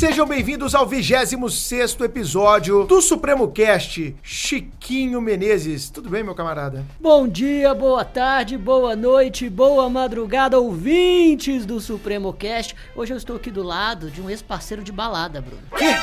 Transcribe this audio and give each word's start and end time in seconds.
Sejam 0.00 0.26
bem-vindos 0.26 0.74
ao 0.74 0.86
26 0.86 2.00
episódio 2.00 2.84
do 2.86 3.02
Supremo 3.02 3.52
Cast. 3.52 4.16
Chiquinho 4.22 5.20
Menezes. 5.20 5.90
Tudo 5.90 6.08
bem, 6.08 6.24
meu 6.24 6.34
camarada? 6.34 6.86
Bom 6.98 7.28
dia, 7.28 7.74
boa 7.74 8.02
tarde, 8.02 8.56
boa 8.56 8.96
noite, 8.96 9.50
boa 9.50 9.90
madrugada, 9.90 10.58
ouvintes 10.58 11.66
do 11.66 11.78
Supremo 11.82 12.32
Cast. 12.32 12.74
Hoje 12.96 13.12
eu 13.12 13.18
estou 13.18 13.36
aqui 13.36 13.50
do 13.50 13.62
lado 13.62 14.10
de 14.10 14.22
um 14.22 14.30
ex-parceiro 14.30 14.82
de 14.82 14.90
balada, 14.90 15.42
Bruno. 15.42 15.60
Quê? 15.76 15.94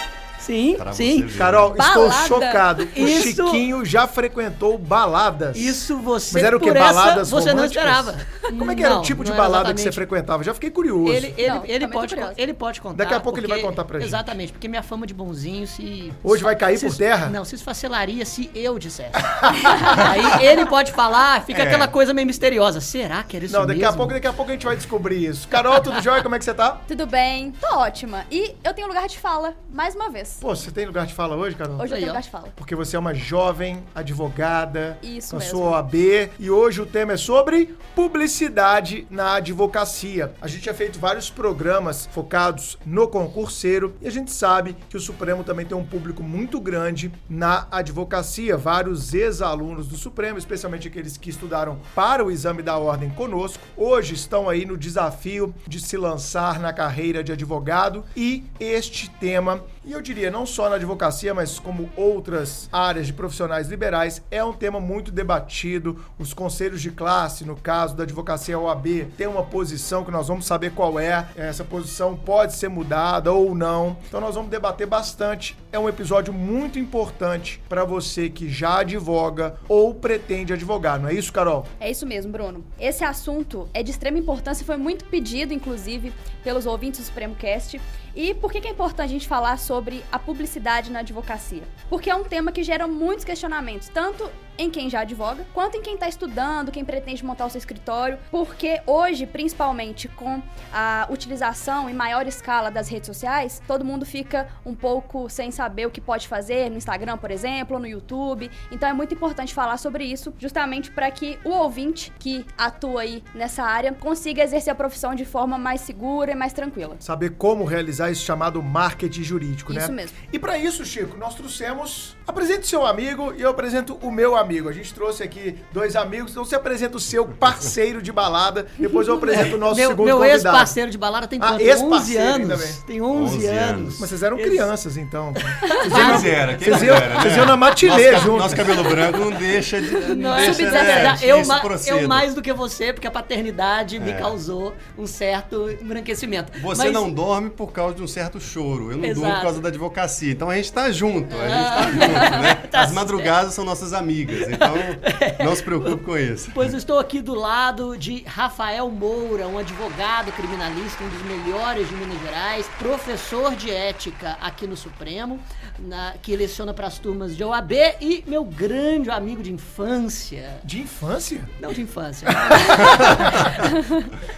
Sim, 0.48 0.76
Pra 0.78 0.94
sim. 0.94 1.18
você 1.22 1.26
ver. 1.28 1.38
Carol, 1.38 1.76
estou 1.76 2.08
Balada. 2.10 2.28
chocado. 2.28 2.88
O 2.96 3.00
Isso- 3.08 3.24
Chiquinho 3.24 3.84
já 3.86 4.08
frequentou 4.08 4.78
baladas. 4.78 5.58
Isso 5.58 5.98
você 5.98 6.32
Mas 6.36 6.44
era 6.44 6.56
o 6.58 6.60
quê? 6.60 6.70
essa, 6.70 6.80
Baladas 6.80 7.30
você 7.30 7.50
não 7.50 7.56
românticas? 7.58 7.84
esperava. 7.84 8.16
Como 8.58 8.72
é 8.72 8.76
que 8.76 8.84
era 8.84 8.94
Não, 8.96 9.02
o 9.02 9.04
tipo 9.04 9.24
de 9.24 9.32
não 9.32 9.38
balada 9.38 9.74
que 9.74 9.82
você 9.82 9.92
frequentava? 9.92 10.44
Já 10.44 10.54
fiquei 10.54 10.72
curioso. 10.72 11.12
Ele, 11.12 11.34
ele, 11.38 11.50
Não, 11.50 11.66
ele, 11.66 11.88
pode, 11.88 12.16
ele 12.38 12.54
pode 12.54 12.80
contar. 12.82 12.96
Daqui 12.96 13.14
a 13.14 13.20
pouco 13.20 13.38
ele 13.40 13.48
vai 13.48 13.58
porque- 13.58 13.70
contar 13.70 13.84
pra 13.86 14.00
gente. 14.00 14.08
Exatamente, 14.08 14.52
porque 14.54 14.68
minha 14.70 14.82
fama 14.84 15.06
de 15.06 15.14
bonzinho 15.14 15.68
se. 15.68 16.14
Hoje 16.24 16.44
vai 16.44 16.56
cair 16.56 16.78
se- 16.78 16.86
por 16.88 16.96
terra? 16.96 17.28
Não, 17.28 17.44
se 17.44 17.56
esfacelaria 17.56 18.26
se 18.26 18.50
eu 18.56 18.80
dissesse. 18.80 19.12
Aí 19.98 20.46
ele 20.48 20.66
pode 20.66 20.92
falar, 20.92 21.44
fica 21.44 21.62
É. 21.62 21.66
aquela 21.68 21.88
coisa 21.88 22.14
meio 22.14 22.26
misteriosa. 22.28 22.80
Será 22.80 23.24
que 23.24 23.36
era 23.36 23.46
isso 23.46 23.54
Não, 23.58 23.66
daqui 23.66 23.84
a 23.84 23.88
mesmo? 23.88 23.98
pouco, 23.98 24.14
daqui 24.14 24.28
a 24.28 24.34
pouco 24.34 24.52
a 24.52 24.54
gente 24.54 24.66
vai 24.66 24.76
descobrir 24.76 25.26
isso. 25.26 25.48
Carol, 25.48 25.80
tudo 25.82 26.02
jóia? 26.02 26.24
Como 26.24 26.36
é 26.36 26.40
que 26.40 26.46
você 26.46 26.54
tá? 26.54 26.78
Tudo 26.88 27.06
bem? 27.06 27.52
Tô 27.60 27.76
ótima. 27.78 28.26
E 28.32 28.56
eu 28.64 28.74
tenho 28.74 28.88
lugar 28.88 29.08
de 29.08 29.18
fala, 29.20 29.54
mais 29.74 29.96
uma 29.96 30.10
vez. 30.10 30.37
Pô, 30.40 30.56
você 30.56 30.70
tem 30.70 30.86
lugar 30.86 31.08
de 31.08 31.16
fala 31.16 31.36
hoje, 31.36 31.56
Carol? 31.56 31.78
Hoje 31.78 31.94
eu 31.94 31.98
tenho 31.98 32.08
lugar 32.10 32.22
de 32.22 32.30
fala. 32.30 32.50
Porque 32.56 32.76
você 32.76 32.96
é 32.96 33.00
uma 33.00 33.14
jovem 33.14 33.84
advogada 33.96 35.00
Isso 35.02 35.32
com 35.32 35.38
a 35.38 35.40
mesmo. 35.40 35.58
sua 35.58 35.70
OAB 35.72 35.96
e 36.40 36.52
hoje 36.52 36.80
o 36.80 36.86
tema 36.86 37.14
é 37.14 37.18
sobre 37.18 37.76
publicidade 37.96 39.08
na 39.10 39.34
advocacia. 39.36 40.32
A 40.40 40.48
gente 40.48 40.66
já 40.66 40.76
feito 40.76 41.00
vários 41.00 41.32
programas 41.32 42.06
focados 42.12 42.78
no 42.86 43.08
concurseiro 43.08 43.96
e 44.00 44.08
a 44.08 44.12
gente 44.12 44.32
sabe 44.32 44.76
que 44.88 44.96
o 44.96 45.00
Supremo 45.00 45.44
também 45.44 45.66
tem 45.66 45.76
um 45.76 45.84
público 45.84 46.22
muito 46.22 46.60
grande 46.60 47.12
na 47.28 47.68
advocacia. 47.72 48.56
Vários 48.56 49.16
ex-alunos 49.16 49.88
do 49.88 49.98
Supremo, 49.98 50.38
especialmente 50.38 50.88
aqueles 50.88 51.18
que 51.18 51.32
estudaram 51.32 51.80
para 51.96 52.24
o 52.24 52.30
exame 52.30 52.62
da 52.62 52.78
ordem 52.78 53.10
conosco, 53.10 53.64
hoje 53.76 54.14
estão 54.14 54.48
aí 54.48 54.66
no 54.66 54.78
desafio 54.78 55.54
de 55.68 55.80
se 55.80 55.98
lançar 55.98 56.60
na 56.60 56.72
carreira 56.72 57.24
de 57.24 57.32
advogado 57.32 58.06
e 58.16 58.46
este 58.60 59.10
tema, 59.10 59.64
e 59.84 59.92
eu 59.94 60.02
diria 60.02 60.27
não 60.30 60.46
só 60.46 60.70
na 60.70 60.76
advocacia, 60.76 61.34
mas 61.34 61.60
como 61.60 61.90
outras 61.96 62.70
áreas 62.72 63.08
de 63.08 63.14
profissionais 63.14 63.68
liberais, 63.68 64.22
é 64.30 64.44
um 64.44 64.54
tema 64.54 64.80
muito 64.80 65.12
debatido. 65.12 66.04
Os 66.18 66.34
conselhos 66.34 66.82
de 66.82 66.92
classe, 66.92 67.46
no 67.46 67.56
caso 67.56 67.96
da 67.96 68.04
advocacia 68.04 68.58
OAB, 68.58 69.08
tem 69.18 69.28
uma 69.28 69.44
posição 69.44 70.04
que 70.04 70.12
nós 70.12 70.28
vamos 70.28 70.46
saber 70.46 70.72
qual 70.72 71.00
é. 71.00 71.28
Essa 71.36 71.64
posição 71.64 72.16
pode 72.16 72.54
ser 72.54 72.70
mudada 72.70 73.32
ou 73.32 73.54
não. 73.54 73.98
Então 74.08 74.22
nós 74.22 74.36
vamos 74.36 74.50
debater 74.50 74.88
bastante. 74.88 75.58
É 75.72 75.80
um 75.80 75.90
episódio 75.90 76.34
muito 76.34 76.80
importante 76.80 77.62
para 77.68 77.84
você 77.84 78.30
que 78.30 78.50
já 78.50 78.80
advoga 78.80 79.56
ou 79.68 79.94
pretende 79.94 80.54
advogar, 80.54 81.00
não 81.00 81.10
é 81.10 81.14
isso, 81.14 81.32
Carol? 81.32 81.66
É 81.80 81.90
isso 81.90 82.06
mesmo, 82.06 82.32
Bruno. 82.32 82.64
Esse 82.80 83.04
assunto 83.04 83.68
é 83.74 83.84
de 83.84 83.92
extrema 83.92 84.18
importância, 84.18 84.66
foi 84.66 84.78
muito 84.78 85.06
pedido, 85.06 85.54
inclusive, 85.54 86.14
pelos 86.44 86.66
ouvintes 86.66 87.00
do 87.00 87.06
Supremo 87.06 87.36
Cast. 87.36 87.80
E 88.18 88.34
por 88.34 88.52
que 88.52 88.68
é 88.68 88.72
importante 88.72 89.06
a 89.06 89.08
gente 89.08 89.28
falar 89.28 89.60
sobre 89.60 90.04
a 90.12 90.18
publicidade 90.18 90.92
na 90.92 91.02
advocacia? 91.02 91.62
Porque 91.88 92.10
é 92.10 92.16
um 92.16 92.24
tema 92.24 92.52
que 92.52 92.64
gera 92.64 92.88
muitos 92.88 93.24
questionamentos, 93.24 93.90
tanto 93.90 94.28
em 94.58 94.70
quem 94.70 94.90
já 94.90 95.02
advoga, 95.02 95.46
quanto 95.54 95.78
em 95.78 95.82
quem 95.82 95.94
está 95.94 96.08
estudando, 96.08 96.72
quem 96.72 96.84
pretende 96.84 97.24
montar 97.24 97.46
o 97.46 97.50
seu 97.50 97.60
escritório, 97.60 98.18
porque 98.32 98.82
hoje, 98.86 99.26
principalmente 99.26 100.08
com 100.08 100.42
a 100.74 101.08
utilização 101.10 101.90
em 101.90 101.94
maior 101.94 102.28
escala 102.28 102.72
das 102.72 102.90
redes 102.90 103.08
sociais, 103.08 103.62
todo 103.68 103.86
mundo 103.86 104.06
fica 104.06 104.48
um 104.66 104.74
pouco 104.74 105.30
sem 105.30 105.52
saber 105.52 105.86
o 105.86 105.92
que 105.92 106.02
pode 106.02 106.28
fazer 106.28 106.70
no 106.70 106.78
Instagram, 106.78 107.18
por 107.18 107.32
exemplo, 107.32 107.76
ou 107.76 107.82
no 107.82 107.88
YouTube. 107.88 108.50
Então 108.72 108.90
é 108.90 108.94
muito 108.94 109.14
importante 109.14 109.54
falar 109.54 109.78
sobre 109.78 110.04
isso, 110.04 110.34
justamente 110.40 110.92
para 110.92 111.10
que 111.12 111.38
o 111.44 111.50
ouvinte 111.50 112.12
que 112.20 112.46
atua 112.58 113.02
aí 113.02 113.24
nessa 113.34 113.64
área 113.64 113.94
consiga 113.94 114.44
exercer 114.44 114.72
a 114.72 114.76
profissão 114.76 115.14
de 115.14 115.26
forma 115.26 115.58
mais 115.58 115.82
segura 115.82 116.32
e 116.32 116.36
mais 116.36 116.54
tranquila. 116.54 116.96
Saber 117.00 117.32
como 117.32 117.64
realizar 117.64 118.10
isso 118.12 118.24
chamado 118.24 118.62
marketing 118.62 119.24
jurídico, 119.24 119.74
né? 119.74 119.82
Isso 119.82 119.92
mesmo. 119.92 120.18
E 120.32 120.40
para 120.40 120.58
isso, 120.58 120.84
Chico, 120.86 121.18
nós 121.18 121.36
trouxemos. 121.36 122.16
Apresente 122.26 122.68
seu 122.68 122.86
amigo 122.86 123.34
e 123.34 123.42
eu 123.42 123.50
apresento 123.50 123.96
o 124.02 124.12
meu 124.12 124.36
amigo. 124.36 124.47
A 124.48 124.72
gente 124.72 124.94
trouxe 124.94 125.22
aqui 125.24 125.56
dois 125.74 125.96
amigos, 125.96 126.32
então 126.32 126.46
você 126.46 126.56
apresenta 126.56 126.96
o 126.96 127.00
seu 127.00 127.26
parceiro 127.26 128.02
de 128.02 128.12
balada, 128.14 128.66
depois 128.80 129.08
eu 129.08 129.16
apresento 129.16 129.56
o 129.56 129.60
nosso 129.60 129.76
meu 129.76 129.90
segundo 129.90 130.06
meu 130.06 130.18
convidado. 130.18 130.38
ex-parceiro 130.48 130.90
de 130.92 130.98
balada 130.98 131.28
tem 131.28 131.38
Ah, 131.42 131.48
quanto? 131.50 131.62
ex-parceiro 131.62 131.90
11 131.90 132.18
ainda 132.42 132.54
anos. 132.54 132.84
Tem 132.88 133.02
11, 133.02 133.36
11 133.36 133.48
anos. 133.48 133.70
anos. 133.70 134.00
Mas 134.00 134.10
vocês 134.10 134.24
eram 134.24 134.40
Esse- 134.40 134.50
crianças, 134.50 134.98
então. 134.98 135.34
Quem 135.34 136.22
dera, 136.22 136.56
quem 136.56 136.68
Vocês 136.70 136.82
iam, 136.84 136.96
né? 136.96 137.16
vocês 137.22 137.36
iam 137.38 137.46
na 137.46 137.58
matinê 137.58 138.12
nosso, 138.12 138.24
junto. 138.26 138.38
nosso 138.40 138.56
cabelo 138.56 138.84
branco 138.84 139.18
não 139.20 139.32
deixa 139.32 139.82
de. 139.82 139.92
Não, 139.92 140.16
Não, 140.32 140.36
deixa, 140.38 140.62
é 140.64 140.72
né, 140.72 141.18
eu, 141.22 141.40
isso 141.42 141.48
ma- 141.50 141.60
proceda. 141.60 142.00
eu 142.02 142.08
mais 142.08 142.34
do 142.34 142.42
que 142.42 142.54
você, 142.54 142.94
porque 142.94 143.08
a 143.08 143.12
paternidade 143.12 144.00
me 144.00 144.12
É. 144.12 144.14
causou 144.14 144.74
um 144.98 145.06
certo 145.06 145.70
embranquecimento. 145.82 146.52
Você 146.62 146.84
Mas- 146.86 146.94
não 146.94 147.12
dorme 147.12 147.50
por 147.50 147.72
causa 147.72 147.96
de 147.96 148.02
um 148.04 148.08
certo 148.08 148.40
choro. 148.40 148.92
Eu 148.92 148.98
não 148.98 149.08
durmo 149.10 149.26
Exato. 149.26 149.36
por 149.36 149.42
causa 149.42 149.62
da 149.62 149.70
advocacia. 149.70 150.32
Então 150.32 150.50
a 150.50 150.56
gente 150.56 150.72
tá 150.72 150.92
junto. 150.92 151.36
A 151.36 151.48
gente 151.48 151.54
Ah. 151.54 151.76
tá 151.76 151.82
junto, 151.84 151.98
né? 152.42 152.54
Tá 152.72 152.82
As 152.82 152.92
madrugadas 152.92 153.54
são 153.54 153.64
nossas 153.66 153.94
amigas. 153.94 154.37
Então 154.50 154.74
não 155.46 155.56
se 155.56 155.64
preocupe 155.64 156.04
com 156.04 156.18
isso. 156.18 156.52
Pois 156.54 156.72
eu 156.74 156.78
estou 156.78 157.00
aqui 157.00 157.22
do 157.22 157.34
lado 157.36 157.98
de 157.98 158.24
Rafael 158.28 158.90
Moura, 158.90 159.48
um 159.48 159.58
advogado 159.58 160.32
criminalista, 160.34 161.04
um 161.04 161.10
dos 161.10 161.22
melhores 161.24 161.88
de 161.88 161.96
Minas 161.96 162.20
Gerais, 162.22 162.70
professor 162.80 163.56
de 163.56 163.72
ética 163.72 164.38
aqui 164.42 164.68
no 164.68 164.76
Supremo, 164.78 165.40
na- 165.80 166.14
que 166.22 166.36
leciona 166.36 166.74
para 166.74 166.88
as 166.88 166.98
turmas 167.00 167.36
de 167.36 167.44
OAB 167.44 167.72
e 168.02 168.24
meu 168.28 168.44
grande 168.44 169.10
amigo 169.10 169.42
de 169.44 169.52
infância. 169.54 170.56
De 170.64 170.80
infância? 170.82 171.42
Não 171.60 171.72
de 171.74 171.82
infância. 171.82 172.28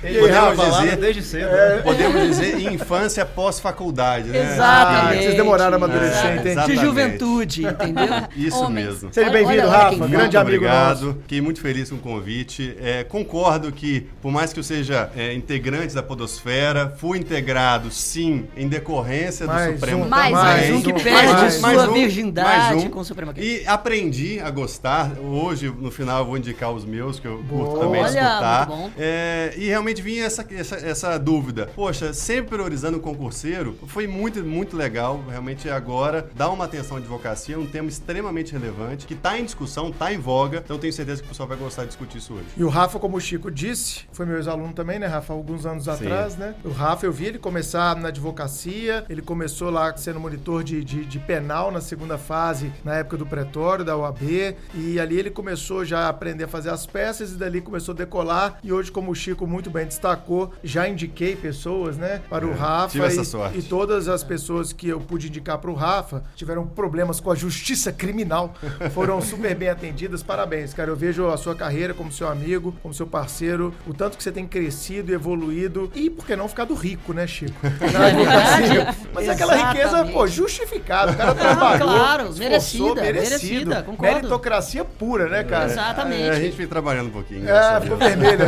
E 0.03 0.07
aí, 0.07 0.19
Podemos 0.19 0.57
Rafa? 0.59 0.81
dizer- 0.81 0.95
desde 0.97 1.23
cedo. 1.23 1.47
É. 1.49 1.77
Podemos 1.83 2.21
dizer 2.27 2.59
infância 2.71 3.25
pós-faculdade, 3.25 4.29
né? 4.29 4.53
Exatamente. 4.53 5.17
Ah, 5.17 5.21
vocês 5.21 5.35
demoraram 5.35 5.73
a 5.73 5.75
amadurecer, 5.75 6.37
entendi. 6.37 6.65
De 6.65 6.75
juventude, 6.77 7.65
entendeu? 7.65 8.07
Isso 8.35 8.57
Homens. 8.63 8.85
mesmo. 8.87 9.13
Seja 9.13 9.29
bem-vindo, 9.29 9.67
olha 9.67 9.88
Rafa. 9.89 9.99
quem 9.99 10.09
Grande 10.09 10.23
Muito 10.23 10.37
amigo 10.37 10.55
obrigado. 10.65 11.01
nosso. 11.05 11.17
Fiquei 11.21 11.41
muito 11.41 11.61
feliz 11.61 11.89
com 11.89 11.95
o 11.95 11.99
convite. 11.99 12.75
É, 12.81 13.03
concordo 13.03 13.71
que, 13.71 14.07
por 14.21 14.31
mais 14.31 14.51
que 14.53 14.59
eu 14.59 14.63
seja 14.63 15.09
é, 15.15 15.33
integrante 15.33 15.93
da 15.93 16.03
Podosfera, 16.03 16.93
fui 16.97 17.17
integrado, 17.19 17.91
sim, 17.91 18.45
em 18.55 18.67
decorrência 18.67 19.45
do 19.45 19.53
Mais 19.53 19.73
Supremo. 19.73 20.05
um, 20.05 20.07
Mais 20.09 20.31
Mais 20.31 20.69
um 20.71 20.75
um 20.77 20.81
que 20.81 20.91
mais 20.91 21.03
perde 21.03 21.45
um, 21.45 21.49
sua 21.51 21.89
um, 21.89 21.93
virgindade 21.93 22.73
mais 22.75 22.83
um. 22.85 22.89
com 22.89 22.99
o 22.99 23.05
Supremo. 23.05 23.33
E 23.37 23.63
aprendi 23.65 24.39
a 24.39 24.49
gostar. 24.49 25.11
Hoje, 25.19 25.69
no 25.69 25.91
final, 25.91 26.19
eu 26.19 26.25
vou 26.25 26.37
indicar 26.37 26.71
os 26.71 26.85
meus, 26.85 27.19
que 27.19 27.27
eu 27.27 27.37
curto 27.49 27.71
Boa. 27.73 27.79
também 27.79 28.01
Olha, 28.01 28.07
escutar. 28.07 28.67
muito 28.67 28.81
bom. 28.81 28.91
É, 28.97 29.53
e 29.57 29.67
realmente 29.67 30.01
vinha 30.01 30.23
essa, 30.25 30.45
essa, 30.51 30.75
essa 30.75 31.17
dúvida. 31.17 31.69
Poxa, 31.75 32.13
sempre 32.13 32.49
priorizando 32.49 32.97
o 32.97 32.99
concurseiro, 32.99 33.77
foi 33.87 34.07
muito, 34.07 34.43
muito 34.43 34.75
legal. 34.75 35.23
Realmente 35.29 35.69
agora 35.69 36.29
dá 36.35 36.49
uma 36.49 36.65
atenção 36.65 36.97
à 36.97 36.99
advocacia, 36.99 37.59
um 37.59 37.65
tema 37.65 37.89
extremamente 37.89 38.51
relevante, 38.53 39.05
que 39.05 39.13
está 39.13 39.39
em 39.39 39.43
discussão, 39.45 39.68
está 39.89 40.11
em 40.13 40.17
voga. 40.17 40.61
Então 40.63 40.77
tenho 40.77 40.91
certeza 40.93 41.21
que 41.21 41.27
o 41.27 41.29
pessoal 41.29 41.47
vai 41.47 41.57
gostar 41.57 41.83
de 41.83 41.89
discutir 41.89 42.17
isso 42.17 42.33
hoje. 42.33 42.45
E 42.57 42.63
o 42.63 42.69
Rafa, 42.69 42.99
como 42.99 43.17
o 43.17 43.21
Chico 43.21 43.49
disse, 43.51 44.01
foi 44.11 44.25
meu 44.25 44.37
ex-aluno 44.37 44.73
também, 44.73 44.99
né, 44.99 45.07
Rafa? 45.07 45.33
Alguns 45.33 45.65
anos 45.65 45.87
atrás, 45.87 46.35
né? 46.35 46.55
O 46.63 46.69
Rafa, 46.71 47.05
eu 47.05 47.11
vi 47.11 47.25
ele 47.25 47.37
começar 47.39 47.95
na 47.95 48.09
advocacia, 48.09 49.05
ele 49.09 49.21
começou 49.21 49.69
lá 49.69 49.95
sendo 49.97 50.19
monitor 50.19 50.63
de, 50.63 50.83
de, 50.83 51.05
de 51.05 51.19
penal 51.19 51.71
na 51.71 51.81
segunda 51.81 52.17
fase, 52.17 52.71
na 52.83 52.95
época 52.95 53.17
do 53.17 53.25
pretório, 53.25 53.83
da 53.85 53.95
UAB, 53.97 54.55
e 54.73 54.99
ali 54.99 55.17
ele 55.19 55.29
começou 55.29 55.83
já 55.85 56.01
a 56.05 56.09
aprender 56.09 56.45
a 56.45 56.47
fazer 56.47 56.69
as 56.69 56.85
peças 56.85 57.31
e 57.31 57.35
dali 57.35 57.61
começou 57.61 57.93
a 57.93 57.97
decolar. 57.97 58.59
E 58.63 58.71
hoje, 58.71 58.91
como 58.91 59.11
o 59.11 59.15
Chico 59.15 59.45
muito 59.45 59.69
bem 59.69 59.85
destacou, 59.85 60.53
já 60.63 60.87
indiquei 60.87 61.35
pessoas, 61.35 61.97
né, 61.97 62.21
para 62.29 62.45
o 62.45 62.51
É, 62.51 62.53
Rafa. 62.55 62.89
tive 62.91 63.05
essa 63.05 63.21
e, 63.21 63.25
sorte. 63.25 63.57
e 63.59 63.61
todas 63.61 64.07
as 64.07 64.23
pessoas 64.23 64.73
que 64.73 64.87
eu 64.87 64.99
pude 64.99 65.27
indicar 65.27 65.57
para 65.57 65.69
o 65.69 65.73
Rafa 65.75 66.23
tiveram 66.35 66.65
problemas 66.65 67.19
com 67.19 67.31
a 67.31 67.35
justiça 67.35 67.91
criminal, 67.91 68.53
foram 68.93 69.21
super 69.21 69.55
bem 69.59 69.69
atendidas. 69.69 70.23
Parabéns, 70.23 70.73
cara. 70.73 70.89
Eu 70.89 70.95
vejo 70.95 71.27
a 71.27 71.37
sua 71.37 71.53
carreira 71.53 71.93
como 71.93 72.11
seu 72.11 72.27
amigo, 72.27 72.73
como 72.81 72.93
seu 72.93 73.05
parceiro, 73.05 73.73
o 73.85 73.93
tanto 73.93 74.17
que 74.17 74.23
você 74.23 74.31
tem 74.31 74.47
crescido 74.47 75.11
e 75.11 75.13
evoluído 75.13 75.91
e, 75.93 76.09
por 76.09 76.25
que 76.25 76.35
não, 76.35 76.47
ficado 76.47 76.73
rico, 76.73 77.13
né, 77.13 77.27
Chico? 77.27 77.53
Advocacia. 77.63 78.95
Mas 79.13 79.27
é 79.27 79.31
aquela 79.31 79.55
riqueza, 79.55 79.87
Exatamente. 79.89 80.13
pô, 80.13 80.27
justificada. 80.27 81.11
O 81.11 81.17
cara 81.17 81.35
trabalhou, 81.35 81.87
claro, 81.87 82.23
esforçou, 82.29 82.39
merecida, 82.39 83.01
merecido. 83.01 83.29
merecida, 83.29 83.83
concordo. 83.83 84.01
Meritocracia 84.15 84.85
pura, 84.85 85.27
né, 85.27 85.43
cara? 85.43 85.65
Exatamente. 85.65 86.23
É, 86.23 86.29
a 86.29 86.39
gente 86.39 86.55
vem 86.55 86.67
trabalhando 86.67 87.07
um 87.07 87.11
pouquinho. 87.11 87.49
É, 87.49 87.81
ficou 87.81 87.97
vermelho. 87.97 88.45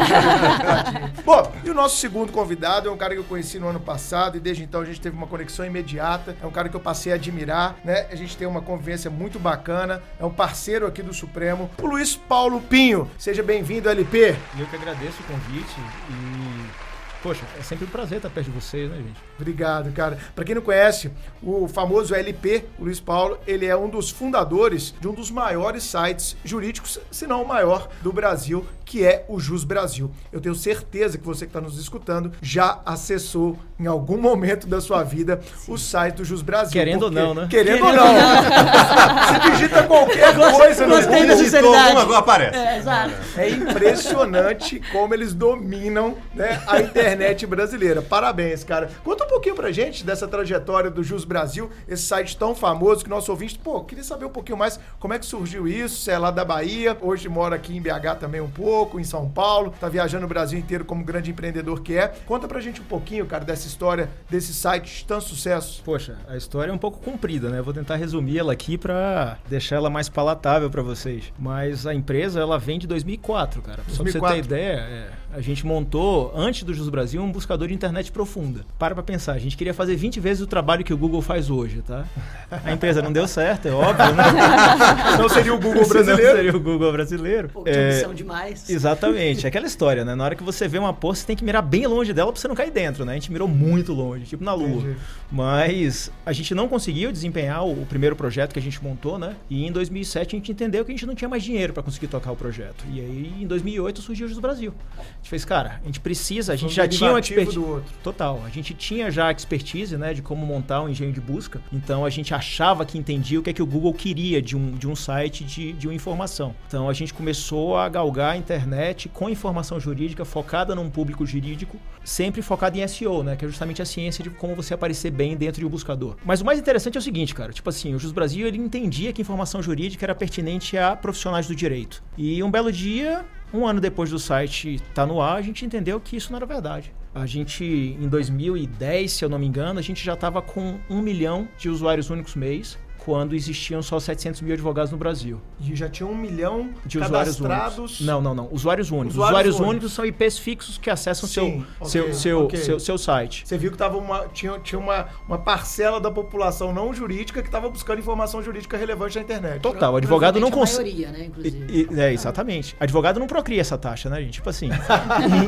Bom, 1.25 1.51
e 1.63 1.69
o 1.69 1.73
nosso 1.73 1.97
segundo 1.97 2.31
convidado 2.31 2.87
é 2.87 2.91
um 2.91 2.97
cara 2.97 3.13
que 3.13 3.19
eu 3.19 3.25
conheci 3.25 3.59
no 3.59 3.67
ano 3.67 3.79
passado 3.79 4.37
e 4.37 4.39
desde 4.39 4.63
então 4.63 4.81
a 4.81 4.85
gente 4.85 5.01
teve 5.01 5.15
uma 5.15 5.27
conexão 5.27 5.65
imediata. 5.65 6.35
É 6.41 6.45
um 6.45 6.51
cara 6.51 6.69
que 6.69 6.75
eu 6.75 6.79
passei 6.79 7.11
a 7.11 7.15
admirar, 7.15 7.75
né? 7.83 8.07
A 8.11 8.15
gente 8.15 8.37
tem 8.37 8.47
uma 8.47 8.61
convivência 8.61 9.09
muito 9.09 9.37
bacana. 9.39 10.01
É 10.19 10.25
um 10.25 10.31
parceiro 10.31 10.87
aqui 10.87 11.00
do 11.03 11.13
Supremo, 11.13 11.69
o 11.81 11.85
Luiz 11.85 12.15
Paulo 12.15 12.61
Pinho. 12.61 13.09
Seja 13.17 13.41
bem-vindo, 13.43 13.89
LP. 13.89 14.35
Eu 14.57 14.65
que 14.67 14.75
agradeço 14.75 15.21
o 15.21 15.23
convite 15.23 15.75
e 16.09 16.90
Poxa, 17.23 17.43
é 17.59 17.61
sempre 17.61 17.85
um 17.85 17.87
prazer 17.87 18.17
estar 18.17 18.31
perto 18.31 18.47
de 18.47 18.59
vocês, 18.59 18.89
né, 18.89 18.97
gente? 18.97 19.21
Obrigado, 19.39 19.91
cara. 19.91 20.17
Pra 20.33 20.43
quem 20.43 20.55
não 20.55 20.61
conhece, 20.61 21.11
o 21.41 21.67
famoso 21.67 22.15
LP, 22.15 22.65
o 22.79 22.85
Luiz 22.85 22.99
Paulo, 22.99 23.37
ele 23.45 23.67
é 23.67 23.77
um 23.77 23.87
dos 23.87 24.09
fundadores 24.09 24.93
de 24.99 25.07
um 25.07 25.13
dos 25.13 25.29
maiores 25.29 25.83
sites 25.83 26.35
jurídicos, 26.43 26.99
se 27.11 27.27
não 27.27 27.43
o 27.43 27.47
maior 27.47 27.89
do 28.01 28.11
Brasil, 28.11 28.65
que 28.83 29.05
é 29.05 29.23
o 29.29 29.39
Jus 29.39 29.63
Brasil. 29.63 30.11
Eu 30.33 30.41
tenho 30.41 30.55
certeza 30.55 31.17
que 31.17 31.23
você 31.23 31.45
que 31.45 31.49
está 31.49 31.61
nos 31.61 31.79
escutando 31.79 32.33
já 32.41 32.81
acessou 32.85 33.57
em 33.79 33.87
algum 33.87 34.17
momento 34.17 34.67
da 34.67 34.81
sua 34.81 35.03
vida 35.03 35.39
o 35.67 35.77
site 35.77 36.15
do 36.15 36.25
Jus 36.25 36.41
Brasil. 36.41 36.73
Querendo 36.73 37.03
ou 37.03 37.11
não, 37.11 37.33
né? 37.33 37.47
Querendo, 37.49 37.85
ou 37.85 37.93
não. 37.93 38.13
Você 38.13 39.51
digita 39.51 39.83
qualquer 39.83 40.35
coisa 40.35 40.87
no 40.87 41.01
Google. 41.01 41.35
Digitou 41.37 41.73
alguma 41.73 42.05
coisa, 42.05 42.19
aparece. 42.19 42.57
É, 42.57 42.77
exato. 42.77 43.13
É 43.37 43.49
impressionante 43.49 44.81
como 44.91 45.13
eles 45.13 45.33
dominam 45.33 46.17
né, 46.33 46.61
a 46.67 46.81
internet 46.81 47.10
brasileira. 47.47 48.01
Parabéns, 48.01 48.63
cara. 48.63 48.89
Conta 49.03 49.25
um 49.25 49.27
pouquinho 49.27 49.55
pra 49.55 49.71
gente 49.71 50.03
dessa 50.05 50.27
trajetória 50.27 50.89
do 50.89 51.03
Jus 51.03 51.25
Brasil, 51.25 51.69
esse 51.87 52.03
site 52.03 52.37
tão 52.37 52.55
famoso 52.55 53.03
que 53.03 53.09
nosso 53.09 53.31
ouvinte, 53.31 53.57
pô, 53.59 53.81
queria 53.81 54.03
saber 54.03 54.25
um 54.25 54.29
pouquinho 54.29 54.57
mais 54.57 54.79
como 54.99 55.13
é 55.13 55.19
que 55.19 55.25
surgiu 55.25 55.67
isso, 55.67 56.01
se 56.01 56.11
é 56.11 56.17
lá 56.17 56.31
da 56.31 56.45
Bahia, 56.45 56.97
hoje 57.01 57.27
mora 57.27 57.55
aqui 57.55 57.75
em 57.75 57.81
BH 57.81 58.19
também 58.19 58.41
um 58.41 58.49
pouco, 58.49 58.99
em 58.99 59.03
São 59.03 59.29
Paulo, 59.29 59.73
tá 59.79 59.89
viajando 59.89 60.25
o 60.25 60.29
Brasil 60.29 60.59
inteiro 60.59 60.85
como 60.85 61.03
grande 61.03 61.31
empreendedor 61.31 61.81
que 61.81 61.97
é. 61.97 62.07
Conta 62.25 62.47
pra 62.47 62.59
gente 62.59 62.81
um 62.81 62.85
pouquinho, 62.85 63.25
cara, 63.25 63.43
dessa 63.43 63.67
história, 63.67 64.09
desse 64.29 64.53
site 64.53 64.99
de 64.99 65.05
tanto 65.05 65.25
sucesso. 65.25 65.81
Poxa, 65.83 66.17
a 66.27 66.35
história 66.35 66.71
é 66.71 66.73
um 66.73 66.77
pouco 66.77 66.99
comprida, 66.99 67.49
né? 67.49 67.61
Vou 67.61 67.73
tentar 67.73 67.95
resumir 67.95 68.39
ela 68.39 68.53
aqui 68.53 68.77
pra 68.77 69.37
deixar 69.49 69.75
ela 69.77 69.89
mais 69.89 70.09
palatável 70.09 70.69
pra 70.69 70.81
vocês. 70.81 71.31
Mas 71.37 71.85
a 71.85 71.93
empresa, 71.93 72.39
ela 72.39 72.57
vem 72.57 72.79
de 72.79 72.87
2004, 72.87 73.61
cara. 73.61 73.83
Só 73.87 74.03
pra 74.03 74.11
você 74.11 74.19
2004. 74.19 74.35
ter 74.35 74.45
ideia, 74.45 74.79
é, 74.79 75.09
a 75.33 75.41
gente 75.41 75.65
montou, 75.65 76.31
antes 76.35 76.63
do 76.63 76.73
Jus 76.73 76.89
Brasil, 76.89 77.00
um 77.19 77.31
buscador 77.31 77.67
de 77.67 77.73
internet 77.73 78.11
profunda. 78.11 78.61
Para 78.77 78.93
pra 78.95 79.03
pensar, 79.03 79.33
a 79.33 79.39
gente 79.39 79.55
queria 79.57 79.73
fazer 79.73 79.95
20 79.95 80.19
vezes 80.19 80.41
o 80.43 80.47
trabalho 80.47 80.83
que 80.83 80.93
o 80.93 80.97
Google 80.97 81.21
faz 81.21 81.49
hoje, 81.49 81.81
tá? 81.81 82.05
A 82.49 82.71
empresa 82.71 83.01
não 83.01 83.11
deu 83.11 83.27
certo, 83.27 83.67
é 83.67 83.71
óbvio, 83.71 84.13
né? 84.15 84.23
Não 85.17 85.29
seria 85.29 85.53
o 85.53 85.59
Google 85.59 85.87
brasileiro? 85.87 86.35
seria 86.35 86.55
o 86.55 86.59
Google 86.59 86.91
brasileiro. 86.91 87.49
Pô, 87.49 87.63
tinha 87.63 87.75
É, 87.75 87.89
ambição 87.91 88.13
demais. 88.13 88.69
Exatamente, 88.69 89.45
é 89.45 89.49
aquela 89.49 89.65
história, 89.67 90.03
né? 90.03 90.15
Na 90.15 90.23
hora 90.23 90.35
que 90.35 90.43
você 90.43 90.67
vê 90.67 90.77
uma 90.77 90.93
poça, 90.93 91.21
você 91.21 91.27
tem 91.27 91.35
que 91.35 91.43
mirar 91.43 91.61
bem 91.61 91.85
longe 91.87 92.13
dela 92.13 92.31
pra 92.31 92.39
você 92.41 92.47
não 92.47 92.55
cair 92.55 92.71
dentro, 92.71 93.05
né? 93.05 93.11
A 93.13 93.15
gente 93.15 93.31
mirou 93.31 93.47
muito 93.47 93.93
longe, 93.93 94.25
tipo 94.25 94.43
na 94.43 94.53
Lua. 94.53 94.67
Entendi. 94.81 94.95
Mas 95.31 96.11
a 96.25 96.33
gente 96.33 96.53
não 96.53 96.67
conseguiu 96.67 97.11
desempenhar 97.11 97.65
o, 97.65 97.83
o 97.83 97.85
primeiro 97.85 98.15
projeto 98.15 98.53
que 98.53 98.59
a 98.59 98.61
gente 98.61 98.83
montou, 98.83 99.17
né? 99.17 99.35
E 99.49 99.65
em 99.65 99.71
2007 99.71 100.35
a 100.35 100.39
gente 100.39 100.51
entendeu 100.51 100.83
que 100.83 100.91
a 100.91 100.95
gente 100.95 101.05
não 101.05 101.15
tinha 101.15 101.29
mais 101.29 101.43
dinheiro 101.43 101.73
pra 101.73 101.81
conseguir 101.81 102.07
tocar 102.07 102.31
o 102.31 102.35
projeto. 102.35 102.83
E 102.91 102.99
aí 102.99 103.33
em 103.41 103.47
2008 103.47 104.01
surgiu 104.01 104.25
o 104.25 104.29
Jus 104.29 104.39
Brasil. 104.39 104.73
A 104.97 105.01
gente 105.03 105.29
fez, 105.29 105.45
cara, 105.45 105.79
a 105.81 105.85
gente 105.85 105.99
precisa, 105.99 106.53
a 106.53 106.55
gente 106.55 106.73
já 106.73 106.85
tinha 106.97 107.11
uma 107.11 107.19
expertise. 107.19 107.81
Total. 108.03 108.41
A 108.45 108.49
gente 108.49 108.73
tinha 108.73 109.09
já 109.11 109.27
a 109.27 109.31
expertise, 109.31 109.97
né, 109.97 110.13
de 110.13 110.21
como 110.21 110.45
montar 110.45 110.81
um 110.81 110.89
engenho 110.89 111.11
de 111.11 111.21
busca. 111.21 111.61
Então 111.71 112.05
a 112.05 112.09
gente 112.09 112.33
achava 112.33 112.85
que 112.85 112.97
entendia 112.97 113.39
o 113.39 113.43
que 113.43 113.49
é 113.49 113.53
que 113.53 113.61
o 113.61 113.65
Google 113.65 113.93
queria 113.93 114.41
de 114.41 114.55
um, 114.55 114.71
de 114.71 114.87
um 114.87 114.95
site 114.95 115.43
de, 115.43 115.73
de 115.73 115.87
uma 115.87 115.93
informação. 115.93 116.55
Então 116.67 116.89
a 116.89 116.93
gente 116.93 117.13
começou 117.13 117.77
a 117.77 117.87
galgar 117.89 118.33
a 118.33 118.37
internet 118.37 119.09
com 119.09 119.29
informação 119.29 119.79
jurídica 119.79 120.25
focada 120.25 120.75
num 120.75 120.89
público 120.89 121.25
jurídico, 121.25 121.77
sempre 122.03 122.41
focada 122.41 122.77
em 122.77 122.87
SEO, 122.87 123.23
né, 123.23 123.35
que 123.35 123.45
é 123.45 123.47
justamente 123.47 123.81
a 123.81 123.85
ciência 123.85 124.23
de 124.23 124.29
como 124.29 124.55
você 124.55 124.73
aparecer 124.73 125.11
bem 125.11 125.35
dentro 125.35 125.59
de 125.59 125.65
um 125.65 125.69
buscador. 125.69 126.15
Mas 126.25 126.41
o 126.41 126.45
mais 126.45 126.59
interessante 126.59 126.97
é 126.97 126.99
o 126.99 127.01
seguinte, 127.01 127.33
cara, 127.33 127.51
tipo 127.51 127.69
assim, 127.69 127.93
o 127.93 127.99
Jus 127.99 128.11
Brasil 128.11 128.47
ele 128.47 128.57
entendia 128.57 129.13
que 129.13 129.21
informação 129.21 129.61
jurídica 129.61 130.05
era 130.05 130.15
pertinente 130.15 130.77
a 130.77 130.95
profissionais 130.95 131.47
do 131.47 131.55
direito. 131.55 132.03
E 132.17 132.41
um 132.43 132.51
belo 132.51 132.71
dia 132.71 133.25
um 133.53 133.67
ano 133.67 133.81
depois 133.81 134.09
do 134.09 134.19
site 134.19 134.75
estar 134.75 135.05
no 135.05 135.21
ar, 135.21 135.37
a 135.37 135.41
gente 135.41 135.65
entendeu 135.65 135.99
que 135.99 136.15
isso 136.15 136.31
não 136.31 136.37
era 136.37 136.45
verdade. 136.45 136.93
A 137.13 137.25
gente, 137.25 137.65
em 137.65 138.07
2010, 138.07 139.11
se 139.11 139.25
eu 139.25 139.29
não 139.29 139.37
me 139.37 139.45
engano, 139.45 139.79
a 139.79 139.81
gente 139.81 140.03
já 140.03 140.13
estava 140.13 140.41
com 140.41 140.79
um 140.89 141.01
milhão 141.01 141.47
de 141.57 141.69
usuários 141.69 142.09
únicos 142.09 142.35
mês, 142.35 142.79
quando 143.03 143.33
existiam 143.35 143.81
só 143.81 143.99
700 143.99 144.41
mil 144.41 144.53
advogados 144.53 144.91
no 144.91 144.97
Brasil. 144.97 145.41
E 145.59 145.75
já 145.75 145.89
tinha 145.89 146.07
um 146.07 146.15
milhão 146.15 146.69
De 146.85 146.97
usuários 146.99 147.35
cadastrados. 147.37 147.77
únicos. 147.77 148.01
Não, 148.01 148.21
não, 148.21 148.35
não. 148.35 148.47
Usuários 148.51 148.91
únicos. 148.91 149.13
Usuários 149.15 149.31
Usuários, 149.55 149.55
únicos. 149.55 149.69
únicos 149.71 149.93
são 149.93 150.05
IPs 150.05 150.37
fixos 150.37 150.77
que 150.77 150.89
acessam 150.89 151.27
Sim, 151.27 151.65
seu, 151.83 151.87
seu, 151.87 152.03
ok, 152.03 152.13
seu, 152.13 152.43
ok. 152.45 152.59
seu, 152.59 152.79
seu 152.79 152.97
site. 152.97 153.43
Você 153.47 153.57
viu 153.57 153.71
que 153.71 153.77
tava 153.77 153.97
uma, 153.97 154.27
tinha, 154.27 154.59
tinha 154.59 154.77
uma, 154.77 155.07
uma 155.27 155.37
parcela 155.37 155.99
da 155.99 156.11
população 156.11 156.73
não 156.73 156.93
jurídica 156.93 157.41
que 157.41 157.47
estava 157.47 157.69
buscando 157.69 157.99
informação 157.99 158.41
jurídica 158.43 158.77
relevante 158.77 159.15
na 159.17 159.23
internet. 159.23 159.61
Total, 159.61 159.93
o 159.93 159.97
advogado 159.97 160.39
não 160.39 160.51
consegue. 160.51 161.05
a 161.05 161.09
maioria, 161.09 161.11
né, 161.11 161.25
inclusive. 161.25 161.65
E- 161.69 161.87
e- 161.95 161.99
É, 161.99 162.13
exatamente. 162.13 162.75
Advogado 162.79 163.19
não 163.19 163.27
procria 163.27 163.61
essa 163.61 163.77
taxa, 163.77 164.09
né, 164.09 164.21
gente? 164.21 164.33
Tipo 164.33 164.49
assim, 164.49 164.69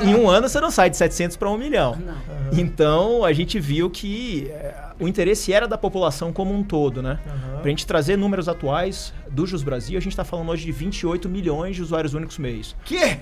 em, 0.03 0.09
em 0.11 0.15
um 0.15 0.29
ano 0.29 0.49
você 0.49 0.59
não 0.59 0.71
sai 0.71 0.89
de 0.89 0.97
700 0.97 1.37
para 1.37 1.49
1 1.49 1.57
milhão. 1.57 1.95
Não. 1.95 2.59
Então 2.59 3.23
a 3.23 3.31
gente 3.33 3.59
viu 3.59 3.89
que 3.89 4.47
é, 4.49 4.73
o 4.99 5.07
interesse 5.07 5.51
era 5.51 5.67
da 5.67 5.77
população 5.77 6.31
como 6.31 6.53
um 6.53 6.63
todo, 6.63 7.01
né? 7.01 7.19
Aham. 7.63 7.63
Pra 7.63 7.69
gente 7.69 7.87
trazer 7.87 8.17
números 8.17 8.47
atuais 8.49 9.13
do 9.31 9.45
Jus 9.47 9.63
Brasil, 9.63 9.97
a 9.97 10.01
gente 10.01 10.15
tá 10.15 10.23
falando 10.23 10.49
hoje 10.49 10.65
de 10.65 10.71
28 10.71 11.27
milhões 11.29 11.75
de 11.75 11.81
usuários 11.81 12.13
únicos 12.13 12.37
mês. 12.37 12.75
Que? 12.85 13.17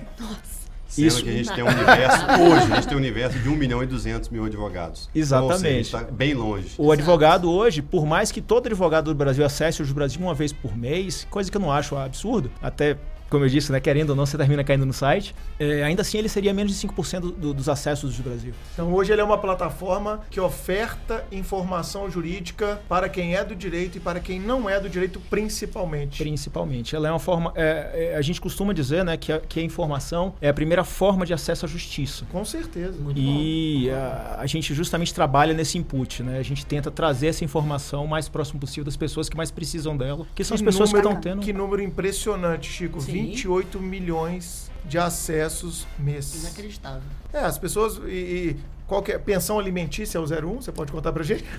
Sendo 0.88 1.06
Isso- 1.06 1.22
que 1.24 1.30
a 1.30 1.32
gente 1.32 1.50
tem 1.54 1.64
um 1.64 1.68
universo, 1.68 2.26
hoje, 2.42 2.70
a 2.70 2.74
gente 2.76 2.86
tem 2.88 2.96
um 2.96 3.00
universo 3.00 3.38
de 3.38 3.48
1 3.48 3.56
milhão 3.56 3.82
e 3.82 3.86
200 3.86 4.28
mil 4.28 4.44
advogados. 4.44 5.08
Exatamente. 5.14 5.52
Ou 5.54 5.58
seja, 5.58 5.68
a 5.74 5.82
gente 5.82 5.90
tá 5.90 6.12
bem 6.12 6.34
longe. 6.34 6.74
O 6.76 6.92
advogado 6.92 7.50
hoje, 7.50 7.80
por 7.80 8.04
mais 8.04 8.30
que 8.30 8.42
todo 8.42 8.66
advogado 8.66 9.06
do 9.06 9.14
Brasil 9.14 9.42
acesse 9.42 9.80
o 9.80 9.84
Jus 9.86 9.94
Brasil 9.94 10.20
uma 10.20 10.34
vez 10.34 10.52
por 10.52 10.76
mês, 10.76 11.26
coisa 11.30 11.50
que 11.50 11.56
eu 11.56 11.60
não 11.62 11.72
acho 11.72 11.96
absurdo, 11.96 12.50
até 12.60 12.98
como 13.32 13.46
eu 13.46 13.48
disse, 13.48 13.72
né, 13.72 13.80
querendo 13.80 14.10
ou 14.10 14.16
não, 14.16 14.26
você 14.26 14.36
termina 14.36 14.62
caindo 14.62 14.84
no 14.84 14.92
site, 14.92 15.34
é, 15.58 15.82
ainda 15.82 16.02
assim 16.02 16.18
ele 16.18 16.28
seria 16.28 16.52
menos 16.52 16.70
de 16.72 16.78
5% 16.86 17.32
do- 17.32 17.54
dos 17.54 17.66
acessos 17.68 18.14
do 18.16 18.22
Brasil. 18.22 18.52
Então 18.74 18.92
hoje 18.92 19.10
ele 19.10 19.22
é 19.22 19.24
uma 19.24 19.38
plataforma 19.38 20.20
que 20.30 20.38
oferta 20.38 21.24
informação 21.32 22.10
jurídica 22.10 22.80
para 22.88 23.08
quem 23.08 23.34
é 23.34 23.42
do 23.42 23.56
direito 23.56 23.96
e 23.96 24.00
para 24.00 24.20
quem 24.20 24.38
não 24.38 24.68
é 24.68 24.78
do 24.78 24.88
direito 24.88 25.18
principalmente. 25.30 26.18
Principalmente. 26.22 26.94
Ela 26.94 27.08
é 27.08 27.10
uma 27.10 27.18
forma. 27.18 27.52
é, 27.56 28.10
é, 28.12 28.16
a 28.16 28.22
gente 28.22 28.38
costuma 28.40 28.72
dizer 28.74 29.02
né, 29.04 29.16
que, 29.16 29.32
a, 29.32 29.40
que 29.40 29.58
a 29.60 29.62
informação 29.62 30.34
é 30.40 30.48
a 30.50 30.54
primeira 30.54 30.84
forma 30.84 31.24
de 31.24 31.32
acesso 31.32 31.64
à 31.64 31.68
justiça. 31.68 32.26
Com 32.30 32.44
certeza. 32.44 32.98
E 33.16 33.88
a, 33.90 34.36
a 34.40 34.46
gente 34.46 34.74
justamente 34.74 35.14
trabalha 35.14 35.54
nesse 35.54 35.78
input, 35.78 36.22
né? 36.22 36.38
A 36.38 36.42
gente 36.42 36.66
tenta 36.66 36.90
trazer 36.90 37.28
essa 37.28 37.44
informação 37.44 38.04
o 38.04 38.08
mais 38.08 38.28
próximo 38.28 38.60
possível 38.60 38.84
das 38.84 38.96
pessoas 38.96 39.28
que 39.28 39.36
mais 39.36 39.50
precisam 39.50 39.96
dela, 39.96 40.26
que 40.34 40.44
são 40.44 40.54
as 40.54 40.60
pessoas 40.62 40.90
número, 40.90 41.08
que 41.08 41.14
estão 41.16 41.32
tendo. 41.32 41.42
Que 41.44 41.52
número 41.52 41.82
impressionante, 41.82 42.70
Chico. 42.70 43.00
Sim. 43.00 43.21
28 43.26 43.80
milhões 43.80 44.70
de 44.84 44.98
acessos 44.98 45.86
mês. 45.98 46.42
Inacreditável. 46.42 47.02
É, 47.32 47.40
as 47.40 47.58
pessoas. 47.58 48.00
E, 48.06 48.10
e 48.10 48.56
qual 48.86 49.02
que 49.02 49.12
é? 49.12 49.18
Pensão 49.18 49.58
alimentícia 49.58 50.18
é 50.18 50.20
o 50.20 50.24
01? 50.24 50.60
Você 50.62 50.72
pode 50.72 50.92
contar 50.92 51.12
pra 51.12 51.22
gente? 51.22 51.44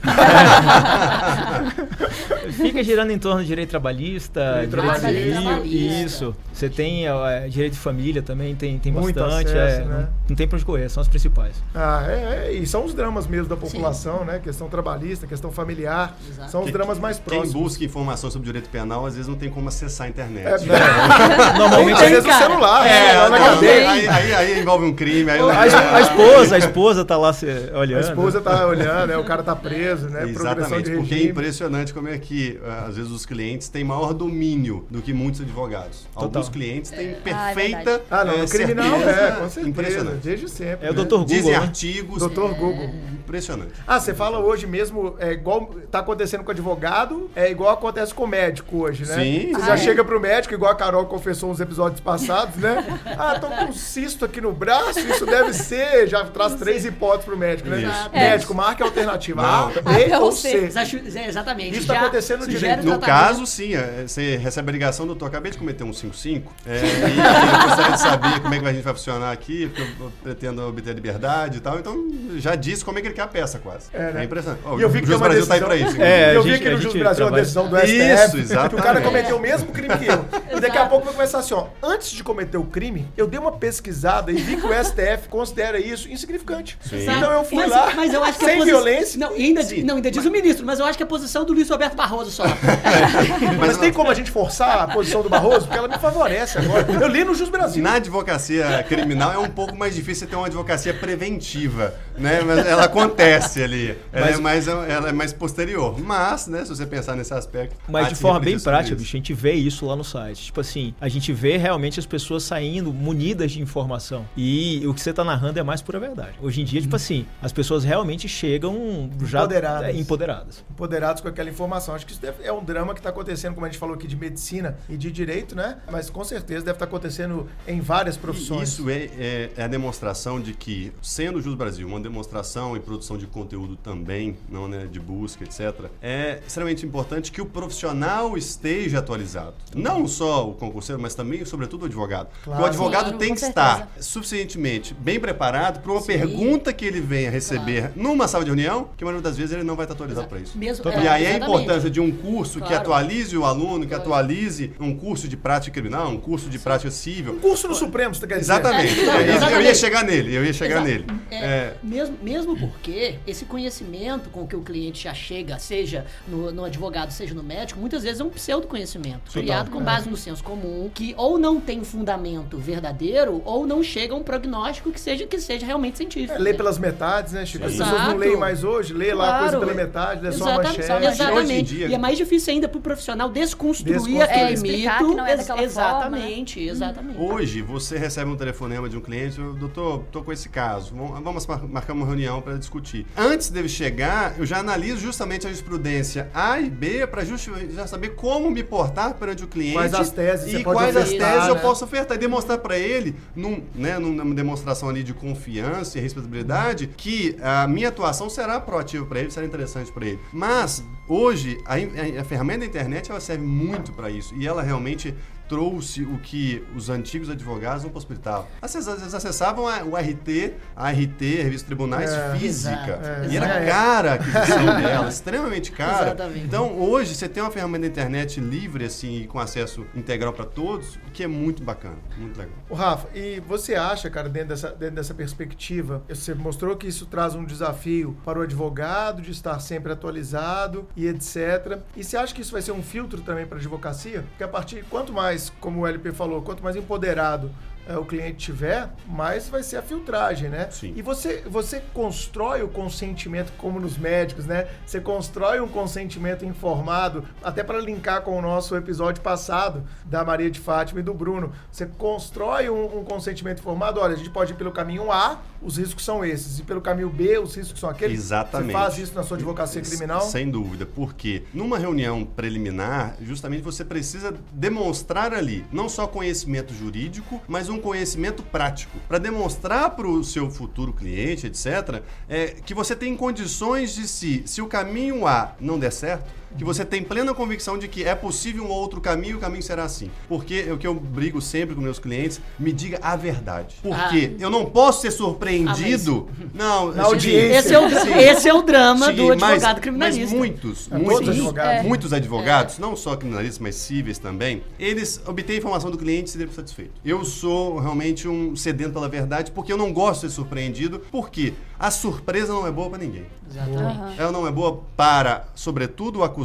Fica 2.52 2.84
girando 2.84 3.12
em 3.12 3.18
torno 3.18 3.42
de 3.42 3.48
direito 3.48 3.70
trabalhista, 3.70 4.40
Direito 4.66 4.70
direito 4.70 5.00
trabalhista. 5.00 5.08
civil. 5.08 5.42
Trabalhista. 5.42 6.04
Isso. 6.06 6.36
Você 6.54 6.70
tem 6.70 7.08
é, 7.08 7.48
direito 7.50 7.74
de 7.74 7.80
família 7.80 8.22
também, 8.22 8.56
tem, 8.56 8.78
tem 8.78 8.92
Muito 8.92 9.20
bastante. 9.20 9.48
acesso, 9.48 9.82
é, 9.82 9.86
né? 9.86 9.96
não, 10.02 10.08
não 10.30 10.36
tem 10.36 10.48
pra 10.48 10.56
onde 10.58 10.66
correr, 10.66 10.90
são 10.90 11.02
as 11.02 11.08
principais. 11.08 11.56
Ah, 11.74 12.06
é, 12.08 12.46
é, 12.48 12.52
e 12.54 12.66
são 12.68 12.86
os 12.86 12.94
dramas 12.94 13.26
mesmo 13.28 13.48
da 13.48 13.56
população, 13.58 14.24
né? 14.26 14.40
Questão 14.44 14.70
trabalhista, 14.70 15.26
questão 15.26 15.52
familiar. 15.52 16.16
Exato. 16.30 16.52
São 16.52 16.62
os 16.62 16.68
Que- 16.68 16.72
dramas 16.74 17.00
mais 17.00 17.18
Quem 17.18 17.26
próximos. 17.40 17.54
busca 17.54 17.84
informação 17.84 18.30
sobre 18.30 18.46
direito 18.46 18.70
penal, 18.70 19.06
às 19.06 19.16
vezes 19.16 19.28
não 19.28 19.36
tem 19.36 19.50
como 19.50 19.68
acessar 19.68 20.08
a 20.08 20.10
internet. 20.10 20.46
É, 20.48 20.54
Normalmente 21.58 22.04
Às 22.04 22.10
vezes 22.10 22.26
o 22.26 22.38
celular, 22.38 22.86
É, 22.86 23.14
né? 23.14 23.30
Na 23.30 23.40
cadeia. 23.40 23.92
aí, 23.92 24.08
aí- 24.08 24.34
aí 24.36 24.60
envolve 24.60 24.86
um 24.86 24.94
crime. 24.94 25.32
Aí 25.32 25.40
A, 25.40 25.68
es- 25.68 25.74
a 25.74 26.02
esposa, 26.02 26.56
a 26.56 26.60
esposa 26.60 27.06
tá 27.06 27.18
lá 27.24 27.34
se, 27.34 27.46
olhando. 27.74 28.06
A 28.06 28.10
esposa 28.10 28.42
tá 28.42 28.66
olhando, 28.68 29.08
né? 29.08 29.18
O 29.18 29.24
cara 29.24 29.42
tá 29.44 29.56
preso, 29.56 30.10
né? 30.10 30.28
Exatamente, 30.30 30.90
de 30.92 30.98
porque 30.98 31.16
é 31.16 31.24
impressionante 31.24 31.94
como 31.94 32.08
é 32.10 32.18
que, 32.18 32.60
ah, 32.66 32.86
às 32.88 32.96
vezes, 32.96 33.12
os 33.12 33.26
clientes 33.26 33.70
têm 33.70 33.84
maior 33.84 34.14
domínio 34.14 34.86
do 34.90 35.02
que 35.02 35.14
muitos 35.14 35.42
advogados. 35.42 36.08
Alguns 36.16 36.50
clientes 36.50 36.92
têm 36.92 37.16
Ah, 37.34 37.52
é 37.52 37.54
perfeita 37.54 38.02
Ah, 38.10 38.24
não, 38.26 38.34
eh, 38.34 38.38
no 38.38 38.48
criminal 38.50 38.98
certeza. 39.00 39.10
é, 39.22 39.32
com 39.32 39.50
certeza. 39.50 39.68
Impressionante. 39.70 40.18
Desde 40.24 40.50
sempre. 40.50 40.88
É 40.88 40.92
o 40.92 40.94
né? 40.94 41.04
Dr. 41.04 41.10
Google, 41.10 41.26
Dizem 41.26 41.52
né? 41.52 41.58
artigos. 41.58 42.20
Doutor 42.20 42.54
Google. 42.56 42.90
Impressionante. 43.24 43.72
Ah, 43.88 44.00
você 44.00 44.14
fala 44.14 44.40
hoje 44.40 44.68
mesmo, 44.68 45.16
é 45.20 45.32
igual 45.32 45.70
tá 45.90 46.00
acontecendo 46.00 46.44
com 46.44 46.52
advogado, 46.52 47.30
é 47.36 47.50
igual 47.50 47.72
acontece 47.74 48.14
com 48.14 48.28
médico 48.28 48.84
hoje, 48.84 49.06
né? 49.06 49.16
Sim. 49.16 49.52
Você 49.54 49.62
Ah, 49.62 49.66
já 49.68 49.74
é? 49.74 49.78
chega 49.78 50.04
pro 50.04 50.20
médico, 50.20 50.54
igual 50.54 50.72
a 50.72 50.76
Carol 50.76 51.06
confessou 51.06 51.50
uns 51.50 51.60
episódios 51.60 52.00
passados, 52.02 52.56
né? 52.58 53.00
Ah, 53.18 53.40
tô 53.40 53.48
com 53.48 53.66
um 53.66 53.74
cisto 53.74 54.26
aqui 54.26 54.42
no 54.42 54.52
braço, 54.52 55.00
isso 55.00 55.26
deve 55.26 55.54
ser. 55.54 56.08
Já 56.08 56.26
traz 56.26 56.56
três 56.56 56.84
hipóteses 56.86 57.03
pro 57.26 57.38
médico, 57.38 57.70
né? 57.70 57.82
Isso. 57.82 58.10
Médico, 58.14 58.54
marca 58.54 58.84
a 58.84 58.88
alternativa. 58.88 59.42
A, 59.42 59.62
Não. 59.68 59.72
B 59.94 60.12
A 60.14 60.20
ou 60.20 60.32
C. 60.32 60.72
É, 61.16 61.28
Exatamente. 61.28 61.78
Isso 61.78 61.88
tá 61.88 62.00
acontecendo 62.00 62.48
direito. 62.48 62.82
o 62.82 62.86
No 62.86 63.00
caso, 63.00 63.46
sim, 63.46 63.76
é, 63.76 64.04
você 64.08 64.38
recebe 64.38 64.70
a 64.70 64.74
ligação, 64.74 65.06
doutor, 65.06 65.28
acabei 65.28 65.52
de 65.52 65.58
cometer 65.58 65.84
um 65.84 65.94
55, 65.94 66.52
é, 66.66 66.78
e 66.80 66.84
eu 66.84 67.68
gostaria 67.68 67.92
de 67.94 68.00
saber 68.00 68.40
como 68.42 68.54
é 68.54 68.60
que 68.60 68.66
a 68.68 68.74
gente 68.74 68.84
vai 68.84 68.94
funcionar 68.94 69.32
aqui, 69.32 69.68
porque 69.68 70.04
eu 70.04 70.12
pretendo 70.24 70.68
obter 70.68 70.92
a 70.92 70.94
liberdade 70.94 71.58
e 71.58 71.62
tal, 71.62 71.80
então 71.80 71.96
já 72.38 72.56
disse 72.56 72.84
como 72.84 72.98
é 72.98 73.02
que 73.02 73.08
ele 73.08 73.16
quer 73.16 73.24
a 73.24 73.28
peça 73.28 73.60
quase. 73.60 73.88
É, 73.94 74.12
né? 74.12 74.24
impressionante. 74.24 74.62
Ó, 74.66 74.78
E 74.78 74.82
eu 74.82 74.90
vi 74.90 75.00
o 75.00 75.02
que 75.02 75.08
Jus 75.08 75.16
tem 75.20 75.28
uma 75.28 75.30
Brasil 75.30 75.48
tá 75.48 75.54
aí 75.56 75.62
pra 75.62 75.76
isso. 75.76 76.02
É, 76.02 76.36
eu 76.36 76.40
a 76.40 76.44
vi 76.44 76.50
gente- 76.52 76.60
aqui 76.62 76.70
no 76.70 76.76
a 76.78 76.80
Jus 76.82 76.92
gente 76.94 77.00
Brasil 77.02 77.26
uma 77.26 77.32
trabalha- 77.32 77.42
decisão 77.44 77.68
do 77.70 77.78
Isso, 77.78 77.86
STF 77.88 78.32
que 78.32 78.44
o 78.44 78.48
cara 78.56 78.68
exatamente. 79.00 79.04
cometeu 79.06 79.38
o 79.38 79.40
mesmo 79.40 79.72
crime 79.72 79.98
que 79.98 80.06
eu. 80.08 80.26
E 80.58 80.60
daqui 80.60 80.78
a 80.78 80.86
pouco 80.86 81.06
vai 81.06 81.14
começar 81.16 81.40
assim, 81.40 81.54
ó. 81.54 81.68
Antes 81.82 82.12
de 82.12 82.24
cometer 82.24 82.58
o 82.58 82.64
crime, 82.64 82.84
crime. 82.84 83.08
Eu 83.16 83.28
dei 83.28 83.40
uma 83.40 83.52
pesquisada 83.52 84.32
e 84.32 84.36
vi 84.36 84.58
que 84.58 84.66
o 84.66 84.74
STF 84.74 85.30
considera 85.30 85.80
isso 85.80 86.10
insignificante. 86.10 86.78
Sim. 87.00 87.12
Então 87.18 87.32
eu 87.32 87.44
fui 87.44 87.58
mas, 87.58 87.72
lá, 87.72 87.94
mas 87.96 88.14
eu 88.14 88.24
acho 88.24 88.40
que 88.40 88.46
sem 88.46 88.58
posi- 88.58 88.70
violência. 88.72 89.20
Não, 89.20 89.34
ainda, 89.34 89.62
não, 89.84 89.96
ainda 89.96 90.12
diz 90.12 90.26
o 90.26 90.32
ministro, 90.32 90.66
mas 90.66 90.80
eu 90.80 90.86
acho 90.86 90.98
que 90.98 91.04
a 91.04 91.08
posição 91.08 91.46
do 91.46 91.54
Luiz 91.54 91.70
Roberto 91.70 91.96
Barroso 91.96 92.32
só. 92.32 92.44
Mas, 93.60 93.78
tem 93.78 93.92
como 93.92 94.10
a 94.10 94.14
gente 94.14 94.32
forçar 94.32 94.80
a 94.84 94.88
posição 94.88 95.22
do 95.22 95.30
Barroso? 95.30 95.62
Porque 95.68 95.78
ela 95.78 95.88
me 95.88 95.98
favorece 95.98 96.58
agora. 96.58 96.86
Eu 96.92 97.08
li 97.08 97.24
no 97.24 97.34
Jus 97.34 97.50
Brasil. 97.50 97.82
Na 97.84 97.94
advocacia 97.94 98.84
criminal 98.88 99.34
é 99.34 99.38
um 99.38 99.50
pouco 99.50 99.76
mais 99.76 99.96
difícil 99.96 100.28
ter 100.28 100.36
uma 100.36 100.48
advocacia 100.48 100.94
preventiva, 100.94 101.94
né? 102.18 102.42
Mas 102.42 102.66
ela 102.66 102.84
acontece 102.86 103.64
ali. 103.64 103.98
Ela, 104.12 104.26
Mas- 104.28 104.38
é, 104.38 104.42
mais, 104.42 104.68
ela 104.68 105.10
é 105.10 105.12
mais 105.12 105.34
posterior. 105.34 106.00
Mas, 106.00 106.48
né, 106.48 106.64
se 106.64 106.70
você 106.70 106.86
pensar 106.86 107.16
nesse 107.16 107.34
aspecto. 107.34 107.76
Mas 107.88 108.10
de 108.10 108.16
forma 108.16 108.40
bem 108.40 108.60
prática, 108.60 108.96
bicho, 108.96 109.16
a 109.16 109.18
gente 109.18 109.34
vê 109.34 109.54
isso 109.54 109.86
lá 109.86 109.96
no 109.96 110.04
site. 110.04 110.46
Tipo 110.46 110.62
assim, 110.62 110.94
a 111.00 111.08
gente 111.10 111.32
vê 111.34 111.58
realmente 111.58 112.00
as 112.00 112.06
pessoas 112.06 112.44
saindo 112.44 112.94
munidas 112.94 113.52
de 113.52 113.62
informação. 113.62 114.26
E 114.38 114.86
o 114.86 114.94
que 114.94 115.02
você 115.02 115.14
tá 115.14 115.24
narrando 115.24 115.60
é 115.60 115.64
mais 115.64 115.82
pura 115.82 116.00
verdade. 116.00 116.34
Hoje 116.42 116.62
em 116.62 116.66
dia, 116.66 116.82
tipo 116.84 116.96
assim, 116.96 117.26
as 117.42 117.52
pessoas 117.52 117.84
realmente 117.84 118.28
chegam 118.28 119.10
já 119.26 119.40
Empoderadas. 119.40 119.90
é, 119.96 120.00
empoderadas. 120.00 120.64
empoderados 120.70 121.22
com 121.22 121.28
aquela 121.28 121.50
informação. 121.50 121.96
Acho 121.96 122.06
que 122.06 122.12
isso 122.12 122.22
deve- 122.22 122.44
é 122.44 122.52
um 122.54 122.64
drama 122.64 122.94
que 122.94 123.00
está 123.00 123.10
acontecendo, 123.10 123.54
como 123.54 123.66
a 123.66 123.70
gente 123.70 123.80
falou 123.80 123.96
aqui, 123.96 124.08
de 124.08 124.16
medicina 124.16 124.78
e 124.90 124.96
de 124.98 125.12
direito, 125.12 125.56
né? 125.56 125.78
Mas 125.92 126.10
com 126.10 126.24
certeza 126.24 126.66
deve 126.66 126.76
estar 126.76 126.86
acontecendo 126.86 127.48
em 127.68 127.80
várias 127.82 128.16
E 128.16 128.20
profissões. 128.20 128.70
Isso 128.70 128.90
é, 128.90 129.04
é- 129.18 129.52
é 129.58 129.64
a 129.64 129.68
demonstração 129.68 130.40
de 130.40 130.54
que, 130.54 130.92
sendo 131.02 131.40
o 131.40 131.42
Jus 131.42 131.56
Brasil 131.56 131.88
uma 131.88 132.00
demonstração 132.00 132.76
e 132.76 132.80
produção 132.80 133.18
de 133.18 133.28
conteúdo 133.28 133.76
também, 133.76 134.38
não 134.50 134.68
né, 134.68 134.88
de 134.92 135.00
busca, 135.00 135.44
etc., 135.44 135.90
é 136.02 136.40
extremamente 136.46 136.86
importante 136.86 137.32
que 137.32 137.42
o 137.42 137.46
profissional 137.46 138.38
esteja 138.38 139.00
atualizado. 139.00 139.54
Não 139.76 140.08
só 140.08 140.50
o 140.50 140.54
concurseiro, 140.54 141.02
mas 141.02 141.14
também, 141.16 141.42
e 141.42 141.46
sobretudo, 141.46 141.84
o 141.84 141.86
advogado. 141.86 142.28
Claro. 142.44 142.62
O 142.62 142.66
advogado 142.66 143.04
Claro, 143.06 143.18
tem 143.18 143.34
que 143.34 143.40
certeza. 143.40 143.50
estar 143.88 143.90
suficientemente 144.02 144.94
bem 144.94 145.20
preparado 145.20 145.82
para 145.82 145.92
uma 145.92 146.02
Sim. 146.02 146.08
pergunta 146.08 146.73
que 146.74 146.86
ele 146.86 147.00
venha 147.02 147.30
receber 147.30 147.92
numa 147.96 148.28
sala 148.28 148.44
de 148.44 148.50
reunião, 148.50 148.90
que 148.98 149.04
a 149.04 149.06
maioria 149.06 149.22
das 149.24 149.38
vezes 149.38 149.52
ele 149.54 149.64
não 149.64 149.76
vai 149.76 149.86
estar 149.86 149.94
atualizado 149.94 150.28
para 150.28 150.40
isso. 150.40 150.58
Mesmo, 150.58 150.84
E 150.90 150.94
é, 150.94 150.98
aí 150.98 151.08
a 151.08 151.20
exatamente. 151.32 151.44
importância 151.44 151.90
de 151.90 152.00
um 152.00 152.12
curso 152.12 152.54
que 152.60 152.68
Claro. 152.68 152.76
atualize 152.78 153.38
o 153.38 153.46
aluno, 153.46 153.82
que 153.82 153.88
Claro. 153.88 154.04
atualize 154.04 154.74
um 154.80 154.96
curso 154.96 155.28
de 155.28 155.38
prática 155.38 155.74
criminal, 155.80 156.10
um 156.10 156.18
curso 156.18 156.50
de 156.50 156.60
prática 156.60 156.90
civil. 156.92 157.34
Um 157.34 157.40
curso 157.40 157.68
no 157.68 157.76
Supremo, 157.76 158.14
você 158.16 158.26
quer 158.28 158.40
dizer? 158.40 158.54
Exatamente. 158.54 158.84
É, 158.84 158.88
É 158.88 158.92
isso, 158.96 159.12
eu 159.12 159.22
ia 159.28 159.36
exatamente. 159.36 159.78
chegar 159.78 160.04
nele, 160.04 160.36
eu 160.36 160.46
ia 160.46 160.54
chegar 160.54 160.76
Exato. 160.86 160.88
nele. 160.88 161.06
É, 161.32 161.36
É, 161.44 161.74
Mesmo, 161.84 162.18
mesmo 162.22 162.58
porque 162.58 163.16
esse 163.28 163.46
conhecimento 163.46 164.30
com 164.30 164.48
que 164.48 164.56
o 164.56 164.62
cliente 164.62 165.04
já 165.04 165.14
chega, 165.14 165.60
seja 165.60 166.06
no, 166.28 166.52
no 166.52 166.64
advogado, 166.66 167.12
seja 167.12 167.34
no 167.34 167.44
médico, 167.44 167.80
muitas 167.80 168.04
vezes 168.04 168.20
é 168.20 168.24
um 168.24 168.30
pseudo-conhecimento, 168.30 169.32
criado 169.32 169.70
com 169.72 169.82
base 169.82 170.10
no 170.10 170.16
senso 170.18 170.44
comum, 170.44 170.90
que 170.94 171.14
ou 171.18 171.38
não 171.38 171.60
tem 171.60 171.84
fundamento 171.84 172.58
verdadeiro, 172.58 173.42
ou 173.46 173.66
não 173.68 173.84
chega 173.84 174.14
a 174.14 174.18
um 174.18 174.24
prognóstico 174.24 174.92
que 174.92 175.00
seja, 175.00 175.26
que 175.28 175.40
seja 175.40 175.66
realmente 175.66 175.98
científico. 175.98 176.34
É? 176.34 176.40
Pelas 176.64 176.80
metades, 176.80 177.34
né, 177.34 177.46
Chico? 177.46 177.66
As 177.66 177.74
pessoas 177.76 178.02
não 178.08 178.16
leem 178.16 178.38
mais 178.38 178.64
hoje, 178.64 178.94
lê 178.94 179.14
lá 179.14 179.24
a 179.36 179.40
coisa 179.40 179.58
Claro. 179.58 179.68
pela 179.68 179.74
metade, 179.86 180.22
lê 180.24 180.32
só 180.32 180.46
a 180.46 180.48
Exatamente, 180.54 180.78
manchete. 180.78 180.94
Hoje 180.94 181.04
em 181.06 181.12
exatamente. 181.12 181.76
dia- 181.76 181.88
E 181.88 181.94
é 181.94 181.98
mais 181.98 182.18
difícil 182.18 182.54
ainda 182.54 182.70
pro 182.70 182.80
profissional 182.80 183.30
desconstruir, 183.30 183.94
Desconstruir. 183.96 184.22
aquele 184.24 184.40
É, 184.50 184.54
explicar 184.54 185.00
mito. 185.02 185.10
que 185.12 185.18
não 185.18 185.26
é 185.28 185.36
daquela 185.38 185.62
Ex- 185.62 185.72
Exatamente, 185.74 186.60
exatamente. 186.62 187.20
Hoje 187.20 187.62
você 187.62 187.98
recebe 187.98 188.32
um 188.32 188.36
telefonema 188.38 188.88
de 188.88 188.96
um 188.98 189.02
cliente, 189.02 189.40
doutor, 189.60 190.04
tô 190.12 190.22
com 190.24 190.32
esse 190.32 190.48
caso, 190.48 190.94
vamos- 190.96 191.20
vamos 191.22 191.46
mar- 191.48 191.68
marcar 191.68 191.94
uma 191.94 192.06
reunião 192.06 192.42
para 192.42 192.58
discutir. 192.58 193.06
Antes 193.18 193.50
dele 193.50 193.68
chegar, 193.68 194.36
eu 194.38 194.46
já 194.46 194.60
analiso 194.60 195.00
justamente 195.00 195.46
a 195.46 195.50
jurisprudência 195.50 196.30
A 196.34 196.60
e 196.62 196.70
B 196.70 197.06
para 197.08 197.24
já 197.26 197.88
saber 197.88 198.10
como 198.10 198.50
me 198.50 198.64
portar 198.64 199.14
perante 199.16 199.44
o 199.44 199.48
cliente. 199.48 199.74
Quais 199.74 199.94
as 199.94 200.10
teses 200.12 200.54
e 200.54 200.64
quais 200.64 200.96
as 200.96 201.10
teses 201.10 201.48
eu 201.48 201.56
né? 201.56 201.62
posso 201.62 201.84
ofertar 201.84 202.16
e 202.16 202.20
demonstrar 202.20 202.58
para 202.60 202.78
ele, 202.78 203.16
num, 203.36 203.62
né, 203.76 204.00
numa 204.00 204.34
demonstração 204.34 204.88
ali 204.90 205.04
de 205.04 205.14
confiança 205.14 205.98
e 205.98 206.02
respeitabilidade, 206.02 206.53
que 206.88 207.36
a 207.42 207.68
minha 207.68 207.90
atuação 207.90 208.30
será 208.30 208.60
proativa 208.60 209.06
para 209.06 209.20
ele, 209.20 209.32
será 209.32 209.46
interessante 209.46 209.92
para 209.92 210.06
ele. 210.06 210.20
Mas 210.32 210.84
hoje 211.08 211.60
a, 211.66 211.74
a- 211.76 212.22
a 212.22 212.24
ferramenta 212.24 212.60
da 212.62 212.66
internet 212.66 213.10
ela 213.12 213.20
serve 213.20 213.44
muito 213.46 213.92
para 213.94 214.10
isso 214.10 214.34
e 214.36 214.48
ela 214.48 214.62
realmente 214.62 215.14
trouxe 215.58 216.02
o 216.02 216.18
que 216.18 216.64
os 216.76 216.90
antigos 216.90 217.30
advogados 217.30 217.84
não 217.84 217.92
possibilitavam. 217.92 218.48
Vezes 218.62 219.14
acessavam 219.14 219.68
a- 219.68 219.84
o 219.84 219.96
RT, 219.96 220.54
a 220.76 220.90
RT, 220.90 221.42
a 221.42 221.44
Revista 221.44 221.68
Tribunais 221.68 222.10
É, 222.12 222.36
Física. 222.36 223.00
exato, 223.00 223.32
e 223.32 223.38
era 223.38 223.46
é. 223.60 223.68
cara 223.68 224.12
a 224.12 224.14
aquisição 224.16 224.66
dela, 224.82 225.08
extremamente 225.10 225.72
cara. 225.72 226.08
Exatamente. 226.08 226.46
Então, 226.46 226.80
hoje, 226.80 227.14
você 227.14 227.30
tem 227.30 227.44
uma 227.44 227.52
ferramenta 227.52 227.82
da 227.84 227.88
internet 227.88 228.40
livre, 228.40 228.86
assim, 228.86 229.28
com 229.28 229.38
acesso 229.40 229.86
integral 229.96 230.34
para 230.34 230.46
todos, 230.46 230.96
o 230.96 231.12
que 231.14 231.24
é 231.24 231.28
muito 231.28 231.62
bacana, 231.64 231.98
muito 232.18 232.36
legal. 232.38 232.56
O 232.68 232.74
Rafa, 232.74 233.08
e 233.16 233.40
você 233.42 233.76
acha, 233.76 234.10
cara, 234.10 234.28
dentro 234.28 234.50
dessa, 234.50 234.70
dentro 234.72 234.96
dessa 234.96 235.14
perspectiva, 235.14 236.02
você 236.10 236.34
mostrou 236.34 236.76
que 236.76 236.88
isso 236.88 237.06
traz 237.06 237.36
um 237.36 237.46
desafio 237.46 238.18
para 238.26 238.40
o 238.40 238.42
advogado 238.42 239.22
de 239.22 239.30
estar 239.32 239.60
sempre 239.60 239.92
atualizado 239.92 240.88
e 240.96 241.06
etc. 241.08 241.80
E 241.96 242.04
você 242.04 242.18
acha 242.18 242.34
que 242.34 242.42
isso 242.42 242.52
vai 242.52 242.62
ser 242.62 242.72
um 242.72 242.82
filtro 242.82 243.22
também 243.22 243.46
para 243.46 243.58
a 243.58 243.60
advocacia? 243.60 244.24
Porque 244.30 244.44
a 244.44 244.48
partir, 244.48 244.84
quanto 244.90 245.14
mais, 245.14 245.43
como 245.60 245.82
o 245.82 245.88
LP 245.88 246.12
falou, 246.12 246.42
quanto 246.42 246.64
mais 246.64 246.76
empoderado 246.76 247.52
eh, 247.88 247.98
o 247.98 248.06
cliente 248.06 248.38
tiver, 248.38 248.90
mais 249.08 249.50
vai 249.50 249.64
ser 249.64 249.78
a 249.78 249.82
filtragem, 249.82 250.50
né? 250.50 250.70
Sim. 250.72 250.94
E 250.96 251.02
você, 251.02 251.44
você 251.46 251.82
constrói 251.94 252.62
o 252.62 252.68
consentimento, 252.68 253.52
como 253.58 253.80
nos 253.80 253.98
médicos, 253.98 254.46
né? 254.46 254.68
Você 254.86 255.00
constrói 255.00 255.60
um 255.60 255.68
consentimento 255.68 256.46
informado, 256.46 257.26
até 257.44 257.64
para 257.64 257.80
linkar 257.80 258.22
com 258.22 258.38
o 258.38 258.42
nosso 258.42 258.76
episódio 258.76 259.22
passado 259.22 259.84
da 260.06 260.24
Maria 260.24 260.50
de 260.50 260.60
Fátima 260.60 261.00
e 261.00 261.04
do 261.04 261.14
Bruno. 261.14 261.52
Você 261.72 261.86
constrói 261.86 262.70
um, 262.70 263.00
um 263.00 263.04
consentimento 263.04 263.60
informado. 263.60 264.00
Olha, 264.00 264.14
a 264.14 264.18
gente 264.18 264.30
pode 264.30 264.54
ir 264.54 264.56
pelo 264.56 264.72
caminho 264.72 265.12
A, 265.12 265.42
os 265.62 265.78
riscos 265.78 266.04
são 266.04 266.24
esses, 266.24 266.60
e 266.60 266.64
pelo 266.64 266.82
caminho 266.82 267.10
B, 267.10 267.38
os 267.40 267.56
riscos 267.56 267.80
são 267.80 267.90
aqueles. 267.90 268.20
Exatamente. 268.20 268.68
Você 268.68 268.74
faz 268.74 268.98
isso 268.98 269.16
na 269.16 269.24
sua 269.24 269.38
advocacia 269.38 269.82
criminal? 269.82 270.22
Sem 270.22 270.50
dúvida, 270.50 270.86
porque 270.86 271.44
numa 271.54 271.78
reunião 271.78 272.26
preliminar, 272.26 273.16
justamente 273.22 273.62
você 273.62 273.84
precisa 273.84 274.34
demonstrar 274.52 275.34
ali 275.34 275.66
não 275.72 275.88
só 275.88 276.08
conhecimento 276.08 276.74
jurídico, 276.74 277.42
mas 277.48 277.70
um 277.74 277.80
conhecimento 277.80 278.44
prático, 278.44 278.98
para 279.08 279.18
demonstrar 279.18 279.92
para 279.92 280.08
o 280.08 280.24
seu 280.24 280.50
futuro 280.50 280.94
cliente, 280.94 281.48
etc., 281.48 282.02
é, 282.30 282.48
que 282.48 282.74
você 282.74 282.96
tem 282.96 283.16
condições 283.16 283.94
de 283.94 284.08
se, 284.08 284.44
se 284.46 284.62
o 284.62 284.68
caminho 284.68 285.28
A 285.28 285.56
não 285.60 285.78
der 285.80 285.92
certo, 285.92 286.32
que 286.58 286.64
você 286.64 286.86
tem 286.86 287.04
plena 287.04 287.34
convicção 287.34 287.78
de 287.78 287.88
que 287.88 288.04
é 288.04 288.16
possível 288.16 288.64
um 288.64 288.70
outro 288.70 289.02
caminho 289.02 289.34
e 289.34 289.36
o 289.36 289.40
caminho 289.40 289.64
será 289.64 289.84
assim. 289.84 290.10
Porque 290.28 290.66
é 290.68 290.74
o 290.74 290.78
que 290.78 290.86
eu 290.88 290.94
brigo 290.94 291.42
sempre 291.42 291.76
com 291.76 291.82
meus 291.82 292.00
clientes, 292.00 292.40
me 292.60 292.72
diga 292.72 293.00
a 293.02 293.16
verdade. 293.16 293.76
Porque 293.82 294.36
eu 294.40 294.50
não 294.50 294.66
posso 294.66 295.02
ser 295.02 295.12
surpreendido. 295.12 296.28
Não, 296.54 296.92
Na 296.92 297.04
audiência. 297.04 297.58
Esse 297.60 297.74
é 297.74 297.80
o, 297.80 297.90
Sim. 297.90 298.14
esse 298.14 298.50
é 298.50 298.54
o 298.54 298.62
drama 298.62 299.08
Sim, 299.08 299.16
do 299.16 299.32
advogado 299.32 299.62
mas, 299.74 299.80
criminalista. 299.80 300.24
Mas 300.24 300.32
muitos, 300.34 300.92
É, 300.92 300.98
muitos, 300.98 301.30
advogados. 301.30 301.86
muitos 301.88 302.14
advogados, 302.14 302.80
não 302.80 302.96
só 302.96 303.16
criminalistas, 303.16 303.60
mas 303.60 303.76
cíveis 303.76 304.18
também, 304.18 304.64
eles 304.80 305.22
obtêm 305.26 305.56
a 305.56 305.60
informação 305.60 305.92
do 305.92 305.98
cliente 305.98 306.30
e 306.30 306.32
se 306.32 306.38
devem 306.38 306.54
satisfeito. 306.54 306.92
Eu 307.04 307.24
sou 307.26 307.80
realmente 307.80 308.28
um 308.28 308.56
sedento 308.56 308.94
pela 308.94 309.10
verdade 309.10 309.52
porque 309.52 309.72
eu 309.72 309.78
não 309.78 309.92
gosto 309.94 310.22
de 310.22 310.30
ser 310.30 310.36
surpreendido, 310.36 311.00
porque 311.12 311.54
a 311.80 311.92
surpresa 311.92 312.54
não 312.54 312.66
é 312.68 312.72
boa 312.72 312.90
para 312.90 313.00
ninguém. 313.00 313.26
Exatamente. 313.50 314.20
Ela 314.20 314.32
não 314.32 314.48
é 314.48 314.52
boa 314.52 314.82
para, 314.96 315.46
sobretudo, 315.54 316.20
o 316.20 316.24
acusado, 316.24 316.43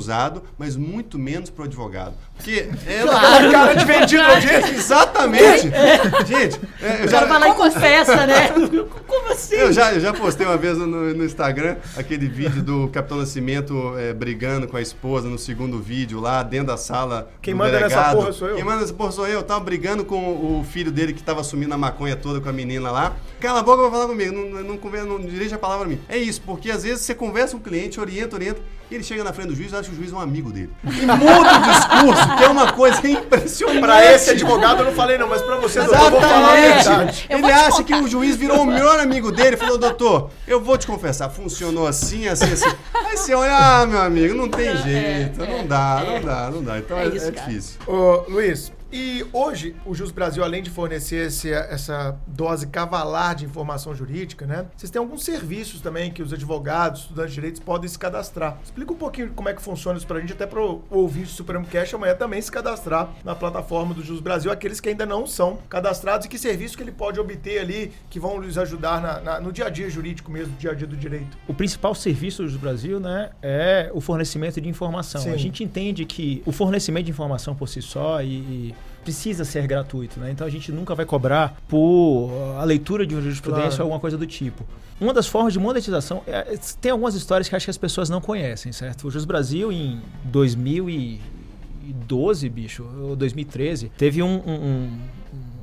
mas 0.56 0.76
muito 0.76 1.18
menos 1.18 1.50
para 1.50 1.62
o 1.62 1.64
advogado. 1.66 2.14
Porque 2.38 2.68
ela. 2.86 3.16
Aquela 3.16 3.50
cara 3.50 3.74
de 3.74 3.84
vendido 3.84 4.22
na 4.22 4.34
audiência. 4.34 4.74
Exatamente! 4.74 5.70
Gente, 6.26 6.60
é, 6.80 7.04
eu 7.04 7.08
já, 7.08 7.38
lá 7.38 7.48
e 7.48 7.54
confessa, 7.54 8.26
né? 8.26 8.48
Como 9.06 9.32
assim? 9.32 9.56
eu, 9.56 9.72
já, 9.72 9.92
eu 9.92 10.00
já 10.00 10.12
postei 10.12 10.46
uma 10.46 10.56
vez 10.56 10.78
no, 10.78 10.86
no 10.86 11.24
Instagram 11.24 11.76
aquele 11.96 12.28
vídeo 12.28 12.62
do 12.62 12.88
Capitão 12.88 13.18
Nascimento 13.18 13.94
é, 13.98 14.14
brigando 14.14 14.68
com 14.68 14.76
a 14.76 14.80
esposa 14.80 15.28
no 15.28 15.38
segundo 15.38 15.80
vídeo 15.80 16.20
lá 16.20 16.42
dentro 16.42 16.68
da 16.68 16.76
sala. 16.76 17.28
Quem 17.42 17.54
do 17.54 17.58
manda 17.58 17.72
nessa 17.72 17.88
delegado. 17.88 18.16
porra 18.16 18.32
sou 18.32 18.48
eu. 18.48 18.56
Quem 18.56 18.64
manda 18.64 18.80
nessa 18.80 18.94
porra 18.94 19.12
sou 19.12 19.26
eu. 19.26 19.42
Tava 19.42 19.60
brigando 19.60 20.04
com 20.04 20.16
o 20.16 20.64
filho 20.64 20.92
dele 20.92 21.12
que 21.12 21.22
tava 21.22 21.40
assumindo 21.40 21.74
a 21.74 21.78
maconha 21.78 22.14
toda 22.14 22.40
com 22.40 22.48
a 22.48 22.52
menina 22.52 22.90
lá. 22.90 23.16
Cala 23.40 23.60
a 23.60 23.62
boca 23.62 23.82
pra 23.82 23.90
falar 23.90 24.06
comigo, 24.06 24.32
não, 24.32 24.62
não, 24.64 24.76
conversa, 24.76 25.06
não 25.06 25.20
dirige 25.20 25.54
a 25.54 25.58
palavra 25.58 25.86
a 25.86 25.88
mim. 25.88 26.00
É 26.08 26.16
isso, 26.16 26.40
porque 26.42 26.70
às 26.70 26.82
vezes 26.82 27.02
você 27.02 27.14
conversa 27.14 27.52
com 27.52 27.58
o 27.58 27.60
cliente, 27.60 28.00
orienta, 28.00 28.34
orienta, 28.34 28.60
e 28.90 28.94
ele 28.94 29.04
chega 29.04 29.22
na 29.22 29.32
frente 29.32 29.48
do 29.48 29.54
juiz 29.54 29.70
e 29.70 29.76
acha 29.76 29.88
que 29.88 29.94
o 29.94 29.96
juiz 29.96 30.12
é 30.12 30.16
um 30.16 30.20
amigo 30.20 30.50
dele. 30.50 30.70
E 30.84 31.06
muda 31.06 31.58
o 31.58 32.06
discurso, 32.06 32.27
que 32.36 32.44
é 32.44 32.48
uma 32.48 32.72
coisa 32.72 33.08
impressionante. 33.08 33.80
Pra 33.80 34.12
esse 34.12 34.30
advogado 34.30 34.80
eu 34.80 34.86
não 34.86 34.92
falei 34.92 35.18
não, 35.18 35.28
mas 35.28 35.42
pra 35.42 35.56
você, 35.56 35.80
doutor, 35.80 36.04
eu 36.04 36.10
vou 36.10 36.20
falar 36.20 36.52
a 36.52 36.60
Exatamente. 36.60 36.84
verdade. 36.88 37.26
Ele 37.30 37.52
acha 37.52 37.70
contar. 37.70 37.84
que 37.84 37.94
o 37.94 38.08
juiz 38.08 38.36
virou 38.36 38.62
o 38.62 38.66
melhor 38.66 38.98
amigo 39.00 39.30
dele. 39.32 39.56
Falou, 39.56 39.78
doutor, 39.78 40.30
eu 40.46 40.60
vou 40.60 40.76
te 40.78 40.86
confessar, 40.86 41.28
funcionou 41.30 41.86
assim, 41.86 42.28
assim, 42.28 42.52
assim. 42.52 42.68
Aí 42.94 43.16
você 43.16 43.34
olha, 43.34 43.56
ah, 43.56 43.86
meu 43.86 44.00
amigo, 44.00 44.34
não 44.34 44.48
tem 44.48 44.76
jeito, 44.76 45.40
não 45.40 45.66
dá, 45.66 46.02
não 46.06 46.20
dá, 46.20 46.50
não 46.50 46.62
dá. 46.62 46.78
Então 46.78 46.98
É 46.98 47.04
é, 47.04 47.08
isso, 47.08 47.26
é 47.28 47.30
difícil. 47.30 47.78
Ô, 47.86 48.24
Luiz, 48.28 48.72
E 48.90 49.26
hoje, 49.34 49.76
o 49.84 49.94
Jus 49.94 50.10
Brasil, 50.10 50.42
além 50.42 50.62
de 50.62 50.70
fornecer 50.70 51.26
esse- 51.26 51.52
essa 51.52 52.16
dose 52.26 52.66
cavalar 52.68 53.34
de 53.34 53.44
informação 53.44 53.94
jurídica, 53.94 54.46
né? 54.46 54.64
Vocês 54.74 54.90
têm 54.90 54.98
alguns 54.98 55.22
serviços 55.24 55.82
também 55.82 56.10
que 56.10 56.22
os 56.22 56.32
advogados, 56.32 57.02
estudantes 57.02 57.32
de 57.32 57.34
direitos 57.34 57.60
podem 57.60 57.86
se 57.86 57.98
cadastrar. 57.98 58.58
Explica 58.64 58.90
um 58.90 58.96
pouquinho 58.96 59.30
como 59.34 59.46
é 59.48 59.52
que 59.52 59.60
funciona 59.60 59.98
isso 59.98 60.06
pra 60.06 60.18
gente, 60.20 60.32
até 60.32 60.46
pro 60.46 60.82
ouvinte 60.90 61.26
do 61.26 61.32
Supremo 61.32 61.66
Cash 61.66 61.92
amanhã 61.92 62.14
também 62.14 62.40
se 62.40 62.50
cadastrar 62.50 63.10
na 63.22 63.34
plataforma 63.34 63.92
do 63.92 64.02
Jus 64.02 64.20
Brasil, 64.20 64.50
aqueles 64.50 64.80
que 64.80 64.88
ainda 64.88 65.04
não 65.04 65.26
são 65.26 65.58
cadastrados 65.68 66.24
e 66.24 66.28
que 66.30 66.38
serviço 66.38 66.74
que 66.74 66.82
ele 66.82 66.92
pode 66.92 67.20
obter 67.20 67.58
ali 67.60 67.92
que 68.08 68.18
vão 68.18 68.40
lhes 68.40 68.56
ajudar 68.56 69.02
na- 69.02 69.20
na- 69.20 69.40
no 69.40 69.52
dia 69.52 69.66
a 69.66 69.70
dia 69.70 69.90
jurídico 69.90 70.30
mesmo, 70.30 70.56
dia 70.56 70.70
a 70.70 70.74
dia 70.74 70.86
do 70.86 70.96
direito. 70.96 71.36
O 71.46 71.52
principal 71.52 71.94
serviço 71.94 72.42
do 72.46 72.58
Brasil 72.58 72.98
né, 72.98 73.30
é 73.42 73.90
o 73.92 74.00
fornecimento 74.00 74.58
de 74.60 74.68
informação. 74.68 75.20
Sim. 75.20 75.30
A 75.32 75.36
gente 75.36 75.62
entende 75.62 76.06
que 76.06 76.42
o 76.46 76.52
fornecimento 76.52 77.04
de 77.04 77.10
informação 77.10 77.54
por 77.54 77.68
si 77.68 77.82
só 77.82 78.22
e, 78.22 78.28
e 78.38 78.74
precisa 79.08 79.42
ser 79.44 79.66
gratuito. 79.66 80.20
Né? 80.20 80.30
Então 80.30 80.46
a 80.46 80.50
gente 80.50 80.70
nunca 80.70 80.94
vai 80.94 81.06
cobrar 81.06 81.56
por 81.66 82.30
a 82.60 82.64
leitura 82.64 83.06
de 83.06 83.14
uma 83.14 83.22
jurisprudência 83.22 83.68
Claro. 83.70 83.82
ou 83.84 83.86
alguma 83.86 84.00
coisa 84.00 84.18
do 84.18 84.26
tipo. 84.26 84.64
Uma 85.00 85.14
das 85.14 85.26
formas 85.26 85.52
de 85.54 85.58
monetização. 85.58 86.22
é- 86.26 86.52
é- 86.54 86.58
tem 86.80 86.92
algumas 86.92 87.14
histórias 87.14 87.48
que 87.48 87.56
acho 87.56 87.64
que 87.66 87.70
as 87.70 87.78
pessoas 87.78 88.10
não 88.10 88.20
conhecem, 88.20 88.70
certo? 88.72 89.08
O 89.08 89.10
Jus 89.10 89.24
Brasil, 89.24 89.72
em 89.72 90.00
2012, 90.24 92.48
bicho, 92.50 92.84
ou 93.00 93.16
2013, 93.16 93.90
teve 93.96 94.22
um. 94.22 94.42
um- 94.46 94.66
um- 94.66 94.98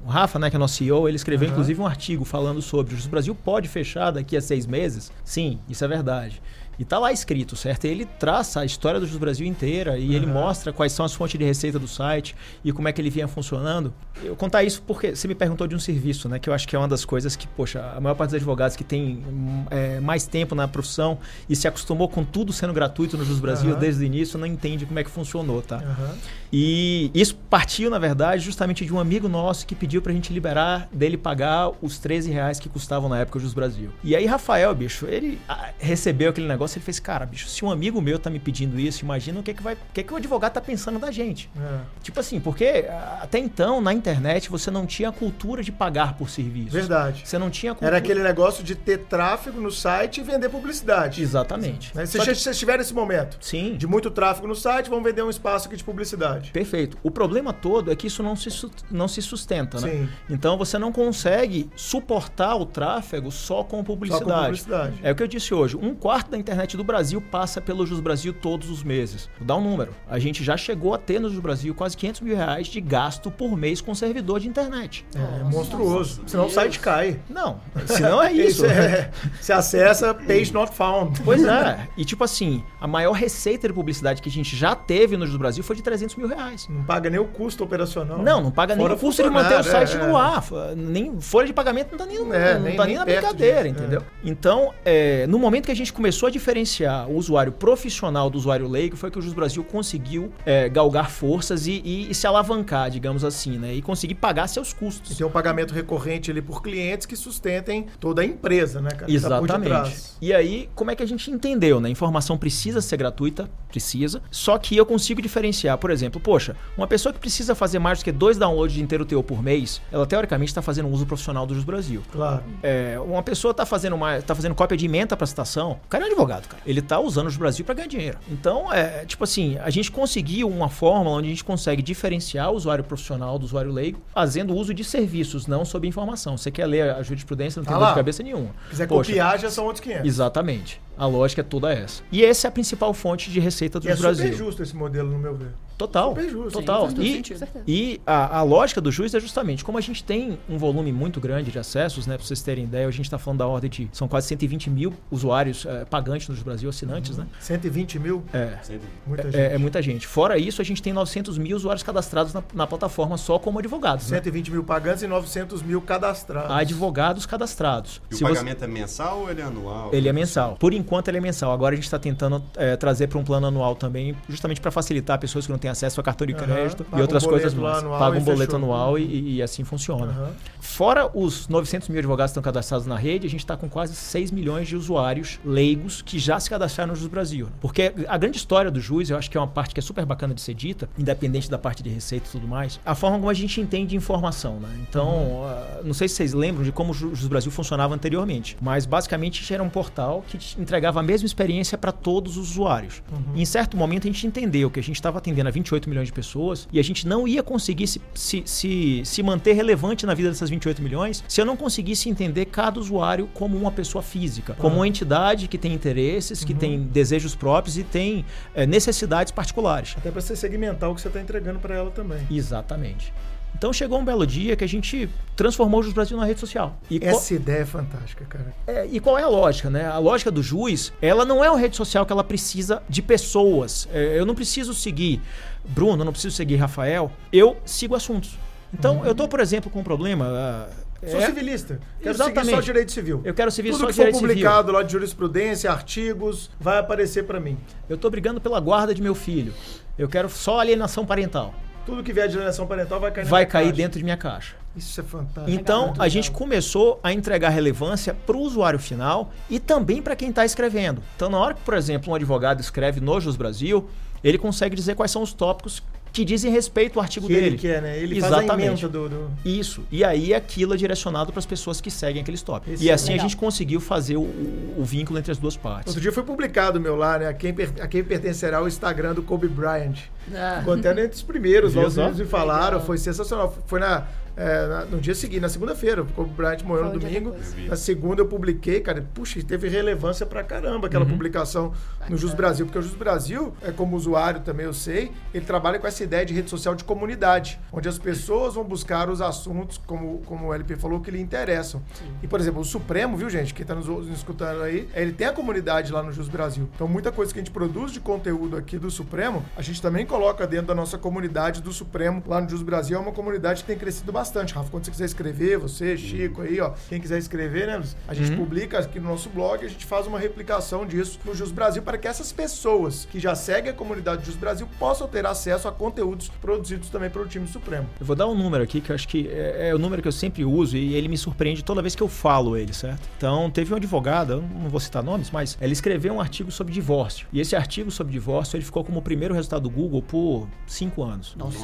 o 0.05 0.09
Rafa, 0.09 0.37
né, 0.37 0.49
que 0.51 0.55
é 0.55 0.59
nosso 0.59 0.75
CEO, 0.75 1.07
ele 1.07 1.15
escreveu 1.15 1.47
Aham. 1.47 1.53
inclusive 1.53 1.81
um 1.81 1.87
artigo 1.87 2.23
falando 2.23 2.61
sobre 2.61 2.93
o 2.93 2.97
Brasil 3.09 3.33
pode 3.35 3.67
fechar 3.67 4.11
daqui 4.11 4.37
a 4.37 4.41
seis 4.41 4.67
meses? 4.67 5.11
Sim, 5.23 5.57
isso 5.67 5.83
é 5.83 5.87
verdade. 5.87 6.39
E 6.77 6.85
tá 6.85 6.99
lá 6.99 7.11
escrito, 7.11 7.55
certo? 7.55 7.85
Ele 7.85 8.05
traça 8.05 8.61
a 8.61 8.65
história 8.65 8.99
do 8.99 9.07
Jus 9.07 9.17
Brasil 9.17 9.45
inteira 9.45 9.97
e 9.97 10.15
ele 10.15 10.25
Aham. 10.25 10.33
mostra 10.33 10.73
quais 10.73 10.91
são 10.91 11.05
as 11.05 11.13
fontes 11.13 11.37
de 11.37 11.45
receita 11.45 11.79
do 11.79 11.87
site 11.87 12.35
e 12.63 12.71
como 12.71 12.87
é 12.87 12.91
que 12.91 13.01
ele 13.01 13.09
vinha 13.09 13.27
funcionando. 13.27 13.93
Eu 14.23 14.35
contar 14.35 14.63
isso 14.63 14.81
porque 14.81 15.15
você 15.15 15.27
me 15.27 15.35
perguntou 15.35 15.67
de 15.67 15.75
um 15.75 15.79
serviço, 15.79 16.29
né? 16.29 16.39
Que 16.39 16.49
eu 16.49 16.53
acho 16.53 16.67
que 16.67 16.75
é 16.75 16.79
uma 16.79 16.87
das 16.87 17.03
coisas 17.03 17.35
que, 17.35 17.47
poxa, 17.47 17.93
a 17.95 17.99
maior 17.99 18.15
parte 18.15 18.29
dos 18.31 18.35
advogados 18.35 18.75
que 18.75 18.83
tem 18.83 19.23
é, 19.69 19.99
mais 19.99 20.25
tempo 20.25 20.55
na 20.55 20.67
profissão 20.67 21.17
e 21.49 21.55
se 21.55 21.67
acostumou 21.67 22.07
com 22.07 22.23
tudo 22.23 22.51
sendo 22.53 22.73
gratuito 22.73 23.17
no 23.17 23.25
Jus 23.25 23.39
Brasil 23.39 23.71
Aham. 23.71 23.79
desde 23.79 24.03
o 24.03 24.05
início 24.05 24.39
não 24.39 24.45
entende 24.45 24.85
como 24.85 24.99
é 24.99 25.03
que 25.03 25.09
funcionou, 25.09 25.61
tá? 25.61 25.77
Aham. 25.77 26.15
E 26.51 27.11
isso 27.13 27.35
partiu, 27.49 27.89
na 27.89 27.99
verdade, 27.99 28.41
justamente 28.43 28.85
de 28.85 28.93
um 28.93 28.99
amigo 28.99 29.27
nosso 29.27 29.65
que 29.65 29.75
pediu 29.75 30.01
pra 30.01 30.13
gente 30.13 30.31
liberar 30.31 30.87
dele 30.91 31.17
pagar 31.17 31.71
os 31.81 31.97
13 31.99 32.31
reais 32.31 32.59
que 32.59 32.69
custavam 32.69 33.09
na 33.09 33.19
época 33.19 33.37
o 33.37 33.41
Jus 33.41 33.53
Brasil. 33.53 33.89
E 34.03 34.15
aí, 34.15 34.25
Rafael, 34.25 34.73
bicho, 34.73 35.05
ele 35.05 35.37
ah, 35.49 35.71
recebeu 35.77 36.29
aquele 36.29 36.47
negócio 36.47 36.64
e 36.73 36.77
ele 36.77 36.85
fez, 36.85 36.99
cara, 36.99 37.25
bicho, 37.25 37.47
se 37.47 37.63
um 37.63 37.71
amigo 37.71 38.01
meu 38.01 38.17
tá 38.17 38.29
me 38.29 38.39
pedindo 38.39 38.79
isso, 38.79 39.03
imagina 39.03 39.39
o 39.39 39.43
que, 39.43 39.53
que 39.53 39.61
vai. 39.61 39.75
O 39.75 39.77
que, 39.93 40.03
que 40.03 40.13
o 40.13 40.17
advogado 40.17 40.53
tá 40.53 40.61
pensando 40.61 40.97
da 40.99 41.11
gente. 41.11 41.49
É. 41.57 41.79
Tipo 42.01 42.19
assim, 42.19 42.39
porque 42.39 42.85
até 43.21 43.37
então, 43.39 43.79
na 43.81 43.93
internet, 43.93 44.49
você 44.49 44.71
não 44.71 44.85
tinha 44.85 45.09
a 45.09 45.11
cultura 45.11 45.61
de 45.63 45.71
pagar 45.71 46.17
por 46.17 46.29
serviços. 46.29 46.73
Verdade. 46.73 47.21
Você 47.25 47.37
não 47.37 47.49
tinha 47.49 47.73
cultura. 47.73 47.87
Era 47.87 47.97
aquele 47.97 48.21
negócio 48.23 48.63
de 48.63 48.75
ter 48.75 48.99
tráfego 48.99 49.59
no 49.61 49.71
site 49.71 50.21
e 50.21 50.23
vender 50.23 50.49
publicidade. 50.49 51.21
Exatamente. 51.21 51.95
Né? 51.95 52.05
Só 52.05 52.19
Vocês 52.19 52.37
que- 52.37 52.43
vocês 52.43 52.57
tiveram 52.57 52.81
esse 52.81 52.93
momento 52.93 53.37
Sim. 53.41 53.75
de 53.77 53.85
muito 53.87 54.09
tráfego 54.09 54.47
no 54.47 54.55
site, 54.55 54.89
vão 54.89 55.03
vender 55.03 55.21
um 55.23 55.29
espaço 55.29 55.67
aqui 55.67 55.75
de 55.77 55.83
publicidade. 55.83 56.51
Perfeito. 56.51 56.97
O 57.03 57.11
problema 57.11 57.51
todo 57.53 57.91
é 57.91 57.95
que 57.95 58.07
isso 58.07 58.23
não 58.23 58.35
se, 58.35 58.49
não 58.89 59.07
se 59.07 59.21
sustenta, 59.21 59.79
né? 59.79 59.89
Sim. 59.89 60.09
Então 60.29 60.57
você 60.57 60.77
não 60.77 60.91
consegue 60.91 61.69
suportar 61.75 62.55
o 62.55 62.65
tráfego 62.65 63.31
só 63.31 63.63
com 63.63 63.83
publicidade. 63.83 64.25
Só 64.25 64.35
com 64.35 64.41
publicidade. 64.43 64.99
É 65.03 65.11
o 65.11 65.15
que 65.15 65.23
eu 65.23 65.27
disse 65.27 65.53
hoje. 65.53 65.75
Um 65.77 65.93
quarto 65.93 66.31
da 66.31 66.37
internet 66.37 66.54
do 66.77 66.83
Brasil 66.83 67.21
passa 67.21 67.59
pelo 67.61 67.85
Jus 67.85 67.99
Brasil 67.99 68.33
todos 68.33 68.69
os 68.69 68.83
meses. 68.83 69.29
Vou 69.37 69.45
dar 69.47 69.55
um 69.57 69.61
número. 69.61 69.93
A 70.09 70.17
gente 70.19 70.43
já 70.43 70.55
chegou 70.57 70.93
a 70.93 70.97
ter 70.97 71.19
no 71.19 71.29
Jus 71.29 71.39
Brasil 71.39 71.73
quase 71.75 71.95
500 71.97 72.21
mil 72.21 72.35
reais 72.35 72.67
de 72.67 72.79
gasto 72.81 73.29
por 73.29 73.55
mês 73.57 73.81
com 73.81 73.93
servidor 73.93 74.39
de 74.39 74.47
internet. 74.47 75.05
É, 75.15 75.43
monstruoso. 75.43 76.21
Senão 76.25 76.47
o 76.47 76.49
site 76.49 76.79
cai. 76.79 77.19
Não, 77.29 77.59
senão 77.85 78.21
é 78.21 78.31
isso. 78.33 78.65
é, 78.65 79.09
você 79.39 79.53
acessa 79.53 80.13
page 80.13 80.51
not 80.53 80.73
found. 80.73 81.21
Pois 81.23 81.43
é. 81.43 81.87
E 81.97 82.05
tipo 82.05 82.23
assim, 82.23 82.63
a 82.79 82.87
maior 82.87 83.11
receita 83.13 83.67
de 83.67 83.73
publicidade 83.73 84.21
que 84.21 84.29
a 84.29 84.31
gente 84.31 84.55
já 84.55 84.75
teve 84.75 85.17
no 85.17 85.27
Jus 85.27 85.37
Brasil 85.37 85.63
foi 85.63 85.75
de 85.75 85.83
300 85.83 86.15
mil 86.15 86.27
reais. 86.27 86.67
Não 86.69 86.83
paga 86.83 87.09
nem 87.09 87.19
o 87.19 87.25
custo 87.25 87.63
operacional. 87.63 88.17
Não, 88.19 88.41
não 88.41 88.51
paga 88.51 88.75
nem 88.75 88.85
o 88.85 88.97
custo 88.97 89.21
de 89.23 89.29
manter 89.29 89.59
o 89.59 89.63
site 89.63 89.95
é, 89.95 89.99
no 90.07 90.17
é. 90.17 90.21
ar. 90.21 90.43
Nem 90.75 91.19
folha 91.19 91.47
de 91.47 91.53
pagamento 91.53 91.91
não 91.91 91.97
tá 91.97 92.05
nem, 92.05 92.17
É, 92.17 92.53
não 92.55 92.61
nem- 92.61 92.75
tá 92.75 92.85
nem 92.85 92.95
nem 92.95 92.95
na 92.97 93.05
brincadeira, 93.05 93.63
disso, 93.63 93.75
entendeu? 93.81 94.01
é. 94.01 94.05
Então, 94.23 94.73
é, 94.83 95.27
no 95.27 95.37
momento 95.39 95.65
que 95.65 95.71
a 95.71 95.75
gente 95.75 95.91
começou 95.91 96.27
a 96.27 96.31
diferenciar 96.45 97.09
o 97.09 97.15
usuário 97.17 97.51
profissional 97.51 98.29
do 98.29 98.37
usuário 98.37 98.67
leigo, 98.67 98.95
foi 98.95 99.09
que 99.09 99.17
o 99.17 99.21
Jus 99.21 99.33
Brasil 99.33 99.63
conseguiu 99.63 100.31
é, 100.45 100.69
galgar 100.69 101.09
forças 101.09 101.65
e, 101.65 101.81
e- 101.83 102.11
e 102.11 102.13
se 102.13 102.27
alavancar, 102.27 102.91
digamos 102.91 103.23
assim, 103.23 103.57
né? 103.57 103.73
E 103.73 103.81
conseguir 103.81 104.13
pagar 104.15 104.47
seus 104.47 104.71
E 104.71 104.75
custos. 104.75 105.17
tem 105.17 105.25
um 105.25 105.29
pagamento 105.31 105.73
recorrente 105.73 106.29
ali 106.29 106.41
por 106.43 106.61
clientes 106.61 107.07
que 107.07 107.15
sustentem 107.15 107.87
toda 107.99 108.21
a 108.21 108.25
empresa, 108.25 108.79
né, 108.79 108.91
cara? 108.91 109.05
tá 109.07 109.11
Exatamente. 109.11 109.59
detrás. 109.63 110.17
E 110.21 110.33
aí, 110.33 110.69
como 110.75 110.91
é 110.91 110.95
que 110.95 111.01
a 111.01 111.07
gente 111.07 111.31
entendeu, 111.31 111.79
né? 111.81 111.89
Informação 111.89 112.37
precisa 112.37 112.79
ser 112.79 112.97
gratuita, 112.97 113.49
precisa. 113.67 114.21
Só 114.29 114.57
que 114.59 114.77
eu 114.77 114.85
consigo 114.85 115.21
diferenciar, 115.21 115.77
por 115.79 115.89
exemplo, 115.89 116.21
poxa, 116.21 116.55
uma 116.77 116.85
pessoa 116.87 117.11
que 117.11 117.19
precisa 117.19 117.55
fazer 117.55 117.79
mais 117.79 117.99
do 117.99 118.05
que 118.05 118.11
dois 118.11 118.37
downloads 118.37 118.75
de 118.75 118.83
inteiro 118.83 119.03
teu 119.05 119.23
por 119.23 119.41
mês, 119.41 119.81
ela 119.91 120.05
teoricamente 120.05 120.51
está 120.51 120.61
fazendo 120.61 120.87
uso 120.89 121.05
profissional 121.07 121.47
do 121.47 121.55
Jus 121.55 121.63
Brasil. 121.63 122.03
Claro. 122.11 122.43
É, 122.61 122.99
uma 122.99 123.23
pessoa 123.23 123.51
tá 123.53 123.65
fazendo 123.65 123.95
uma, 123.95 124.21
tá 124.21 124.35
fazendo 124.35 124.53
cópia 124.53 124.77
de 124.77 124.85
emenda 124.85 125.17
pra 125.17 125.25
citação, 125.25 125.79
o 125.85 125.87
cara 125.89 126.03
é 126.03 126.07
um 126.07 126.11
advogado, 126.35 126.47
cara. 126.47 126.63
Ele 126.65 126.81
tá 126.81 126.99
usando 126.99 127.29
o 127.29 127.37
Brasil 127.37 127.65
pra 127.65 127.73
ganhar 127.73 127.87
dinheiro. 127.87 128.17
Então, 128.29 128.71
é, 128.71 129.05
tipo 129.05 129.23
assim, 129.23 129.57
a 129.59 129.69
gente 129.69 129.91
conseguiu 129.91 130.47
uma 130.49 130.69
fórmula 130.69 131.17
onde 131.17 131.27
a 131.27 131.29
gente 131.29 131.43
consegue 131.43 131.81
diferenciar 131.81 132.51
o 132.51 132.55
usuário 132.55 132.83
profissional 132.83 133.37
do 133.39 133.45
usuário 133.45 133.71
leigo, 133.71 133.99
fazendo 134.13 134.53
uso 134.55 134.73
de 134.73 134.83
serviços, 134.83 135.47
não 135.47 135.65
sob 135.65 135.87
informação. 135.87 136.37
Você 136.37 136.51
quer 136.51 136.65
ler 136.65 136.91
a 136.91 137.01
jurisprudência, 137.03 137.59
não 137.59 137.65
tem 137.65 137.73
Tá 137.73 137.79
dor 137.79 137.89
de 137.89 137.95
cabeça 137.95 138.23
nenhuma. 138.23 138.49
Se 138.65 138.69
quiser 138.71 138.87
Poxa, 138.87 139.09
copiar, 139.09 139.39
já 139.39 139.49
são 139.49 139.65
outros 139.65 139.81
500. 139.81 140.05
Exatamente. 140.05 140.81
A 140.97 141.05
lógica 141.05 141.41
é 141.41 141.43
toda 141.43 141.73
essa. 141.73 142.01
E 142.11 142.23
essa 142.23 142.47
é 142.47 142.49
a 142.49 142.51
principal 142.51 142.93
fonte 142.93 143.29
de 143.29 143.39
receita 143.39 143.79
do 143.79 143.87
E 143.87 143.91
é 143.91 143.95
super 143.95 144.15
Brasil. 144.15 144.33
justo 144.33 144.63
esse 144.63 144.75
modelo, 144.75 145.11
no 145.11 145.19
meu 145.19 145.35
ver. 145.35 145.49
Total. 145.77 146.09
Super 146.09 146.29
justo. 146.29 146.51
Total. 146.59 146.87
todo 146.87 147.03
e 147.03 147.23
e 147.67 148.01
a, 148.05 148.37
a 148.39 148.43
lógica 148.43 148.79
do 148.79 148.91
juiz 148.91 149.13
é 149.13 149.19
justamente, 149.19 149.63
como 149.63 149.77
a 149.77 149.81
gente 149.81 150.03
tem 150.03 150.37
um 150.49 150.57
volume 150.57 150.91
muito 150.91 151.19
grande 151.19 151.51
de 151.51 151.59
acessos, 151.59 152.07
né? 152.07 152.17
Pra 152.17 152.25
vocês 152.25 152.41
terem 152.41 152.63
ideia, 152.63 152.87
a 152.87 152.91
gente 152.91 153.09
tá 153.09 153.17
falando 153.17 153.39
da 153.39 153.47
ordem 153.47 153.69
de. 153.69 153.89
São 153.91 154.07
quase 154.07 154.27
120 154.27 154.69
mil 154.69 154.93
usuários 155.11 155.65
eh, 155.65 155.85
pagantes 155.85 156.29
no 156.29 156.35
Brasil, 156.43 156.69
assinantes, 156.69 157.17
né? 157.17 157.25
120 157.39 157.99
mil, 157.99 158.23
É. 158.33 158.57
Sempre. 158.63 158.87
muita 159.05 159.23
gente. 159.23 159.37
É, 159.37 159.53
é 159.53 159.57
muita 159.57 159.81
gente. 159.81 160.07
Fora 160.07 160.37
isso, 160.37 160.61
a 160.61 160.65
gente 160.65 160.81
tem 160.81 160.93
900 160.93 161.37
mil 161.37 161.55
usuários 161.57 161.83
cadastrados 161.83 162.33
na, 162.33 162.43
na 162.53 162.65
plataforma 162.67 163.17
só 163.17 163.37
como 163.39 163.59
advogados. 163.59 164.09
Né? 164.09 164.17
120 164.17 164.51
mil 164.51 164.63
pagantes 164.63 165.03
e 165.03 165.07
900 165.07 165.61
mil 165.61 165.81
cadastrados. 165.81 166.51
Advogados 166.51 167.25
cadastrados. 167.25 168.01
E 168.09 168.13
o 168.13 168.17
Se 168.17 168.23
você- 168.23 168.33
pagamento 168.33 168.63
é 168.63 168.67
mensal 168.67 169.19
ou 169.21 169.29
ele 169.29 169.41
é 169.41 169.43
anual? 169.45 169.89
Ele 169.93 170.07
é 170.07 170.13
mensal. 170.13 170.55
Por 170.59 170.73
enquanto 170.73 171.07
ele 171.09 171.17
é 171.17 171.21
mensal. 171.21 171.51
Agora 171.51 171.73
a 171.73 171.75
gente 171.75 171.85
está 171.85 171.99
tentando 171.99 172.43
eh, 172.55 172.75
trazer 172.77 173.07
para 173.07 173.17
um 173.19 173.23
plano 173.23 173.47
anual 173.47 173.75
também, 173.75 174.15
justamente 174.29 174.61
para 174.61 174.71
facilitar 174.71 175.19
pessoas 175.19 175.45
que 175.45 175.51
não 175.51 175.59
têm 175.59 175.64
acesso 175.69 175.99
a 175.99 176.03
cartão 176.03 176.25
de 176.27 176.33
crédito 176.33 176.85
e 176.95 177.01
outras 177.01 177.23
um 177.23 177.29
coisas 177.29 177.53
mais. 177.53 177.83
Paga 177.83 178.17
um 178.17 178.23
boleto 178.23 178.51
fechou. 178.53 178.55
anual 178.55 178.97
e, 178.99 179.35
e 179.35 179.41
assim 179.41 179.63
funciona. 179.63 180.11
Aham. 180.11 180.31
Fora 180.59 181.09
os 181.13 181.47
900 181.47 181.89
mil 181.89 181.99
advogados 181.99 182.31
que 182.31 182.39
estão 182.39 182.43
cadastrados 182.43 182.85
na 182.87 182.95
rede, 182.95 183.27
a 183.27 183.29
gente 183.29 183.41
está 183.41 183.55
com 183.55 183.69
quase 183.69 183.95
6 183.95 184.31
milhões 184.31 184.67
de 184.67 184.75
usuários 184.75 185.39
leigos 185.45 186.01
que 186.01 186.17
já 186.19 186.39
se 186.39 186.49
cadastraram 186.49 186.91
no 186.93 186.95
Jus 186.99 187.07
Brasil. 187.07 187.47
Porque 187.61 187.93
a 188.07 188.17
grande 188.17 188.37
história 188.37 188.69
do 188.71 188.79
Jus, 188.79 189.09
eu 189.09 189.17
acho 189.17 189.29
que 189.29 189.37
é 189.37 189.39
uma 189.39 189.47
parte 189.47 189.73
que 189.73 189.79
é 189.79 189.83
super 189.83 190.05
bacana 190.05 190.33
de 190.33 190.41
ser 190.41 190.53
dita, 190.53 190.89
independente 190.97 191.49
da 191.49 191.57
parte 191.57 191.81
de 191.83 191.89
receita 191.89 192.27
e 192.27 192.31
tudo 192.31 192.47
mais, 192.47 192.79
a 192.85 192.95
forma 192.95 193.17
como 193.17 193.29
a 193.29 193.33
gente 193.33 193.61
entende 193.61 193.95
informação, 193.95 194.59
né? 194.59 194.69
Então, 194.89 195.05
Uhum. 195.05 195.45
ah, 195.47 195.79
não 195.83 195.93
sei 195.93 196.07
se 196.07 196.15
vocês 196.15 196.33
lembram 196.33 196.63
de 196.63 196.71
como 196.71 196.91
o 196.91 196.93
Ju- 196.93 197.13
Jus 197.15 197.27
Brasil 197.27 197.51
funcionava 197.51 197.93
anteriormente, 197.93 198.57
mas 198.59 198.85
basicamente 198.85 199.53
era 199.53 199.61
um 199.63 199.69
portal 199.69 200.23
que 200.27 200.37
entregava 200.59 200.99
a 200.99 201.03
mesma 201.03 201.25
experiência 201.25 201.77
para 201.77 201.91
todos 201.91 202.37
os 202.37 202.51
usuários. 202.51 203.01
Uhum. 203.11 203.35
Em 203.39 203.45
certo 203.45 203.77
momento 203.77 204.07
a 204.07 204.11
gente 204.11 204.25
entendeu 204.27 204.69
que 204.71 204.79
a 204.79 204.83
gente 204.83 204.95
estava 204.95 205.19
atendendo 205.19 205.47
a 205.47 205.51
28 205.55 205.89
milhões 205.89 206.07
de 206.07 206.13
pessoas 206.13 206.67
e 206.71 206.79
a 206.79 206.83
gente 206.83 207.07
não 207.07 207.27
ia 207.27 207.41
conseguir 207.41 207.87
se, 207.87 208.01
se, 208.13 208.43
se, 208.45 209.01
se 209.03 209.23
manter 209.23 209.53
relevante 209.53 210.05
na 210.05 210.13
vida 210.13 210.29
dessas 210.29 210.49
28 210.49 210.81
milhões 210.81 211.23
se 211.27 211.41
eu 211.41 211.45
não 211.45 211.55
conseguisse 211.57 212.09
entender 212.09 212.45
cada 212.45 212.79
usuário 212.79 213.27
como 213.33 213.57
uma 213.57 213.71
pessoa 213.71 214.01
física, 214.01 214.53
como 214.59 214.77
uma 214.77 214.87
entidade 214.87 215.47
que 215.47 215.57
tem 215.57 215.73
interesses, 215.73 216.43
que 216.43 216.53
tem 216.53 216.83
desejos 216.83 217.35
próprios 217.35 217.77
e 217.77 217.83
tem 217.83 218.25
eh, 218.53 218.65
necessidades 218.65 219.31
particulares. 219.31 219.95
Até 219.97 220.11
para 220.11 220.21
você 220.21 220.35
segmentar 220.35 220.89
o 220.89 220.95
que 220.95 221.01
você 221.01 221.07
está 221.07 221.21
entregando 221.21 221.59
para 221.59 221.75
ela 221.75 221.91
também. 221.91 222.19
Exatamente. 222.29 223.13
Então 223.57 223.71
chegou 223.71 223.99
um 223.99 224.05
belo 224.05 224.27
dia 224.27 224.55
que 224.55 224.63
a 224.63 224.67
gente 224.67 225.09
transformou 225.35 225.79
o 225.79 225.83
Jus 225.83 225.93
Brasil 225.93 226.17
na 226.17 226.25
rede 226.25 226.39
social. 226.39 226.77
E 226.89 226.99
qual- 226.99 227.15
Essa 227.15 227.33
ideia 227.33 227.61
é 227.61 227.65
fantástica, 227.65 228.25
cara. 228.25 228.53
é, 228.67 228.85
e 228.91 228.99
qual 228.99 229.17
é 229.17 229.23
a 229.23 229.27
lógica, 229.27 229.69
né? 229.69 229.85
A 229.87 229.97
lógica 229.97 230.29
do 230.29 230.43
juiz, 230.43 230.91
ela 231.01 231.23
não 231.25 231.43
é 231.43 231.49
uma 231.49 231.59
rede 231.59 231.75
social 231.75 232.05
que 232.05 232.11
ela 232.11 232.23
precisa 232.23 232.83
de 232.89 233.01
pessoas. 233.01 233.87
É, 233.93 234.19
eu 234.19 234.25
não 234.25 234.35
preciso 234.35 234.73
seguir 234.73 235.21
Bruno, 235.67 236.01
eu 236.01 236.05
não 236.05 236.11
preciso 236.11 236.35
seguir 236.35 236.57
Rafael. 236.57 237.11
Eu 237.31 237.57
sigo 237.65 237.95
assuntos. 237.95 238.37
Então, 238.73 239.05
eu 239.05 239.15
tô, 239.15 239.27
por 239.27 239.39
exemplo, 239.39 239.71
com 239.71 239.79
um 239.79 239.83
problema. 239.83 240.25
ah, 240.29 240.67
Sou 241.09 241.19
é- 241.19 241.25
civilista. 241.27 241.79
Quero 242.01 242.15
seguir 242.17 242.29
Exatamente. 242.31 242.55
só 242.55 242.61
direito 242.61 242.91
civil. 242.91 243.21
Eu 243.23 243.33
quero 243.33 243.49
seguir 243.51 243.71
Tudo 243.71 243.79
só 243.81 243.87
que 243.87 243.93
for 243.93 243.97
direito 244.01 244.15
civil. 244.17 244.29
publicado 244.35 244.71
lá 244.71 244.83
de 244.83 244.91
jurisprudência, 244.91 245.71
artigos, 245.71 246.49
vai 246.59 246.77
aparecer 246.79 247.23
para 247.23 247.39
mim. 247.39 247.57
Eu 247.89 247.97
tô 247.97 248.09
brigando 248.09 248.41
pela 248.41 248.59
guarda 248.59 248.93
de 248.93 249.01
meu 249.01 249.15
filho. 249.15 249.53
Eu 249.97 250.07
quero 250.09 250.27
só 250.29 250.59
alienação 250.59 251.05
parental. 251.05 251.53
Tudo 251.85 252.03
que 252.03 252.11
vier 252.11 252.27
de 252.27 252.35
alienação 252.35 252.65
parental 252.65 252.99
vai 252.99 253.11
cair 253.11 253.25
na 253.25 253.29
vai 253.29 253.41
minha 253.41 253.51
cair 253.51 253.63
caixa. 253.65 253.75
dentro 253.77 253.99
de 253.99 254.03
minha 254.03 254.17
caixa. 254.17 254.55
Isso 254.75 254.99
é 254.99 255.03
fantástico. 255.03 255.49
Então, 255.49 255.93
a 255.97 256.07
gente 256.07 256.31
começou 256.31 256.99
a 257.01 257.13
entregar 257.13 257.49
relevância 257.49 258.13
para 258.13 258.35
o 258.35 258.41
usuário 258.41 258.79
final 258.79 259.31
e 259.49 259.59
também 259.59 260.01
para 260.01 260.15
quem 260.15 260.29
está 260.29 260.43
escrevendo. 260.43 261.01
Então, 261.15 261.29
na 261.29 261.37
hora 261.37 261.53
que, 261.53 261.61
por 261.61 261.75
exemplo, 261.75 262.11
um 262.11 262.15
advogado 262.15 262.59
escreve 262.59 262.99
no 262.99 263.19
Jus 263.21 263.35
Brasil, 263.37 263.87
ele 264.23 264.37
consegue 264.37 264.75
dizer 264.75 264.95
quais 264.95 265.11
são 265.11 265.21
os 265.21 265.31
tópicos 265.31 265.81
que 266.15 266.23
dizem 266.25 266.49
respeito 266.51 266.97
ao 266.97 267.03
artigo 267.03 267.27
que 267.27 267.33
dele. 267.33 267.45
ele 267.47 267.57
quer, 267.57 267.81
né? 267.81 267.99
Ele 267.99 268.19
faz 268.21 268.31
a 268.33 268.37
Exatamente. 268.43 268.87
do... 268.87 269.09
do... 269.09 269.31
Isso. 269.43 269.83
E 269.91 270.03
aí 270.03 270.33
aquilo 270.33 270.73
é 270.73 270.77
direcionado 270.77 271.31
para 271.33 271.39
as 271.39 271.45
pessoas 271.45 271.81
que 271.81 271.91
seguem 271.91 272.21
aqueles 272.21 272.41
tópicos. 272.41 272.75
Isso 272.75 272.83
e 272.83 272.89
é 272.89 272.93
assim 272.93 273.11
legal. 273.11 273.25
a 273.25 273.29
gente 273.29 273.37
conseguiu 273.37 273.81
fazer 273.81 274.15
o, 274.15 274.21
o- 274.21 274.83
vínculo 274.83 275.19
entre 275.19 275.31
as 275.31 275.37
duas 275.37 275.57
partes. 275.57 275.87
Outro 275.87 276.01
dia 276.01 276.11
foi 276.13 276.23
publicado 276.23 276.79
meu 276.79 276.95
lá, 276.95 277.19
né? 277.19 277.27
A 277.27 277.33
quem, 277.33 277.53
per- 277.53 277.73
a 277.81 277.87
quem 277.87 278.01
pertencerá 278.03 278.63
o 278.63 278.67
Instagram 278.67 279.13
do 279.13 279.21
Kobe 279.23 279.47
Bryant. 279.49 279.97
Ah, 280.33 280.57
Ficou 280.59 280.73
até 280.75 280.91
entre 280.91 281.15
os 281.17 281.21
primeiros, 281.21 281.73
Viu 281.73 281.81
lá 281.81 281.87
os 281.89 281.95
meninos 281.97 282.19
me 282.19 282.25
falaram, 282.25 282.65
Legal. 282.77 282.85
foi 282.85 282.97
sensacional. 282.97 283.55
Foi 283.67 283.79
na, 283.81 284.05
é, 284.37 284.85
no 284.91 284.99
dia 284.99 285.15
seguinte, 285.15 285.41
na 285.41 285.49
segunda-feira, 285.49 286.01
o 286.01 286.05
Kobe 286.05 286.31
Bryant 286.31 286.61
morreu 286.63 286.85
no 286.85 286.99
domingo. 286.99 287.35
Na 287.67 287.75
segunda 287.75 288.21
eu 288.21 288.27
publiquei, 288.27 288.81
cara, 288.81 289.05
puxa, 289.13 289.41
teve 289.43 289.69
relevância 289.69 290.25
pra 290.25 290.43
caramba 290.43 290.87
aquela 290.87 291.05
publicação 291.05 291.73
no 292.09 292.17
Jus 292.17 292.33
Brasil, 292.33 292.65
porque 292.65 292.79
o 292.79 292.81
Jus 292.81 292.95
Brasil, 292.95 293.53
é 293.61 293.71
como 293.71 293.95
usuário 293.95 294.41
também 294.41 294.65
eu 294.65 294.73
sei, 294.73 295.11
ele 295.33 295.45
trabalha 295.45 295.79
com 295.79 295.87
essa 295.87 296.03
ideia 296.03 296.25
de 296.25 296.33
rede 296.33 296.49
social 296.49 296.75
de 296.75 296.83
comunidade, 296.83 297.59
onde 297.71 297.87
as 297.87 297.97
pessoas 297.97 298.55
vão 298.55 298.63
buscar 298.63 299.09
os 299.09 299.21
assuntos, 299.21 299.79
como, 299.85 300.19
como 300.25 300.47
o 300.47 300.53
LP 300.53 300.75
falou, 300.75 300.99
que 300.99 301.09
lhe 301.09 301.19
interessam. 301.19 301.81
E, 302.21 302.27
por 302.27 302.39
exemplo, 302.39 302.61
o 302.61 302.65
Supremo, 302.65 303.15
viu, 303.15 303.29
gente, 303.29 303.53
quem 303.53 303.65
tá 303.65 303.73
nos, 303.73 303.87
nos 303.87 304.09
escutando 304.09 304.61
aí, 304.63 304.89
ele 304.93 305.13
tem 305.13 305.27
a 305.27 305.33
comunidade 305.33 305.91
lá 305.91 306.03
no 306.03 306.11
Jus 306.11 306.27
Brasil. 306.27 306.69
Então, 306.75 306.87
muita 306.87 307.11
coisa 307.11 307.33
que 307.33 307.39
a 307.39 307.43
gente 307.43 307.51
produz 307.51 307.91
de 307.91 307.99
conteúdo 307.99 308.57
aqui 308.57 308.77
do 308.77 308.91
Supremo, 308.91 309.43
a 309.55 309.61
gente 309.61 309.81
também 309.81 310.05
coloca 310.05 310.45
dentro 310.45 310.67
da 310.67 310.75
nossa 310.75 310.97
comunidade 310.97 311.61
do 311.61 311.71
Supremo 311.71 312.21
lá 312.27 312.41
no 312.41 312.49
Jus 312.49 312.61
Brasil. 312.61 312.97
É 312.97 312.99
uma 312.99 313.11
comunidade 313.11 313.61
que 313.61 313.67
tem 313.67 313.77
crescido 313.77 314.11
bastante. 314.11 314.24
Rafa, 314.53 314.69
quando 314.69 314.85
você 314.85 314.91
quiser 314.91 315.05
escrever, 315.05 315.57
você, 315.57 315.97
Chico 315.97 316.41
aí, 316.41 316.59
ó, 316.59 316.71
quem 316.89 316.99
quiser 316.99 317.17
escrever, 317.17 317.67
né, 317.67 317.77
Luiz? 317.77 317.95
A 318.07 318.13
gente 318.13 318.35
publica 318.35 318.79
aqui 318.79 318.99
no 318.99 319.09
nosso 319.09 319.29
blog, 319.29 319.65
a 319.65 319.67
gente 319.67 319.85
faz 319.85 320.07
uma 320.07 320.19
replicação 320.19 320.85
disso 320.85 321.19
no 321.25 321.33
Jus 321.33 321.51
Brasil 321.51 321.81
para 321.81 321.97
que 321.97 322.07
essas 322.07 322.31
pessoas 322.31 323.05
que 323.05 323.19
já 323.19 323.35
seguem 323.35 323.71
a 323.71 323.73
comunidade 323.73 324.21
do 324.21 324.25
Jus 324.25 324.35
Brasil 324.35 324.67
possam 324.79 325.07
ter 325.07 325.25
acesso 325.25 325.67
a 325.67 325.71
conteúdos 325.71 326.29
produzidos 326.41 326.89
também 326.89 327.09
pelo 327.09 327.25
time 327.27 327.47
Supremo. 327.47 327.87
Eu 327.99 328.05
vou 328.05 328.15
dar 328.15 328.27
um 328.27 328.35
número 328.35 328.63
aqui 328.63 328.81
que 328.81 328.91
eu 328.91 328.95
acho 328.95 329.07
que 329.07 329.27
é, 329.29 329.69
é 329.69 329.75
o 329.75 329.79
número 329.79 330.01
que 330.01 330.07
eu 330.07 330.11
sempre 330.11 330.43
uso 330.43 330.77
e 330.77 330.95
ele 330.95 331.07
me 331.07 331.17
surpreende 331.17 331.63
toda 331.63 331.81
vez 331.81 331.95
que 331.95 332.03
eu 332.03 332.07
falo 332.07 332.57
ele, 332.57 332.73
certo? 332.73 333.07
Então, 333.17 333.49
teve 333.49 333.71
uma 333.71 333.77
advogada, 333.77 334.33
eu 334.33 334.41
não 334.41 334.69
vou 334.69 334.79
citar 334.79 335.03
nomes, 335.03 335.31
mas 335.31 335.57
ela 335.59 335.71
escreveu 335.71 336.13
um 336.13 336.21
artigo 336.21 336.51
sobre 336.51 336.73
divórcio. 336.73 337.27
E 337.31 337.39
esse 337.39 337.55
artigo 337.55 337.91
sobre 337.91 338.13
divórcio, 338.13 338.57
ele 338.57 338.65
ficou 338.65 338.83
como 338.83 338.99
o 338.99 339.01
primeiro 339.01 339.33
resultado 339.33 339.63
do 339.63 339.69
Google 339.69 340.01
por 340.01 340.47
cinco 340.67 341.03
anos. 341.03 341.35
nossa. 341.37 341.57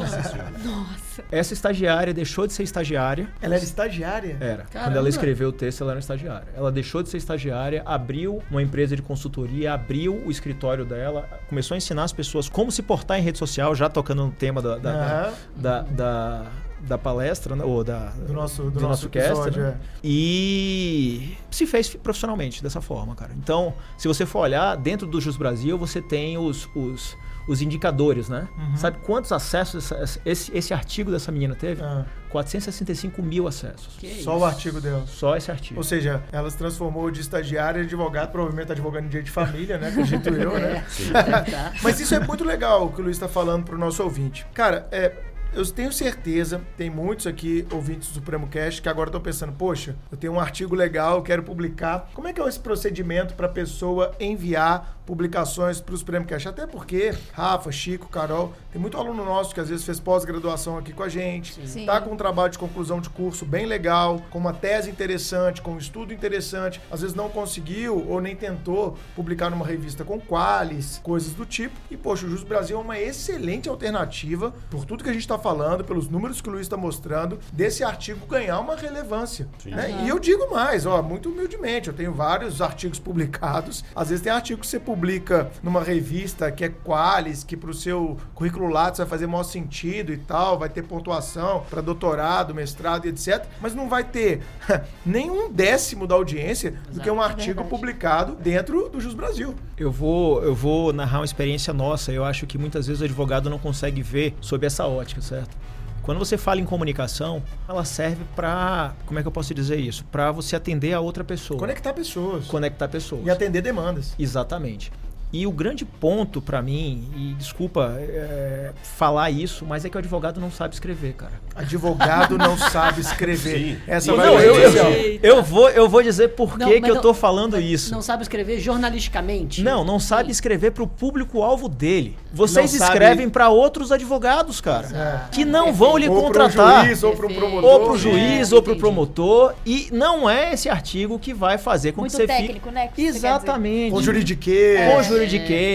Nossa. 0.64 1.24
Essa 1.32 1.54
estagiária 1.54 2.14
deixou 2.14 2.48
de 2.48 2.51
ser 2.52 2.64
estagiária. 2.64 3.30
Ela 3.42 3.56
era 3.56 3.64
estagiária? 3.64 4.38
Era. 4.40 4.64
Quando 4.64 4.70
Caramba. 4.72 4.98
ela 4.98 5.10
escreveu 5.10 5.50
o 5.50 5.52
texto, 5.52 5.82
ela 5.82 5.92
era 5.92 6.00
estagiária. 6.00 6.48
Ela 6.56 6.72
deixou 6.72 7.02
de 7.04 7.10
ser 7.10 7.18
estagiária, 7.18 7.82
abriu 7.86 8.42
uma 8.50 8.62
empresa 8.62 8.96
de 8.96 9.02
consultoria, 9.02 9.74
abriu 9.74 10.22
o 10.26 10.32
escritório 10.32 10.86
dela, 10.86 11.28
começou 11.48 11.76
a 11.76 11.78
ensinar 11.78 12.04
as 12.04 12.14
pessoas 12.14 12.50
como 12.50 12.72
se 12.72 12.82
portar 12.82 13.20
em 13.20 13.22
rede 13.22 13.38
social, 13.38 13.74
já 13.76 13.90
tocando 13.90 14.26
no 14.26 14.32
tema 14.32 14.62
da, 14.62 14.78
da, 14.78 14.92
Aham. 14.92 15.34
da, 15.56 15.82
da, 15.82 16.46
da 16.82 16.98
palestra, 16.98 17.56
né, 17.56 17.64
ou 17.64 17.84
da, 17.84 18.10
Do 18.28 18.34
nosso, 18.34 18.64
do 18.64 18.72
do 18.72 18.80
nosso 18.82 18.88
nosso 19.06 19.10
cast, 19.10 19.32
episódio, 19.32 19.64
né? 19.64 19.78
é. 19.82 20.00
E 20.04 21.38
se 21.50 21.66
fez 21.66 21.90
profissionalmente 21.96 22.62
dessa 22.64 22.82
forma, 22.82 23.16
cara. 23.16 23.32
Então, 23.38 23.74
se 23.98 24.08
você 24.08 24.26
for 24.26 24.40
olhar, 24.40 24.76
dentro 24.78 25.08
do 25.08 25.20
Jus 25.22 25.38
Brasil, 25.38 25.78
você 25.78 26.02
tem 26.02 26.38
os, 26.38 26.68
os, 26.76 27.16
os 27.52 27.62
indicadores, 27.62 28.30
né? 28.30 28.48
Uhum. 28.58 28.76
Sabe 28.78 28.98
quantos 29.04 29.32
acessos 29.32 29.92
essa- 29.92 30.20
esse, 30.26 30.56
esse 30.58 30.74
artigo 30.74 31.12
dessa 31.12 31.32
menina 31.32 31.54
teve? 31.56 31.84
Ah, 31.84 32.06
465 32.30 33.22
mil 33.22 33.48
acessos. 33.48 33.96
Que 33.98 34.24
só 34.24 34.34
o 34.34 34.38
isso. 34.38 34.46
artigo 34.46 34.82
dela. 34.82 35.04
Só 35.06 35.36
esse 35.36 35.52
artigo. 35.52 35.80
Ou 35.80 35.84
seja, 35.84 36.24
ela 36.32 36.50
se 36.50 36.58
transformou 36.58 37.12
de 37.12 37.20
estagiária 37.22 37.80
em 37.82 37.84
advogado, 37.84 38.32
provavelmente 38.32 38.68
tá 38.68 38.74
advogando 38.74 39.06
em 39.06 39.10
direito 39.10 39.26
de 39.26 39.32
família, 39.32 39.78
né? 39.78 39.90
Acredito 39.90 40.30
eu, 40.30 40.54
né? 40.58 40.84
É. 41.14 41.80
Mas 41.84 42.00
isso 42.00 42.16
é 42.16 42.20
muito 42.20 42.44
legal 42.44 42.86
o 42.86 42.92
que 42.92 43.02
o 43.02 43.04
Luiz 43.04 43.18
está 43.18 43.28
falando 43.28 43.66
pro 43.66 43.78
nosso 43.78 44.02
ouvinte. 44.04 44.46
Cara, 44.54 44.88
é, 44.92 45.12
eu 45.54 45.66
tenho 45.66 45.92
certeza, 45.92 46.62
tem 46.78 46.90
muitos 46.90 47.28
aqui, 47.28 47.68
ouvintes 47.72 48.10
do 48.10 48.16
Supremo 48.16 48.48
Cast, 48.48 48.82
que 48.82 48.88
agora 48.88 49.10
estão 49.10 49.20
pensando, 49.20 49.52
poxa, 49.52 49.96
eu 50.10 50.18
tenho 50.18 50.34
um 50.34 50.40
artigo 50.40 50.76
legal, 50.76 51.18
eu 51.18 51.22
quero 51.22 51.44
publicar. 51.44 52.10
Como 52.14 52.28
é 52.28 52.34
que 52.34 52.42
é 52.42 52.48
esse 52.48 52.60
procedimento 52.60 53.34
para 53.34 53.48
a 53.48 53.50
pessoa 53.50 54.16
enviar 54.20 55.02
publicações 55.06 55.82
para 55.82 55.94
o 55.94 55.98
Supremo 55.98 56.26
Cast? 56.26 56.48
Até 56.48 56.66
porque, 56.66 57.14
Rafa, 57.34 57.72
Chico, 57.72 58.08
Carol, 58.08 58.54
tem 58.72 58.82
muito 58.82 58.98
aluno 58.98 59.26
nosso 59.26 59.54
que 59.54 59.60
às 59.60 59.68
vezes 59.68 59.84
fez 59.84 60.00
pós-graduação 60.00 60.78
aqui 60.78 60.94
com 60.94 61.04
a 61.04 61.10
gente, 61.10 61.68
Sim. 61.68 61.86
tá 61.86 62.00
com 62.00 62.14
um 62.14 62.18
trabalho 62.18 62.52
de 62.52 62.58
conclusão 62.58 63.02
de 63.02 63.10
curso 63.10 63.46
bem 63.46 63.66
legal, 63.66 64.22
com 64.30 64.40
uma 64.40 64.54
tese 64.54 64.90
interessante, 64.90 65.62
com 65.62 65.74
um 65.74 65.78
estudo 65.78 66.14
interessante, 66.14 66.80
às 66.90 67.02
vezes 67.02 67.16
não 67.16 67.30
conseguiu 67.30 68.08
ou 68.08 68.22
nem 68.22 68.36
tentou 68.36 68.98
publicar 69.16 69.50
numa 69.50 69.66
revista 69.66 70.06
com 70.06 70.20
qualis, 70.20 71.00
coisas 71.04 71.34
do 71.34 71.46
tipo. 71.46 71.76
E, 71.90 71.98
poxa, 71.98 72.26
o 72.26 72.30
Jus 72.30 72.44
Brasil 72.44 72.78
é 72.78 72.82
uma 72.82 72.98
excelente 72.98 73.68
alternativa, 73.68 74.54
por 74.70 74.86
tudo 74.86 75.04
que 75.04 75.10
a 75.10 75.14
gente 75.14 75.24
está 75.24 75.41
falando, 75.42 75.84
pelos 75.84 76.08
números 76.10 76.40
que 76.42 76.50
o 76.50 76.52
Luiz 76.52 76.64
está 76.64 76.78
mostrando, 76.78 77.40
desse 77.52 77.84
artigo 77.84 78.26
ganhar 78.26 78.60
uma 78.60 78.76
relevância. 78.76 79.48
né? 79.66 80.02
E 80.06 80.10
eu 80.10 80.20
digo 80.20 80.50
mais, 80.52 80.86
ó, 80.86 81.02
muito 81.02 81.30
humildemente, 81.30 81.88
eu 81.88 81.94
tenho 81.94 82.14
vários 82.14 82.62
artigos 82.62 83.00
publicados. 83.00 83.84
Às 83.96 84.10
vezes 84.10 84.24
tem 84.24 84.32
artigo 84.32 84.62
que 84.62 84.68
você 84.68 84.80
publica 84.80 85.50
numa 85.64 85.82
revista 85.84 86.52
que 86.52 86.64
é 86.66 86.70
qualis, 86.70 87.44
que 87.44 87.58
pro 87.58 87.74
seu 87.74 88.18
currículo 88.34 88.68
Lattes 88.70 89.00
vai 89.00 89.08
fazer 89.08 89.28
maior 89.28 89.44
sentido 89.44 90.14
e 90.14 90.18
tal, 90.18 90.58
vai 90.60 90.70
ter 90.70 90.84
pontuação 90.84 91.64
para 91.70 91.82
doutorado, 91.82 92.54
mestrado 92.54 93.06
e 93.06 93.10
etc. 93.10 93.46
Mas 93.62 93.74
não 93.76 93.88
vai 93.90 94.04
ter 94.04 94.42
nem 95.06 95.30
um 95.30 95.52
décimo 95.52 96.06
da 96.08 96.16
audiência 96.16 96.74
do 96.92 97.00
que 97.00 97.10
um 97.10 97.22
É 97.22 97.26
artigo 97.26 97.62
verdade. 97.62 97.70
publicado 97.70 98.36
dentro 98.36 98.90
do 98.90 99.00
Jus 99.00 99.14
Brasil. 99.14 99.56
Eu 99.78 99.92
vou, 99.92 100.44
eu 100.44 100.54
vou 100.54 100.94
narrar 100.94 101.20
uma 101.20 101.26
experiência 101.26 101.74
nossa. 101.74 102.12
Eu 102.12 102.24
acho 102.24 102.46
que 102.46 102.58
muitas 102.58 102.88
vezes 102.88 103.02
o 103.02 103.06
advogado 103.06 103.50
não 103.50 103.58
consegue 103.58 104.02
ver 104.02 104.36
sob 104.42 104.66
essa 104.66 104.86
ótica, 104.86 105.22
certo? 105.32 105.58
Quando 106.04 106.18
você 106.18 106.36
fala 106.38 106.60
em 106.60 106.66
comunicação, 106.66 107.44
ela 107.70 107.86
serve 107.86 108.24
para, 108.36 108.94
como 109.06 109.20
é 109.20 109.22
que 109.22 109.28
eu 109.28 109.32
posso 109.32 109.54
dizer 109.54 109.78
isso? 109.80 110.04
Para 110.06 110.32
você 110.32 110.56
atender 110.56 110.94
a 110.94 111.00
outra 111.00 111.24
pessoa, 111.24 111.60
Conectar 111.60 111.94
pessoas 111.94 112.48
conectar 112.48 112.88
pessoas. 112.88 113.26
e 113.26 113.30
atender 113.30 113.62
demandas. 113.62 114.16
Exatamente. 114.18 114.92
E 115.34 115.48
o 115.48 115.52
grande 115.52 115.86
ponto 115.86 116.42
pra 116.42 116.62
mim, 116.62 117.08
e 117.16 117.34
desculpa 117.36 117.96
é, 117.98 118.72
falar 118.84 119.32
isso, 119.32 119.66
mas 119.66 119.86
é 119.86 119.90
que 119.90 119.96
o 119.96 120.00
advogado 120.00 120.42
não 120.42 120.52
sabe 120.52 120.74
escrever, 120.74 121.14
cara. 121.14 121.32
Advogado 121.56 122.38
não 122.38 122.58
sabe 122.58 123.00
escrever. 123.02 123.58
Sim. 123.58 123.78
Essa 123.88 124.12
Não, 124.12 124.18
vai 124.18 124.28
Não, 124.28 124.40
ser 124.40 124.46
eu, 124.50 124.72
eu, 124.74 125.20
eu 125.38 125.44
vou, 125.44 125.70
eu 125.70 125.88
vou 125.88 126.04
dizer 126.04 126.30
por 126.30 126.58
Não, 126.58 126.68
que, 126.68 126.82
que 126.82 126.92
eu 126.92 127.00
tô 127.02 127.14
falando 127.14 127.58
isso. 127.60 127.92
Não 127.94 128.02
sabe 128.02 128.24
escrever 128.24 128.60
jornalisticamente? 128.60 129.62
Não, 129.64 129.84
não 129.86 130.00
sabe 130.00 130.32
escrever 130.32 130.72
pro 130.72 130.86
público-alvo 130.86 131.70
dele. 131.70 132.18
Vocês 132.34 132.72
Não 132.74 132.80
sabe- 132.80 132.92
escrevem 132.94 133.30
pra 133.30 133.50
outros 133.50 133.92
advogados, 133.92 134.60
cara, 134.62 134.86
Exato. 134.88 135.30
que 135.32 135.46
não 135.46 135.72
vão 135.74 135.98
lhe 135.98 136.08
Ou 136.10 136.16
pro 136.16 136.24
contratar. 136.26 136.86
juiz, 136.86 137.04
ou 137.04 137.12
pro 137.14 137.28
Perfeito. 137.28 137.40
promotor. 137.52 137.70
Ou 137.72 137.86
pro 137.88 137.98
juiz, 137.98 138.52
É, 138.52 138.56
ou 138.56 138.62
pro 138.62 138.72
entendi. 138.74 138.80
promotor. 138.80 139.54
E 139.66 139.88
não 139.92 140.30
é 140.30 140.54
esse 140.54 140.68
artigo 140.70 141.18
que 141.20 141.34
vai 141.34 141.58
fazer 141.58 141.92
com 141.94 142.02
Muito 142.02 142.12
que 142.12 142.18
você 142.18 142.28
técnico, 142.28 142.54
fique. 142.70 142.72
né, 142.76 142.88
que. 142.94 143.02
Exatamente. 143.02 143.92
Com 143.92 144.02
juridiquês. 144.02 144.80
Com 144.94 145.04
juridiquês. 145.04 145.21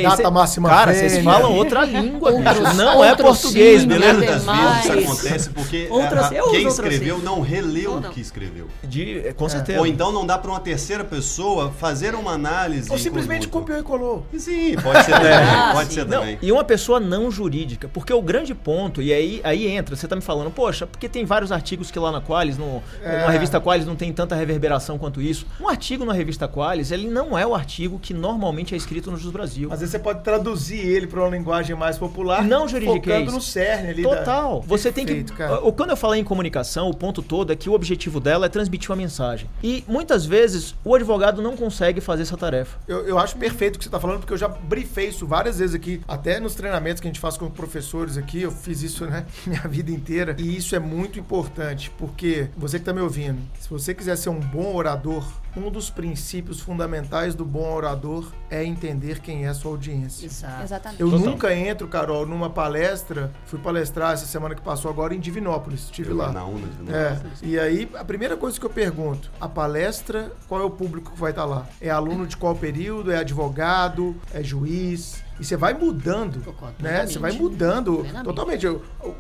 Data 0.02 0.16
Cê- 0.16 0.30
máxima 0.30 0.68
Cara, 0.68 0.94
vocês 0.94 1.18
falam 1.22 1.54
outra 1.54 1.84
língua, 1.84 2.32
Outros-. 2.32 2.76
Não 2.76 3.04
é 3.04 3.14
português, 3.14 3.82
sim, 3.82 3.88
beleza? 3.88 4.14
Muitas 4.18 4.44
mais. 4.44 4.86
vezes 4.86 5.02
isso 5.02 5.12
acontece 5.12 5.50
porque 5.50 5.86
Outras- 5.90 6.30
uso 6.30 6.50
quem 6.50 6.66
escreveu 6.66 7.18
sim. 7.18 7.24
não 7.24 7.40
releu 7.40 7.90
Ou 7.92 7.96
o 7.98 8.00
não. 8.00 8.10
que 8.10 8.20
escreveu. 8.20 8.66
De, 8.84 9.32
com 9.36 9.48
certeza. 9.48 9.78
Ou 9.80 9.86
então 9.86 10.12
não 10.12 10.26
dá 10.26 10.36
para 10.38 10.50
uma 10.50 10.60
terceira 10.60 11.04
pessoa 11.04 11.70
fazer 11.78 12.14
uma 12.14 12.32
análise. 12.32 12.90
Ou 12.90 12.98
simplesmente 12.98 13.48
copiou 13.48 13.78
e 13.78 13.82
colou. 13.82 14.26
Sim, 14.36 14.76
pode 14.82 15.04
ser 15.04 15.12
também. 15.12 15.26
Ah, 15.56 15.70
pode 15.72 15.92
ser 15.92 16.04
Não, 16.06 16.20
também. 16.20 16.38
e 16.42 16.52
uma 16.52 16.64
pessoa 16.64 17.00
não 17.00 17.30
jurídica, 17.30 17.88
porque 17.92 18.12
o 18.12 18.20
grande 18.22 18.54
ponto, 18.54 19.00
e 19.02 19.12
aí, 19.12 19.40
aí 19.44 19.66
entra, 19.68 19.94
você 19.96 20.06
tá 20.06 20.14
me 20.16 20.22
falando, 20.22 20.50
poxa, 20.50 20.86
porque 20.86 21.08
tem 21.08 21.24
vários 21.24 21.50
artigos 21.52 21.90
que 21.90 21.98
lá 21.98 22.10
na 22.12 22.20
Qualis, 22.20 22.56
no, 22.58 22.82
É. 23.02 23.20
numa 23.20 23.30
revista 23.30 23.60
Qualis 23.60 23.86
não 23.86 23.96
tem 23.96 24.12
tanta 24.12 24.34
reverberação 24.34 24.98
quanto 24.98 25.20
isso. 25.22 25.46
Um 25.60 25.68
artigo 25.68 26.04
na 26.04 26.12
revista 26.12 26.46
Qualis, 26.48 26.90
ele 26.90 27.08
não 27.08 27.36
é 27.38 27.46
o 27.46 27.54
artigo 27.54 27.98
que 27.98 28.12
normalmente 28.14 28.74
é 28.74 28.76
escrito 28.76 29.10
no 29.10 29.16
Jus 29.16 29.32
Brasil. 29.36 29.72
Às 29.72 29.80
vezes 29.80 29.92
você 29.92 29.98
pode 29.98 30.22
traduzir 30.22 30.78
ele 30.78 31.06
para 31.06 31.20
uma 31.20 31.28
linguagem 31.36 31.74
mais 31.76 31.98
popular. 31.98 32.42
Não 32.44 32.66
juridiquês. 32.68 33.16
Focando 33.18 33.32
no 33.32 33.40
cerne 33.40 33.90
ali. 33.90 34.02
da- 34.02 34.16
Total. 34.16 34.62
Você 34.62 34.90
tem 34.92 35.04
Perfeito, 35.04 35.32
que. 35.32 35.38
cara. 35.38 35.56
Quando 35.72 35.90
eu 35.90 35.96
falei 35.96 36.20
em 36.20 36.24
comunicação, 36.24 36.88
o 36.88 36.94
ponto 36.96 37.22
todo 37.22 37.52
é 37.52 37.56
que 37.56 37.68
o 37.68 37.72
objetivo 37.72 38.18
dela 38.20 38.46
é 38.46 38.48
transmitir 38.48 38.90
uma 38.90 38.96
mensagem. 38.96 39.48
E 39.62 39.84
muitas 39.86 40.24
vezes 40.24 40.74
o 40.84 40.94
advogado 40.94 41.42
não 41.42 41.56
consegue 41.56 42.00
fazer 42.00 42.22
essa 42.22 42.36
tarefa. 42.36 42.78
Eu, 42.88 43.06
eu 43.06 43.18
acho 43.18 43.36
perfeito 43.36 43.76
o 43.76 43.78
que 43.78 43.84
você 43.84 43.88
está 43.88 44.00
falando, 44.00 44.18
porque 44.20 44.32
eu 44.32 44.38
já 44.38 44.48
briefei 44.48 45.08
isso 45.08 45.26
várias 45.26 45.58
vezes 45.58 45.74
aqui, 45.74 46.00
até 46.08 46.40
nos 46.40 46.54
treinamentos 46.54 47.00
que 47.00 47.06
a 47.06 47.10
gente 47.10 47.20
faz 47.20 47.36
com 47.36 47.48
professores 47.50 48.16
aqui, 48.16 48.42
eu 48.42 48.50
fiz 48.50 48.82
isso, 48.82 49.06
né, 49.06 49.26
minha 49.46 49.62
vida 49.68 49.90
inteira. 49.90 50.34
E 50.38 50.56
isso 50.56 50.74
é 50.74 50.78
muito 50.78 51.18
importante, 51.18 51.90
porque 51.98 52.48
você 52.56 52.78
que 52.78 52.82
está 52.82 52.92
me 52.92 53.00
ouvindo, 53.00 53.38
se 53.60 53.68
você 53.68 53.94
quiser 53.94 54.16
ser 54.16 54.28
um 54.30 54.40
bom 54.40 54.74
orador, 54.74 55.24
um 55.56 55.70
dos 55.70 55.88
princípios 55.88 56.60
fundamentais 56.60 57.34
do 57.34 57.44
bom 57.44 57.72
orador 57.74 58.30
é 58.50 58.62
entender 58.64 59.20
quem 59.20 59.46
é 59.46 59.48
a 59.48 59.54
sua 59.54 59.70
audiência. 59.70 60.26
Exato. 60.26 60.62
Exatamente. 60.62 61.00
Eu 61.00 61.10
Total. 61.10 61.26
nunca 61.26 61.54
entro, 61.54 61.88
Carol, 61.88 62.26
numa 62.26 62.50
palestra. 62.50 63.32
Fui 63.46 63.58
palestrar 63.58 64.12
essa 64.12 64.26
semana 64.26 64.54
que 64.54 64.60
passou 64.60 64.90
agora 64.90 65.14
em 65.14 65.20
Divinópolis. 65.20 65.84
Estive 65.84 66.12
lá. 66.12 66.30
Na 66.30 66.44
UNA 66.44 66.66
de 66.68 66.82
novo. 66.82 66.96
É, 66.96 67.20
e 67.42 67.58
aí 67.58 67.90
a 67.94 68.04
primeira 68.04 68.36
coisa 68.36 68.60
que 68.60 68.66
eu 68.66 68.70
pergunto, 68.70 69.30
a 69.40 69.48
palestra, 69.48 70.30
qual 70.48 70.60
é 70.60 70.64
o 70.64 70.70
público 70.70 71.12
que 71.12 71.18
vai 71.18 71.30
estar 71.30 71.44
lá? 71.44 71.66
É 71.80 71.90
aluno 71.90 72.26
de 72.26 72.36
qual 72.36 72.54
período? 72.54 73.10
É 73.10 73.18
advogado? 73.18 74.14
É 74.32 74.42
juiz? 74.42 75.24
E 75.38 75.44
você 75.44 75.56
vai 75.56 75.74
mudando, 75.74 76.42
Concordo 76.44 76.82
né? 76.82 77.06
Você 77.06 77.18
vai 77.18 77.32
mudando 77.32 77.98
Plenamente. 77.98 78.24
totalmente. 78.24 78.66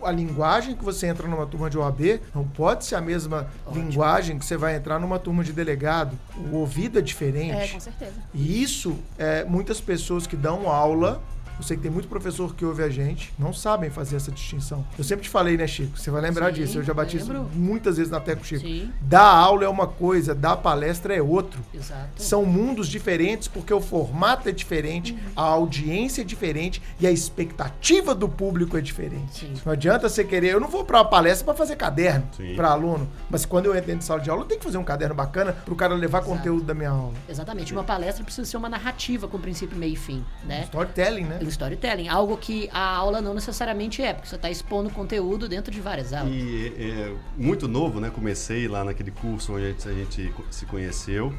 A 0.02 0.10
linguagem 0.10 0.74
que 0.74 0.84
você 0.84 1.06
entra 1.06 1.28
numa 1.28 1.46
turma 1.46 1.68
de 1.68 1.78
OAB 1.78 2.20
não 2.34 2.44
pode 2.44 2.84
ser 2.84 2.94
a 2.96 3.00
mesma 3.00 3.48
linguagem 3.72 4.38
que 4.38 4.44
você 4.44 4.56
vai 4.56 4.76
entrar 4.76 4.98
numa 4.98 5.18
turma 5.18 5.44
de 5.44 5.52
delegado. 5.52 6.18
O 6.50 6.56
ouvido 6.56 6.98
é 6.98 7.02
diferente. 7.02 7.56
É, 7.56 7.68
com 7.68 7.80
certeza. 7.80 8.14
E 8.32 8.62
isso, 8.62 8.96
é, 9.18 9.44
muitas 9.44 9.80
pessoas 9.80 10.26
que 10.26 10.36
dão 10.36 10.70
aula, 10.70 11.22
eu 11.58 11.62
sei 11.64 11.76
que 11.76 11.82
tem 11.82 11.90
muito 11.90 12.08
professor 12.08 12.54
que 12.54 12.64
ouve 12.64 12.82
a 12.82 12.88
gente, 12.88 13.32
não 13.38 13.52
sabem 13.52 13.90
fazer 13.90 14.16
essa 14.16 14.30
distinção. 14.30 14.86
Eu 14.98 15.04
sempre 15.04 15.24
te 15.24 15.30
falei, 15.30 15.56
né, 15.56 15.66
Chico? 15.66 15.98
Você 15.98 16.10
vai 16.10 16.20
lembrar 16.22 16.46
Sim, 16.54 16.60
disso. 16.60 16.78
Eu 16.78 16.82
já 16.82 16.92
bati 16.94 17.16
isso 17.16 17.32
muitas 17.54 17.96
vezes 17.96 18.10
na 18.10 18.20
tecla, 18.20 18.44
Chico. 18.44 18.60
Sim. 18.66 18.90
Dar 19.00 19.22
aula 19.26 19.64
é 19.64 19.68
uma 19.68 19.86
coisa, 19.86 20.34
dar 20.34 20.56
palestra 20.56 21.14
é 21.14 21.22
outro. 21.22 21.60
Exato. 21.72 22.22
São 22.22 22.44
mundos 22.44 22.88
diferentes 22.88 23.48
porque 23.48 23.72
o 23.72 23.80
formato 23.80 24.48
é 24.48 24.52
diferente, 24.52 25.12
Uhum. 25.12 25.18
a 25.36 25.42
audiência 25.42 26.22
é 26.22 26.24
diferente 26.24 26.82
e 27.00 27.06
a 27.06 27.10
expectativa 27.10 28.14
do 28.14 28.28
público 28.28 28.76
é 28.76 28.80
diferente. 28.80 29.40
Sim. 29.40 29.54
Não 29.64 29.72
adianta 29.72 30.08
você 30.08 30.24
querer. 30.24 30.52
Eu 30.52 30.60
não 30.60 30.68
vou 30.68 30.84
para 30.84 30.98
uma 30.98 31.04
palestra 31.04 31.44
para 31.44 31.54
fazer 31.54 31.76
caderno 31.76 32.26
para 32.56 32.70
aluno, 32.70 33.08
mas 33.30 33.44
quando 33.46 33.66
eu 33.66 33.72
entro 33.74 33.86
dentro 33.86 34.00
de 34.00 34.04
sala 34.04 34.20
de 34.20 34.28
aula, 34.30 34.42
eu 34.42 34.46
tenho 34.46 34.58
que 34.60 34.66
fazer 34.66 34.78
um 34.78 34.84
caderno 34.84 35.14
bacana 35.14 35.52
para 35.52 35.72
o 35.72 35.76
cara 35.76 35.94
levar 35.94 36.18
Exato. 36.18 36.34
conteúdo 36.36 36.64
da 36.64 36.74
minha 36.74 36.90
aula. 36.90 37.14
Exatamente. 37.28 37.72
Uma 37.72 37.84
palestra 37.84 38.24
precisa 38.24 38.46
ser 38.46 38.56
uma 38.56 38.68
narrativa 38.68 39.28
com 39.28 39.38
princípio, 39.38 39.76
meio 39.76 39.92
e 39.94 39.96
fim, 39.96 40.24
né? 40.44 40.62
Storytelling, 40.64 41.24
né? 41.24 41.38
O 41.46 41.48
storytelling, 41.48 42.08
algo 42.08 42.36
que 42.36 42.68
a 42.72 42.96
aula 42.96 43.20
não 43.20 43.32
necessariamente 43.32 44.02
é, 44.02 44.12
porque 44.12 44.28
você 44.28 44.36
está 44.36 44.50
expondo 44.50 44.90
conteúdo 44.90 45.48
dentro 45.48 45.70
de 45.70 45.80
várias 45.80 46.12
aulas. 46.12 46.32
E 46.34 46.72
é, 46.76 47.14
muito 47.36 47.68
novo, 47.68 48.00
né? 48.00 48.10
Comecei 48.10 48.66
lá 48.66 48.84
naquele 48.84 49.12
curso 49.12 49.54
onde 49.54 49.66
a 49.66 49.92
gente 49.92 50.32
se 50.50 50.66
conheceu 50.66 51.32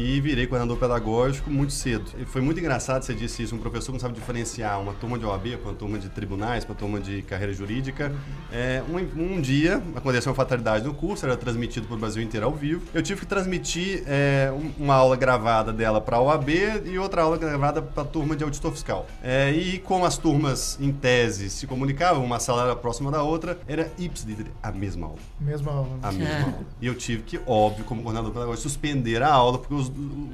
e 0.00 0.20
virei 0.20 0.46
coordenador 0.46 0.76
pedagógico 0.78 1.50
muito 1.50 1.72
cedo. 1.72 2.04
E 2.20 2.24
foi 2.24 2.40
muito 2.40 2.60
engraçado, 2.60 3.02
você 3.02 3.12
disse 3.12 3.42
isso, 3.42 3.56
um 3.56 3.58
professor 3.58 3.90
não 3.90 3.98
sabe 3.98 4.14
diferenciar 4.14 4.80
uma 4.80 4.92
turma 4.94 5.18
de 5.18 5.24
OAB 5.24 5.56
para 5.60 5.70
uma 5.70 5.74
turma 5.74 5.98
de 5.98 6.08
tribunais, 6.08 6.64
para 6.64 6.72
uma 6.72 6.78
turma 6.78 7.00
de 7.00 7.20
carreira 7.22 7.52
jurídica. 7.52 8.14
É, 8.52 8.80
um, 8.88 9.34
um 9.36 9.40
dia, 9.40 9.82
aconteceu 9.96 10.30
uma 10.30 10.36
fatalidade 10.36 10.84
no 10.84 10.94
curso, 10.94 11.26
era 11.26 11.36
transmitido 11.36 11.88
para 11.88 11.96
o 11.96 11.98
Brasil 11.98 12.22
inteiro 12.22 12.46
ao 12.46 12.52
vivo. 12.54 12.82
Eu 12.94 13.02
tive 13.02 13.20
que 13.22 13.26
transmitir 13.26 14.04
é, 14.06 14.52
um- 14.54 14.84
uma 14.84 14.94
aula 14.94 15.16
gravada 15.16 15.72
dela 15.72 16.00
para 16.00 16.16
a 16.16 16.20
OAB 16.22 16.48
e 16.86 16.96
outra 16.96 17.22
aula 17.22 17.36
gravada 17.36 17.82
para 17.82 18.04
a 18.04 18.06
turma 18.06 18.36
de 18.36 18.44
auditor 18.44 18.70
fiscal. 18.70 19.04
É, 19.20 19.50
e 19.50 19.78
como 19.78 20.04
as 20.04 20.16
turmas, 20.16 20.78
em 20.80 20.92
tese, 20.92 21.50
se 21.50 21.66
comunicavam, 21.66 22.24
uma 22.24 22.38
sala 22.38 22.62
era 22.62 22.76
próxima 22.76 23.10
da 23.10 23.24
outra, 23.24 23.58
era 23.66 23.90
ipsiliter 23.98 24.46
a 24.62 24.70
mesma 24.70 25.06
aula. 25.08 25.18
Mesma 25.40 25.72
aula. 25.72 25.98
A 26.02 26.12
mesma 26.12 26.28
É. 26.34 26.42
aula. 26.42 26.58
E 26.80 26.86
eu 26.86 26.94
tive 26.94 27.22
que, 27.24 27.40
óbvio, 27.44 27.84
como 27.84 28.00
coordenador 28.02 28.32
pedagógico, 28.32 28.62
suspender 28.62 29.22
a 29.24 29.32
aula, 29.32 29.58
porque 29.58 29.74
os, 29.74 29.87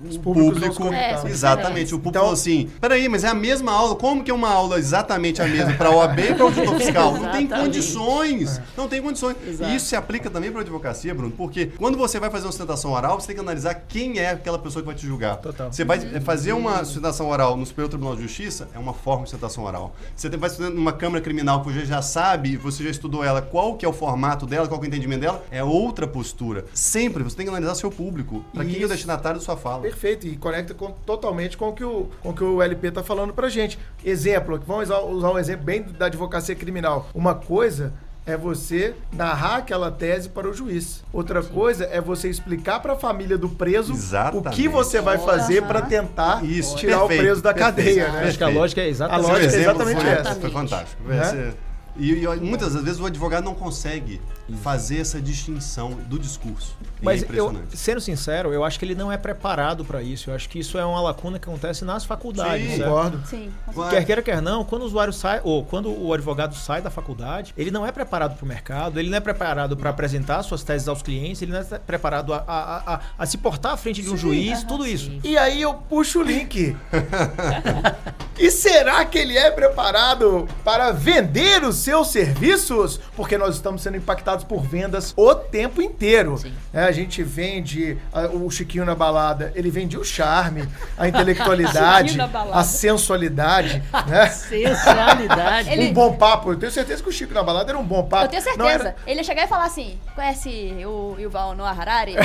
Os 0.09 0.17
o 0.17 0.21
público. 0.21 0.93
É, 0.93 1.23
exatamente, 1.27 1.95
o 1.95 1.99
público 1.99 2.09
Então- 2.11 2.23
falou 2.23 2.35
assim: 2.35 2.69
peraí, 2.81 3.09
mas 3.09 3.25
é 3.25 3.29
a 3.29 3.35
mesma 3.35 3.73
aula? 3.73 3.97
Como 3.97 4.23
que 4.23 4.31
é 4.31 4.35
uma 4.35 4.51
aula 4.51 4.79
exatamente 4.79 5.41
a 5.41 5.47
mesma 5.47 5.73
para 5.75 5.91
o 5.91 5.97
OAB 5.97 6.19
e 6.19 6.35
para 6.35 6.45
o 6.45 6.47
auditor 6.47 6.77
fiscal? 6.77 7.15
Não 7.15 7.31
tem 7.31 7.47
condições. 7.47 8.61
Não 8.77 8.89
tem 8.89 9.01
condições. 9.03 9.37
Exato. 9.47 9.71
E 9.71 9.77
isso 9.77 9.87
se 9.87 9.97
aplica 9.97 10.29
também 10.31 10.51
para 10.51 10.61
a 10.61 10.63
advocacia, 10.63 11.15
Bruno, 11.15 11.33
porque 11.33 11.67
quando 11.79 11.97
você 11.97 12.21
vai 12.21 12.31
fazer 12.31 12.47
uma 12.47 12.53
sustentação 12.53 12.93
oral, 12.93 13.21
você 13.21 13.29
tem 13.29 13.37
que 13.37 13.41
analisar 13.43 13.75
quem 13.89 14.19
é 14.19 14.31
aquela 14.31 14.59
pessoa 14.59 14.83
que 14.83 14.87
vai 14.87 14.95
te 14.95 15.07
julgar. 15.07 15.37
Total. 15.37 15.73
Você 15.73 15.85
vai 15.85 15.99
eh, 15.99 16.21
fazer 16.21 16.53
uma 16.53 16.85
sustentação 16.85 17.29
oral 17.29 17.57
no 17.57 17.65
Superior 17.65 17.89
Tribunal 17.89 18.17
de 18.17 18.23
Justiça, 18.23 18.69
é 18.75 18.79
uma 18.79 18.93
forma 18.93 19.25
de 19.25 19.31
sustentação 19.31 19.65
oral. 19.65 19.95
Você 20.15 20.29
vai 20.29 20.51
estudar 20.51 20.71
numa 20.71 20.93
Câmara 20.93 21.23
Criminal 21.23 21.63
que 21.63 21.73
você 21.73 21.85
já 21.85 22.03
sabe, 22.03 22.57
você 22.57 22.85
já 22.85 22.91
estudou 22.91 23.25
ela, 23.25 23.41
qual 23.41 23.75
que 23.75 23.85
é 23.85 23.89
o 23.89 23.93
formato 23.93 24.47
dela, 24.47 24.67
qual 24.69 24.79
que 24.81 24.87
é 24.87 24.89
o 24.89 24.91
entendimento 24.91 25.21
dela, 25.21 25.45
é 25.51 25.63
outra 25.63 26.07
postura. 26.07 26.65
Sempre 26.75 27.23
você 27.23 27.37
tem 27.37 27.47
que 27.47 27.51
analisar 27.51 27.75
seu 27.75 27.91
público, 27.91 28.45
para 28.53 28.65
quem 28.65 28.81
é 28.83 28.85
o 28.85 28.89
destinatário 28.89 29.39
da 29.39 29.44
sua 29.45 29.57
fala. 29.57 29.83
Perfeito, 29.83 30.27
e 30.27 30.37
conecta 30.37 30.75
com- 30.75 30.91
totalmente 31.07 31.57
com 31.57 31.69
o, 31.69 31.73
que 31.73 31.85
o, 31.85 32.09
com 32.23 32.31
o 32.31 32.35
que 32.35 32.43
o 32.45 32.63
LP 32.63 32.91
tá 32.91 33.03
falando 33.03 33.33
pra 33.33 33.49
gente. 33.49 33.79
Exemplo, 34.05 34.61
vamos 34.67 34.89
usar, 34.89 35.01
um 35.31 35.39
exemplo 35.39 35.65
bem 35.65 35.83
da 35.83 36.07
advocacia 36.07 36.55
criminal. 36.55 37.09
Uma 37.15 37.35
coisa 37.35 37.93
é 38.27 38.39
você 38.39 38.95
narrar 39.13 39.57
aquela 39.57 39.91
tese 39.91 40.31
para 40.31 40.49
o 40.49 40.55
juiz. 40.55 41.05
Outra 41.13 41.43
coisa 41.43 41.85
é 41.85 42.01
você 42.01 42.29
explicar 42.31 42.81
para 42.81 42.95
a 42.95 42.97
família 42.97 43.37
do 43.37 43.51
preso 43.51 43.93
o 43.93 43.97
Exatamente. 43.97 44.57
que 44.57 44.67
você 44.67 44.99
vai 45.01 45.19
fazer 45.19 45.63
para 45.65 45.83
tentar 45.83 46.43
Isso, 46.43 46.75
tirar 46.77 47.01
perfeito, 47.01 47.21
o 47.21 47.23
preso 47.25 47.43
da 47.43 47.53
perfeito, 47.53 47.77
cadeia, 47.77 48.09
né? 48.13 48.29
Acho 48.29 48.39
que 48.39 48.45
a 48.45 48.49
lógica 48.49 48.81
é 48.81 48.85
A 48.85 48.89
exatamente 48.89 49.27
lógica 49.29 49.51
Seu 49.51 49.59
é 49.59 49.63
exatamente 49.63 50.01
foi, 50.01 50.11
essa. 50.11 50.35
Foi 50.37 50.51
fantástico. 50.51 51.03
Esse- 51.13 51.53
E, 51.97 52.25
e 52.25 52.27
muitas 52.41 52.73
das 52.75 52.83
vezes 52.83 52.99
o 52.99 53.07
advogado 53.07 53.45
não 53.45 53.55
consegue 53.55 54.21
fazer 54.63 54.99
essa 55.01 55.21
distinção 55.21 55.91
do 56.07 56.19
discurso. 56.19 56.77
E 57.01 57.05
Mas 57.05 57.21
é 57.23 57.25
eu, 57.25 57.29
impressionante. 57.29 57.77
sendo 57.77 58.01
sincero, 58.01 58.53
eu 58.53 58.63
acho 58.65 58.79
que 58.79 58.85
ele 58.85 58.95
não 58.95 59.11
é 59.11 59.17
preparado 59.17 59.85
para 59.85 60.03
isso. 60.03 60.31
Eu 60.31 60.35
acho 60.35 60.49
que 60.49 60.59
isso 60.59 60.77
é 60.79 60.85
uma 60.85 61.01
lacuna 61.01 61.39
que 61.39 61.49
acontece 61.49 61.85
nas 61.85 62.05
faculdades. 62.05 62.71
Sim. 62.71 62.77
certo? 62.77 62.89
Concordo. 62.91 63.23
Sim. 63.27 63.51
Vai. 63.73 63.91
Quer 63.91 64.05
queira, 64.05 64.23
quer 64.23 64.43
não, 64.43 64.65
quando 64.65 64.83
o 64.83 64.85
usuário 64.87 65.13
sai, 65.13 65.41
ou 65.45 65.65
quando 65.65 65.89
o 65.91 66.13
advogado 66.13 66.55
sai 66.55 66.83
da 66.83 66.91
faculdade, 66.91 67.55
ele 67.57 67.71
não 67.71 67.87
é 67.87 67.93
preparado 67.93 68.37
para 68.37 68.45
o 68.45 68.49
mercado, 68.49 68.99
ele 69.01 69.09
não 69.09 69.17
é 69.17 69.21
preparado 69.21 69.77
para 69.77 69.91
apresentar 69.91 70.43
suas 70.43 70.63
teses 70.63 70.89
aos 70.89 71.01
clientes, 71.03 71.41
ele 71.41 71.53
não 71.53 71.61
é 71.61 71.65
preparado 71.79 72.35
a, 72.35 72.45
a- 72.47 72.95
a- 72.95 73.01
a 73.19 73.27
se 73.27 73.39
portar 73.39 73.73
à 73.73 73.77
frente 73.77 74.03
de 74.03 74.11
um 74.11 74.17
juiz, 74.17 74.59
aham, 74.59 74.67
tudo 74.67 74.87
isso. 74.87 75.07
sim. 75.07 75.21
E 75.25 75.37
aí 75.39 75.63
eu 75.63 75.75
puxo 75.75 76.21
o 76.21 76.23
link. 76.23 76.77
e 78.39 78.51
será 78.51 79.05
que 79.05 79.19
ele 79.19 79.37
é 79.37 79.51
preparado 79.51 80.49
para 80.65 80.91
vender 80.93 81.63
os 81.65 81.77
seus 81.77 82.09
serviços? 82.09 82.99
Porque 83.17 83.39
nós 83.39 83.55
estamos 83.55 83.83
sendo 83.83 83.97
impactados 83.97 84.34
por 84.43 84.63
vendas 84.63 85.13
o 85.17 85.35
tempo 85.35 85.81
inteiro. 85.81 86.41
É, 86.73 86.83
a 86.85 86.91
gente 86.93 87.23
vende 87.23 87.97
ah, 88.13 88.27
o 88.33 88.51
Chiquinho 88.51 88.85
na 88.85 88.95
balada, 88.95 89.53
ele 89.55 89.71
vende 89.71 89.97
o 89.97 90.05
charme, 90.05 90.67
a 90.99 91.07
intelectualidade, 91.07 92.19
a 92.53 92.65
sensualidade, 92.65 93.83
né? 94.09 94.27
Sensualidade. 94.33 95.71
Ele- 95.71 95.91
Um 95.91 95.93
bom 95.93 96.15
papo. 96.17 96.51
Eu 96.53 96.57
tenho 96.57 96.73
certeza 96.73 97.03
que 97.03 97.09
o 97.09 97.13
Chico 97.13 97.35
na 97.35 97.43
balada 97.43 97.71
era 97.71 97.79
um 97.79 97.85
bom 97.85 98.03
papo. 98.03 98.25
Eu 98.25 98.29
tenho 98.29 98.43
certeza. 98.43 98.63
Não 98.65 98.69
era- 98.71 98.97
Ele 99.07 99.21
ia 99.21 99.25
chegar 99.25 99.45
e 99.45 99.49
falar 99.49 99.67
assim: 99.67 99.99
conhece 100.15 100.75
o 100.87 101.17
Yuval 101.19 101.55
Noah 101.55 101.79
Harari? 101.79 102.15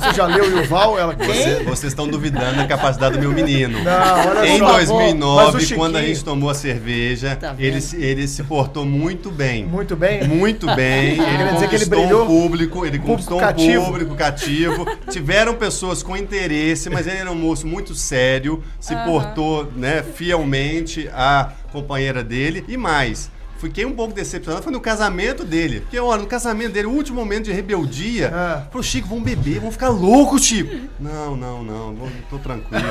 Você 0.00 0.14
já 0.14 0.26
leu 0.26 0.44
o 0.44 0.58
Yuval? 0.58 0.98
Ela 0.98 1.14
quem? 1.14 1.26
Você- 1.26 1.62
vocês 1.64 1.92
estão 1.92 2.08
duvidando 2.08 2.56
da 2.56 2.66
capacidade 2.66 3.14
do 3.16 3.20
meu 3.20 3.32
menino. 3.32 3.82
Não, 3.82 4.28
olha 4.30 4.46
Em 4.48 4.58
só. 4.58 4.72
Mas 4.72 4.88
o 4.90 4.92
2009, 4.94 5.60
Chiquinho- 5.60 5.78
quando 5.78 5.96
a 5.96 6.02
gente 6.02 6.24
tomou 6.24 6.50
a 6.50 6.54
cerveja, 6.54 7.36
Tá 7.36 7.54
ele, 7.58 7.80
se- 7.80 7.96
ele 8.02 8.26
se 8.28 8.42
portou 8.44 8.84
muito 8.84 9.30
bem. 9.30 9.64
Muito 9.66 9.96
bem. 9.96 10.24
Muito 10.26 10.55
bem. 10.74 11.12
Ele 11.12 11.18
Quer 11.18 11.52
dizer 11.54 11.68
que 11.68 11.74
ele 11.74 11.84
conquistou 11.84 12.00
brilhou? 12.00 12.22
um 12.22 12.26
público, 12.26 12.86
ele 12.86 12.98
conquistou 12.98 13.38
cativo. 13.38 13.82
um 13.82 13.86
público 13.86 14.14
cativo. 14.14 14.86
Tiveram 15.10 15.54
pessoas 15.54 16.02
com 16.02 16.16
interesse, 16.16 16.88
mas 16.88 17.06
ele 17.06 17.18
era 17.18 17.30
um 17.30 17.34
moço 17.34 17.66
muito 17.66 17.94
sério, 17.94 18.62
se 18.80 18.94
portou 19.04 19.70
né, 19.76 20.02
fielmente 20.02 21.08
à 21.12 21.52
companheira 21.72 22.22
dele 22.24 22.64
e 22.68 22.76
mais. 22.76 23.30
Fiquei 23.58 23.84
um 23.86 23.92
pouco 23.92 24.12
decepcionado, 24.12 24.62
foi 24.62 24.72
no 24.72 24.80
casamento 24.80 25.42
dele. 25.44 25.80
Porque, 25.80 25.98
olha, 25.98 26.20
no 26.22 26.26
casamento 26.28 26.72
dele, 26.72 26.86
o 26.86 26.90
último 26.92 27.18
momento 27.18 27.44
de 27.44 27.52
rebeldia, 27.52 28.30
Ah. 28.34 28.62
falou, 28.70 28.82
Chico, 28.82 29.08
vamos 29.08 29.24
beber, 29.24 29.58
vamos 29.60 29.74
ficar 29.74 29.88
loucos, 29.88 30.44
Chico. 30.44 30.74
Não, 31.00 31.36
não, 31.36 31.62
não, 31.62 31.94
vou- 31.94 32.08
tô 32.28 32.38
tranquilo. 32.38 32.84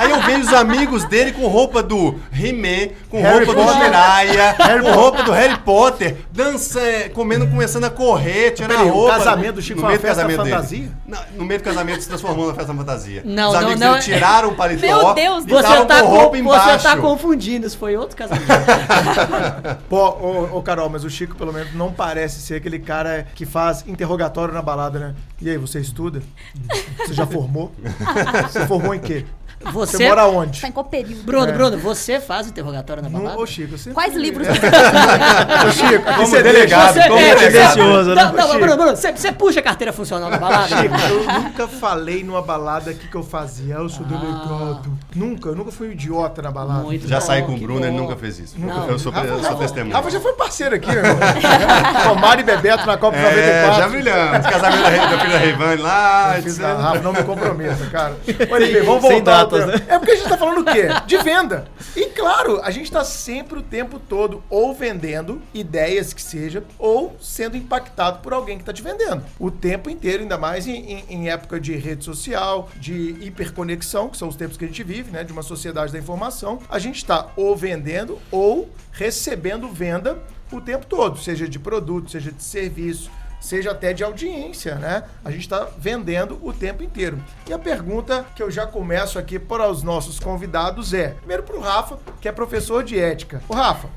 Aí 0.00 0.10
eu 0.10 0.20
vejo 0.22 0.40
os 0.40 0.52
amigos 0.52 1.04
dele 1.04 1.32
com 1.32 1.46
roupa 1.46 1.82
do 1.82 2.16
He-Man, 2.32 2.92
com 3.08 3.22
Harry 3.22 3.44
roupa 3.44 3.60
do 3.60 3.66
Potter. 3.66 3.84
Jiraya, 3.84 4.56
Harry 4.58 4.82
com 4.82 4.92
roupa 4.92 5.22
do 5.22 5.32
Harry 5.32 5.58
Potter, 5.60 6.16
dança, 6.32 6.80
é, 6.80 7.08
comendo, 7.08 7.46
começando 7.46 7.84
a 7.84 7.90
correr, 7.90 8.50
tirando 8.52 8.72
a 8.72 8.74
Peraí, 8.78 8.90
o 8.90 8.94
roupa. 8.94 9.16
casamento 9.18 9.54
do 9.56 9.62
Chico 9.62 9.80
no 9.80 9.86
foi 9.86 9.86
uma 9.86 9.88
meio 9.90 9.98
do 10.00 10.02
festa 10.06 10.22
casamento 10.22 10.42
dele. 10.42 10.54
fantasia? 10.56 10.88
Não, 11.06 11.18
no 11.38 11.44
meio 11.44 11.60
do 11.60 11.64
casamento 11.64 12.02
se 12.02 12.08
transformou 12.08 12.46
numa 12.46 12.54
festa 12.54 12.74
fantasia. 12.74 13.22
Não, 13.24 13.48
Os 13.48 13.54
não, 13.54 13.60
amigos 13.60 13.80
não. 13.80 13.90
dele 13.92 14.02
tiraram 14.02 14.48
o 14.48 14.54
paletó 14.54 14.80
Meu 14.86 15.14
Deus 15.14 15.44
e 15.44 15.46
do 15.46 15.54
Você 15.54 15.62
tá, 15.86 16.00
com 16.00 16.06
com- 16.08 16.16
roupa 16.16 16.36
você 16.36 16.42
embaixo. 16.42 16.84
tá 16.84 16.96
confundindo, 16.96 17.66
isso 17.66 17.78
foi 17.78 17.96
outro 17.96 18.16
casamento. 18.16 18.48
Pô, 19.88 20.08
ô, 20.10 20.58
ô, 20.58 20.62
Carol, 20.62 20.88
mas 20.88 21.04
o 21.04 21.10
Chico, 21.10 21.36
pelo 21.36 21.52
menos, 21.52 21.74
não 21.74 21.92
parece 21.92 22.40
ser 22.40 22.56
aquele 22.56 22.78
cara 22.78 23.26
que 23.34 23.46
faz 23.46 23.86
interrogatório 23.86 24.52
na 24.52 24.62
balada, 24.62 24.98
né? 24.98 25.14
E 25.40 25.48
aí, 25.48 25.56
você 25.56 25.80
estuda? 25.80 26.22
Você 26.98 27.14
já 27.14 27.26
formou? 27.26 27.72
Você 28.50 28.66
formou 28.66 28.94
em 28.94 29.00
quê? 29.00 29.24
Você, 29.72 29.96
Você, 29.96 30.08
mora 30.08 30.26
onde? 30.26 30.60
Tá 30.60 30.68
em 30.68 30.72
qual 30.72 30.84
período? 30.84 31.24
Bruno, 31.24 31.48
É. 31.48 31.52
Bruno, 31.52 31.78
você 31.78 32.20
faz 32.20 32.46
interrogatório 32.46 33.02
na 33.02 33.08
balada? 33.08 33.38
ô, 33.38 33.44
Chico, 33.44 33.76
você. 33.76 33.90
Quais 33.90 34.14
livros 34.14 34.46
É. 34.48 34.52
você 34.52 34.66
Ô, 35.68 35.72
Chico, 35.88 36.04
Como 36.04 36.26
você 36.26 36.42
delegado, 36.42 36.94
deixa- 36.94 37.08
como 37.08 37.20
é. 37.20 37.34
Tendencioso, 37.34 38.14
né? 38.14 38.24
Não, 38.24 38.32
não. 38.32 38.58
Bruno, 38.60 38.76
Bruno, 38.76 38.96
você, 38.96 39.12
você 39.12 39.32
puxa 39.32 39.58
a 39.60 39.62
carteira 39.62 39.92
funcional 39.92 40.30
na 40.30 40.38
balada? 40.38 40.68
Chico, 40.68 40.94
eu 41.10 41.24
nunca 41.42 41.66
falei 41.66 42.22
numa 42.22 42.40
balada 42.40 42.92
o 42.92 42.94
que, 42.94 43.08
que 43.08 43.14
eu 43.16 43.22
fazia. 43.24 43.74
Eu 43.74 43.88
sou 43.88 44.06
Ah. 44.06 44.08
delegado. 44.08 44.98
Nunca, 45.14 45.48
eu 45.48 45.56
nunca 45.56 45.72
fui 45.72 45.88
um 45.88 45.92
idiota 45.92 46.40
na 46.40 46.50
balada. 46.52 46.82
Muito 46.84 47.08
Já 47.08 47.18
bom, 47.18 47.26
saí 47.26 47.42
com 47.42 47.54
o 47.54 47.58
Bruno, 47.58 47.84
ele 47.84 47.90
bom. 47.96 48.02
nunca 48.04 48.16
fez 48.16 48.38
isso. 48.38 48.54
Não. 48.58 48.88
Eu 48.88 48.98
sou, 48.98 49.12
eu 49.12 49.42
sou 49.42 49.56
testemunha. 49.56 49.96
Rafa 49.96 50.10
já 50.10 50.20
foi 50.20 50.32
parceiro 50.34 50.76
aqui, 50.76 50.86
meu 50.86 50.98
irmão. 51.04 51.16
Tomara 52.08 52.40
e 52.40 52.44
Bebeto 52.44 52.86
na 52.86 52.96
Copa 52.96 53.16
É, 53.16 53.66
94. 53.66 53.82
já 53.82 53.88
brilhamos. 53.88 54.46
Casamento 54.46 54.82
da, 54.82 54.90
da 55.06 55.18
filha 55.18 55.32
da 55.32 55.38
Revane 55.38 55.82
lá. 55.82 56.34
Rafa, 56.80 57.00
não 57.00 57.12
me 57.12 57.22
comprometa, 57.24 57.86
cara. 57.90 58.16
Olha 58.50 58.84
vamos 58.84 59.02
voltar 59.02 59.47
né? 59.66 59.74
É 59.88 59.98
porque 59.98 60.12
a 60.12 60.16
gente 60.16 60.28
tá 60.28 60.36
falando 60.36 60.60
o 60.60 60.64
quê? 60.64 60.86
De 61.06 61.16
venda. 61.18 61.66
E 61.96 62.06
claro, 62.06 62.60
a 62.62 62.70
gente 62.70 62.90
tá 62.90 63.04
sempre 63.04 63.58
o 63.58 63.62
tempo 63.62 63.98
todo 63.98 64.42
ou 64.50 64.74
vendendo 64.74 65.40
ideias 65.54 66.12
que 66.12 66.20
seja, 66.22 66.64
ou 66.78 67.16
sendo 67.20 67.56
impactado 67.56 68.18
por 68.20 68.32
alguém 68.32 68.58
que 68.58 68.64
tá 68.64 68.72
te 68.72 68.82
vendendo. 68.82 69.22
O 69.38 69.50
tempo 69.50 69.88
inteiro, 69.90 70.22
ainda 70.22 70.36
mais 70.38 70.66
em, 70.66 70.74
em- 70.92 71.04
em 71.08 71.28
época 71.30 71.58
de 71.60 71.74
rede 71.76 72.04
social, 72.04 72.68
de 72.76 73.16
hiperconexão, 73.20 74.08
que 74.08 74.16
são 74.16 74.28
os 74.28 74.36
tempos 74.36 74.56
que 74.56 74.64
a 74.64 74.68
gente 74.68 74.82
vive, 74.82 75.10
né? 75.10 75.24
De 75.24 75.32
uma 75.32 75.42
sociedade 75.42 75.92
da 75.92 75.98
informação, 75.98 76.60
a 76.68 76.78
gente 76.78 77.04
tá 77.04 77.28
ou 77.36 77.56
vendendo 77.56 78.18
ou 78.30 78.68
recebendo 78.92 79.68
venda 79.68 80.18
o 80.50 80.60
tempo 80.60 80.86
todo, 80.86 81.18
seja 81.18 81.46
de 81.48 81.58
produto, 81.58 82.10
seja 82.10 82.32
de 82.32 82.42
serviço, 82.42 83.10
seja 83.40 83.72
até 83.72 83.92
de 83.92 84.04
audiência, 84.04 84.74
né? 84.76 85.04
A 85.24 85.30
gente 85.30 85.42
está 85.42 85.68
vendendo 85.78 86.38
o 86.42 86.52
tempo 86.52 86.82
inteiro. 86.82 87.22
E 87.46 87.52
a 87.52 87.58
pergunta 87.58 88.26
que 88.34 88.42
eu 88.42 88.50
já 88.50 88.66
começo 88.66 89.18
aqui 89.18 89.38
para 89.38 89.68
os 89.68 89.82
nossos 89.82 90.18
convidados 90.18 90.92
é: 90.92 91.08
primeiro 91.08 91.42
para 91.42 91.56
o 91.56 91.60
Rafa, 91.60 91.98
que 92.20 92.28
é 92.28 92.32
professor 92.32 92.82
de 92.82 92.98
ética. 92.98 93.42
O 93.48 93.54
Rafa, 93.54 93.88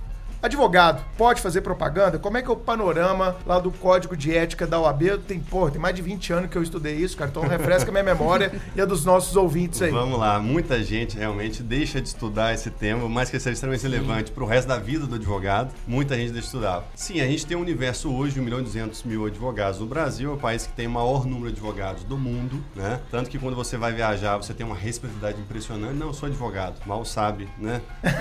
advogado, 0.41 1.03
pode 1.17 1.41
fazer 1.41 1.61
propaganda? 1.61 2.17
Como 2.17 2.37
é 2.37 2.41
que 2.41 2.47
é 2.49 2.51
o 2.51 2.55
panorama 2.55 3.35
lá 3.45 3.59
do 3.59 3.71
Código 3.71 4.17
de 4.17 4.35
Ética 4.35 4.65
da 4.65 4.79
OAB? 4.79 5.19
Tem, 5.27 5.39
pô, 5.39 5.69
tem 5.69 5.79
mais 5.79 5.95
de 5.95 6.01
20 6.01 6.33
anos 6.33 6.49
que 6.49 6.57
eu 6.57 6.63
estudei 6.63 6.95
isso, 6.95 7.15
cara, 7.15 7.29
então 7.29 7.43
refresca 7.43 7.91
minha 7.91 8.03
memória 8.03 8.51
e 8.75 8.81
a 8.81 8.85
dos 8.85 9.05
nossos 9.05 9.35
ouvintes 9.35 9.81
aí. 9.81 9.91
Vamos 9.91 10.19
lá, 10.19 10.39
muita 10.39 10.83
gente 10.83 11.17
realmente 11.17 11.61
deixa 11.61 12.01
de 12.01 12.07
estudar 12.07 12.53
esse 12.53 12.71
tema, 12.71 13.07
mas 13.07 13.29
que 13.29 13.39
seja 13.39 13.53
extremamente 13.53 13.83
relevante 13.83 14.31
para 14.31 14.43
o 14.43 14.47
resto 14.47 14.67
da 14.67 14.77
vida 14.77 15.05
do 15.05 15.15
advogado. 15.15 15.73
Muita 15.87 16.15
gente 16.15 16.31
deixa 16.31 16.41
de 16.41 16.45
estudar. 16.45 16.83
Sim, 16.95 17.21
a 17.21 17.27
gente 17.27 17.45
tem 17.45 17.55
um 17.55 17.61
universo 17.61 18.11
hoje 18.11 18.33
de 18.33 18.39
1 18.39 18.43
milhão 18.43 18.59
e 18.59 18.63
200 18.63 19.03
mil 19.03 19.25
advogados 19.25 19.79
no 19.79 19.85
Brasil, 19.85 20.31
é 20.31 20.33
o 20.33 20.37
país 20.37 20.65
que 20.65 20.73
tem 20.73 20.87
o 20.87 20.91
maior 20.91 21.25
número 21.25 21.51
de 21.51 21.59
advogados 21.59 22.03
do 22.03 22.17
mundo, 22.17 22.63
né? 22.75 22.99
Tanto 23.11 23.29
que 23.29 23.37
quando 23.37 23.55
você 23.55 23.77
vai 23.77 23.93
viajar, 23.93 24.37
você 24.37 24.53
tem 24.53 24.65
uma 24.65 24.75
responsabilidade 24.75 25.39
impressionante. 25.39 25.93
Não, 25.93 26.07
eu 26.07 26.13
sou 26.13 26.27
advogado, 26.27 26.75
mal 26.85 27.05
sabe, 27.05 27.47
né? 27.57 27.81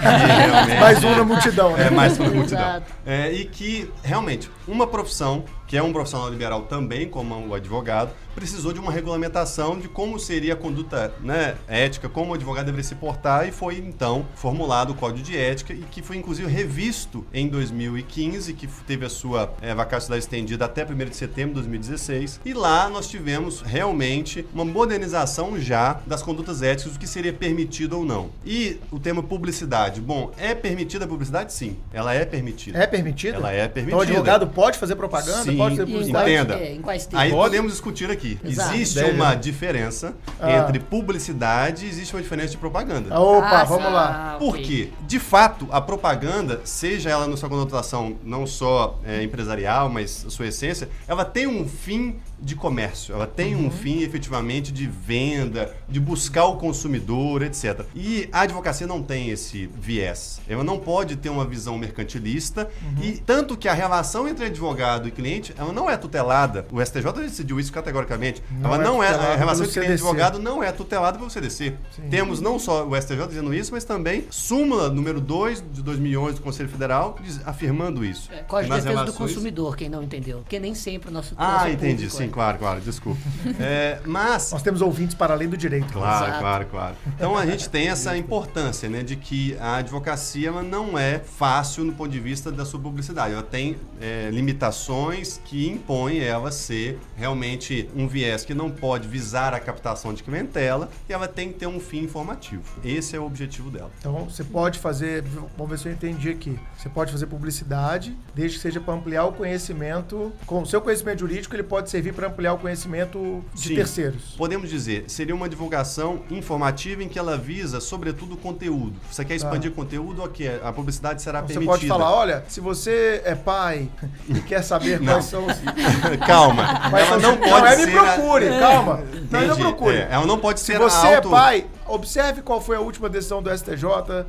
E 0.70 0.80
Mais 0.80 1.02
um 1.02 1.16
na 1.16 1.24
multidão, 1.24 1.76
né? 1.76 1.87
É 1.87 1.90
uma 2.18 2.29
multidão. 2.31 2.61
Exato. 2.61 2.92
É, 3.07 3.33
e 3.33 3.44
que, 3.44 3.90
realmente, 4.03 4.51
uma 4.66 4.87
profissão, 4.87 5.44
que 5.70 5.76
é 5.76 5.83
um 5.83 5.92
profissional 5.92 6.28
liberal 6.28 6.62
também, 6.62 7.09
como 7.09 7.46
o 7.46 7.54
advogado, 7.54 8.11
precisou 8.35 8.72
de 8.72 8.80
uma 8.80 8.90
regulamentação 8.90 9.78
de 9.78 9.87
como 9.87 10.18
seria 10.18 10.54
a 10.54 10.56
conduta 10.56 11.14
né, 11.20 11.54
ética, 11.68 12.09
como 12.09 12.33
o 12.33 12.35
advogado 12.35 12.64
deveria 12.66 12.83
se 12.83 12.96
portar, 12.96 13.46
e 13.46 13.52
foi, 13.52 13.76
então, 13.78 14.26
formulado 14.35 14.90
o 14.90 14.94
Código 14.96 15.22
de 15.24 15.37
Ética, 15.38 15.72
e 15.72 15.83
que 15.83 16.02
foi, 16.02 16.16
inclusive, 16.16 16.50
revisto 16.50 17.24
em 17.33 17.46
2015, 17.46 18.52
que 18.54 18.66
teve 18.66 19.06
a 19.06 19.09
sua 19.09 19.54
é, 19.62 19.72
vacacidade 19.72 20.24
estendida 20.24 20.64
até 20.64 20.85
1 20.85 20.96
de 21.09 21.14
setembro 21.14 21.50
de 21.50 21.61
2016. 21.61 22.40
E 22.44 22.52
lá 22.52 22.88
nós 22.88 23.09
tivemos, 23.09 23.61
realmente, 23.61 24.44
uma 24.52 24.64
modernização 24.64 25.56
já 25.56 26.00
das 26.04 26.20
condutas 26.20 26.62
éticas, 26.62 26.96
o 26.96 26.98
que 26.98 27.06
seria 27.06 27.33
permitido 27.33 27.96
ou 27.96 28.04
não. 28.04 28.30
E 28.44 28.80
o 28.90 28.98
tema 28.98 29.22
publicidade. 29.22 30.00
Bom, 30.00 30.33
é 30.37 30.52
permitida 30.52 31.04
a 31.04 31.09
publicidade? 31.09 31.52
Sim, 31.52 31.76
ela 31.92 32.12
é 32.12 32.24
permitida. 32.24 32.76
É 32.76 32.88
permitida? 32.88 33.37
Ela 33.37 33.52
é 33.52 33.64
Então 33.64 33.70
o 33.70 33.74
permitida. 33.74 34.02
advogado 34.02 34.46
pode 34.48 34.76
fazer 34.76 34.96
propaganda? 34.96 35.44
Sim, 35.44 35.60
pode 35.62 35.75
E 35.81 35.85
publicidade? 35.87 36.31
Entenda. 36.31 36.55
quais, 36.57 36.68
é, 36.68 36.75
em 36.75 36.81
quais 36.83 37.07
termos? 37.07 37.25
Aí 37.25 37.31
podemos 37.31 37.73
discutir 37.73 38.11
aqui. 38.11 38.38
Exato. 38.44 38.75
Existe 38.75 38.94
Deve, 38.96 39.12
uma 39.12 39.31
né? 39.31 39.37
diferença 39.37 40.14
Ah. 40.40 40.51
entre 40.59 40.79
publicidade 40.79 41.87
e 41.87 41.88
existe 41.88 42.14
uma 42.14 42.23
diferença 42.23 42.49
de 42.51 42.57
propaganda. 42.59 43.18
Opa, 43.18 43.61
Ah, 43.61 43.64
vamos 43.64 43.92
lá. 43.92 44.33
Ah, 44.35 44.38
Por 44.38 44.55
ok. 44.55 44.62
quê? 44.64 44.88
De 45.07 45.18
fato, 45.18 45.68
a 45.70 45.81
propaganda, 45.81 46.61
seja 46.64 47.11
ela 47.11 47.27
na 47.27 47.37
sua 47.37 47.49
conotação 47.49 48.16
não 48.25 48.46
só 48.46 48.99
é, 49.05 49.23
empresarial, 49.23 49.88
mas 49.88 50.25
a 50.27 50.31
sua 50.31 50.46
essência, 50.46 50.88
ela 51.07 51.25
tem 51.25 51.46
um 51.46 51.66
fim 51.68 52.16
de 52.40 52.55
comércio, 52.57 53.14
ela 53.14 53.26
tem 53.26 53.55
Uhum. 53.55 53.66
um 53.66 53.70
fim 53.70 54.03
efetivamente 54.03 54.72
de 54.72 54.87
venda, 54.87 55.74
de 55.88 56.00
buscar 56.00 56.44
o 56.46 56.57
consumidor, 56.57 57.42
etc. 57.42 57.83
E 57.94 58.29
a 58.33 58.40
advocacia 58.40 58.87
não 58.87 59.03
tem 59.03 59.31
esse 59.31 59.68
viés. 59.79 60.40
Ela 60.48 60.64
não 60.64 60.79
pode 60.79 61.16
ter 61.16 61.29
uma 61.29 61.44
visão 61.44 61.76
mercantilista 61.79 62.68
Uhum. 62.83 63.03
e 63.05 63.12
tanto 63.18 63.57
que 63.57 63.68
a 63.68 63.74
relação 63.74 64.29
entre 64.29 64.46
advogado 64.46 65.07
e 65.09 65.11
cliente, 65.11 65.55
ela 65.59 65.72
não 65.72 65.88
é 65.90 65.96
tutelada. 65.96 66.66
O 66.72 66.81
STJ 66.81 67.12
decidiu 67.22 67.61
isso 67.61 67.72
categoricamente. 67.72 68.42
Não 68.50 68.72
ela 68.74 68.83
é 68.83 68.87
não 68.87 69.03
é, 69.03 69.09
a 69.09 69.37
relação 69.37 69.64
entre 69.64 69.74
cliente 69.81 69.90
e 69.90 69.94
advogado 69.94 70.38
não 70.38 70.62
é 70.62 70.72
tutelada 70.72 71.18
pelo 71.18 71.31
CDC. 71.31 71.74
Temos 72.11 72.40
não 72.40 72.59
só 72.59 72.87
o 72.87 72.96
STJ 72.96 73.26
dizendo 73.29 73.53
isso, 73.55 73.72
mas 73.72 73.85
também 73.85 74.24
súmula 74.31 74.88
número 74.88 75.20
2 75.20 75.62
de 75.72 75.83
2011 75.83 76.37
do 76.37 76.42
Conselho 76.42 76.68
Federal 76.68 77.18
diz- 77.22 77.40
afirmando 77.46 78.05
isso. 78.05 78.31
É, 78.33 78.38
Código 78.42 78.74
de 78.74 78.81
Defesa 78.81 78.98
do 78.98 79.05
relações- 79.05 79.31
Consumidor, 79.35 79.76
quem 79.76 79.88
não 79.88 80.03
entendeu. 80.03 80.38
Porque 80.38 80.59
nem 80.59 80.74
sempre 80.74 81.11
o 81.11 81.12
nosso 81.12 81.35
Ah, 81.37 81.70
entendi. 81.70 81.94
público 82.07 82.16
Sim. 82.16 82.30
Claro, 82.31 82.59
claro. 82.59 82.81
Desculpa. 82.81 83.21
É, 83.61 84.01
mas 84.07 84.53
Nós 84.53 84.62
temos 84.62 84.81
ouvintes 84.81 85.14
para 85.14 85.35
além 85.35 85.49
do 85.49 85.57
direito. 85.57 85.93
Claro, 85.93 86.27
Exato. 86.27 86.40
claro, 86.40 86.66
claro. 86.66 86.97
Então 87.14 87.37
a 87.37 87.45
gente 87.45 87.69
tem 87.69 87.88
essa 87.88 88.16
importância, 88.16 88.88
né, 88.88 89.03
de 89.03 89.16
que 89.16 89.57
a 89.61 89.77
advocacia 89.77 90.49
ela 90.49 90.62
não 90.62 90.99
é 90.99 91.19
fácil 91.19 91.85
no 91.85 91.93
ponto 91.93 92.11
de 92.11 92.21
vista 92.21 92.51
da 92.51 92.64
sua 92.64 92.81
publicidade. 92.81 93.35
Ela 93.35 93.43
tem 93.43 93.77
é, 94.01 94.31
limitações 94.31 95.40
que 95.45 95.69
impõem 95.69 96.21
ela 96.21 96.51
ser 96.51 96.99
realmente 97.16 97.88
um 97.95 98.07
viés 98.09 98.45
que 98.45 98.55
não 98.55 98.71
pode 98.71 99.09
visar 99.09 99.53
a 99.53 99.61
captação 99.61 100.14
de 100.14 100.23
clientela 100.23 100.88
e 101.09 101.12
ela 101.12 101.29
tem 101.29 101.53
que 101.53 101.59
ter 101.59 101.66
um 101.66 101.81
fim 101.81 102.01
informativo. 102.05 102.62
Esse 102.85 103.16
é 103.16 103.21
o 103.21 103.25
objetivo 103.25 103.71
dela. 103.71 103.90
Então 103.99 104.25
você 104.25 104.45
pode 104.45 104.79
fazer, 104.79 105.23
vamos 105.57 105.71
ver 105.71 105.79
se 105.79 105.88
eu 105.88 105.93
entendi 105.93 106.31
aqui. 106.31 106.59
Você 106.77 106.88
pode 106.88 107.12
fazer 107.12 107.27
publicidade, 107.27 108.16
desde 108.35 108.57
que 108.57 108.62
seja 108.62 108.81
para 108.81 108.95
ampliar 108.95 109.25
o 109.27 109.33
conhecimento. 109.33 110.33
Com 110.47 110.62
o 110.62 110.66
seu 110.66 110.81
conhecimento 110.81 111.21
jurídico, 111.21 111.55
ele 111.55 111.62
pode 111.62 111.90
servir 111.90 112.14
para 112.14 112.19
ampliar 112.26 112.54
o 112.54 112.59
conhecimento 112.59 113.44
de 113.54 113.68
Sim. 113.68 113.74
terceiros. 113.74 114.35
Podemos 114.37 114.68
dizer, 114.70 115.04
seria 115.09 115.35
uma 115.35 115.48
divulgação 115.48 116.22
informativa 116.30 117.02
em 117.02 117.09
que 117.09 117.18
ela 117.18 117.37
visa, 117.37 117.80
sobretudo, 117.80 118.35
o 118.35 118.37
conteúdo. 118.37 118.94
Você 119.11 119.24
quer 119.24 119.35
expandir 119.35 119.72
conteúdo, 119.72 120.22
ok, 120.22 120.61
a 120.62 120.72
publicidade 120.72 121.22
será 121.22 121.38
Então, 121.40 121.48
você 121.48 121.54
permitida. 121.54 121.78
pode 121.78 121.87
falar, 121.87 122.14
olha, 122.14 122.44
se 122.48 122.61
você 122.61 123.22
é 123.24 123.35
pai 123.35 123.88
e 124.28 124.40
quer 124.40 124.62
saber 124.62 125.00
Não. 125.00 125.14
quais 125.14 125.24
são 125.26 125.46
os. 125.46 125.56
Calma, 126.26 126.90
quais 126.90 127.06
ela 127.09 127.18
não 127.18 127.37
pode 127.37 127.66
é, 127.66 127.76
ser... 127.76 127.87
me 127.87 127.92
procure, 127.92 128.48
calma. 128.59 129.02
Não, 129.30 129.46
não 129.46 129.56
procure. 129.56 129.96
É, 129.96 130.09
ela 130.11 130.26
não 130.26 130.38
pode 130.38 130.61
Se 130.61 130.66
ser 130.66 130.78
você 130.78 131.06
auto... 131.14 131.28
é 131.28 131.30
pai, 131.30 131.66
observe 131.87 132.42
qual 132.42 132.61
foi 132.61 132.76
a 132.76 132.80
última 132.80 133.09
decisão 133.09 133.42
do 133.42 133.50
STJ 133.56 133.85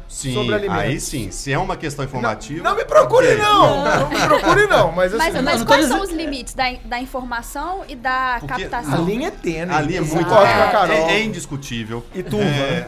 Sim, 0.08 0.34
sobre 0.34 0.56
alimentos. 0.56 0.84
aí 0.84 1.00
sim. 1.00 1.32
Se 1.32 1.52
é 1.52 1.58
uma 1.58 1.76
questão 1.76 2.06
informativa... 2.06 2.64
Não, 2.64 2.72
não 2.72 2.78
me 2.78 2.86
procure, 2.86 3.28
ok. 3.28 3.38
não. 3.38 3.84
Não 3.84 4.10
me 4.10 4.20
procure, 4.28 4.68
não. 4.68 4.92
Mas 4.92 5.14
assim, 5.14 5.18
Mas, 5.24 5.34
não, 5.34 5.44
mas 5.44 5.60
não 5.60 5.68
quais 5.68 5.86
são 5.88 6.02
os 6.02 6.10
limites 6.12 6.54
da, 6.54 6.72
da 6.86 7.00
informação 7.00 7.81
e 7.88 7.96
da 7.96 8.38
Porque 8.40 8.54
a 8.66 8.70
captação? 8.70 9.06
linha 9.06 9.28
é 9.28 9.32
tênue. 9.32 9.74
Ali 9.76 9.96
é 9.96 10.00
Exato. 10.00 10.16
muito... 10.16 10.28
Concordo 10.30 10.48
É, 10.52 10.54
com 10.56 10.64
a 10.64 10.68
Carol. 10.72 10.96
é- 10.96 11.14
é 11.14 11.24
indiscutível. 11.24 12.06
E 12.14 12.24
turva, 12.24 12.46
É, 12.46 12.88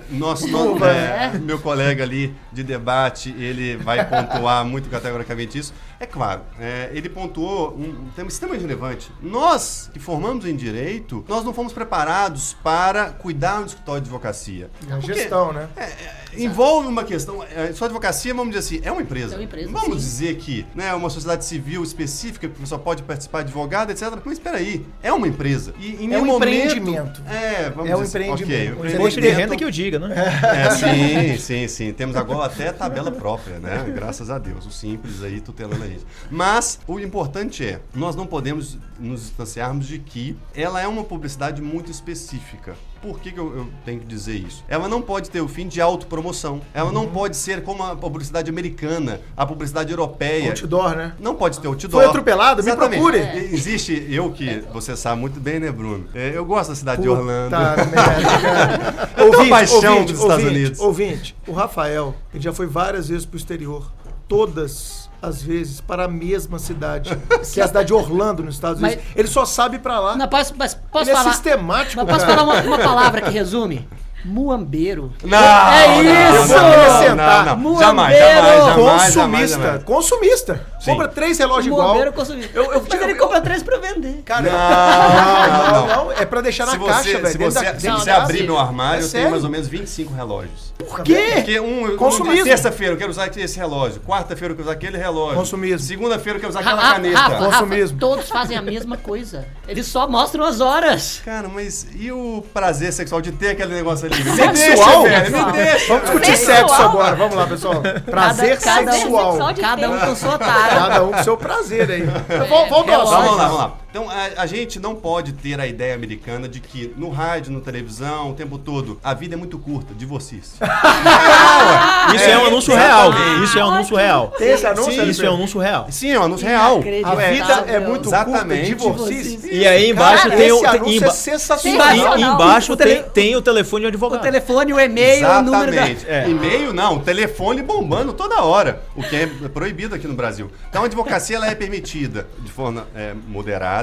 né? 0.93 1.31
é, 1.35 1.37
Meu 1.39 1.59
colega 1.59 2.03
ali 2.03 2.33
de 2.51 2.63
debate, 2.63 3.29
ele 3.37 3.77
vai 3.77 4.03
pontuar 4.05 4.63
muito 4.65 4.89
categoricamente 4.89 5.57
isso. 5.57 5.73
É 6.03 6.05
claro, 6.05 6.41
é, 6.59 6.89
ele 6.91 7.07
pontuou 7.07 7.69
um 7.77 8.09
tema 8.13 8.27
extremamente 8.27 8.61
relevante. 8.63 9.09
Nós, 9.21 9.89
que 9.93 9.99
formamos 9.99 10.45
em 10.45 10.53
Direito, 10.53 11.23
nós 11.29 11.45
não 11.45 11.53
fomos 11.53 11.71
preparados 11.71 12.57
para 12.61 13.11
cuidar 13.11 13.61
do 13.61 13.67
escritório 13.67 14.01
de 14.01 14.09
advocacia. 14.09 14.69
É 14.91 14.99
gestão, 14.99 15.53
né? 15.53 15.69
É, 15.77 15.83
é, 15.83 16.15
envolve 16.39 16.89
uma 16.89 17.05
questão. 17.05 17.41
É, 17.41 17.71
sua 17.71 17.87
advocacia, 17.87 18.33
vamos 18.33 18.53
dizer 18.53 18.59
assim, 18.77 18.85
é 18.85 18.91
uma 18.91 19.01
empresa. 19.01 19.35
É 19.35 19.37
uma 19.37 19.43
empresa, 19.45 19.71
Vamos 19.71 20.01
sim. 20.01 20.09
dizer 20.09 20.35
que 20.35 20.65
né, 20.75 20.87
é 20.89 20.93
uma 20.93 21.09
sociedade 21.09 21.45
civil 21.45 21.81
específica, 21.81 22.49
que 22.49 22.67
só 22.67 22.77
pode 22.77 23.01
participar 23.03 23.39
advogado, 23.39 23.91
etc. 23.91 24.11
Mas 24.25 24.33
espera 24.33 24.57
aí, 24.57 24.85
é 25.01 25.13
uma 25.13 25.25
empresa. 25.25 25.73
E 25.79 25.91
em 26.03 26.13
É 26.13 26.17
um 26.17 26.23
nenhum 26.23 26.25
momento- 26.25 26.49
empreendimento. 26.53 27.21
É, 27.29 27.69
vamos 27.69 27.89
É 27.89 27.95
um 27.95 28.01
dizer 28.03 28.17
assim, 28.17 28.29
empreendimento. 28.33 28.77
ok, 28.79 28.91
Um 28.91 28.93
Imposto 28.95 29.21
de 29.21 29.29
renda 29.29 29.55
que 29.55 29.63
eu 29.63 29.71
diga, 29.71 29.99
né? 29.99 30.13
É, 30.43 30.69
sim, 30.71 31.37
sim, 31.37 31.67
sim. 31.69 31.93
Temos 31.93 32.17
agora 32.17 32.47
até 32.47 32.73
tabela 32.73 33.09
própria, 33.09 33.57
né? 33.57 33.85
Graças 33.95 34.29
a 34.29 34.37
Deus. 34.37 34.65
O 34.65 34.69
simples 34.71 35.23
aí 35.23 35.39
tutelando 35.39 35.81
a 35.81 35.87
gente. 35.93 36.05
Mas 36.29 36.79
o 36.87 36.99
importante 36.99 37.65
é, 37.65 37.79
nós 37.93 38.15
não 38.15 38.25
podemos 38.25 38.77
nos 38.99 39.21
distanciarmos 39.21 39.87
de 39.87 39.99
que 39.99 40.35
ela 40.55 40.79
é 40.81 40.87
uma 40.87 41.03
publicidade 41.03 41.61
muito 41.61 41.89
específica. 41.91 42.75
Por 43.01 43.19
que, 43.19 43.33
que 43.33 43.37
eu, 43.39 43.53
eu 43.57 43.67
tenho 43.83 43.99
que 43.99 44.05
dizer 44.05 44.35
isso? 44.35 44.63
Ela 44.65 44.87
não 44.87 45.01
pode 45.01 45.29
ter 45.29 45.41
o 45.41 45.47
fim 45.47 45.67
de 45.67 45.81
autopromoção. 45.81 46.61
Ela 46.73 46.89
não 46.89 47.05
pode 47.09 47.35
ser 47.35 47.61
como 47.61 47.83
a 47.83 47.97
publicidade 47.97 48.49
americana, 48.49 49.19
a 49.35 49.45
publicidade 49.45 49.91
europeia. 49.91 50.51
Outdoor, 50.51 50.95
né? 50.95 51.13
Não 51.19 51.35
pode 51.35 51.59
ter 51.59 51.67
outdoor. 51.67 51.91
Foi 52.01 52.05
atropelado? 52.05 52.63
Me 52.63 52.69
Exatamente. 52.69 53.01
procure. 53.01 53.17
E- 53.19 53.53
Existe, 53.53 54.07
eu 54.09 54.31
que 54.31 54.63
você 54.71 54.95
sabe 54.95 55.19
muito 55.19 55.37
bem, 55.37 55.59
né, 55.59 55.69
Bruno? 55.69 56.05
É, 56.13 56.31
eu 56.33 56.45
gosto 56.45 56.69
da 56.69 56.75
cidade 56.75 57.01
de 57.01 57.07
Puta 57.09 57.19
Orlando. 57.19 57.57
merda. 57.57 59.09
Eu 59.17 59.49
paixão 59.49 60.03
dos 60.05 60.13
Estados 60.13 60.43
ouvinte, 60.43 60.47
Unidos. 60.59 60.79
Ouvinte, 60.79 61.35
o 61.47 61.51
Rafael, 61.51 62.15
ele 62.33 62.43
já 62.43 62.51
foi 62.53 62.67
várias 62.67 63.07
vezes 63.09 63.25
pro 63.25 63.37
exterior. 63.37 63.91
Todas 64.27 65.02
as 65.23 65.41
vezes 65.41 65.79
para 65.79 66.03
a 66.03 66.07
mesma 66.09 66.59
cidade, 66.59 67.09
que 67.53 67.61
é 67.61 67.63
a 67.63 67.67
cidade 67.67 67.87
de 67.87 67.93
Orlando, 67.93 68.43
nos 68.43 68.55
Estados 68.55 68.81
Mas- 68.81 68.95
Unidos. 68.95 69.11
Ele 69.15 69.27
só 69.29 69.45
sabe 69.45 69.79
pra 69.79 69.97
lá. 69.97 70.17
Não, 70.17 70.27
posso, 70.27 70.53
mas 70.57 70.75
posso 70.75 71.09
ele 71.09 71.15
falar? 71.17 71.29
é 71.29 71.33
sistemático, 71.33 72.03
mas 72.05 72.13
posso 72.13 72.25
cara. 72.25 72.37
falar 72.39 72.53
uma, 72.53 72.61
uma 72.75 72.77
palavra 72.79 73.21
que 73.21 73.29
resume? 73.29 73.87
Muambeiro. 74.25 75.13
Não, 75.23 75.37
É 75.37 76.01
isso! 76.01 76.47
Não, 76.53 77.15
não, 77.15 77.15
não, 77.15 77.45
não. 77.45 77.57
Muambeiro! 77.57 77.79
Jamais, 77.85 78.17
jamais, 78.17 78.45
jamais, 78.57 78.75
Consumista. 78.75 79.11
jamais, 79.19 79.51
jamais. 79.51 79.83
Consumista. 79.83 80.65
Sim. 80.79 80.91
Compra 80.91 81.07
três 81.07 81.37
relógios 81.37 81.67
igual. 81.67 81.83
Muambeiro 81.87 82.13
consumir. 82.13 82.49
Eu, 82.53 82.71
eu, 82.73 82.85
mas 82.89 83.01
ele 83.01 83.15
compra 83.15 83.39
três 83.41 83.63
pra 83.63 83.77
vender. 83.77 84.21
Cara, 84.25 84.41
Não, 84.41 85.87
não, 85.87 86.05
não, 86.05 86.11
é 86.11 86.25
pra 86.25 86.41
deixar 86.41 86.65
na 86.65 86.77
caixa, 86.77 87.19
velho. 87.19 87.27
se 87.27 87.37
você, 87.37 87.79
se 87.79 87.89
você 87.89 88.09
abrir 88.09 88.43
meu 88.43 88.57
armário, 88.57 89.01
É 89.01 89.05
eu 89.05 89.09
tenho 89.11 89.31
mais 89.31 89.43
ou 89.43 89.49
menos 89.49 89.67
25 89.67 90.13
relógios. 90.13 90.73
Porra, 90.77 91.03
Quê? 91.03 91.31
Porque 91.35 91.59
um, 91.59 91.95
Consumismo. 91.95 92.41
um 92.41 92.43
terça-feira 92.43 92.93
eu 92.93 92.97
quero 92.97 93.11
usar 93.11 93.27
esse 93.37 93.57
relógio, 93.57 94.01
quarta-feira 94.01 94.51
eu 94.53 94.55
quero 94.57 94.67
usar 94.67 94.73
aquele 94.73 94.97
relógio, 94.97 95.37
Consumismo. 95.37 95.79
segunda-feira 95.79 96.37
eu 96.37 96.41
quero 96.41 96.49
usar 96.49 96.59
aquela 96.61 96.93
caneta. 96.93 97.29
Consumismo. 97.37 97.99
todos 97.99 98.27
fazem 98.29 98.57
a 98.57 98.61
mesma 98.61 98.97
coisa. 98.97 99.45
Eles 99.67 99.85
só 99.87 100.07
mostram 100.07 100.43
as 100.43 100.59
horas. 100.59 101.21
Cara, 101.23 101.47
mas 101.47 101.87
e 101.95 102.11
o 102.11 102.43
prazer 102.53 102.91
sexual 102.91 103.21
de 103.21 103.31
ter 103.31 103.49
aquele 103.51 103.73
negócio 103.73 104.05
ali? 104.07 104.12
Sexual? 104.13 105.03
deixa, 105.03 105.51
deixa. 105.51 105.87
Vamos 105.87 106.03
discutir 106.03 106.37
Sexual. 106.37 106.67
sexo 106.67 106.81
agora. 106.81 107.15
Vamos 107.15 107.35
lá, 107.35 107.47
pessoal. 107.47 107.81
Prazer 108.05 108.59
cada- 108.59 108.91
sexual. 108.91 109.31
sexual 109.31 109.53
de 109.53 109.61
Cada 109.61 109.89
um 109.89 109.99
com 109.99 110.15
sua 110.15 110.37
tara. 110.37 110.75
Cada 110.75 111.03
um 111.03 111.11
com 111.11 111.23
seu 111.23 111.37
prazer 111.37 111.91
aí. 111.91 112.03
Volta 112.49 112.91
relógio. 112.91 113.01
assunto. 113.01 113.09
Vamos 113.23 113.37
lá, 113.37 113.43
vamos 113.47 113.57
lá. 113.57 113.71
Então, 113.93 114.09
a, 114.09 114.41
a 114.41 114.45
gente 114.47 114.79
não 114.79 114.95
pode 114.95 115.33
ter 115.33 115.59
a 115.59 115.67
ideia 115.67 115.93
americana 115.93 116.49
de 116.49 116.59
que 116.59 116.91
no 116.97 117.11
rádio, 117.11 117.51
na 117.53 117.59
televisão, 117.59 118.31
o 118.31 118.33
tempo 118.33 118.57
todo, 118.57 118.99
a 119.03 119.13
vida 119.13 119.35
é 119.35 119.37
muito 119.37 119.59
curta, 119.59 119.93
divorcie-se. 119.93 120.53
Isso 122.15 122.23
é, 122.23 122.35
um 122.39 122.47
anúncio 122.47 122.73
exatamente. 122.73 123.21
real. 123.21 123.43
Isso 123.43 123.59
é 123.59 123.63
um 123.63 123.69
anúncio 123.69 123.95
real. 123.95 124.33
Tem 124.35 124.49
esse 124.49 124.65
anúncio, 124.65 124.91
Sim? 124.93 125.09
Isso 125.09 125.23
é 125.23 125.29
um 125.29 125.35
anúncio 125.35 125.59
real. 125.59 125.87
Sim, 125.91 126.09
é 126.11 126.19
um 126.19 126.23
anúncio 126.23 126.47
real. 126.47 126.77
A 127.05 127.15
vida 127.15 127.53
é 127.67 127.79
muito 127.79 128.09
Exatamente. 128.09 128.75
curta, 128.75 129.03
divorcie 129.03 129.39
E 129.51 129.67
aí 129.67 129.91
embaixo 129.91 130.23
Cara, 130.23 130.37
tem 130.37 130.51
o. 130.51 130.59
tem- 130.61 130.95
emba- 130.97 131.05
é 131.07 131.11
sensacional. 131.11 132.17
e- 132.17 132.21
embaixo 132.23 132.73
O 132.73 132.75
tele- 132.77 132.95
tem, 132.95 133.03
tem 133.11 133.35
o 133.35 133.43
telefone 133.43 133.81
de 133.81 133.85
O 133.85 133.89
advogado. 133.89 134.21
telefone, 134.23 134.73
o 134.73 134.79
e-mail, 134.79 135.27
o 135.27 135.41
número 135.43 135.71
da... 135.71 135.87
Exatamente. 135.89 136.09
É. 136.09 136.27
E-mail 136.29 136.73
não, 136.73 136.97
telefone 136.99 137.61
bombando 137.61 138.11
toda 138.11 138.41
hora, 138.41 138.81
o 138.95 139.03
que 139.03 139.15
é 139.15 139.27
proibido 139.53 139.93
aqui 139.93 140.07
no 140.07 140.15
Brasil. 140.15 140.49
Então 140.67 140.81
a 140.81 140.85
advocacia 140.87 141.35
ela 141.35 141.45
é 141.47 141.53
permitida 141.53 142.27
de 142.39 142.51
forma 142.51 142.87
é, 142.95 143.13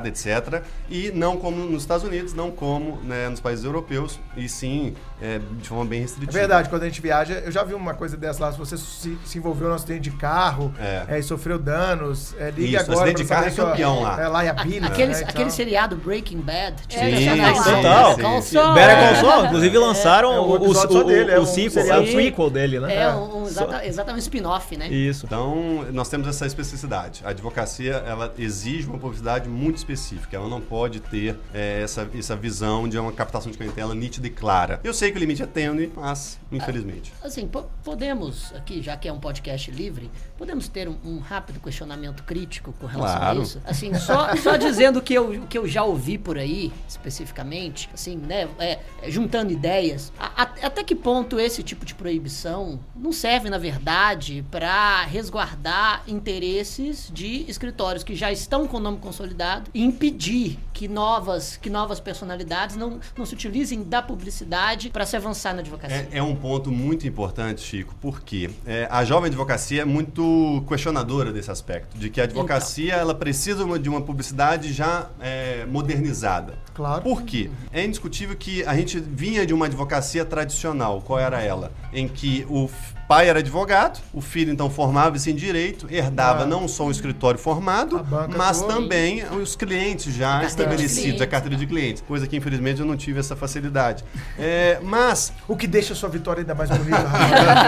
etc. 0.08 0.62
E 0.88 1.10
não 1.12 1.36
como 1.36 1.56
nos 1.64 1.82
Estados 1.82 2.04
Unidos, 2.04 2.34
não 2.34 2.50
como 2.50 2.96
né, 3.02 3.28
nos 3.28 3.40
países 3.40 3.64
europeus, 3.64 4.18
e 4.36 4.48
sim 4.48 4.94
é, 5.22 5.38
de 5.38 5.68
forma 5.68 5.84
bem 5.84 5.98
É 5.98 6.02
restritiva. 6.02 6.32
verdade, 6.32 6.68
quando 6.68 6.82
a 6.82 6.86
gente 6.86 7.00
viaja, 7.00 7.34
eu 7.44 7.52
já 7.52 7.62
vi 7.62 7.74
uma 7.74 7.92
coisa 7.94 8.16
dessa 8.16 8.42
lá, 8.44 8.52
se 8.52 8.58
você 8.58 8.76
se, 8.78 9.18
se 9.24 9.38
envolveu 9.38 9.68
num 9.68 9.74
acidente 9.74 10.00
de 10.08 10.12
carro 10.12 10.72
É. 10.78 11.04
é, 11.08 11.18
e 11.18 11.22
sofreu 11.22 11.58
danos, 11.58 12.34
é, 12.38 12.50
ligue 12.50 12.74
Isso, 12.74 12.84
agora. 12.84 12.98
acidente 13.00 13.22
de 13.22 13.28
carro 13.28 13.46
é 13.46 13.50
sua- 13.50 13.70
campeão 13.70 14.00
lá. 14.02 14.20
É, 14.22 14.28
liability, 14.42 14.84
Aquele, 14.86 15.12
né, 15.12 15.20
e 15.20 15.24
aquele 15.24 15.44
tal. 15.44 15.50
seriado 15.50 15.96
Breaking 15.96 16.40
Bad. 16.40 16.76
tinha 16.88 17.04
Sim, 17.04 17.16
sim, 17.62 17.62
total. 17.76 18.14
Sim. 18.42 18.42
Saul. 18.54 18.74
Better 18.74 18.96
Call 19.20 19.30
Saul, 19.30 19.44
inclusive 19.46 19.78
lançaram 19.78 20.32
É 20.32 20.40
um 20.40 20.42
o, 20.44 20.68
o, 20.68 20.70
o- 20.70 21.04
dele, 21.04 21.30
é 21.32 21.38
o 21.38 21.42
um 21.42 21.46
sequel, 21.46 21.84
é 21.86 21.98
o 21.98 22.02
prequel 22.12 22.50
dele, 22.50 22.80
né? 22.80 22.94
É, 22.94 23.08
um, 23.14 23.42
um 23.42 23.46
exata- 23.46 23.84
exatamente 23.86 24.16
um 24.16 24.24
spin-off, 24.24 24.76
né? 24.76 24.88
Isso. 24.88 25.26
Então, 25.26 25.84
nós 25.92 26.08
temos 26.08 26.26
essa 26.28 26.46
especificidade. 26.46 27.22
A 27.24 27.30
advocacia, 27.30 28.02
ela 28.06 28.32
exige 28.38 28.86
uma 28.88 28.98
publicidade 28.98 29.48
muito 29.48 29.76
específica. 29.76 29.89
Ela 30.36 30.48
não 30.48 30.60
pode 30.60 31.00
ter 31.00 31.36
é, 31.52 31.80
essa, 31.82 32.08
essa 32.16 32.36
visão 32.36 32.88
de 32.88 32.98
uma 32.98 33.12
captação 33.12 33.50
de 33.50 33.58
clientela 33.58 33.94
nítida 33.94 34.26
e 34.26 34.30
clara. 34.30 34.80
Eu 34.84 34.94
sei 34.94 35.10
que 35.10 35.16
o 35.18 35.20
limite 35.20 35.42
é 35.42 35.46
tênue, 35.46 35.92
mas, 35.96 36.38
infelizmente. 36.50 37.12
Assim, 37.22 37.46
po- 37.46 37.66
podemos, 37.82 38.52
aqui, 38.54 38.82
já 38.82 38.96
que 38.96 39.08
é 39.08 39.12
um 39.12 39.18
podcast 39.20 39.70
livre, 39.70 40.10
podemos 40.38 40.68
ter 40.68 40.88
um, 40.88 40.96
um 41.04 41.18
rápido 41.18 41.60
questionamento 41.60 42.22
crítico 42.24 42.72
com 42.78 42.86
relação 42.86 43.18
Claro. 43.18 43.40
a 43.40 43.42
isso? 43.42 43.60
Assim, 43.64 43.94
só, 43.94 44.34
só 44.36 44.56
dizendo 44.56 44.98
o 44.98 45.02
que 45.02 45.14
eu, 45.14 45.42
que 45.48 45.58
eu 45.58 45.66
já 45.68 45.82
ouvi 45.84 46.16
por 46.18 46.38
aí, 46.38 46.72
especificamente, 46.88 47.88
assim, 47.92 48.16
né, 48.16 48.48
é, 48.58 48.78
juntando 49.08 49.52
ideias, 49.52 50.12
a- 50.18 50.42
a- 50.42 50.66
até 50.66 50.82
que 50.84 50.94
ponto 50.94 51.38
esse 51.40 51.62
tipo 51.62 51.84
de 51.84 51.94
proibição 51.94 52.80
não 52.94 53.12
serve, 53.12 53.50
na 53.50 53.58
verdade, 53.58 54.44
para 54.50 55.04
resguardar 55.04 56.02
interesses 56.06 57.10
de 57.12 57.44
escritórios 57.48 58.02
que 58.04 58.14
já 58.14 58.30
estão 58.32 58.66
com 58.66 58.76
o 58.76 58.80
nome 58.80 58.98
consolidado 58.98 59.70
e 59.74 59.79
impedir 59.82 60.58
que 60.72 60.88
novas, 60.88 61.56
que 61.56 61.68
novas 61.68 62.00
personalidades 62.00 62.76
não, 62.76 63.00
não 63.16 63.26
se 63.26 63.34
utilizem 63.34 63.82
da 63.82 64.00
publicidade 64.00 64.90
para 64.90 65.04
se 65.04 65.16
avançar 65.16 65.54
na 65.54 65.60
advocacia? 65.60 66.08
É, 66.10 66.18
é 66.18 66.22
um 66.22 66.34
ponto 66.34 66.70
muito 66.70 67.06
importante, 67.06 67.60
Chico, 67.60 67.94
porque 68.00 68.50
é, 68.66 68.88
a 68.90 69.04
jovem 69.04 69.28
advocacia 69.28 69.82
é 69.82 69.84
muito 69.84 70.64
questionadora 70.68 71.32
desse 71.32 71.50
aspecto, 71.50 71.98
de 71.98 72.08
que 72.08 72.20
a 72.20 72.24
advocacia 72.24 72.94
ela 72.94 73.14
precisa 73.14 73.66
de 73.78 73.88
uma 73.88 74.00
publicidade 74.00 74.72
já 74.72 75.10
é, 75.20 75.66
modernizada. 75.66 76.54
Claro. 76.74 77.02
Por 77.02 77.22
quê? 77.22 77.50
É 77.72 77.84
indiscutível 77.84 78.36
que 78.36 78.64
a 78.64 78.74
gente 78.74 78.98
vinha 78.98 79.44
de 79.44 79.52
uma 79.52 79.66
advocacia 79.66 80.24
tradicional. 80.24 81.02
Qual 81.02 81.18
era 81.18 81.42
ela? 81.42 81.72
Em 81.92 82.08
que 82.08 82.46
o 82.48 82.68
pai 83.10 83.28
era 83.28 83.40
advogado, 83.40 84.00
o 84.14 84.20
filho 84.20 84.52
então 84.52 84.70
formava-se 84.70 85.32
em 85.32 85.34
direito, 85.34 85.88
herdava 85.90 86.44
Ah. 86.44 86.46
não 86.46 86.68
só 86.68 86.84
um 86.84 86.92
escritório 86.92 87.40
formado, 87.40 88.06
mas 88.36 88.60
toda. 88.60 88.74
também 88.74 89.24
os 89.36 89.56
clientes 89.56 90.14
já 90.14 90.44
estabelecidos, 90.44 91.20
a 91.20 91.26
carteira 91.26 91.56
de 91.56 91.66
clientes. 91.66 92.04
Coisa 92.06 92.24
que 92.28 92.36
infelizmente 92.36 92.78
eu 92.78 92.86
não 92.86 92.96
tive 92.96 93.18
essa 93.18 93.34
facilidade. 93.34 94.04
É, 94.38 94.78
mas 94.80 95.32
O 95.48 95.56
que 95.56 95.66
deixa 95.66 95.92
a 95.92 95.96
sua 95.96 96.08
vitória 96.08 96.42
ainda 96.42 96.54
mais 96.54 96.70
bonita. 96.70 97.04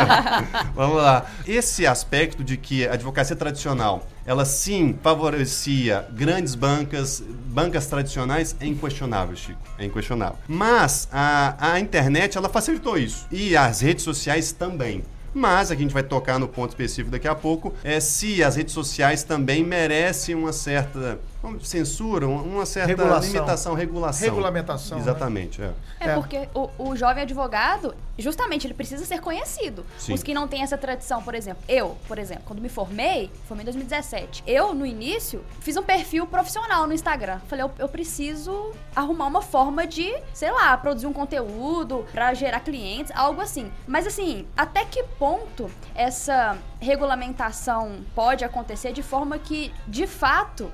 Vamos 0.76 0.98
lá. 0.98 1.26
Esse 1.44 1.88
aspecto 1.88 2.44
de 2.44 2.56
que 2.56 2.86
a 2.86 2.92
advocacia 2.92 3.34
tradicional, 3.34 4.06
ela 4.24 4.44
sim 4.44 4.96
favorecia 5.02 6.06
grandes 6.12 6.54
bancas, 6.54 7.20
bancas 7.46 7.86
tradicionais, 7.88 8.54
é 8.60 8.66
inquestionável, 8.66 9.34
Chico. 9.34 9.58
É 9.76 9.84
inquestionável. 9.84 10.36
Mas 10.46 11.08
a, 11.10 11.72
a 11.72 11.80
internet, 11.80 12.38
ela 12.38 12.48
facilitou 12.48 12.96
isso. 12.96 13.26
E 13.32 13.56
as 13.56 13.80
redes 13.80 14.04
sociais 14.04 14.52
também. 14.52 15.02
Mas, 15.34 15.70
a 15.70 15.74
gente 15.74 15.94
vai 15.94 16.02
tocar 16.02 16.38
no 16.38 16.46
ponto 16.46 16.70
específico 16.70 17.10
daqui 17.10 17.28
a 17.28 17.34
pouco, 17.34 17.74
é 17.82 18.00
se 18.00 18.42
as 18.42 18.56
redes 18.56 18.74
sociais 18.74 19.22
também 19.22 19.64
merecem 19.64 20.34
uma 20.34 20.52
certa 20.52 21.18
censura, 21.62 22.26
uma- 22.26 22.64
certa 22.66 22.88
Regulação. 22.88 23.32
limitação, 23.32 23.74
regulação. 23.74 24.28
Regulamentação, 24.28 24.98
né? 24.98 25.02
Exatamente, 25.04 25.60
é. 25.62 25.72
É, 26.00 26.08
É. 26.10 26.14
porque 26.14 26.48
o, 26.54 26.68
o 26.78 26.96
jovem 26.96 27.22
advogado, 27.22 27.94
justamente, 28.18 28.66
ele 28.66 28.74
precisa 28.74 29.04
ser 29.04 29.20
conhecido. 29.20 29.84
Sim. 29.98 30.14
Os 30.14 30.22
que 30.22 30.32
não 30.34 30.46
têm 30.48 30.62
essa 30.62 30.78
tradição, 30.78 31.22
por 31.22 31.34
exemplo, 31.34 31.62
eu, 31.68 31.96
por 32.06 32.18
exemplo, 32.18 32.44
quando 32.46 32.60
me 32.60 32.68
formei, 32.68 33.30
formei 33.48 33.62
em 33.62 33.66
2017, 33.66 34.42
eu, 34.46 34.72
no 34.74 34.86
início, 34.86 35.44
fiz 35.60 35.76
um 35.76 35.82
perfil 35.82 36.26
profissional 36.26 36.86
no 36.86 36.92
Instagram. 36.92 37.40
Falei, 37.48 37.64
eu, 37.64 37.70
eu 37.78 37.88
preciso 37.88 38.72
arrumar 38.94 39.26
uma 39.26 39.42
forma 39.42 39.86
de, 39.86 40.12
sei 40.32 40.50
lá, 40.50 40.76
produzir 40.76 41.06
um 41.06 41.12
conteúdo 41.12 42.04
pra 42.12 42.34
gerar 42.34 42.60
clientes, 42.60 43.12
algo 43.14 43.40
assim. 43.40 43.70
Mas 43.86 44.06
assim, 44.06 44.46
até 44.56 44.84
que 44.84 45.02
ponto 45.18 45.70
essa 45.94 46.56
regulamentação 46.80 48.00
pode 48.14 48.44
acontecer 48.44 48.92
de 48.92 49.02
forma 49.02 49.38
que, 49.38 49.72
de 49.86 50.06
fato, 50.06 50.70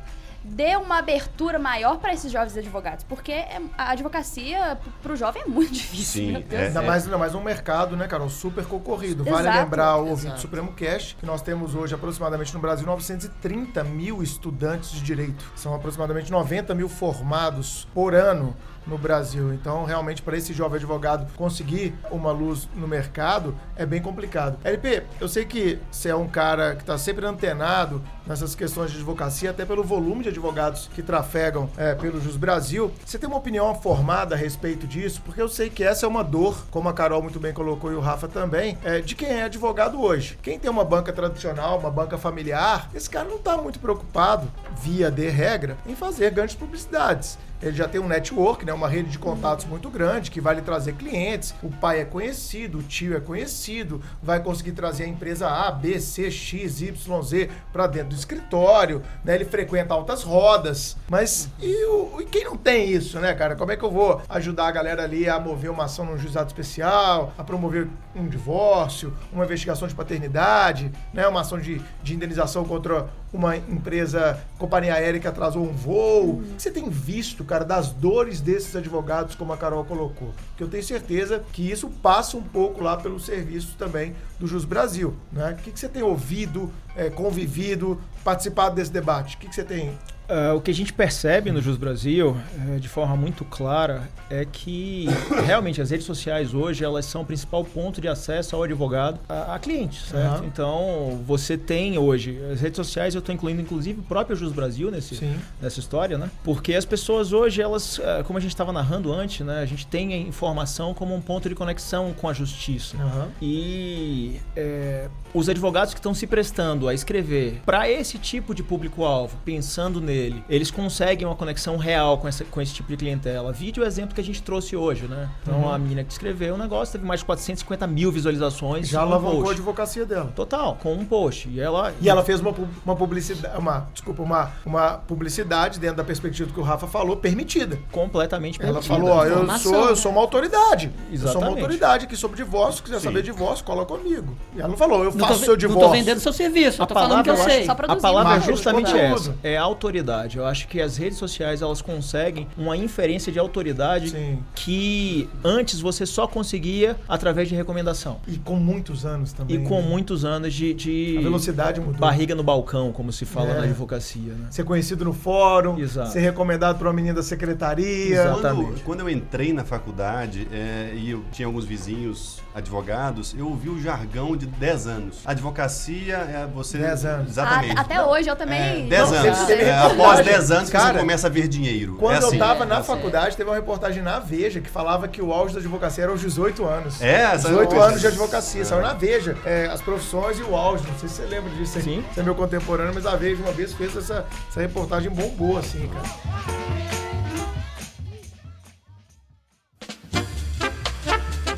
dê 0.49 0.77
uma 0.77 0.99
abertura 0.99 1.59
maior 1.59 1.99
para 1.99 2.13
esses 2.13 2.31
jovens 2.33 2.57
advogados, 2.57 3.05
porque 3.05 3.33
é- 3.33 3.61
a 3.77 3.91
advocacia 3.93 4.79
para 5.03 5.13
o 5.13 5.17
jovem 5.17 5.43
é 5.43 5.47
muito 5.47 5.73
difícil. 5.75 6.23
Sim, 6.37 6.45
é- 6.51 6.67
Ainda 6.67 6.83
mais, 6.83 7.05
ainda 7.05 7.19
mais 7.19 7.35
um 7.35 7.43
mercado, 7.43 7.97
né, 7.97 8.07
Carol? 8.09 8.29
Super 8.29 8.65
concorrido. 8.67 9.25
Vale 9.25 9.49
Exato. 9.49 9.59
lembrar 9.59 9.97
o 9.97 10.09
ouvinte 10.09 10.35
do 10.35 10.41
Supremo 10.41 10.73
Cast 10.73 11.17
que 11.17 11.27
nós 11.27 11.43
temos 11.43 11.75
hoje 11.75 11.95
aproximadamente 11.95 12.53
no 12.55 12.61
Brasil 12.61 12.87
930 12.87 13.85
mil 13.85 14.23
estudantes 14.23 14.91
de 14.93 15.01
direito. 15.03 15.45
São 15.55 15.75
aproximadamente 15.75 16.31
90 16.31 16.75
mil 16.75 16.89
formados 16.89 17.87
por 17.95 18.15
ano 18.15 18.57
no 18.89 18.99
Brasil. 18.99 19.53
Então, 19.53 19.85
realmente, 19.85 20.23
para 20.23 20.37
esse 20.37 20.53
jovem 20.53 20.77
advogado 20.77 21.31
conseguir 21.37 21.95
uma 22.11 22.33
luz 22.33 22.69
no 22.75 22.89
mercado 22.89 23.55
é 23.77 23.85
bem 23.85 24.01
complicado. 24.01 24.59
LP, 24.65 25.03
eu 25.21 25.29
sei 25.29 25.45
que 25.45 25.79
você 25.91 26.09
é 26.09 26.17
um 26.17 26.29
cara 26.29 26.75
que 26.75 26.83
está 26.83 26.97
sempre 26.97 27.27
antenado 27.27 28.03
nessas 28.27 28.55
questões 28.55 28.91
de 28.91 28.97
advocacia, 28.97 29.51
até 29.51 29.65
pelo 29.65 29.83
volume 29.83 30.23
de 30.23 30.29
advogados 30.29 30.89
que 30.95 31.03
trafegam 31.03 31.69
é, 31.77 31.95
pelo 31.95 32.21
Jus 32.21 32.37
Brasil. 32.37 32.93
Você 33.05 33.19
tem 33.19 33.29
uma 33.29 33.39
opinião 33.39 33.75
formada 33.75 34.35
a 34.35 34.39
respeito 34.39 34.87
disso? 34.87 35.23
Porque 35.25 35.41
eu 35.41 35.49
sei 35.49 35.71
que 35.71 35.83
essa 35.83 36.05
é 36.05 36.09
uma 36.09 36.23
dor, 36.23 36.67
como 36.71 36.89
a 36.89 36.93
Carol 36.93 37.23
muito 37.23 37.41
bem 37.41 37.53
colocou 37.53 37.91
e 37.91 37.95
o 37.95 38.01
Rafa 38.01 38.29
também, 38.29 38.77
é, 38.85 39.01
de 39.01 39.15
quem 39.15 39.29
é 39.29 39.45
advogado 39.45 40.01
hoje. 40.01 40.39
Quem 40.43 40.59
tem 40.59 40.71
uma 40.71 40.85
banca 40.85 41.13
tradicional, 41.13 41.79
uma 41.79 41.91
banca 41.91 42.19
familiar, 42.19 42.91
esse 42.95 43.09
cara 43.09 43.27
não 43.27 43.37
está 43.37 43.57
muito 43.57 43.79
preocupado, 43.79 44.51
via 44.83 45.11
de 45.11 45.29
regra, 45.29 45.77
em 45.87 45.95
fazer 45.95 46.31
grandes 46.31 46.55
publicidades. 46.55 47.39
Ele 47.63 47.77
já 47.77 47.89
tem 47.89 48.01
um 48.01 48.07
network, 48.07 48.65
né, 48.65 48.73
uma 48.73 48.89
rede 48.89 49.11
de 49.11 49.19
contatos 49.19 49.65
muito 49.67 49.91
grande 49.91 50.31
que 50.31 50.41
vai 50.41 50.55
lhe 50.55 50.63
trazer 50.63 50.95
clientes. 50.95 51.55
O 51.63 51.71
pai 51.71 52.01
é 52.01 52.05
conhecido, 52.05 52.79
o 52.79 52.83
tio 52.83 53.17
é 53.17 53.21
conhecido, 53.21 54.01
vai 54.23 54.41
conseguir 54.41 54.73
trazer 54.73 55.05
a 55.05 55.09
empresa 55.09 55.49
A, 55.49 55.71
B, 55.71 55.99
C, 56.01 56.31
X, 56.31 56.81
Y, 56.81 57.23
Z 57.23 57.51
para 57.73 57.87
dentro 57.87 58.11
do 58.11 58.15
escritório, 58.15 59.03
né? 59.25 59.35
Ele 59.35 59.45
frequenta 59.45 59.93
altas 59.95 60.23
rodas. 60.23 60.97
Mas 61.09 61.49
e, 61.61 61.85
o- 61.87 62.21
e 62.21 62.25
quem 62.27 62.45
não 62.45 62.57
tem 62.57 62.91
isso, 62.91 63.19
né, 63.19 63.35
cara? 63.35 63.57
Como 63.57 63.73
é 63.73 63.77
que 63.77 63.85
eu 63.85 63.91
vou 63.91 64.23
ajudar 64.29 64.69
a 64.69 64.71
galera 64.73 65.03
ali 65.05 65.29
a 65.29 65.39
mover 65.41 65.71
uma 65.71 65.85
ação 65.85 66.05
num 66.05 66.17
juizado 66.19 66.47
especial, 66.49 67.33
a 67.37 67.43
promover 67.45 67.89
um 68.15 68.27
divórcio, 68.27 69.13
uma 69.33 69.45
investigação 69.45 69.87
de 69.89 69.95
paternidade, 69.95 70.91
né? 71.13 71.27
Uma 71.27 71.41
ação 71.41 71.59
de, 71.59 71.81
de 72.03 72.15
indenização 72.15 72.65
contra 72.65 73.09
uma 73.33 73.57
empresa, 73.57 74.39
companhia 74.59 74.95
aérea 74.95 75.21
que 75.21 75.27
atrasou 75.29 75.63
um 75.63 75.73
voo. 75.73 76.39
O 76.41 76.43
que 76.57 76.63
você 76.63 76.71
tem 76.71 76.89
visto, 76.89 77.45
cara, 77.49 77.65
das 77.65 77.89
dores 77.89 78.41
desses 78.41 78.77
advogados, 78.77 79.35
como 79.35 79.53
a 79.53 79.57
Carol 79.57 79.85
colocou? 79.85 80.33
Que 80.57 80.63
eu 80.63 80.69
tenho 80.69 80.85
certeza 80.85 81.43
que 81.53 81.69
isso 81.69 81.89
passa 81.89 82.37
um 82.37 82.43
pouco 82.43 82.83
lá 82.83 82.97
pelo 82.97 83.19
serviço 83.19 83.75
também 83.77 84.15
do 84.39 84.47
Jus 84.47 84.65
Brasil, 84.65 85.17
né? 85.33 85.57
O 85.59 85.63
que, 85.63 85.73
que 85.73 85.81
você 85.81 85.89
tem 85.89 86.03
ouvido, 86.03 86.73
é, 86.95 87.11
convivido, 87.11 88.01
participado 88.23 88.77
desse 88.77 88.93
debate? 88.93 89.37
O 89.37 89.39
que, 89.39 89.49
que 89.49 89.55
você 89.55 89.65
tem 89.65 89.99
Uh, 90.29 90.55
o 90.57 90.61
que 90.61 90.71
a 90.71 90.75
gente 90.75 90.93
percebe 90.93 91.51
no 91.51 91.61
Jus 91.63 91.79
Brasil, 91.79 92.37
uh, 92.37 92.79
de 92.79 92.87
forma 92.89 93.17
muito 93.17 93.47
clara, 93.47 94.11
é 94.29 94.45
que 94.45 95.07
realmente 95.47 95.81
as 95.81 95.91
redes 95.91 96.05
sociais 96.05 96.53
hoje 96.53 96.85
elas 96.85 97.07
são 97.07 97.23
o 97.23 97.25
principal 97.25 97.65
ponto 97.65 97.99
de 97.99 98.09
acesso 98.09 98.55
ao 98.55 98.63
advogado 98.63 99.19
a, 99.27 99.55
a 99.55 99.59
clientes, 99.59 100.05
certo? 100.09 100.41
Uhum. 100.41 100.47
Então 100.47 101.23
você 101.27 101.57
tem 101.57 101.97
hoje 101.97 102.39
as 102.53 102.61
redes 102.61 102.77
sociais, 102.77 103.15
eu 103.15 103.21
estou 103.21 103.35
incluindo 103.35 103.63
inclusive 103.63 104.01
o 104.01 104.03
próprio 104.03 104.37
Jus 104.37 104.53
Brasil 104.53 104.91
nesse, 104.91 105.17
Sim. 105.17 105.35
nessa 105.63 105.81
história, 105.81 106.19
né? 106.19 106.31
Porque 106.45 106.75
as 106.75 106.85
pessoas 106.85 107.33
hoje 107.33 107.63
elas, 107.63 107.97
uh, 107.97 108.23
como 108.25 108.39
a 108.39 108.43
gente 108.43 108.53
estava 108.53 108.71
narrando 108.71 109.11
antes, 109.11 109.47
né? 109.47 109.61
A 109.63 109.67
gente 109.67 109.87
tem 109.87 110.13
a 110.13 110.19
informação 110.19 110.93
como 110.93 111.15
um 111.15 111.23
ponto 111.23 111.49
de 111.49 111.55
conexão 111.55 112.13
com 112.13 112.29
a 112.29 112.35
justiça 112.35 112.99
Aham. 112.99 113.29
e 113.41 114.41
é, 114.55 115.09
os 115.33 115.49
advogados 115.49 115.95
que 115.95 116.01
estão 116.01 116.13
se 116.13 116.27
prestando 116.27 116.87
a 116.87 116.93
escrever 116.93 117.63
para 117.65 117.89
esse 117.89 118.19
tipo 118.19 118.55
de 118.55 118.63
público-alvo, 118.63 119.39
pensando 119.43 120.01
nele, 120.03 120.18
eles 120.49 120.71
conseguem 120.71 121.27
uma 121.27 121.35
conexão 121.37 121.77
real 121.77 122.19
com, 122.19 122.29
essa, 122.29 122.45
com 122.45 122.61
esse 122.61 122.73
tipo 122.75 122.89
de 122.89 122.97
clientela. 122.97 123.53
Vídeo 123.53 123.83
é 123.83 123.87
o 123.87 123.89
exemplo 123.89 124.15
que 124.15 124.21
a 124.21 124.25
gente 124.25 124.43
trouxe 124.43 124.77
hoje, 124.77 125.07
né? 125.07 125.29
Então 125.43 125.59
Uhum. 125.59 125.73
a 125.73 125.79
menina 125.79 126.05
que 126.05 126.13
escreveu 126.13 126.55
o 126.55 126.59
negócio 126.59 126.93
teve 126.93 127.05
mais 127.07 127.21
de 127.21 127.27
450 127.27 127.87
mil 127.87 128.13
visualizações. 128.13 128.89
Já 128.89 129.01
com 129.01 129.05
um 129.07 129.09
alavancou 129.09 129.49
a 129.49 129.53
advocacia 129.53 130.05
dela. 130.07 130.33
Total, 130.35 130.77
com 130.81 130.93
um 130.95 131.05
post. 131.05 131.49
E 131.49 131.61
ela. 131.61 131.93
E 132.01 132.09
ela 132.09 132.23
fez 132.25 132.41
uma, 132.41 132.55
uma 132.85 132.95
publicidade, 132.97 133.59
uma, 133.59 133.89
desculpa, 133.93 134.23
uma, 134.23 134.51
uma 134.65 134.91
publicidade 134.93 135.79
dentro 135.81 135.97
da 135.97 136.05
perspectiva 136.05 136.49
do 136.49 136.55
que 136.55 136.61
o 136.61 136.63
Rafa 136.63 136.87
falou, 136.87 137.17
permitida. 137.17 137.79
completamente 137.93 138.61
Ela 138.61 138.81
permitida. 138.81 138.95
falou, 138.95 139.11
ó, 139.11 139.25
eu 139.25 139.33
Informação, 139.39 139.73
sou, 139.73 139.83
eu 139.85 139.91
né? 139.91 139.95
sou 139.97 140.13
uma 140.13 140.21
autoridade. 140.21 140.87
Eu 140.87 140.93
sou 140.93 141.09
uma 141.09 141.15
Exatamente. 141.31 141.61
autoridade 141.61 142.05
aqui 142.07 142.17
sobre 142.17 142.37
divórcio, 142.37 142.83
quiser 142.83 142.99
Sim. 142.99 143.05
saber 143.05 143.23
de 143.23 143.31
divórcio, 143.33 143.65
cola 143.65 143.85
comigo. 143.85 144.37
E 144.55 144.61
ela 144.61 144.69
não 144.69 144.77
falou, 144.77 144.99
eu 145.05 145.11
Não 145.11 145.19
tô, 145.19 145.27
faço 145.27 145.41
seu 145.41 145.49
não 145.51 145.57
divórcio. 145.57 145.87
tô 145.89 145.93
vendendo 145.93 146.21
seu 146.21 146.33
serviço, 146.33 146.81
eu 146.81 146.85
A 146.85 146.87
tô 146.87 146.95
falando 146.95 147.23
que 147.23 147.31
eu 147.31 147.35
palavra, 147.35 147.53
sei. 147.55 147.65
Só 147.67 147.73
a 147.73 147.97
palavra 147.97 148.37
é 148.37 148.41
justamente 148.41 148.91
conteúdo. 148.93 149.15
essa. 149.15 149.35
É 149.43 149.57
autoridade. 149.57 150.08
Eu 150.39 150.47
acho 150.47 150.67
que 150.69 150.81
as 150.81 150.97
redes 150.97 151.19
sociais 151.19 151.61
elas 151.63 151.83
conseguem 151.83 152.47
uma 152.57 152.77
inferência 152.77 153.31
de 153.33 153.39
autoridade 153.39 154.11
Sim. 154.11 154.39
que 154.55 155.29
antes 155.45 155.81
você 155.81 156.07
só 156.07 156.27
conseguia 156.27 156.97
através 157.09 157.49
de 157.49 157.55
recomendação. 157.55 158.19
E 158.27 158.37
com 158.39 158.57
muitos 158.57 159.05
anos 159.05 159.33
também. 159.33 159.57
E 159.57 159.61
com 159.69 159.81
né? 159.83 159.89
muitos 159.89 160.25
anos 160.25 160.55
de, 160.55 160.73
de 160.75 161.17
A 161.19 161.23
velocidade 161.23 161.81
mudou. 161.81 161.95
barriga 162.01 162.35
no 162.35 162.43
balcão, 162.43 162.93
como 162.93 163.13
se 163.13 163.25
fala 163.25 163.51
É. 163.51 163.55
na 163.59 163.63
advocacia, 163.65 164.33
né? 164.33 164.47
Ser 164.51 164.65
conhecido 164.65 165.05
no 165.05 165.13
fórum, 165.13 165.79
Exato. 165.79 166.11
ser 166.13 166.21
recomendado 166.21 166.79
por 166.79 166.87
uma 166.87 166.93
menina 166.93 167.15
da 167.15 167.23
secretaria. 167.23 168.15
Exato. 168.15 168.29
Quando, 168.41 168.47
Exatamente. 168.47 168.83
quando 168.83 169.01
eu 169.01 169.11
entrei 169.11 169.53
na 169.53 169.65
faculdade 169.65 170.49
é, 170.53 170.93
e 170.95 171.11
eu 171.11 171.25
tinha 171.33 171.47
alguns 171.47 171.65
vizinhos 171.65 172.41
advogados, 172.55 173.35
eu 173.39 173.49
ouvi 173.49 173.69
o 173.69 173.81
jargão 173.81 174.37
de 174.37 174.47
10 174.47 174.87
anos. 174.87 175.17
Advocacia 175.25 176.17
é 176.17 176.47
você. 176.53 176.79
10 176.79 177.05
anos. 177.05 177.29
Exatamente. 177.31 177.77
A- 177.79 177.81
até 177.81 178.03
hoje 178.05 178.29
eu 178.29 178.37
também. 178.37 178.59
É, 178.87 178.89
10 178.89 179.11
Não, 179.11 179.19
anos. 179.19 179.51
É. 179.51 179.55
após 180.03 180.25
10 180.25 180.51
anos 180.51 180.71
que 180.71 180.77
Cara, 180.77 180.93
você 180.95 180.99
começa 181.01 181.27
a 181.27 181.31
ver 181.31 181.49
dinheiro. 181.49 181.97
Quando 181.99 182.15
é 182.15 182.19
assim. 182.19 182.37
eu 182.37 182.39
tava 182.39 182.65
é, 182.65 182.67
na 182.67 182.83
sei. 182.83 182.95
faculdade, 182.95 183.37
teve 183.37 183.49
uma 183.49 183.57
reportagem 183.57 184.03
na 184.03 184.19
Veja 184.19 184.61
que 184.61 184.69
falava 184.71 185.09
que 185.09 185.21
o 185.23 185.33
auge 185.33 185.55
da 185.55 185.61
advocacia 185.61 186.05
era 186.05 186.13
aos 186.13 186.21
18 186.21 186.65
anos. 186.65 187.01
É, 187.01 187.23
essa 187.23 187.49
18 187.49 187.69
coisa. 187.69 187.85
anos 187.85 188.01
de 188.01 188.07
advocacia, 188.07 188.65
saiu 188.65 188.83
na 188.83 188.95
Veja. 188.95 189.37
É, 189.45 189.67
as 189.67 189.81
profissões 189.83 190.39
e 190.39 190.43
o 190.43 190.57
auge. 190.57 190.85
Não 190.87 190.99
sei 190.99 191.09
se 191.09 191.15
você 191.17 191.23
lembra 191.27 191.51
disso. 191.51 191.73
Você- 191.75 191.83
Sim. 191.83 192.05
Você 192.13 192.21
é 192.21 192.23
meu 192.23 192.35
contemporâneo, 192.35 192.93
mas 192.95 193.07
a 193.07 193.17
Veja 193.17 193.43
uma 193.43 193.53
vez 193.53 193.73
fez 193.73 193.97
essa, 193.97 194.27
essa 194.51 194.61
reportagem 194.61 195.11
bombou, 195.11 195.59
assim, 195.59 195.89
cara. 195.89 196.09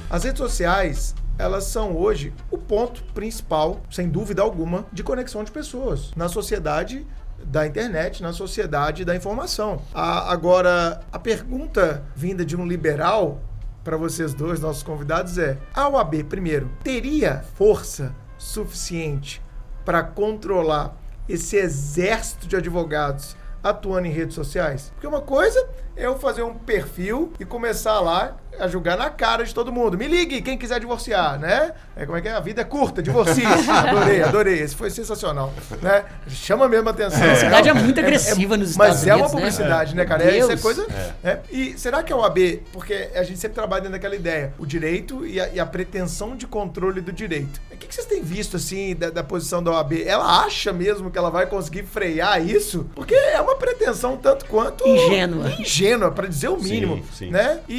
As 0.08 0.24
redes 0.24 0.38
sociais, 0.38 1.14
elas 1.38 1.64
são 1.64 1.96
hoje 1.96 2.32
o 2.50 2.58
ponto 2.58 3.02
principal, 3.14 3.80
sem 3.90 4.08
dúvida 4.08 4.42
alguma, 4.42 4.84
de 4.92 5.02
conexão 5.04 5.44
de 5.44 5.52
pessoas 5.52 6.10
na 6.16 6.28
sociedade 6.28 7.06
da 7.44 7.66
internet, 7.66 8.22
na 8.22 8.32
sociedade 8.32 9.04
da 9.04 9.14
informação. 9.16 9.82
A- 9.94 10.32
agora, 10.32 11.00
a 11.12 11.18
pergunta 11.18 12.02
vinda 12.14 12.44
de 12.44 12.56
um 12.56 12.66
liberal 12.66 13.40
para 13.82 13.96
vocês 13.96 14.34
dois, 14.34 14.60
nossos 14.60 14.82
convidados, 14.82 15.38
é: 15.38 15.56
a 15.74 15.88
OAB, 15.88 16.24
primeiro, 16.24 16.70
teria 16.84 17.44
força 17.54 18.14
suficiente 18.38 19.42
para 19.84 20.02
controlar 20.02 20.96
esse 21.28 21.56
exército 21.56 22.46
de 22.46 22.56
advogados 22.56 23.36
atuando 23.62 24.06
em 24.06 24.10
redes 24.10 24.34
sociais? 24.34 24.90
Porque 24.94 25.06
uma 25.06 25.20
coisa 25.20 25.66
é 25.96 26.06
eu 26.06 26.18
fazer 26.18 26.42
um 26.42 26.54
perfil 26.54 27.32
e 27.38 27.44
começar 27.44 28.00
lá 28.00 28.36
a 28.58 28.68
julgar 28.68 28.96
na 28.96 29.08
cara 29.10 29.44
de 29.44 29.54
todo 29.54 29.72
mundo. 29.72 29.96
Me 29.96 30.06
ligue, 30.06 30.42
quem 30.42 30.58
quiser 30.58 30.80
divorciar, 30.80 31.38
né? 31.38 31.72
É, 31.96 32.04
como 32.04 32.18
é 32.18 32.20
que 32.20 32.28
é? 32.28 32.32
A 32.32 32.40
vida 32.40 32.60
é 32.60 32.64
curta, 32.64 33.02
divorcie. 33.02 33.44
adorei, 33.68 34.22
adorei. 34.22 34.60
Esse 34.60 34.74
foi 34.74 34.90
sensacional, 34.90 35.52
né? 35.82 36.04
Chama 36.28 36.68
mesmo 36.68 36.88
a 36.88 36.92
atenção. 36.92 37.18
A 37.18 37.22
publicidade 37.22 37.68
é 37.68 37.72
muito 37.72 38.00
agressiva 38.00 38.56
nos 38.56 38.76
Mas 38.76 39.00
Estados 39.00 39.08
é 39.08 39.14
uma 39.14 39.16
Unidos, 39.16 39.32
né? 39.34 39.40
publicidade, 39.40 39.96
né, 39.96 40.04
cara? 40.04 40.24
É, 40.24 40.38
isso 40.38 40.46
é 40.46 40.48
Deus. 40.48 40.60
coisa... 40.60 40.86
É. 41.24 41.38
E 41.50 41.78
será 41.78 42.02
que 42.02 42.12
a 42.12 42.16
OAB... 42.16 42.38
Porque 42.72 43.10
a 43.14 43.22
gente 43.22 43.38
sempre 43.38 43.54
trabalha 43.54 43.82
dentro 43.82 43.92
daquela 43.92 44.14
ideia. 44.14 44.52
O 44.58 44.66
direito 44.66 45.26
e 45.26 45.40
a, 45.40 45.48
e 45.48 45.60
a 45.60 45.66
pretensão 45.66 46.36
de 46.36 46.46
controle 46.46 47.00
do 47.00 47.12
direito. 47.12 47.60
O 47.72 47.76
que, 47.76 47.86
que 47.86 47.94
vocês 47.94 48.06
têm 48.06 48.22
visto, 48.22 48.56
assim, 48.56 48.94
da, 48.94 49.10
da 49.10 49.22
posição 49.22 49.62
da 49.62 49.70
OAB? 49.72 50.02
Ela 50.04 50.44
acha 50.44 50.72
mesmo 50.72 51.10
que 51.10 51.18
ela 51.18 51.30
vai 51.30 51.46
conseguir 51.46 51.84
frear 51.84 52.44
isso? 52.46 52.86
Porque 52.94 53.14
é 53.14 53.40
uma 53.40 53.56
pretensão 53.56 54.16
tanto 54.16 54.44
quanto... 54.46 54.86
Ingênua. 54.86 55.50
Ingênua, 55.58 56.10
pra 56.10 56.26
dizer 56.26 56.48
o 56.48 56.58
mínimo. 56.58 56.96
Sim, 56.96 57.26
sim. 57.26 57.30
Né? 57.30 57.60
E, 57.68 57.74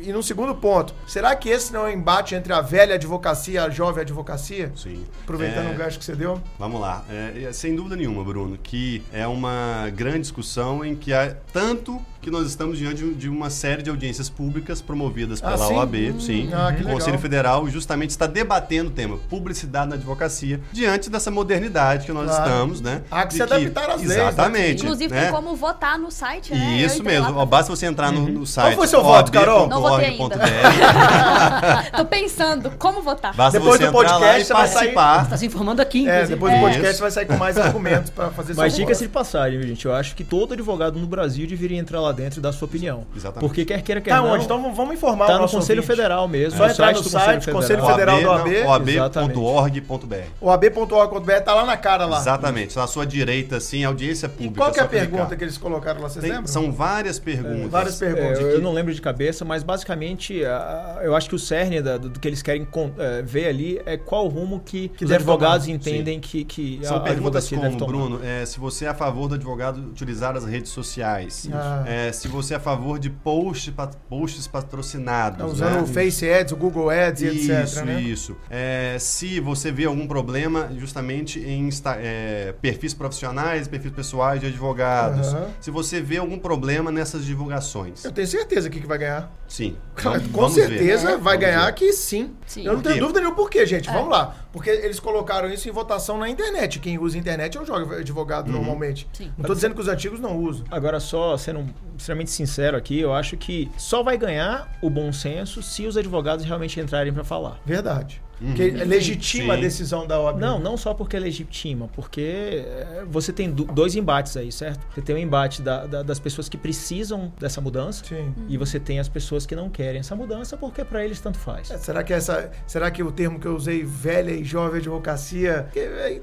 e, 0.00 0.08
e 0.08 0.12
no 0.12 0.22
segundo 0.26 0.54
ponto, 0.54 0.92
será 1.06 1.34
que 1.36 1.48
esse 1.48 1.72
não 1.72 1.86
é 1.86 1.90
um 1.90 1.92
embate 1.92 2.34
entre 2.34 2.52
a 2.52 2.60
velha 2.60 2.94
advocacia 2.96 3.54
e 3.54 3.58
a 3.58 3.70
jovem 3.70 4.02
advocacia? 4.02 4.72
Sim. 4.76 5.04
Aproveitando 5.22 5.68
É, 5.68 5.70
o 5.72 5.74
gancho 5.76 5.98
que 5.98 6.04
você 6.04 6.14
deu. 6.14 6.40
Vamos 6.58 6.80
lá. 6.80 7.04
É, 7.10 7.44
é, 7.48 7.52
sem 7.52 7.74
dúvida 7.74 7.96
nenhuma, 7.96 8.22
Bruno, 8.24 8.58
que 8.62 9.02
é 9.12 9.26
uma 9.26 9.90
grande 9.94 10.20
discussão 10.20 10.84
em 10.84 10.94
que 10.94 11.12
há 11.12 11.34
tanto 11.52 12.00
que 12.20 12.30
nós 12.30 12.48
estamos 12.48 12.76
diante 12.76 13.08
de- 13.14 13.28
uma 13.28 13.50
série 13.50 13.82
de 13.84 13.90
audiências 13.90 14.28
públicas 14.28 14.82
promovidas 14.82 15.40
Ah, 15.40 15.52
pela 15.52 15.68
sim? 15.68 15.74
OAB, 15.74 16.10
Hum, 16.10 16.20
sim. 16.20 16.50
ah, 16.52 16.72
que 16.72 16.78
o 16.82 16.84
legal. 16.86 16.94
Conselho 16.98 17.18
Federal 17.20 17.68
justamente 17.68 18.10
está 18.10 18.26
debatendo 18.26 18.88
o 18.90 18.92
tema 18.92 19.16
publicidade 19.30 19.88
na 19.90 19.94
advocacia 19.94 20.60
diante 20.72 21.08
dessa 21.08 21.30
modernidade 21.30 22.04
que 22.04 22.12
nós 22.12 22.26
Claro. 22.28 22.72
estás, 22.72 22.80
né? 22.80 23.02
Há 23.12 23.22
que 23.22 23.28
De 23.28 23.34
se 23.36 23.42
adaptar 23.42 23.90
às 23.90 23.96
leis, 24.02 24.08
né? 24.08 24.14
Exatamente. 24.28 24.82
Inclusive 24.82 25.14
né? 25.14 25.22
tem 25.22 25.30
como 25.30 25.54
votar 25.54 25.96
no 26.00 26.10
site, 26.10 26.52
né? 26.52 26.78
Isso 26.78 27.00
mesmo. 27.04 27.32
lá 27.32 27.46
basta 27.46 27.74
você 27.74 27.86
entrar 27.86 28.10
no, 28.10 28.26
no 28.28 28.44
site. 28.44 28.70
Qual 28.74 28.76
foi 28.78 28.86
seu 28.88 29.04
voto, 29.04 29.30
Carol? 29.30 29.68
Não 29.68 29.80
votei. 29.80 30.05
Tô 31.96 32.04
pensando 32.04 32.70
como 32.78 33.02
votar. 33.02 33.34
Basta 33.34 33.58
Depois 33.58 33.80
do 33.80 33.90
podcast, 33.92 34.40
e 34.40 34.44
você 34.44 34.52
vai 34.52 34.66
sair- 34.68 34.74
participar. 34.94 35.28
Tá 35.30 35.36
se 35.36 35.46
informando 35.46 35.82
aqui, 35.82 35.98
É, 36.08 36.14
inclusive. 36.24 36.34
depois 36.34 36.52
do 36.52 36.56
É. 36.58 36.60
podcast 36.60 36.92
Isso. 36.92 37.00
vai 37.02 37.10
sair 37.10 37.26
com 37.26 37.36
mais 37.36 37.58
argumentos 37.58 38.10
pra 38.10 38.30
fazer 38.30 38.54
Mas 38.54 38.76
voto. 38.78 38.94
de 38.96 39.08
passagem, 39.08 39.58
viu, 39.58 39.68
gente, 39.68 39.84
eu 39.86 39.94
acho 39.94 40.14
que 40.14 40.24
todo 40.24 40.54
advogado 40.54 40.98
no 40.98 41.06
Brasil 41.06 41.46
deveria 41.46 41.78
entrar 41.78 42.00
lá 42.00 42.12
dentro 42.12 42.38
e 42.40 42.42
dar 42.42 42.52
sua 42.52 42.66
opinião. 42.66 43.04
Exatamente. 43.14 43.40
Porque 43.48 43.64
quer 43.64 43.82
queira, 43.82 44.00
quer 44.00 44.10
Tá 44.10 44.16
não, 44.22 44.32
onde? 44.32 44.44
Então 44.44 44.72
vamos 44.74 44.94
informar 44.94 45.26
tá 45.26 45.32
o 45.32 45.36
no 45.36 45.42
nosso 45.42 45.56
Conselho 45.56 45.80
ouvinte. 45.80 45.96
Federal 45.96 46.28
mesmo. 46.28 46.58
Só 46.58 46.66
no 46.66 46.70
entrar 46.72 46.92
no 46.92 47.02
do 47.02 47.08
site, 47.08 47.50
Conselho 47.50 47.84
Federal 47.86 48.20
do 48.20 48.28
OAB. 48.28 48.48
OAB.org.br. 48.66 50.14
O 50.40 50.50
ab.org.br 50.50 51.32
tá 51.44 51.54
lá 51.54 51.64
na 51.64 51.76
cara 51.76 52.04
lá. 52.06 52.18
Exatamente, 52.18 52.76
na 52.76 52.86
sua 52.86 53.06
direita, 53.06 53.56
assim, 53.56 53.84
audiência 53.84 54.26
E 54.26 54.28
pública. 54.28 54.56
qual 54.56 54.72
que 54.72 54.78
é 54.80 54.82
a 54.82 54.86
só 54.86 54.90
pergunta 54.90 55.36
que 55.36 55.44
eles 55.44 55.58
colocaram 55.58 56.00
lá, 56.02 56.08
vocês 56.08 56.24
lembram? 56.24 56.46
são 56.46 56.70
várias 56.72 57.18
perguntas. 57.18 57.70
várias 57.70 58.00
É, 58.02 58.12
perguntas. 58.12 58.38
eu 58.54 58.60
não 58.60 58.72
lembro 58.72 58.92
de 58.94 59.00
cabeça, 59.00 59.44
mas 59.44 59.62
basicamente 59.62 59.95
a- 60.44 61.00
eu 61.02 61.14
acho 61.14 61.28
que 61.28 61.34
o 61.34 61.38
cerne 61.38 61.80
da- 61.82 61.96
do, 61.98 62.08
do 62.08 62.20
que 62.20 62.28
eles 62.28 62.42
querem 62.42 62.64
con- 62.64 62.92
é, 62.98 63.22
ver 63.22 63.46
ali 63.48 63.80
é 63.86 63.96
qual 63.96 64.26
rumo 64.28 64.60
que, 64.60 64.90
os 64.94 64.98
deve 65.08 65.14
advogados 65.14 65.66
tomar. 65.66 65.76
entendem 65.76 66.20
que, 66.20 66.44
que 66.44 66.80
São 66.82 66.96
a, 66.96 67.00
a 67.00 67.02
perguntas 67.02 67.44
advocacia 67.46 67.78
como. 67.78 67.86
Bruno, 67.86 68.20
é, 68.24 68.44
se 68.46 68.58
você 68.60 68.84
é 68.84 68.88
a 68.88 68.94
favor 68.94 69.28
do 69.28 69.34
advogado 69.34 69.78
utilizar 69.78 70.36
as 70.36 70.44
redes 70.44 70.70
sociais, 70.70 71.48
Ah. 71.52 71.84
é, 71.86 72.12
se 72.12 72.28
você 72.28 72.54
é 72.54 72.56
a 72.56 72.60
favor 72.60 72.98
de 72.98 73.10
post, 73.10 73.72
pa- 73.72 73.90
posts 74.08 74.46
patrocinados, 74.46 75.38
Tá 75.38 75.46
usando 75.46 75.74
né? 75.76 75.80
o 75.82 75.86
Face 75.86 76.28
Ads, 76.30 76.52
o 76.52 76.56
Google 76.56 76.90
Ads 76.90 77.22
e 77.22 77.26
Isso, 77.28 77.52
etc, 77.52 77.84
né? 77.84 78.00
isso. 78.00 78.36
É, 78.50 78.96
se 78.98 79.40
você 79.40 79.70
vê 79.72 79.84
algum 79.84 80.06
problema 80.06 80.68
justamente 80.76 81.40
em 81.40 81.68
é, 81.98 82.54
perfis 82.60 82.92
profissionais, 82.94 83.66
perfis 83.68 83.92
pessoais 83.92 84.40
de 84.40 84.46
advogados, 84.46 85.28
Aham. 85.28 85.46
se 85.60 85.70
você 85.70 86.00
vê 86.00 86.16
algum 86.18 86.38
problema 86.38 86.90
nessas 86.90 87.24
divulgações, 87.24 88.04
Eu 88.04 88.12
tenho 88.12 88.26
certeza 88.26 88.68
que 88.70 88.80
que 88.80 88.86
vai 88.86 88.98
ganhar. 88.98 89.32
sim. 89.48 89.76
Cara, 89.96 90.18
vamos- 90.18 90.32
com 90.32 90.40
vamos 90.42 90.54
ver. 90.56 90.68
certeza 90.68 91.08
É. 91.08 91.10
vai 91.16 91.36
Vamos 91.36 91.40
ganhar 91.40 91.66
ver. 91.66 91.74
que 91.74 91.92
sim. 91.92 92.30
Sim. 92.46 92.64
Eu 92.66 92.74
não 92.74 92.82
tenho 92.82 93.00
dúvida 93.00 93.18
nenhuma 93.20 93.34
por 93.36 93.50
quê, 93.50 93.64
gente. 93.66 93.88
Vamos 93.90 94.10
lá. 94.10 94.34
Porque 94.56 94.70
eles 94.70 94.98
colocaram 94.98 95.50
isso 95.50 95.68
em 95.68 95.70
votação 95.70 96.16
na 96.16 96.30
internet. 96.30 96.78
Quem 96.80 96.98
usa 96.98 97.18
internet 97.18 97.58
é 97.58 97.60
o 97.60 97.66
joga 97.66 97.96
advogado 97.98 98.50
normalmente. 98.50 99.06
Sim. 99.12 99.30
Não 99.36 99.44
tô 99.44 99.54
dizendo 99.54 99.74
que 99.74 99.82
os 99.82 99.88
antigos 99.88 100.18
não 100.18 100.34
usam. 100.38 100.64
Agora 100.70 100.98
só 100.98 101.36
sendo 101.36 101.60
um- 101.60 101.68
extremamente 101.98 102.30
sincero 102.30 102.74
aqui, 102.74 102.98
eu 102.98 103.12
acho 103.12 103.36
que 103.36 103.70
só 103.76 104.02
vai 104.02 104.16
ganhar 104.16 104.78
o 104.80 104.88
bom 104.88 105.12
senso 105.12 105.62
se 105.62 105.86
os 105.86 105.94
advogados 105.98 106.46
realmente 106.46 106.80
entrarem 106.80 107.12
para 107.12 107.22
falar. 107.22 107.60
Verdade. 107.66 108.22
Que 108.54 108.70
legitima 108.70 109.54
a 109.54 109.56
Sim. 109.56 109.62
decisão 109.62 110.06
da 110.06 110.20
OAB. 110.20 110.38
Não, 110.38 110.58
não 110.58 110.76
só 110.76 110.92
porque 110.92 111.16
é 111.16 111.18
legitima, 111.18 111.88
porque 111.94 112.20
é, 112.66 113.02
você 113.08 113.32
tem 113.32 113.50
do- 113.50 113.64
dois 113.64 113.96
embates 113.96 114.36
aí, 114.36 114.52
certo? 114.52 114.86
Você 114.94 115.00
tem 115.00 115.14
o 115.16 115.18
embate 115.18 115.62
da- 115.62 115.86
da- 115.86 116.02
das 116.02 116.18
pessoas 116.20 116.46
que 116.46 116.58
precisam 116.58 117.32
dessa 117.40 117.62
mudança 117.62 118.04
Sim. 118.04 118.34
e 118.46 118.58
você 118.58 118.78
tem 118.78 119.00
as 119.00 119.08
pessoas 119.08 119.46
que 119.46 119.56
não 119.56 119.70
querem 119.70 120.00
essa 120.00 120.14
mudança 120.14 120.54
porque 120.54 120.84
para 120.84 121.02
eles 121.02 121.18
tanto 121.18 121.38
faz. 121.38 121.70
É, 121.70 121.78
Será 121.78 122.04
que 122.04 122.12
essa, 122.12 122.50
será 122.66 122.90
que 122.90 123.02
o 123.02 123.10
termo 123.10 123.40
que 123.40 123.46
eu 123.46 123.56
usei, 123.56 123.82
velha 123.82 124.32
e 124.32 124.44
jovem 124.46 124.78
advocacia, 124.80 125.66
que 125.72 125.80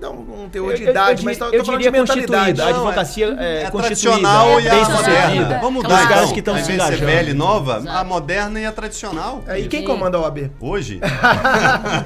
um, 0.08 0.44
um 0.44 0.50
teor 0.50 0.74
de 0.74 0.82
Eu- 0.82 0.88
eu- 0.88 0.92
idade, 0.92 1.22
eu 1.22 1.26
mas 1.26 1.38
tá, 1.38 1.46
eu 1.46 1.60
tô 1.60 1.66
falando 1.66 1.82
diria 1.82 1.92
de 1.92 2.00
mentalidade. 2.00 2.32
constituída. 2.32 2.64
A 2.64 2.70
Não, 2.72 2.76
advocacia 2.88 3.26
é, 3.26 3.30
É 3.64 3.70
constituída, 3.72 3.82
tradicional 3.84 4.62
e 4.62 4.70
a 4.70 4.76
bem 4.76 4.86
sucedida. 4.86 5.60
Vamos 5.62 5.84
Os 5.84 5.90
mudar, 5.90 6.08
caras 6.08 6.24
então. 6.24 6.34
que 6.34 6.40
estão 6.40 6.58
se 6.64 6.72
engajando. 6.72 7.30
e 7.30 7.34
nova, 7.34 7.78
Exato. 7.78 7.98
a 7.98 8.04
moderna 8.04 8.60
e 8.60 8.66
a 8.66 8.72
tradicional. 8.72 9.44
Aí 9.48 9.68
quem 9.68 9.82
Sim. 9.82 9.86
comanda 9.88 10.18
a 10.18 10.22
OAB? 10.22 10.52
Hoje, 10.60 11.00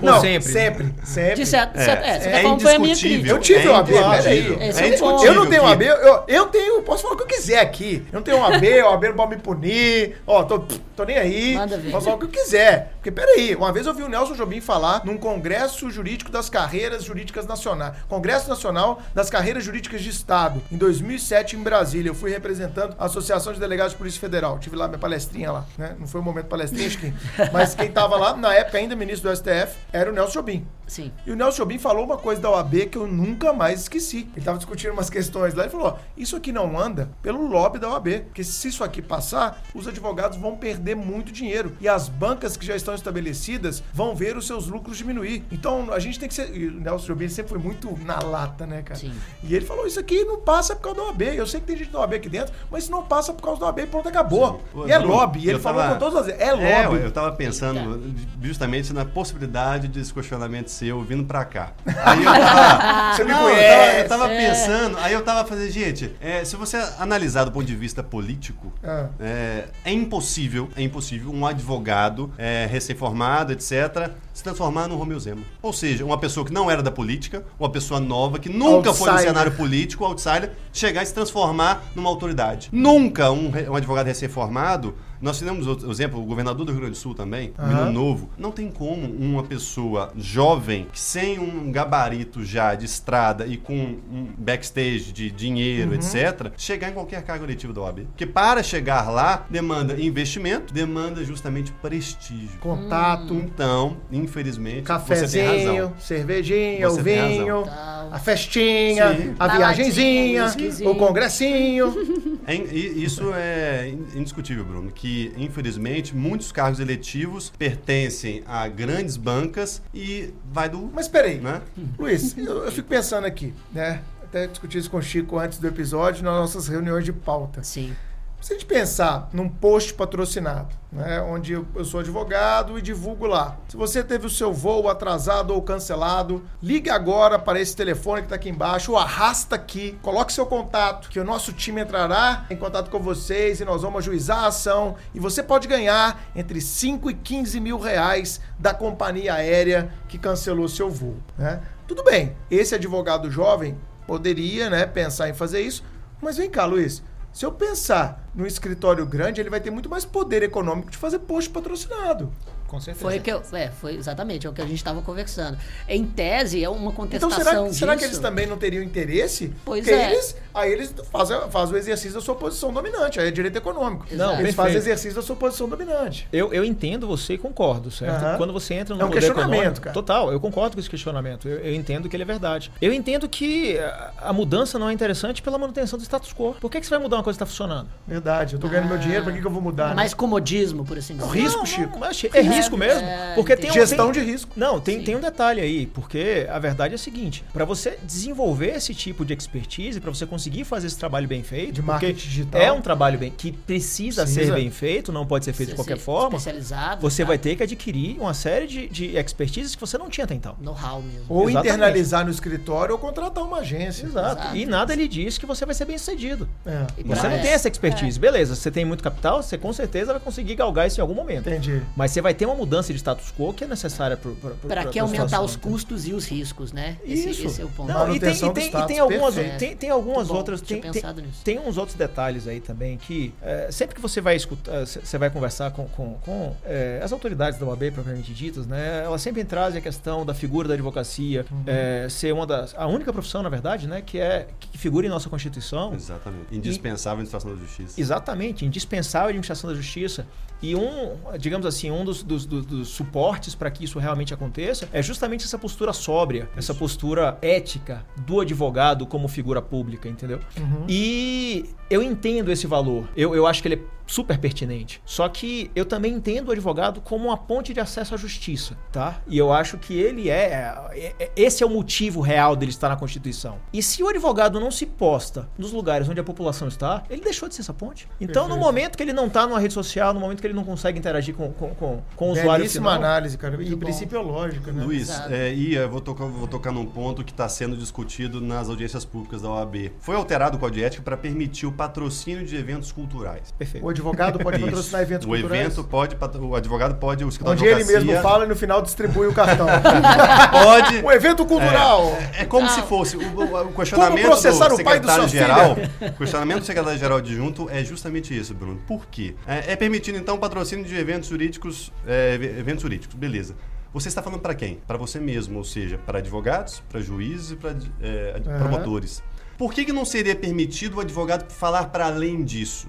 Ou 0.02 0.10
Não, 0.12 0.22
sempre. 0.22 0.52
sempre. 0.52 0.94
Sempre. 1.04 1.36
De 1.36 1.46
certo, 1.46 1.78
É, 1.78 1.84
certo- 1.86 2.04
é, 2.04 2.20
você 2.20 2.30
tá 2.30 2.38
é 2.38 2.42
falando 2.44 2.62
foi 2.62 2.76
a 2.76 2.80
minha 2.80 2.92
indiscutível. 2.92 3.36
Eu 3.36 3.42
tive 3.42 3.68
É 3.68 3.70
OAB, 3.72 3.88
peraí. 3.92 4.58
É 4.60 4.68
é. 4.70 5.28
Eu 5.28 5.34
não 5.34 5.46
tenho 5.48 5.64
OAB, 5.64 5.82
eu, 5.86 6.24
eu 6.28 6.46
tenho, 6.48 6.82
posso 6.84 7.04
falar 7.04 7.14
o 7.16 7.18
que 7.18 7.24
eu 7.24 7.28
quiser 7.28 7.60
aqui. 7.60 8.04
Eu 8.12 8.18
não 8.18 8.22
tenho 8.24 8.38
OAB, 8.38 8.64
OAB 8.84 9.04
não 9.10 9.16
pode 9.16 9.36
me 9.36 9.42
punir. 9.42 10.18
Ó, 10.26 10.44
tô, 10.44 10.60
tô 10.96 11.04
nem 11.04 11.18
aí. 11.18 11.56
Manda 11.56 11.78
ver. 11.78 11.92
Posso 11.92 12.06
falar 12.06 12.16
o 12.18 12.20
que 12.20 12.26
eu 12.26 12.30
quiser. 12.30 12.92
Porque 12.96 13.12
peraí, 13.12 13.56
uma 13.56 13.72
vez 13.72 13.86
eu 13.86 13.94
vi 13.94 14.04
o 14.04 14.10
Nelson 14.10 14.34
Jobim 14.34 14.62
falar 14.62 15.02
num 15.06 15.18
Congresso 15.18 15.90
Jurídico 15.90 16.07
das 16.08 16.50
Carreiras 16.50 17.04
Jurídicas 17.04 17.46
Nacionais. 17.46 17.94
Congresso 18.08 18.48
Nacional 18.48 19.02
das 19.14 19.30
Carreiras 19.30 19.64
Jurídicas 19.64 20.02
de 20.02 20.10
Estado, 20.10 20.62
em 20.72 20.78
2007 20.78 21.58
em 21.58 21.60
Brasília. 21.62 22.10
Eu 22.10 22.16
fui 22.16 22.32
representando 22.32 22.96
a 22.98 23.06
Associação 23.06 23.52
de 23.52 23.60
Delegados 23.60 23.92
de 23.92 23.98
Polícia 23.98 24.20
Federal. 24.20 24.58
Tive 24.58 24.78
lá 24.78 24.88
minha 24.88 24.98
palestrinha 24.98 25.52
lá, 25.52 25.66
né? 25.78 25.96
Não 26.00 26.08
foi 26.08 26.22
o 26.22 26.24
momento 26.24 26.46
palestrinha, 26.46 26.88
acho 26.88 26.98
que. 26.98 27.14
Mas 27.52 27.76
quem 27.76 27.92
tava 27.92 28.16
lá, 28.16 28.36
na 28.38 28.54
época 28.54 28.78
ainda 28.78 28.96
ministro 28.96 29.30
do 29.30 29.36
STF, 29.36 29.78
era 29.92 30.10
o 30.10 30.14
Nelson 30.14 30.34
Jobim. 30.34 30.66
Sim. 30.88 31.12
E 31.26 31.32
o 31.32 31.36
Nelson 31.36 31.58
Jobim 31.58 31.78
falou 31.78 32.06
uma 32.06 32.18
coisa 32.18 32.42
da 32.42 32.50
OAB 32.50 32.88
que 32.90 32.98
eu 32.98 33.06
nunca 33.06 33.52
mais 33.52 33.82
esqueci. 33.82 34.30
Ele 34.36 34.46
tava 34.46 34.58
discutindo 34.58 34.94
umas 34.94 35.10
questões 35.10 35.54
lá 35.54 35.66
e 35.66 35.70
falou: 35.70 35.88
ó, 35.88 35.98
isso 36.16 36.36
aqui 36.36 36.52
não 36.52 36.80
anda 36.80 37.10
pelo 37.22 37.46
lobby 37.46 37.78
da 37.78 37.90
OAB. 37.90 38.08
Porque 38.26 38.44
se 38.44 38.70
isso 38.70 38.84
aqui 38.84 39.02
passar, 39.02 39.62
os 39.76 39.88
advogados 39.88 40.38
vão 40.38 40.56
perder 40.56 40.96
muito 40.96 41.32
dinheiro. 41.32 41.76
E 41.82 41.90
as 41.90 42.08
bancas 42.08 42.56
que 42.56 42.66
já 42.66 42.76
estão 42.76 42.96
estabelecidas 42.96 43.84
vão 43.94 44.16
ver 44.16 44.38
os 44.38 44.48
seus 44.48 44.68
lucros 44.68 44.98
diminuir. 44.98 45.44
Então 45.52 45.92
a 45.98 46.00
gente 46.00 46.20
tem 46.20 46.30
que 46.30 46.36
ser. 46.36 46.56
E 46.56 46.68
o 46.68 46.80
Nelson 46.80 47.08
Jobim 47.08 47.28
sempre 47.28 47.50
foi 47.50 47.60
muito 47.60 47.98
na 48.06 48.20
lata, 48.20 48.66
né, 48.66 48.82
cara? 48.82 49.00
Sim. 49.00 49.12
E 49.44 49.56
ele 49.56 49.66
falou: 49.66 49.86
isso 49.88 50.00
aqui 50.00 50.24
não 50.24 50.40
passa 50.40 50.76
por 50.76 50.84
causa 50.84 50.98
da 51.00 51.06
OAB. 51.08 51.22
Eu 51.24 51.46
sei 51.48 51.60
que 51.60 51.66
tem 51.68 51.78
gente 51.78 51.90
da 51.92 52.00
OAB 52.00 52.14
aqui 52.14 52.30
dentro, 52.30 52.54
mas 52.72 52.84
isso 52.84 52.92
não 52.92 53.04
passa 53.04 53.34
por 53.34 53.44
causa 53.44 53.60
da 53.60 53.66
OAB 53.68 53.80
pronto, 53.88 54.08
acabou. 54.08 54.62
Sim. 54.74 54.88
E 54.88 54.92
é 54.92 55.00
Bruno, 55.00 55.14
lobby. 55.16 55.40
E 55.40 55.44
ele 55.44 55.54
eu 55.56 55.60
falou 55.60 55.82
tava- 55.82 55.94
com 55.96 56.00
todas 56.00 56.28
as. 56.28 56.40
É 56.40 56.48
É, 56.48 56.88
lobby. 56.88 57.02
eu 57.04 57.12
tava 57.12 57.32
pensando 57.34 58.14
justamente 58.42 58.94
na 58.94 59.04
possibilidade 59.06 59.88
desse 59.88 60.14
questionamento 60.14 60.70
seu 60.70 61.02
vindo 61.04 61.24
pra 61.26 61.44
cá. 61.46 61.72
Aí 62.06 62.24
eu 62.24 62.32
tava, 62.32 63.14
Você 63.18 63.24
me 63.24 63.32
Não, 63.32 63.42
eu 63.50 63.56
conhece. 63.56 64.08
tava, 64.10 64.24
eu 64.24 64.28
tava 64.28 64.34
É. 64.34 64.48
pensando, 64.48 64.98
aí 65.00 65.14
eu 65.14 65.24
tava 65.24 65.48
fazendo, 65.48 65.72
gente, 65.72 66.16
é, 66.22 66.44
se 66.46 66.56
você 66.56 66.78
analisar 67.00 67.44
do 67.46 67.52
ponto 67.52 67.66
de 67.66 67.76
vista 67.76 68.04
político, 68.04 68.72
Ah. 68.84 69.08
é, 69.20 69.66
é 69.86 69.92
impossível, 69.92 70.70
é 70.76 70.82
impossível 70.82 71.32
um 71.32 71.46
advogado 71.46 72.32
é, 72.38 72.68
recém-formado, 72.70 73.54
etc., 73.54 74.12
se 74.38 74.44
transformar 74.44 74.88
no 74.88 74.96
Romeu 74.96 75.20
Zema. 75.20 75.42
Ou 75.64 75.74
seja, 75.74 76.06
uma 76.06 76.16
pessoa 76.16 76.46
que 76.46 76.54
não 76.54 76.70
era 76.70 76.84
da 76.84 76.92
política, 76.92 77.44
uma 77.60 77.72
pessoa 77.72 78.00
nova, 78.00 78.38
que 78.38 78.48
nunca 78.48 78.94
foi 78.94 79.08
no 79.08 79.14
Outsider. 79.14 79.34
cenário 79.34 79.52
político, 79.54 80.06
outsider, 80.06 80.52
chegar 80.72 81.02
e 81.02 81.08
se 81.08 81.14
transformar 81.14 81.84
numa 81.96 82.08
autoridade. 82.08 82.70
Nunca 82.72 83.32
um, 83.32 83.52
um 83.72 83.76
advogado 83.76 84.06
recém-formado 84.06 84.94
nós 85.22 85.38
tivemos 85.38 85.68
outro 85.68 85.90
exemplo, 85.90 86.22
o 86.22 86.26
governador 86.26 86.66
do 86.66 86.72
Rio 86.72 86.82
Grande 86.82 86.96
do 86.96 86.98
Sul 87.00 87.14
também, 87.14 87.54
um 87.58 87.62
Aham. 87.62 87.74
menino 87.74 87.92
novo. 87.92 88.30
Não 88.38 88.52
tem 88.52 88.70
como 88.70 89.06
uma 89.12 89.44
pessoa 89.44 90.12
jovem, 90.18 90.88
sem 90.94 91.40
um 91.40 91.72
gabarito 91.72 92.44
já 92.44 92.76
de 92.76 92.86
estrada 92.86 93.46
e 93.46 93.58
com 93.58 93.74
um 93.76 94.28
backstage 94.38 95.12
de 95.12 95.30
dinheiro, 95.32 95.94
etc., 95.94 96.52
chegar 96.58 96.90
em 96.90 96.94
qualquer 96.94 97.22
cargo 97.24 97.46
eletivo 97.46 97.74
da 97.74 97.82
OAB. 97.82 98.02
Porque 98.08 98.26
para 98.26 98.62
chegar 98.64 99.10
lá, 99.10 99.46
demanda 99.50 100.00
investimento, 100.00 100.74
demanda 100.74 101.24
justamente 101.24 101.72
prestígio. 101.82 102.60
Contato. 102.60 103.34
Então, 103.34 103.98
infelizmente, 104.12 104.82
você 104.82 104.84
tem 104.84 104.86
Cafezinho, 104.86 105.46
razão. 105.86 105.94
cervejinha, 106.00 106.90
Você 106.90 107.00
o 107.00 107.04
vinho, 107.04 107.64
a 108.12 108.20
festinha, 108.20 109.16
Sim. 109.16 109.36
a 109.40 109.48
Baladinha, 109.48 109.92
viagenzinha, 109.92 110.46
o 110.90 110.96
congressinho. 110.96 111.94
É 112.50 112.56
isso 112.56 113.34
é 113.34 113.90
in- 113.90 114.20
indiscutível, 114.20 114.64
Bruno, 114.64 114.90
que 114.90 115.07
infelizmente 115.38 116.16
muitos 116.16 116.52
cargos 116.52 116.80
eletivos 116.80 117.52
pertencem 117.58 118.44
a 118.46 118.68
grandes 118.68 119.18
bancas 119.18 119.82
e 119.94 120.34
vai 120.52 120.70
do. 120.70 120.90
Mas 120.94 121.08
peraí, 121.08 121.40
Né? 121.40 121.62
Luiz, 121.98 122.38
eu, 122.38 122.64
eu 122.66 122.72
fico 122.72 122.88
pensando 122.88 123.26
aqui, 123.26 123.54
né? 123.72 124.02
Até 124.24 124.46
discuti 124.46 124.78
isso 124.78 124.90
com 124.92 124.98
o 124.98 125.02
Chico 125.02 125.40
antes 125.40 125.58
do 125.58 125.68
episódio, 125.68 126.24
nas 126.24 126.34
nossas 126.34 126.68
reuniões 126.68 127.06
de 127.06 127.14
pauta. 127.14 127.64
Sim. 127.64 127.94
Se 128.40 128.54
a 128.54 128.56
gente 128.56 128.68
pensar 128.68 129.30
num 129.34 129.50
post 129.50 129.94
patrocinado, 129.96 130.76
né, 130.92 131.20
onde 131.22 131.54
eu, 131.54 131.66
sou 131.84 132.00
advogado 132.00 132.78
e 132.78 132.82
divulgo 132.82 133.26
lá. 133.26 133.58
Se 133.68 133.76
você 133.76 134.04
teve 134.04 134.28
o 134.28 134.30
seu 134.30 134.54
voo 134.54 134.88
atrasado 134.88 135.54
ou 135.54 135.62
cancelado, 135.62 136.44
ligue 136.62 136.90
agora 136.90 137.38
para 137.38 137.60
esse 137.60 137.76
telefone 137.76 138.22
que 138.22 138.28
está 138.28 138.36
aqui 138.36 138.50
embaixo, 138.50 138.92
ou 138.92 138.98
arrasta 138.98 139.56
aqui, 139.56 139.98
coloque 140.02 140.32
seu 140.32 140.46
contato, 140.46 141.10
que 141.10 141.20
o 141.20 141.26
nosso 141.26 141.52
time 141.52 141.82
entrará 141.82 142.46
em 142.50 142.56
contato 142.56 142.90
com 142.90 143.00
vocês 143.00 143.60
e 143.60 143.66
nós 143.66 143.82
vamos 143.82 144.00
ajuizar 144.00 144.44
a 144.44 144.48
ação. 144.48 144.96
E 145.14 145.20
você 145.20 145.42
pode 145.42 145.68
ganhar 145.68 146.22
entre 146.36 146.62
5 146.62 147.10
e 147.10 147.16
15 147.16 147.60
mil 147.60 147.80
reais 147.80 148.40
da 148.58 148.74
companhia 148.74 149.34
aérea 149.34 149.92
que 150.08 150.18
cancelou 150.18 150.68
seu 150.68 150.90
voo. 150.90 151.18
Né? 151.38 151.60
Tudo 151.88 152.04
bem, 152.04 152.38
esse 152.50 152.76
advogado 152.76 153.30
jovem 153.32 153.78
poderia 154.06 154.70
né, 154.70 154.86
pensar 154.86 155.28
em 155.28 155.34
fazer 155.34 155.62
isso, 155.62 155.84
mas 156.22 156.38
vem 156.38 156.50
cá, 156.50 156.66
Luiz. 156.66 157.04
Se 157.38 157.46
eu 157.46 157.52
pensar 157.52 158.28
no 158.34 158.48
escritório 158.48 159.06
grande, 159.06 159.40
ele 159.40 159.52
vai 159.52 159.62
ter 159.62 159.70
muito 159.70 159.88
mais 159.88 160.04
poder 160.04 160.42
econômico 160.42 160.90
de 160.90 160.98
fazer 160.98 161.20
post 161.20 161.52
patrocinado. 161.52 162.34
Com 162.68 162.80
certeza. 162.82 163.04
Foi 163.06 163.20
que 163.20 163.32
eu, 163.32 163.42
é, 163.54 163.70
foi 163.70 163.96
exatamente 163.96 164.46
é 164.46 164.50
o 164.50 164.54
que 164.54 164.62
a 164.62 164.66
gente 164.66 164.76
estava 164.78 165.02
conversando. 165.02 165.58
Em 165.88 166.06
tese, 166.06 166.64
é 166.64 166.70
uma 166.70 166.78
Então 166.92 166.92
contestação 166.92 167.32
será, 167.44 167.64
disso. 167.64 167.80
será 167.80 167.96
que 167.96 168.04
eles 168.04 168.20
também 168.20 168.46
não 168.46 168.58
teriam 168.58 168.84
interesse? 168.84 169.54
Pois 169.64 169.86
Porque 169.86 169.96
é. 169.98 170.12
eles, 170.12 170.36
aí 170.54 170.72
eles 170.74 170.94
fazem, 171.12 171.38
fazem 171.50 171.76
o 171.76 171.78
exercício 171.78 172.14
da 172.14 172.22
sua 172.22 172.36
posição 172.36 172.74
dominante, 172.74 173.20
aí 173.20 173.28
é 173.30 173.32
direito 173.32 173.58
econômico. 173.58 174.06
Não, 174.12 174.26
eles 174.34 174.38
perfeito. 174.38 174.56
fazem 174.56 174.76
exercício 174.78 175.16
da 175.16 175.22
sua 175.22 175.36
posição 175.36 175.68
dominante. 175.70 176.28
Eu, 176.32 176.54
eu 176.54 176.64
entendo 176.66 177.08
você 177.08 177.34
e 177.34 177.38
concordo, 177.38 177.90
certo? 177.90 178.38
Quando 178.38 178.52
você 178.52 178.74
entra 178.74 178.96
no 178.96 179.02
É 179.02 179.06
um 179.06 179.08
poder 179.08 179.20
questionamento, 179.22 179.54
econômico, 179.60 179.82
cara. 179.82 179.94
Total, 179.94 180.32
eu 180.32 180.40
concordo 180.40 180.76
com 180.76 180.80
esse 180.80 180.90
questionamento. 180.90 181.48
Eu, 181.48 181.60
eu 181.60 181.74
entendo 181.74 182.10
que 182.10 182.16
ele 182.16 182.24
é 182.24 182.26
verdade. 182.26 182.72
Eu 182.82 182.92
entendo 182.94 183.30
que 183.30 183.78
a, 184.18 184.34
mudança 184.34 184.78
não 184.78 184.90
é 184.90 184.94
interessante 184.94 185.42
pela 185.42 185.58
manutenção 185.58 185.98
do 185.98 186.04
status 186.04 186.34
quo. 186.34 186.54
Por 186.60 186.70
que, 186.70 186.80
que 186.80 186.86
você 186.86 186.92
vai 186.92 187.00
mudar 187.00 187.18
uma 187.18 187.24
coisa 187.24 187.38
que 187.38 187.44
está 187.44 187.50
funcionando? 187.50 187.88
Verdade, 188.08 188.56
eu 188.56 188.60
tô 188.60 188.68
ganhando 188.68 188.90
meu 188.90 188.98
dinheiro, 188.98 189.24
pra 189.24 189.34
que, 189.34 189.40
que 189.42 189.48
eu 189.48 189.52
vou 189.52 189.62
mudar? 189.62 189.90
né? 189.90 189.96
Mais 189.96 190.14
comodismo, 190.14 190.84
por 190.84 190.98
assim 190.98 191.14
É 191.14 191.18
dizer. 191.18 191.28
o 191.28 191.32
risco, 191.32 191.58
Não, 191.60 191.66
Chico. 191.66 192.00
não, 192.00 192.08
é, 192.08 192.12
é 192.34 192.42
risco 192.42 192.57
mesmo. 192.78 193.02
É, 193.02 193.34
porque 193.36 193.56
tem 193.56 193.70
um- 193.70 193.74
Gestão 193.74 194.12
tem- 194.12 194.24
de 194.24 194.32
risco. 194.32 194.52
Não, 194.56 194.80
tem, 194.80 195.00
Sim. 195.00 195.04
tem 195.06 195.16
um 195.16 195.20
detalhe 195.20 195.62
aí, 195.62 195.86
porque 195.86 196.48
a 196.50 196.58
verdade 196.60 196.94
é 196.94 196.96
a 196.96 196.98
seguinte: 196.98 197.44
para 197.54 197.66
você 197.66 197.98
desenvolver 198.04 198.76
esse 198.76 198.94
tipo 198.96 199.24
de 199.26 199.34
expertise, 199.34 200.00
para 200.00 200.10
você 200.12 200.26
conseguir 200.26 200.64
fazer 200.64 200.88
esse 200.88 200.98
trabalho 200.98 201.28
bem 201.28 201.44
feito, 201.44 201.74
De 201.74 201.82
porque 201.82 201.92
marketing 202.08 202.28
digital. 202.28 202.62
é 202.62 202.72
um 202.72 202.82
trabalho 202.82 203.20
bem 203.20 203.32
que 203.36 203.52
precisa, 203.52 204.24
Precisa. 204.24 204.46
ser 204.46 204.54
bem 204.54 204.72
feito, 204.72 205.12
não 205.12 205.26
pode 205.26 205.46
ser 205.46 205.54
feito 205.54 205.70
de 205.70 205.76
qualquer 205.76 205.98
forma. 205.98 206.38
Especializado. 206.38 207.02
Você 207.02 207.24
tá? 207.24 207.28
vai 207.28 207.38
ter 207.38 207.56
que 207.56 207.64
adquirir 207.64 208.18
uma 208.20 208.34
série 208.34 208.66
de, 208.68 208.88
de 208.88 209.18
expertises 209.18 209.76
que 209.76 209.82
você 209.82 209.98
não 209.98 210.10
tinha 210.10 210.26
até 210.26 210.34
então. 210.34 210.56
Know-how 210.60 211.02
mesmo. 211.02 211.26
Ou 211.30 211.50
Exatamente. 211.50 211.68
internalizar 211.76 212.26
no 212.26 212.32
escritório 212.32 212.94
ou 212.94 213.00
contratar 213.00 213.44
uma 213.44 213.58
agência. 213.60 214.06
Exato. 214.06 214.42
Exato. 214.42 214.56
E 214.58 214.66
nada 214.66 214.96
lhe 214.96 215.08
diz 215.08 215.38
que 215.38 215.46
você 215.46 215.66
vai 215.66 215.76
ser 215.76 215.86
bem 215.86 215.98
sucedido. 215.98 216.50
É, 216.66 216.86
Você 217.06 217.28
não 217.28 217.36
é, 217.36 217.40
tem 217.40 217.52
essa 217.52 217.68
expertise. 217.68 218.20
Beleza, 218.20 218.56
você 218.56 218.72
tem 218.72 218.84
muito 218.86 219.04
capital, 219.04 219.44
você 219.44 219.58
com 219.58 219.72
certeza 219.74 220.12
vai 220.14 220.22
conseguir 220.22 220.56
galgar 220.56 220.88
isso 220.88 221.00
em 221.00 221.02
algum 221.02 221.14
momento. 221.14 221.48
entendi. 221.50 221.82
Mas 221.96 222.12
você 222.12 222.22
vai 222.22 222.34
ter 222.34 222.46
uma 222.48 222.56
mudança 222.56 222.92
de 222.92 223.00
status 223.00 223.34
quo 223.38 223.54
que 223.54 223.64
é 223.64 223.68
necessária 223.68 224.18
para 224.18 224.52
Para 224.68 224.86
que 224.86 225.00
aumentar 225.00 225.42
os 225.42 225.56
custos 225.56 226.08
e 226.08 226.14
os 226.14 226.26
riscos, 226.26 226.72
né? 226.72 226.98
Esse, 227.04 227.30
Isso. 227.30 227.48
esse 227.48 227.62
é 227.62 227.66
o 227.66 227.70
ponto. 227.70 227.92
Não, 227.92 228.14
e 228.16 228.20
tem, 228.20 228.34
e 228.34 228.54
tem, 228.54 228.68
e 228.68 228.86
tem 228.86 229.00
algumas, 229.00 229.36
perfeito. 229.36 229.60
tem, 229.60 229.76
tem 229.76 229.90
algumas 229.90 230.28
bom, 230.28 230.36
outras. 230.36 230.62
Tem, 230.62 230.82
tem, 230.82 230.92
pensado 230.92 231.22
nisso. 231.22 231.42
tem 231.44 231.60
uns 231.60 231.78
outros 231.78 231.98
detalhes 231.98 232.48
aí 232.48 232.60
também 232.60 232.98
que 232.98 233.34
é, 233.42 233.70
sempre 233.72 233.96
que 233.96 234.02
você 234.02 234.22
vai 234.22 234.36
escutar, 234.36 234.86
você 234.86 235.18
vai 235.18 235.30
conversar 235.30 235.72
com, 235.72 235.88
com, 235.88 236.16
com, 236.16 236.56
é, 236.66 237.00
as 237.04 237.12
autoridades 237.12 237.60
da 237.60 237.66
OAB 237.66 237.92
propriamente 237.92 238.34
ditas, 238.34 238.66
né? 238.66 239.04
Elas 239.04 239.22
sempre 239.22 239.44
trazem 239.44 239.80
a 239.80 239.82
questão 239.82 240.26
da 240.26 240.34
figura 240.34 240.68
da 240.68 240.74
advocacia 240.74 241.28
Uhum. 241.52 241.64
é, 241.66 242.08
ser 242.10 242.34
uma 242.34 242.46
das. 242.46 242.74
A 242.78 242.88
única 242.88 243.12
profissão, 243.12 243.42
na 243.42 243.50
verdade, 243.50 243.88
né? 243.88 244.02
Que 244.02 244.20
é 244.20 244.48
que 244.60 244.78
figura 244.78 245.06
em 245.06 245.10
nossa 245.10 245.30
Constituição. 245.30 245.94
Exatamente. 245.94 246.56
Indispensável 246.56 247.20
a 247.20 247.22
administração 247.22 247.56
da 247.56 247.60
justiça. 247.60 248.00
Exatamente, 248.00 248.66
indispensável 248.66 249.28
a 249.28 249.30
administração 249.30 249.70
da 249.70 249.76
justiça. 249.76 250.26
E 250.62 250.76
um, 250.76 251.16
digamos 251.40 251.66
assim, 251.66 251.92
um 251.92 252.04
dos, 252.04 252.24
dos 252.24 252.46
dos, 252.46 252.66
dos- 252.66 252.88
suportes 252.90 253.54
para 253.56 253.70
que 253.70 253.84
isso 253.84 254.00
realmente 254.00 254.34
aconteça 254.34 254.88
é 254.92 255.02
justamente 255.02 255.46
essa 255.46 255.58
postura 255.58 255.94
sóbria, 255.94 256.50
essa 256.56 256.74
postura 256.74 257.38
ética 257.42 258.06
do 258.26 258.40
advogado 258.40 259.06
como 259.06 259.28
figura 259.28 259.62
pública, 259.62 260.08
entendeu? 260.10 260.40
E 260.88 261.66
eu 261.90 262.02
entendo 262.02 262.52
esse 262.52 262.66
valor. 262.68 263.08
Eu, 263.16 263.36
eu 263.36 263.46
acho 263.46 263.62
que 263.62 263.68
ele 263.68 263.76
é 263.76 263.80
super 264.10 264.38
pertinente. 264.38 265.02
Só 265.06 265.28
que 265.28 265.70
eu 265.76 265.84
também 265.86 266.14
entendo 266.14 266.48
o 266.48 266.52
advogado 266.54 267.02
como 267.02 267.26
uma 267.28 267.36
ponte 267.38 267.74
de 267.74 267.80
acesso 267.82 268.16
à 268.16 268.18
justiça, 268.18 268.78
tá? 268.90 269.22
E 269.28 269.38
eu 269.38 269.52
acho 269.52 269.78
que 269.78 269.94
ele 270.00 270.30
é, 270.30 270.74
é- 270.94 271.16
é- 271.20 271.32
esse 271.36 271.62
é 271.62 271.66
o 271.66 271.70
motivo 271.70 272.22
real 272.22 272.56
dele 272.56 272.72
estar 272.72 272.88
na 272.88 272.96
Constituição. 272.96 273.58
E 273.74 273.84
se 273.84 274.02
o 274.02 274.08
advogado 274.08 274.60
não 274.62 274.72
se 274.72 274.86
posta 274.86 275.50
nos 275.58 275.74
lugares 275.74 276.08
onde 276.08 276.22
a 276.22 276.24
população 276.24 276.70
está, 276.70 277.04
ele 277.10 277.22
deixou 277.22 277.50
de 277.50 277.56
ser 277.56 277.62
essa 277.62 277.74
ponte. 277.74 278.08
Então, 278.20 278.44
no 278.44 278.50
Perfeito. 278.56 278.66
momento 278.66 278.98
que 278.98 279.04
ele 279.04 279.12
não 279.14 279.28
tá 279.30 279.46
numa 279.46 279.60
rede 279.60 279.74
social, 279.74 280.14
no 280.14 280.22
momento 280.22 280.40
que 280.40 280.47
ele 280.48 280.54
não 280.56 280.64
consegue 280.64 280.98
interagir 281.00 281.36
com, 281.36 281.52
com, 281.52 281.70
com, 281.76 282.02
com 282.16 282.30
o 282.30 282.32
usuário 282.32 282.64
Belíssima 282.64 282.94
final, 282.94 283.04
análise, 283.10 283.38
cara. 283.38 283.56
E 283.56 283.58
Muito 283.58 283.72
bom. 283.78 283.78
princípio 283.86 284.22
lógico, 284.22 284.72
né? 284.72 284.84
Luiz, 284.84 285.10
é, 285.30 285.54
e 285.54 285.76
eu 285.76 285.90
vou 285.90 286.02
tocar, 286.02 286.26
vou 286.26 286.48
tocar 286.48 286.72
num 286.72 286.86
ponto 286.86 287.24
que 287.24 287.32
está 287.32 287.48
sendo 287.48 287.76
discutido 287.78 288.40
nas 288.42 288.70
audiências 288.70 289.06
públicas 289.06 289.42
da 289.42 289.50
OAB. 289.50 289.92
Foi 290.00 290.16
alterado 290.16 290.58
o 290.58 290.60
Código 290.60 290.78
de 290.80 290.84
Ética 290.84 291.02
para 291.04 291.18
permitir 291.18 291.66
o 291.66 291.72
patrocínio 291.72 292.46
de 292.46 292.56
eventos 292.56 292.92
culturais. 292.92 293.52
Perfeito. 293.58 293.86
O 293.86 293.90
advogado 293.90 294.40
pode 294.40 294.58
Isso. 294.58 294.66
patrocinar 294.66 295.02
eventos 295.02 295.26
o 295.26 295.30
culturais. 295.30 295.62
evento 295.62 295.84
pode, 295.84 296.16
o 296.40 296.56
advogado 296.56 296.96
pode, 296.96 297.24
o 297.24 297.30
escritório 297.30 297.60
Onde 297.62 297.70
de 297.70 297.76
ele 297.82 297.84
mesmo 297.86 298.22
fala 298.22 298.46
e 298.46 298.48
no 298.48 298.56
final 298.56 298.82
distribui 298.82 299.28
o 299.28 299.34
cartão. 299.34 299.68
pode. 300.52 301.04
um 301.06 301.12
evento 301.12 301.46
cultural. 301.46 302.16
É 302.38 302.46
como 302.46 302.66
Ah. 302.68 302.70
se 302.70 302.82
fosse 302.84 303.18
o, 303.18 303.22
o- 303.22 303.68
o 303.70 303.74
questionamento 303.74 304.22
Como 304.22 304.28
processar 304.32 304.68
do 304.70 304.76
o 304.76 304.84
pai 304.84 305.00
do 305.00 305.10
seu 305.12 305.28
secretário-geral. 305.28 305.78
O 306.14 306.18
questionamento 306.18 306.60
do 306.60 306.66
secretário-geral 306.66 307.18
adjunto 307.18 307.70
é 307.70 307.84
justamente 307.84 308.38
isso, 308.38 308.54
Bruno. 308.54 308.80
Por 308.88 309.06
quê? 309.08 309.36
É, 309.48 309.74
é 309.74 309.76
permitido, 309.76 310.18
então, 310.18 310.37
o 310.38 310.40
patrocínio 310.40 310.86
de 310.86 310.96
eventos 310.96 311.30
jurídicos, 311.30 311.92
é, 312.06 312.36
ev- 312.36 312.60
eventos 312.60 312.82
jurídicos, 312.84 313.16
beleza. 313.16 313.56
Você 313.94 314.08
está 314.10 314.22
falando 314.22 314.42
para 314.42 314.54
quem? 314.54 314.80
Para 314.88 314.98
você 314.98 315.20
mesmo, 315.20 315.58
ou 315.58 315.64
seja, 315.64 315.98
para 315.98 316.20
advogados, 316.20 316.84
para 316.90 317.02
juízes 317.02 317.52
e 317.52 317.56
para 317.56 317.76
é, 318.02 318.42
Aham. 318.46 318.58
promotores. 318.60 319.24
Por 319.58 319.74
que, 319.74 319.86
que 319.86 319.92
não 319.92 320.06
seria 320.06 320.36
permitido 320.36 320.98
o 320.98 321.00
advogado 321.00 321.52
falar 321.52 321.86
para 321.86 322.06
além 322.06 322.44
disso? 322.44 322.88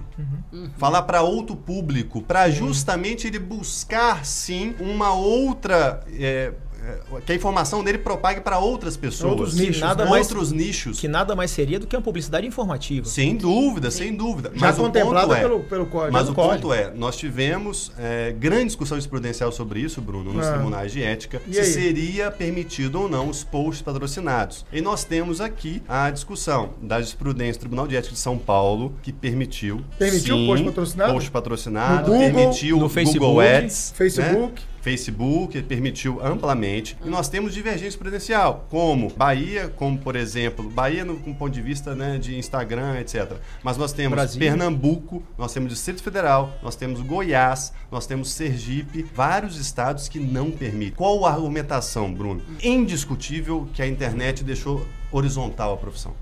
Uhum. 0.53 0.69
Falar 0.77 1.01
para 1.01 1.23
outro 1.23 1.55
público, 1.55 2.21
para 2.21 2.47
justamente 2.51 3.25
ele 3.25 3.39
buscar, 3.39 4.23
sim, 4.23 4.75
uma 4.79 5.11
outra. 5.13 6.01
é, 6.13 6.53
que 7.25 7.31
a 7.31 7.35
informação 7.35 7.83
dele 7.83 7.97
propague 7.97 8.41
para 8.41 8.59
outras 8.59 8.95
pessoas. 8.97 9.31
Outros 9.31 9.55
nichos, 9.55 9.79
nada 9.81 10.03
né? 10.05 10.09
mais- 10.09 10.27
Outros 10.27 10.51
nichos. 10.51 10.99
Que 10.99 11.07
nada 11.07 11.35
mais 11.35 11.51
seria 11.51 11.79
do 11.79 11.87
que 11.87 11.95
uma 11.95 12.01
publicidade 12.01 12.45
informativa. 12.47 13.05
Sem 13.05 13.35
dúvida, 13.35 13.91
sem 13.91 14.15
dúvida. 14.15 14.51
Já 14.55 14.67
Mas 14.67 14.77
o 14.77 14.81
contemplada 14.81 15.27
ponto 15.27 15.37
é, 15.37 15.41
pelo, 15.41 15.59
pelo 15.61 15.85
código. 15.85 16.13
mas 16.13 16.29
o 16.29 16.33
código. 16.33 16.61
ponto 16.69 16.73
é, 16.73 16.91
nós 16.95 17.15
tivemos 17.17 17.91
é, 17.97 18.31
grande 18.37 18.65
discussão 18.65 18.95
jurisprudencial 18.97 19.51
sobre 19.51 19.79
isso, 19.79 20.01
Bruno, 20.01 20.33
nos 20.33 20.45
Ah. 20.45 20.53
tribunais 20.53 20.91
de 20.91 21.01
ética, 21.03 21.41
E 21.47 21.53
se 21.53 21.59
aí? 21.59 21.65
seria 21.65 22.31
permitido 22.31 23.01
ou 23.01 23.09
não 23.09 23.29
os 23.29 23.43
posts 23.43 23.81
patrocinados. 23.81 24.65
E 24.71 24.81
nós 24.81 25.03
temos 25.03 25.41
aqui 25.41 25.81
a 25.87 26.09
discussão 26.09 26.71
da 26.81 26.97
jurisprudência 26.99 27.53
do 27.53 27.59
Tribunal 27.61 27.87
de 27.87 27.95
Ética 27.95 28.13
de 28.13 28.19
São 28.19 28.37
Paulo, 28.37 28.93
que 29.01 29.11
permitiu. 29.11 29.81
Permitiu 29.97 30.35
sim, 30.35 30.47
post 30.47 30.65
patrocinado? 30.65 31.13
Post 31.13 31.31
patrocinado, 31.31 32.11
No 32.11 32.17
Google, 32.17 32.33
permitiu 32.33 32.69
no 32.77 32.81
Google 32.83 32.89
Facebook, 32.89 33.41
Ads. 33.47 33.93
Facebook. 33.95 34.53
né? 34.61 34.68
Facebook 34.81 35.61
permitiu 35.63 36.25
amplamente. 36.25 36.97
E 37.03 37.09
nós 37.09 37.29
temos 37.29 37.53
divergência 37.53 37.99
prudencial, 37.99 38.65
como 38.69 39.09
Bahia, 39.09 39.69
como 39.69 39.97
por 39.97 40.15
exemplo, 40.15 40.69
Bahia 40.69 41.03
no 41.05 41.17
com 41.17 41.33
ponto 41.33 41.53
de 41.53 41.61
vista 41.61 41.95
né, 41.95 42.17
de 42.17 42.37
Instagram, 42.37 42.99
etc. 42.99 43.33
Mas 43.63 43.77
nós 43.77 43.93
temos 43.93 44.15
Brasília. 44.15 44.51
Pernambuco, 44.51 45.23
nós 45.37 45.53
temos 45.53 45.71
Distrito 45.71 46.01
Federal, 46.01 46.57
nós 46.61 46.75
temos 46.75 47.01
Goiás, 47.01 47.73
nós 47.91 48.05
temos 48.05 48.31
Sergipe, 48.31 49.03
vários 49.13 49.57
estados 49.57 50.07
que 50.07 50.19
não 50.19 50.51
permitem. 50.51 50.95
Qual 50.95 51.25
a 51.25 51.31
argumentação, 51.31 52.13
Bruno? 52.13 52.41
Indiscutível 52.61 53.67
que 53.73 53.81
a 53.81 53.87
internet 53.87 54.43
deixou 54.43 54.85
horizontal 55.11 55.73
a 55.73 55.77
profissão. 55.77 56.13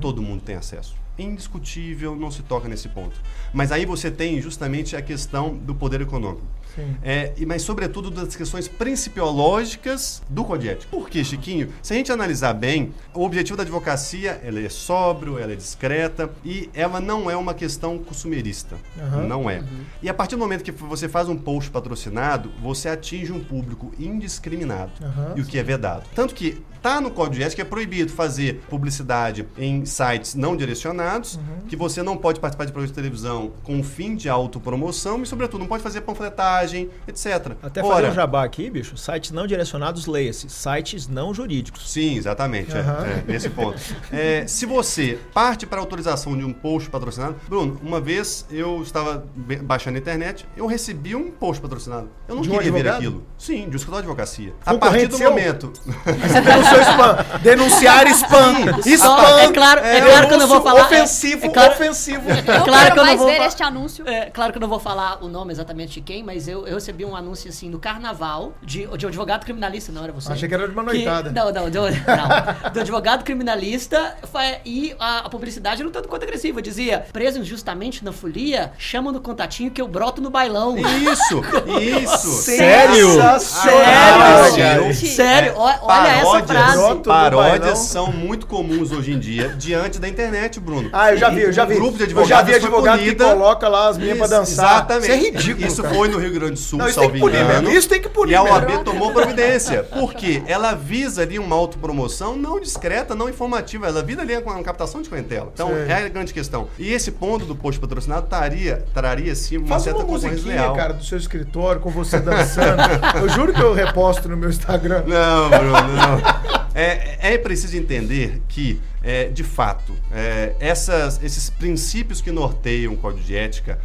Todo 0.00 0.22
mundo 0.22 0.42
tem 0.42 0.56
acesso. 0.56 0.96
Indiscutível, 1.18 2.14
não 2.14 2.30
se 2.30 2.42
toca 2.42 2.68
nesse 2.68 2.88
ponto. 2.88 3.16
Mas 3.52 3.72
aí 3.72 3.84
você 3.84 4.10
tem 4.10 4.40
justamente 4.40 4.96
a 4.96 5.02
questão 5.02 5.54
do 5.54 5.74
poder 5.74 6.00
econômico. 6.00 6.46
Sim. 6.76 6.96
É, 7.02 7.32
e- 7.36 7.44
mas, 7.46 7.62
sobretudo, 7.62 8.10
das 8.10 8.36
questões 8.36 8.68
principiológicas 8.68 10.22
do 10.28 10.44
Código 10.44 10.72
Ético. 10.72 10.90
Por 10.90 11.08
quê, 11.10 11.24
Chiquinho? 11.24 11.68
Se 11.82 11.92
a 11.92 11.96
gente 11.96 12.12
analisar 12.12 12.52
bem, 12.52 12.92
o 13.14 13.24
objetivo 13.24 13.56
da 13.56 13.62
advocacia 13.62 14.40
ela 14.44 14.60
é 14.60 14.68
sóbrio, 14.68 15.38
ela 15.38 15.52
é 15.52 15.56
discreta 15.56 16.30
e 16.44 16.70
ela 16.74 17.00
não 17.00 17.30
é 17.30 17.36
uma 17.36 17.54
questão 17.54 17.98
consumerista. 17.98 18.76
Aham. 18.98 19.26
Não 19.26 19.50
é. 19.50 19.62
E 20.02 20.08
a 20.08 20.14
partir 20.14 20.36
do 20.36 20.38
momento 20.40 20.62
que 20.62 20.70
você 20.72 21.08
faz 21.08 21.28
um 21.28 21.36
post 21.36 21.70
patrocinado, 21.70 22.50
você 22.62 22.88
atinge 22.88 23.32
um 23.32 23.42
público 23.42 23.92
indiscriminado. 23.98 24.92
Aham. 25.02 25.32
E 25.36 25.40
o 25.40 25.44
que 25.44 25.58
é 25.58 25.62
vedado. 25.62 26.04
Tanto 26.14 26.34
que 26.34 26.62
tá 26.82 27.00
no 27.00 27.10
Código 27.10 27.36
de 27.36 27.42
Ética 27.42 27.56
que 27.56 27.62
é 27.62 27.64
proibido 27.64 28.12
fazer 28.12 28.60
publicidade 28.68 29.46
em 29.58 29.84
sites 29.84 30.34
não 30.34 30.56
direcionados, 30.56 31.36
Uhum. 31.36 31.66
que 31.68 31.74
você 31.74 32.02
não 32.02 32.16
pode 32.16 32.38
participar 32.38 32.64
de 32.64 32.70
programas 32.72 32.90
de 32.90 32.94
televisão 32.94 33.52
com 33.64 33.82
fim 33.82 34.14
de 34.14 34.28
autopromoção 34.28 35.22
e, 35.22 35.26
sobretudo, 35.26 35.60
não 35.60 35.66
pode 35.66 35.82
fazer 35.82 36.02
panfletagem, 36.02 36.65
etc. 36.74 37.52
Até 37.62 37.82
Ora, 37.82 37.94
fazer 37.96 38.08
um 38.10 38.14
jabá 38.14 38.44
aqui, 38.44 38.68
bicho. 38.70 38.96
Sites 38.96 39.30
não 39.30 39.46
direcionados, 39.46 40.06
leia-se. 40.06 40.48
Sites 40.48 41.08
não 41.08 41.32
jurídicos. 41.34 41.90
Sim, 41.90 42.16
exatamente. 42.16 42.72
é, 42.76 42.80
Aham. 42.80 43.04
é, 43.06 43.24
nesse 43.30 43.48
ponto. 43.50 43.78
É, 44.12 44.46
se 44.46 44.66
você 44.66 45.18
parte 45.32 45.66
para 45.66 45.78
a 45.78 45.80
autorização 45.80 46.36
de 46.36 46.44
um 46.44 46.52
post 46.52 46.90
patrocinado, 46.90 47.36
Bruno, 47.48 47.78
uma 47.82 48.00
vez 48.00 48.46
eu 48.50 48.82
estava 48.82 49.24
baixando 49.62 49.96
a 49.96 50.00
internet, 50.00 50.46
eu 50.56 50.66
recebi 50.66 51.14
um 51.14 51.30
post 51.30 51.60
patrocinado. 51.60 52.08
Eu 52.28 52.36
não 52.36 52.42
De 52.42 52.48
um 52.48 52.52
queria 52.52 52.72
ver 52.72 52.78
advogado? 52.88 52.96
aquilo. 52.96 53.26
Sim, 53.38 53.68
de 53.68 53.74
um 53.74 53.76
escritório 53.76 54.04
de 54.04 54.10
advocacia. 54.10 54.54
A 54.64 54.74
partir 54.74 55.06
do 55.08 55.16
seu? 55.16 55.30
momento. 55.30 55.72
Você 55.74 56.40
denunciou 56.40 56.80
spam. 56.80 57.16
Denunciar 57.42 58.06
spam. 58.08 58.80
Spam. 58.84 59.38
É 59.40 59.52
claro, 59.52 59.80
é 59.80 60.00
claro 60.00 60.28
que 60.28 60.34
eu 60.34 60.38
não 60.38 60.46
vou 60.46 60.62
falar. 60.62 60.80
é- 60.80 60.84
Ofensivo, 60.84 61.46
é 61.46 61.48
claro- 61.48 61.72
ofensivo. 61.72 62.30
É 62.30 62.42
claro 62.42 62.92
que 62.94 62.98
eu 63.00 63.04
não 63.04 63.16
vou 63.18 63.26
ver 63.26 63.40
este 63.42 63.62
anúncio. 63.62 64.08
É, 64.08 64.30
claro 64.30 64.52
que 64.52 64.58
eu 64.58 64.60
não 64.60 64.68
vou 64.68 64.78
falar 64.78 65.22
o 65.24 65.28
nome 65.28 65.52
exatamente 65.52 65.94
de 65.94 66.00
quem, 66.00 66.22
mas 66.22 66.46
eu, 66.46 66.55
eu 66.64 66.74
recebi 66.76 67.04
um 67.04 67.16
anúncio 67.16 67.48
assim 67.50 67.68
no 67.68 67.78
carnaval 67.78 68.52
de, 68.62 68.86
de 68.96 69.06
um 69.06 69.08
advogado 69.08 69.44
criminalista, 69.44 69.90
não 69.90 70.04
era 70.04 70.12
você? 70.12 70.32
Achei 70.32 70.48
que 70.48 70.54
era 70.54 70.68
de 70.68 70.72
uma 70.72 70.84
Que- 70.84 70.92
noitada. 70.98 71.30
não, 71.32 71.52
não, 71.52 71.68
do, 71.70 71.80
não. 71.80 72.70
Do 72.72 72.80
advogado 72.80 73.24
criminalista 73.24 74.16
e 74.64 74.94
a, 74.98 75.18
a 75.20 75.28
publicidade 75.28 75.80
era 75.80 75.88
um 75.88 75.92
tanto 75.92 76.08
quanto 76.08 76.22
agressiva. 76.22 76.62
Dizia, 76.62 77.04
preso 77.12 77.40
injustamente 77.40 78.04
na 78.04 78.12
folia, 78.12 78.72
chama 78.78 79.10
no 79.10 79.20
contatinho 79.20 79.70
que 79.70 79.80
eu 79.80 79.88
broto 79.88 80.20
no 80.22 80.30
bailão. 80.30 80.76
Isso, 80.78 81.42
isso. 81.80 82.28
Sério? 82.42 83.10
Sensacional, 83.12 84.50
Sério? 84.52 84.94
Sério? 84.94 85.52
Ó- 85.56 85.72
Olha 85.82 86.08
essa 86.08 86.24
Paródias, 86.24 86.46
frase. 86.46 86.76
Do 86.76 86.80
bailão. 86.80 87.02
paródias 87.02 87.78
são 87.78 88.12
muito 88.12 88.46
comuns 88.46 88.92
hoje 88.92 89.12
em 89.12 89.18
dia 89.18 89.48
diante 89.56 89.98
da 89.98 90.08
internet, 90.08 90.60
Bruno. 90.60 90.90
Ah, 90.92 91.12
eu 91.12 91.16
já 91.16 91.28
vi, 91.30 91.42
eu 91.42 91.52
já 91.52 91.64
Um 91.64 91.68
vi. 91.68 91.74
grupo 91.74 91.96
de 91.96 92.02
eu 92.02 92.06
advogados 92.06 92.28
já 92.28 92.42
vi 92.42 92.54
advogado 92.54 92.98
que 93.00 93.14
coloca 93.14 93.68
lá 93.68 93.88
as 93.88 93.98
minhas 93.98 94.18
pra 94.18 94.26
dançar. 94.26 94.76
Exatamente. 94.76 95.04
Isso 95.06 95.12
é 95.12 95.16
ridículo, 95.30 95.66
Isso 95.66 95.82
cara. 95.82 95.94
foi 95.94 96.08
no 96.08 96.18
Rio 96.18 96.32
Grande 96.32 96.45
do 96.50 96.58
Sul, 96.58 96.78
Não, 96.78 96.88
isso 96.88 97.00
tem 97.00 97.10
que 97.10 97.18
punir 97.18 97.40
engano. 97.42 97.70
Isso 97.70 97.88
tem 97.88 98.00
que 98.02 98.08
punir 98.08 98.32
E 98.32 98.34
a 98.36 98.42
mesmo. 98.42 98.56
OAB 98.56 98.84
tomou 98.84 99.12
providência. 99.12 99.82
Por 99.82 100.14
quê? 100.14 100.42
Ela 100.46 100.74
visa 100.74 101.22
ali 101.22 101.38
uma 101.38 101.54
autopromoção 101.56 102.36
não 102.36 102.60
discreta, 102.60 103.14
não 103.14 103.28
informativa. 103.28 103.86
Ela 103.86 104.02
visa 104.02 104.22
ali 104.22 104.36
uma 104.36 104.62
captação 104.62 105.02
de 105.02 105.08
clientela. 105.08 105.50
Então, 105.52 105.68
Sei. 105.68 105.86
é 105.88 105.94
a 105.94 106.08
grande 106.08 106.32
questão. 106.32 106.68
E 106.78 106.92
esse 106.92 107.10
ponto 107.12 107.44
do 107.44 107.54
post 107.56 107.80
patrocinado 107.80 108.26
traria, 108.26 108.84
traria 108.92 109.34
sim, 109.34 109.58
uma 109.58 109.66
Faz 109.68 109.82
certa 109.82 110.00
uma 110.00 110.08
musiquinha, 110.08 110.54
leal. 110.54 110.74
cara, 110.74 110.92
do 110.92 111.04
seu 111.04 111.18
escritório 111.18 111.80
com 111.80 111.90
você 111.90 112.18
dançando. 112.20 112.82
eu 113.20 113.28
juro 113.28 113.52
que 113.52 113.60
eu 113.60 113.72
reposto 113.72 114.28
no 114.28 114.36
meu 114.36 114.48
Instagram. 114.50 115.02
Não, 115.06 115.48
Bruno, 115.50 115.72
não. 115.72 116.56
É, 116.74 117.34
é 117.34 117.38
preciso 117.38 117.76
entender 117.76 118.42
que, 118.48 118.80
é, 119.02 119.24
de 119.28 119.42
fato, 119.42 119.94
é, 120.12 120.54
essas, 120.60 121.18
esses 121.22 121.48
princípios 121.48 122.20
que 122.20 122.30
norteiam 122.30 122.92
o 122.92 122.96
código 122.96 123.22
de 123.22 123.34
ética 123.34 123.78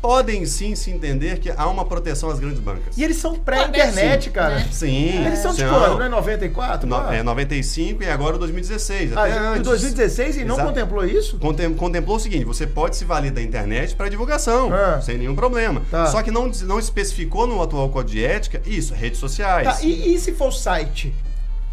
podem 0.00 0.44
sim 0.46 0.74
se 0.74 0.90
entender 0.90 1.38
que 1.38 1.50
há 1.50 1.66
uma 1.68 1.84
proteção 1.84 2.30
às 2.30 2.38
grandes 2.38 2.58
bancas. 2.60 2.96
E 2.96 3.02
eles 3.04 3.16
são 3.16 3.34
pré-internet, 3.34 4.24
Sim. 4.24 4.30
cara. 4.30 4.64
Sim, 4.70 5.26
Eles 5.26 5.38
são 5.40 5.52
de 5.52 5.60
são. 5.60 5.68
quando? 5.70 5.98
Não 5.98 6.04
é 6.06 6.08
94? 6.08 6.86
No- 6.88 7.12
é 7.12 7.22
95 7.22 8.02
e 8.02 8.06
agora 8.10 8.38
2016, 8.38 9.16
Ah, 9.16 9.24
até 9.24 9.34
em 9.34 9.38
antes. 9.38 9.62
2016 9.62 10.36
e 10.36 10.44
não 10.44 10.54
Exato. 10.56 10.68
contemplou 10.68 11.04
isso? 11.04 11.38
Contem- 11.38 11.74
contemplou 11.74 12.16
o 12.16 12.20
seguinte: 12.20 12.44
você 12.44 12.66
pode 12.66 12.96
se 12.96 13.04
valer 13.04 13.30
da 13.32 13.42
internet 13.42 13.94
para 13.96 14.08
divulgação, 14.08 14.72
Ah. 14.72 15.00
sem 15.00 15.18
nenhum 15.18 15.34
problema. 15.34 15.82
Tá. 15.90 16.06
Só 16.06 16.22
que 16.22 16.30
não, 16.30 16.46
não 16.64 16.78
especificou 16.78 17.46
no 17.46 17.60
atual 17.62 17.88
código 17.88 18.12
de 18.12 18.24
ética 18.24 18.60
isso, 18.66 18.94
redes 18.94 19.18
sociais. 19.18 19.66
Tá, 19.66 19.82
e, 19.82 20.14
e 20.14 20.18
se 20.18 20.32
for 20.32 20.52
site? 20.52 21.12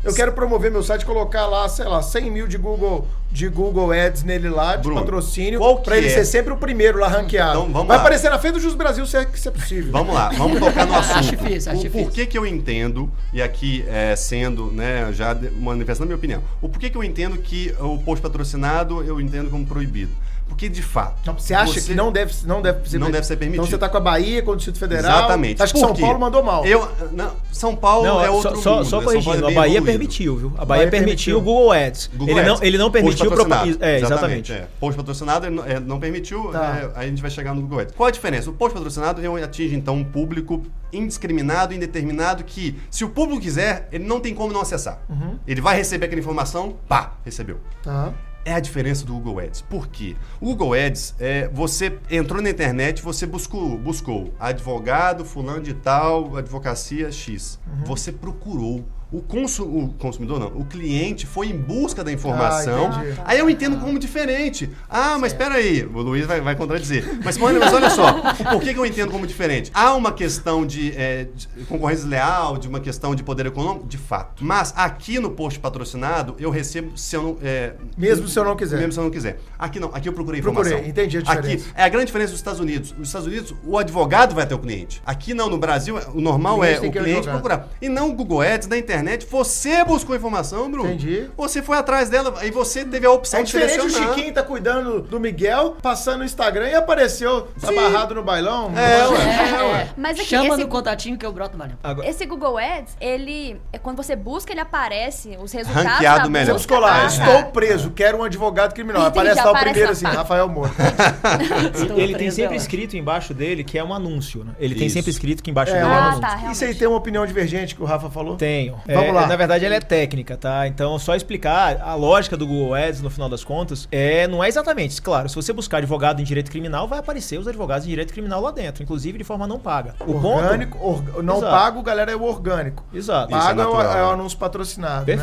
Eu 0.04 0.14
quero 0.14 0.34
promover 0.34 0.70
meu 0.70 0.84
site, 0.84 1.06
colocar 1.06 1.46
lá, 1.46 1.68
sei 1.70 1.86
lá, 1.86 2.02
100 2.02 2.30
mil 2.30 2.46
de 2.48 2.58
Google, 2.58 3.08
de 3.32 3.48
Google 3.48 3.92
Ads 3.92 4.24
nele 4.24 4.50
lá, 4.50 4.76
de 4.76 4.84
Bruno, 4.84 5.00
patrocínio, 5.00 5.60
qual 5.60 5.78
que 5.78 5.86
pra 5.86 5.98
ele 5.98 6.08
é? 6.08 6.10
ser 6.10 6.26
sempre 6.26 6.52
o 6.52 6.58
primeiro 6.58 7.00
lá 7.00 7.08
ranqueado. 7.08 7.60
Então, 7.60 7.72
vamos 7.72 7.88
Vai 7.88 7.96
lá. 7.98 8.04
aparecer 8.04 8.30
na 8.30 8.38
frente 8.38 8.56
do 8.56 8.60
Jus 8.60 8.76
Brasil 8.76 9.06
se 9.06 9.16
é, 9.16 9.26
se 9.34 9.48
é 9.48 9.52
possível. 9.52 9.92
Vamos 9.94 10.14
lá, 10.14 10.30
vamos 10.38 10.60
tocar 10.60 10.86
no 10.86 10.94
assunto. 10.98 11.20
Acho 11.20 11.36
difícil, 11.38 11.72
acho 11.72 11.80
o 11.80 11.84
difícil. 11.84 12.06
porquê 12.08 12.26
que 12.26 12.38
eu 12.38 12.46
entendo, 12.46 13.10
e 13.32 13.42
aqui 13.42 13.86
é, 13.88 14.14
sendo, 14.16 14.72
né, 14.72 15.10
já 15.14 15.34
manifestando 15.58 16.04
a 16.04 16.08
minha 16.08 16.18
opinião, 16.18 16.44
o 16.62 16.68
porquê 16.68 16.90
que 16.90 16.98
eu 16.98 17.04
entendo 17.04 17.38
que 17.38 17.74
o 17.80 17.98
post 17.98 18.22
patrocinado 18.22 19.02
eu 19.04 19.22
entendo 19.22 19.50
como 19.50 19.66
proibido. 19.66 20.12
Porque, 20.54 20.70
de 20.70 20.84
fato. 20.84 21.16
Não, 21.26 21.34
você 21.34 21.54
acha 21.54 21.82
que 21.82 21.96
não 21.96 22.12
deve, 22.12 22.32
não 22.46 22.62
deve 22.62 22.88
ser 22.88 23.00
Não 23.00 23.10
deve 23.10 23.26
ser 23.26 23.38
permitido. 23.38 23.64
Então 23.64 23.70
você 23.72 23.78
tá 23.78 23.90
com 23.90 23.98
a 23.98 24.00
Bahia, 24.00 24.44
com 24.44 24.52
o 24.52 24.56
Distrito 24.56 24.78
Federal. 24.78 25.18
Exatamente. 25.20 25.64
Acho 25.64 25.74
que 25.74 25.80
São? 25.80 25.96
Paulo 25.96 26.20
mandou 26.20 26.44
mal. 26.44 26.64
Eu, 26.64 26.88
não, 27.12 27.32
São 27.52 27.76
Paulo 27.76 28.06
Não, 28.06 28.22
é 28.22 28.30
outro 28.30 28.56
só, 28.62 28.76
mundo. 28.76 28.86
só 28.86 29.00
né? 29.00 29.04
Corrigindo, 29.06 29.32
Paulo 29.32 29.48
é 29.48 29.52
a 29.52 29.56
Bahia 29.56 29.78
evoluído. 29.78 29.86
permitiu, 29.86 30.38
viu? 30.38 30.48
A 30.56 30.64
Bahia, 30.64 30.66
Bahia 30.86 30.92
permitiu 30.92 31.38
o. 31.40 31.42
Google 31.42 31.72
Ads. 31.72 32.12
Google 32.16 32.38
ele, 32.38 32.46
não, 32.48 32.54
Ads. 32.54 32.62
ele 32.68 32.78
não 32.78 32.86
Post 32.92 33.02
permitiu 33.04 33.30
patrocinado. 33.32 33.62
propaganda. 33.64 33.86
É, 33.92 33.98
exatamente. 34.00 34.52
É. 34.54 34.68
Post 34.80 34.98
patrocinado 34.98 35.46
ele 35.48 35.56
não, 35.56 35.66
é, 35.66 35.80
não 35.80 36.00
permitiu, 36.00 36.50
Tá. 36.52 36.78
é, 36.96 37.00
aí 37.00 37.06
a 37.08 37.10
gente 37.10 37.22
vai 37.22 37.32
chegar 37.32 37.56
no 37.56 37.62
Google 37.62 37.80
Ads. 37.80 37.96
Qual 37.96 38.08
a 38.08 38.12
diferença? 38.12 38.50
O 38.50 38.54
post 38.54 38.74
patrocinado 38.76 39.20
ele 39.20 39.44
atinge, 39.44 39.76
então, 39.76 39.96
um 39.96 40.04
público 40.04 40.64
indiscriminado, 40.92 41.74
indeterminado, 41.74 42.44
que 42.44 42.80
se 42.92 43.04
o 43.04 43.10
público 43.10 43.42
quiser, 43.42 43.88
ele 43.92 44.04
não 44.06 44.20
tem 44.20 44.36
como 44.36 44.54
não 44.54 44.62
acessar. 44.62 45.00
Uhum. 45.10 45.40
Ele 45.48 45.60
vai 45.62 45.76
receber 45.76 46.06
aquela 46.06 46.20
informação, 46.22 46.76
pá, 46.88 47.14
recebeu. 47.26 47.60
Tá. 47.82 48.14
É 48.46 48.54
a 48.54 48.60
diferença 48.60 49.06
do 49.06 49.14
Google 49.14 49.40
Ads. 49.40 49.62
Por 49.62 49.88
quê? 49.88 50.16
O 50.42 50.48
Google 50.48 50.74
Ads, 50.74 51.16
é, 51.20 51.48
você 51.48 51.98
entrou 52.10 52.42
na 52.42 52.50
internet, 52.50 53.02
você 53.02 53.26
buscou, 53.26 53.78
buscou 53.78 54.34
advogado, 54.40 55.24
fulano 55.24 55.62
de 55.62 55.74
tal, 55.74 56.36
advocacia 56.36 57.12
X. 57.12 57.60
Uhum. 57.66 57.86
Você 57.86 58.12
procurou. 58.12 58.84
O, 59.14 59.22
consu- 59.22 59.64
o 59.64 59.90
consumidor 60.00 60.40
não, 60.40 60.48
o 60.48 60.66
cliente 60.66 61.28
foi 61.28 61.48
em 61.48 61.56
busca 61.58 62.04
da 62.04 62.12
informação. 62.12 62.90
Ah, 62.92 63.04
aí 63.26 63.38
eu 63.40 63.48
entendo 63.50 63.78
como 63.78 64.00
diferente. 64.00 64.70
Ah, 64.90 65.18
mas 65.20 65.32
espera 65.34 65.56
aí, 65.56 65.84
o 65.86 66.02
Luiz 66.02 66.26
vai, 66.26 66.42
vai 66.42 66.56
contradizer. 66.56 67.20
Mas, 67.24 67.38
mas 67.38 67.74
olha 67.74 67.90
só, 67.92 68.12
por 68.52 68.60
que, 68.62 68.74
que 68.74 68.80
eu 68.80 68.86
entendo 68.86 69.12
como 69.12 69.28
diferente? 69.28 69.70
Há 69.74 69.94
uma 69.94 70.12
questão 70.12 70.66
de, 70.66 70.94
é, 70.98 71.28
de 71.36 71.48
concorrência 71.70 72.08
leal, 72.08 72.58
de 72.58 72.68
uma 72.68 72.80
questão 72.80 73.14
de 73.14 73.22
poder 73.24 73.46
econômico, 73.46 73.88
de 73.88 73.98
fato. 74.00 74.44
Mas 74.44 74.74
aqui 74.76 75.20
no 75.20 75.30
post 75.30 75.60
patrocinado, 75.60 76.36
eu 76.40 76.50
recebo 76.50 76.98
se 76.98 77.16
eu 77.16 77.22
não. 77.22 77.38
é, 77.44 77.74
Mesmo 77.96 78.28
se 78.28 78.40
eu 78.40 78.44
não 78.44 78.56
quiser. 78.56 78.78
mesmo 78.78 78.94
se 78.94 79.00
eu 79.00 79.04
não 79.04 79.12
quiser. 79.12 79.40
Aqui 79.60 79.80
não, 79.80 79.90
aqui 79.94 80.10
eu 80.10 80.14
procurei 80.14 80.42
Procurei, 80.42 80.72
informação. 80.72 80.90
entendi 80.90 81.18
a 81.20 81.22
diferença. 81.22 81.70
Aqui 81.70 81.72
é 81.76 81.84
a 81.84 81.90
grande 81.90 82.08
diferença 82.08 82.32
dos 82.32 82.40
Estados 82.40 82.60
Unidos. 82.60 82.92
Nos 82.98 83.10
Estados 83.10 83.28
Unidos, 83.28 83.54
o 83.64 83.78
advogado 83.78 84.34
vai 84.34 84.44
até 84.44 84.56
o 84.56 84.60
cliente. 84.60 85.02
Aqui 85.06 85.36
não, 85.36 85.50
no 85.50 85.58
Brasil, 85.60 86.00
o 86.16 86.20
normal 86.20 86.58
O 86.60 86.64
é 86.64 86.80
o 86.80 86.84
ir 86.84 86.86
ao 86.88 86.92
cliente 86.92 87.28
procurar. 87.30 87.68
E 87.80 87.88
não 87.88 88.10
o 88.10 88.14
Google 88.14 88.42
Ads 88.42 88.68
da 88.68 88.76
internet. 88.76 89.03
Você 89.30 89.84
buscou 89.84 90.16
informação, 90.16 90.70
Bruno. 90.70 90.90
Entendi. 90.90 91.30
Você 91.38 91.62
foi 91.62 91.78
atrás 91.78 92.10
dela 92.10 92.34
e 92.46 92.52
você 92.52 92.84
teve 92.86 93.06
a 93.06 93.12
opção 93.12 93.40
É 93.40 93.44
de 93.44 93.52
diferente 93.52 93.78
o 93.80 93.82
selecionar. 93.84 94.14
Chiquinho 94.16 94.34
tá 94.34 94.44
cuidando 94.44 95.02
do 95.02 95.20
Miguel, 95.20 95.78
passando 95.82 96.20
no 96.20 96.26
Instagram 96.26 96.70
e 96.70 96.76
apareceu 96.76 97.48
Sim. 97.58 97.68
amarrado 97.78 98.16
no 98.16 98.24
bailão. 98.24 98.72
É, 98.78 99.08
ué. 99.08 99.18
É, 99.24 99.82
é. 99.82 99.90
Mas 99.98 100.20
aqui, 100.20 100.30
Chama 100.30 100.50
esse- 100.50 100.58
no 100.64 100.68
contatinho 100.68 101.18
que 101.18 101.26
eu 101.26 101.32
broto. 101.32 101.54
Agora, 101.84 102.08
Esse 102.08 102.26
Google 102.26 102.58
Ads, 102.58 102.96
ele. 103.00 103.62
É 103.72 103.78
quando 103.78 103.98
você 103.98 104.16
busca, 104.16 104.52
ele 104.52 104.60
aparece 104.62 105.38
os 105.42 105.52
resultados. 105.52 105.92
Ranqueado 105.92 106.24
da 106.24 106.30
melhor. 106.30 106.46
Vamos 106.48 106.62
busca. 106.64 106.74
colar. 106.76 106.96
Ah, 106.98 107.02
tá. 107.02 107.08
Estou 107.08 107.52
preso, 107.52 107.92
quero 107.92 108.18
um 108.18 108.24
advogado 108.24 108.74
criminal. 108.74 109.04
Entendi, 109.08 109.20
aparece 109.20 109.46
lá 109.46 109.52
o 109.52 109.60
primeiro 109.64 109.92
assim. 109.92 110.06
Rafael 110.06 110.48
Moura. 110.50 110.72
Ele 111.96 112.16
tem 112.16 112.32
sempre 112.32 112.54
é 112.56 112.58
escrito 112.58 112.96
embaixo 112.98 113.34
dele 113.34 113.64
que 113.64 113.78
é 113.78 113.84
um 113.84 113.94
anúncio, 113.94 114.44
né? 114.44 114.54
Ele 114.60 114.76
tem 114.76 114.88
Isso. 114.88 114.94
sempre 114.96 115.12
escrito 115.12 115.44
que 115.44 115.50
embaixo 115.52 115.72
É, 115.72 115.76
dele 115.76 115.86
é 115.86 115.90
um 115.90 115.94
ah, 115.94 116.04
anúncio. 116.06 116.22
tá, 116.22 116.28
E 116.28 116.32
realmente. 116.38 116.58
você 116.58 116.74
tem 116.74 116.88
uma 116.88 116.98
opinião 116.98 117.26
divergente 117.26 117.76
que 117.76 117.82
o 117.82 117.86
Rafa 117.86 118.10
falou? 118.10 118.36
Tenho. 118.36 118.80
Vamos 118.94 119.10
É, 119.10 119.12
lá. 119.12 119.28
Na 119.28 119.36
verdade, 119.36 119.66
ela 119.66 119.76
é 119.76 119.80
técnica, 119.80 120.38
tá? 120.38 120.68
Então, 120.68 120.98
só 121.00 121.16
explicar 121.16 121.80
a 121.82 121.96
lógica 121.96 122.36
do 122.38 122.46
Google 122.48 122.74
Ads, 122.76 123.02
no 123.02 123.10
final 123.10 123.28
das 123.30 123.44
contas, 123.44 123.88
é, 123.92 124.28
não 124.28 124.44
é 124.44 124.48
exatamente. 124.48 125.02
Claro, 125.02 125.28
se 125.30 125.36
você 125.36 125.52
buscar 125.54 125.78
advogado 125.78 126.20
em 126.22 126.24
direito 126.24 126.50
criminal, 126.52 126.88
vai 126.88 127.00
aparecer 127.00 127.38
os 127.40 127.48
advogados 127.48 127.86
em 127.86 127.90
direito 127.90 128.14
criminal 128.14 128.42
lá 128.42 128.52
dentro, 128.52 128.84
inclusive 128.84 129.18
de 129.18 129.24
forma 129.24 129.48
não 129.48 129.60
paga. 129.60 129.96
O 130.06 130.14
orgânico, 130.16 130.78
ponto. 130.78 130.88
org- 131.12 131.24
não 131.24 131.38
Exato. 131.38 131.52
pago, 131.52 131.82
galera, 131.82 132.12
é 132.12 132.16
o 132.16 132.24
orgânico. 132.24 132.84
Exato. 132.94 133.36
Isso 133.36 133.48
é 133.50 133.54
Pago 133.56 133.62
é, 133.62 133.66
o, 133.66 133.82
é 133.82 134.04
o 134.04 134.08
né? 134.08 134.14
anúncio 134.14 134.38
patrocinado. 134.38 135.06
né? 135.06 135.14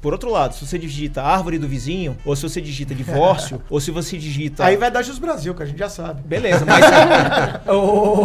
Por 0.00 0.12
outro 0.12 0.30
lado, 0.30 0.54
se 0.54 0.66
você 0.66 0.78
digita 0.78 1.22
árvore 1.22 1.58
do 1.58 1.68
vizinho, 1.68 2.16
ou 2.24 2.34
se 2.34 2.42
você 2.42 2.60
digita 2.60 2.94
divórcio, 2.94 3.60
ou 3.68 3.80
se 3.80 3.90
você 3.90 4.16
digita. 4.16 4.64
Aí 4.64 4.76
vai 4.76 4.90
dar 4.90 5.02
Jus 5.02 5.18
Brasil, 5.18 5.54
que 5.54 5.62
a 5.62 5.66
gente 5.66 5.78
já 5.78 5.88
sabe. 5.88 6.22
Beleza, 6.22 6.64
mas 6.64 6.84
o, 7.68 8.22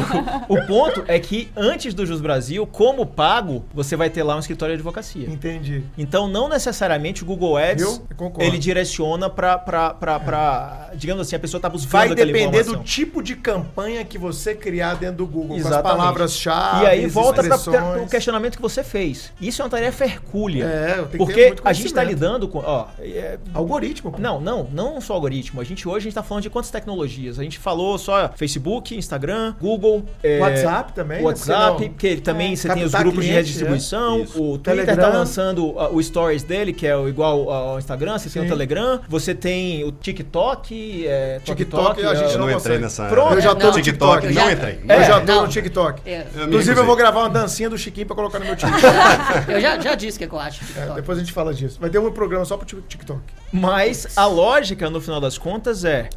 o 0.53 0.65
ponto 0.67 1.03
é 1.07 1.19
que 1.19 1.49
antes 1.55 1.93
do 1.93 2.05
Jus 2.05 2.21
Brasil, 2.21 2.65
como 2.65 3.05
pago, 3.05 3.65
você 3.73 3.95
vai 3.95 4.09
ter 4.09 4.23
lá 4.23 4.36
um 4.36 4.39
escritório 4.39 4.73
de 4.76 4.80
advocacia. 4.80 5.28
Entendi. 5.30 5.84
Então, 5.97 6.28
não 6.28 6.47
necessariamente 6.47 7.23
o 7.23 7.26
Google 7.26 7.57
Ads 7.57 7.84
Viu? 7.84 8.05
Eu 8.09 8.15
concordo. 8.15 8.43
ele 8.49 8.57
direciona 8.57 9.30
pra, 9.30 9.57
pra- 9.57 10.89
digamos 10.95 11.21
assim, 11.28 11.36
a 11.36 11.39
pessoa 11.39 11.59
tá 11.59 11.69
buscando 11.69 11.91
Vai 11.91 12.15
depender 12.15 12.63
do 12.63 12.78
tipo 12.78 13.21
de 13.21 13.36
campanha 13.36 14.03
que 14.05 14.17
você 14.17 14.55
criar 14.55 14.95
dentro 14.95 15.17
do 15.17 15.28
Google, 15.28 15.47
com 15.49 15.53
as 15.55 15.59
Exatamente. 15.67 15.97
palavras-chave, 15.97 16.84
E 16.84 16.88
aí 16.88 17.07
volta 17.07 17.43
para 17.43 18.01
o 18.01 18.07
questionamento 18.07 18.55
que 18.55 18.61
você 18.61 18.84
fez. 18.84 19.32
Isso 19.39 19.61
é 19.61 19.65
uma 19.65 19.71
tarefa 19.71 20.05
hercúlea. 20.05 20.65
É, 20.65 20.91
eu 20.99 21.05
tenho 21.07 21.07
que 21.07 21.09
ter 21.09 21.17
porque 21.17 21.47
muito 21.47 21.64
a 21.66 21.74
gente 21.74 21.88
está 21.88 22.03
lidando 22.03 22.47
com. 22.47 22.59
Ó, 22.59 22.86
é, 22.99 23.38
Algoritmo. 23.53 24.11
pô. 24.11 24.18
não, 24.20 24.39
não, 24.39 24.68
não 24.72 25.01
só 25.01 25.13
algoritmo. 25.13 25.59
A 25.61 25.63
gente 25.63 25.88
hoje 25.88 25.97
a 25.97 26.01
gente 26.09 26.13
tá 26.13 26.24
falando 26.24 26.43
de 26.43 26.49
quantas 26.49 26.72
tecnologias? 26.72 27.39
A 27.39 27.43
gente 27.43 27.59
falou 27.59 27.97
só 27.97 28.30
Facebook, 28.36 28.95
Instagram, 28.95 29.55
Google, 29.59 30.05
é, 30.24 30.39
WhatsApp 30.39 30.93
também, 30.93 31.18
né? 31.20 31.24
WhatsApp, 31.24 31.72
Porque 31.72 31.88
não- 31.89 31.93
que 31.95 32.07
ele 32.07 32.22
também 32.22 32.53
É, 32.53 32.55
você 32.55 32.70
tem 32.74 32.84
os 32.84 32.91
grupos 32.93 33.13
de 33.13 33.20
cliente, 33.20 33.36
redistribuição, 33.36 34.18
é. 34.18 34.22
Isso. 34.22 34.38
o 34.41 34.57
Twitter 34.57 34.86
Telegram. 34.86 35.11
tá 35.11 35.18
lançando 35.18 35.66
uh, 35.68 35.95
o 35.95 36.01
stories 36.01 36.43
dele, 36.43 36.72
que 36.74 36.86
é 36.88 36.95
o 36.95 37.07
igual 37.09 37.49
ao 37.49 37.78
Instagram, 37.80 38.18
você 38.18 38.30
tem 38.30 38.41
Sim. 38.41 38.47
o 38.47 38.49
Telegram, 38.51 38.99
você 39.07 39.34
tem 39.36 39.84
o 39.84 39.91
TikTok, 39.91 41.07
é, 41.07 41.39
TikTok, 41.43 42.03
a 42.05 42.13
gente 42.16 42.34
Eu 42.34 42.39
não 42.39 42.47
não 42.47 42.57
entrei 42.57 42.78
nessa. 42.78 43.05
Pronto. 43.07 43.34
Eu 43.36 43.41
já 43.41 43.55
tô 43.55 43.68
no 43.72 43.82
TikTok, 43.82 44.28
não 44.34 44.51
entrei. 44.51 44.80
Eu 44.88 44.95
É, 44.95 45.03
já 45.05 45.22
tô 45.22 45.26
não. 45.34 45.41
no 45.43 45.47
TikTok. 45.47 46.01
É, 46.05 46.26
Inclusive, 46.45 46.80
eu 46.80 46.86
vou 46.86 46.95
gravar 46.95 47.22
uma 47.22 47.30
dancinha 47.30 47.70
do 47.70 47.78
Chiquinho 47.78 48.05
pra 48.07 48.16
colocar 48.16 48.39
no 48.39 48.45
meu 48.45 48.55
TikTok. 48.57 49.51
eu 49.51 49.61
já, 49.61 49.95
disse 49.95 50.24
o 50.24 50.28
que 50.28 50.34
eu 50.36 50.39
acho. 50.39 50.61
É, 50.63 50.68
TikTok. 50.68 50.95
depois 50.95 51.18
a 51.18 51.22
gente 51.22 51.32
fala 51.34 51.53
disso. 51.57 51.77
Vai 51.79 51.89
ter 51.89 51.99
um 51.99 52.11
programa 52.11 52.45
só 52.45 52.57
pro 52.57 52.81
TikTok. 52.81 53.21
Mas 53.51 54.17
a 54.17 54.25
lógica, 54.25 54.89
no 54.89 54.99
final 55.01 55.19
das 55.19 55.37
contas, 55.37 55.83
é. 55.85 56.09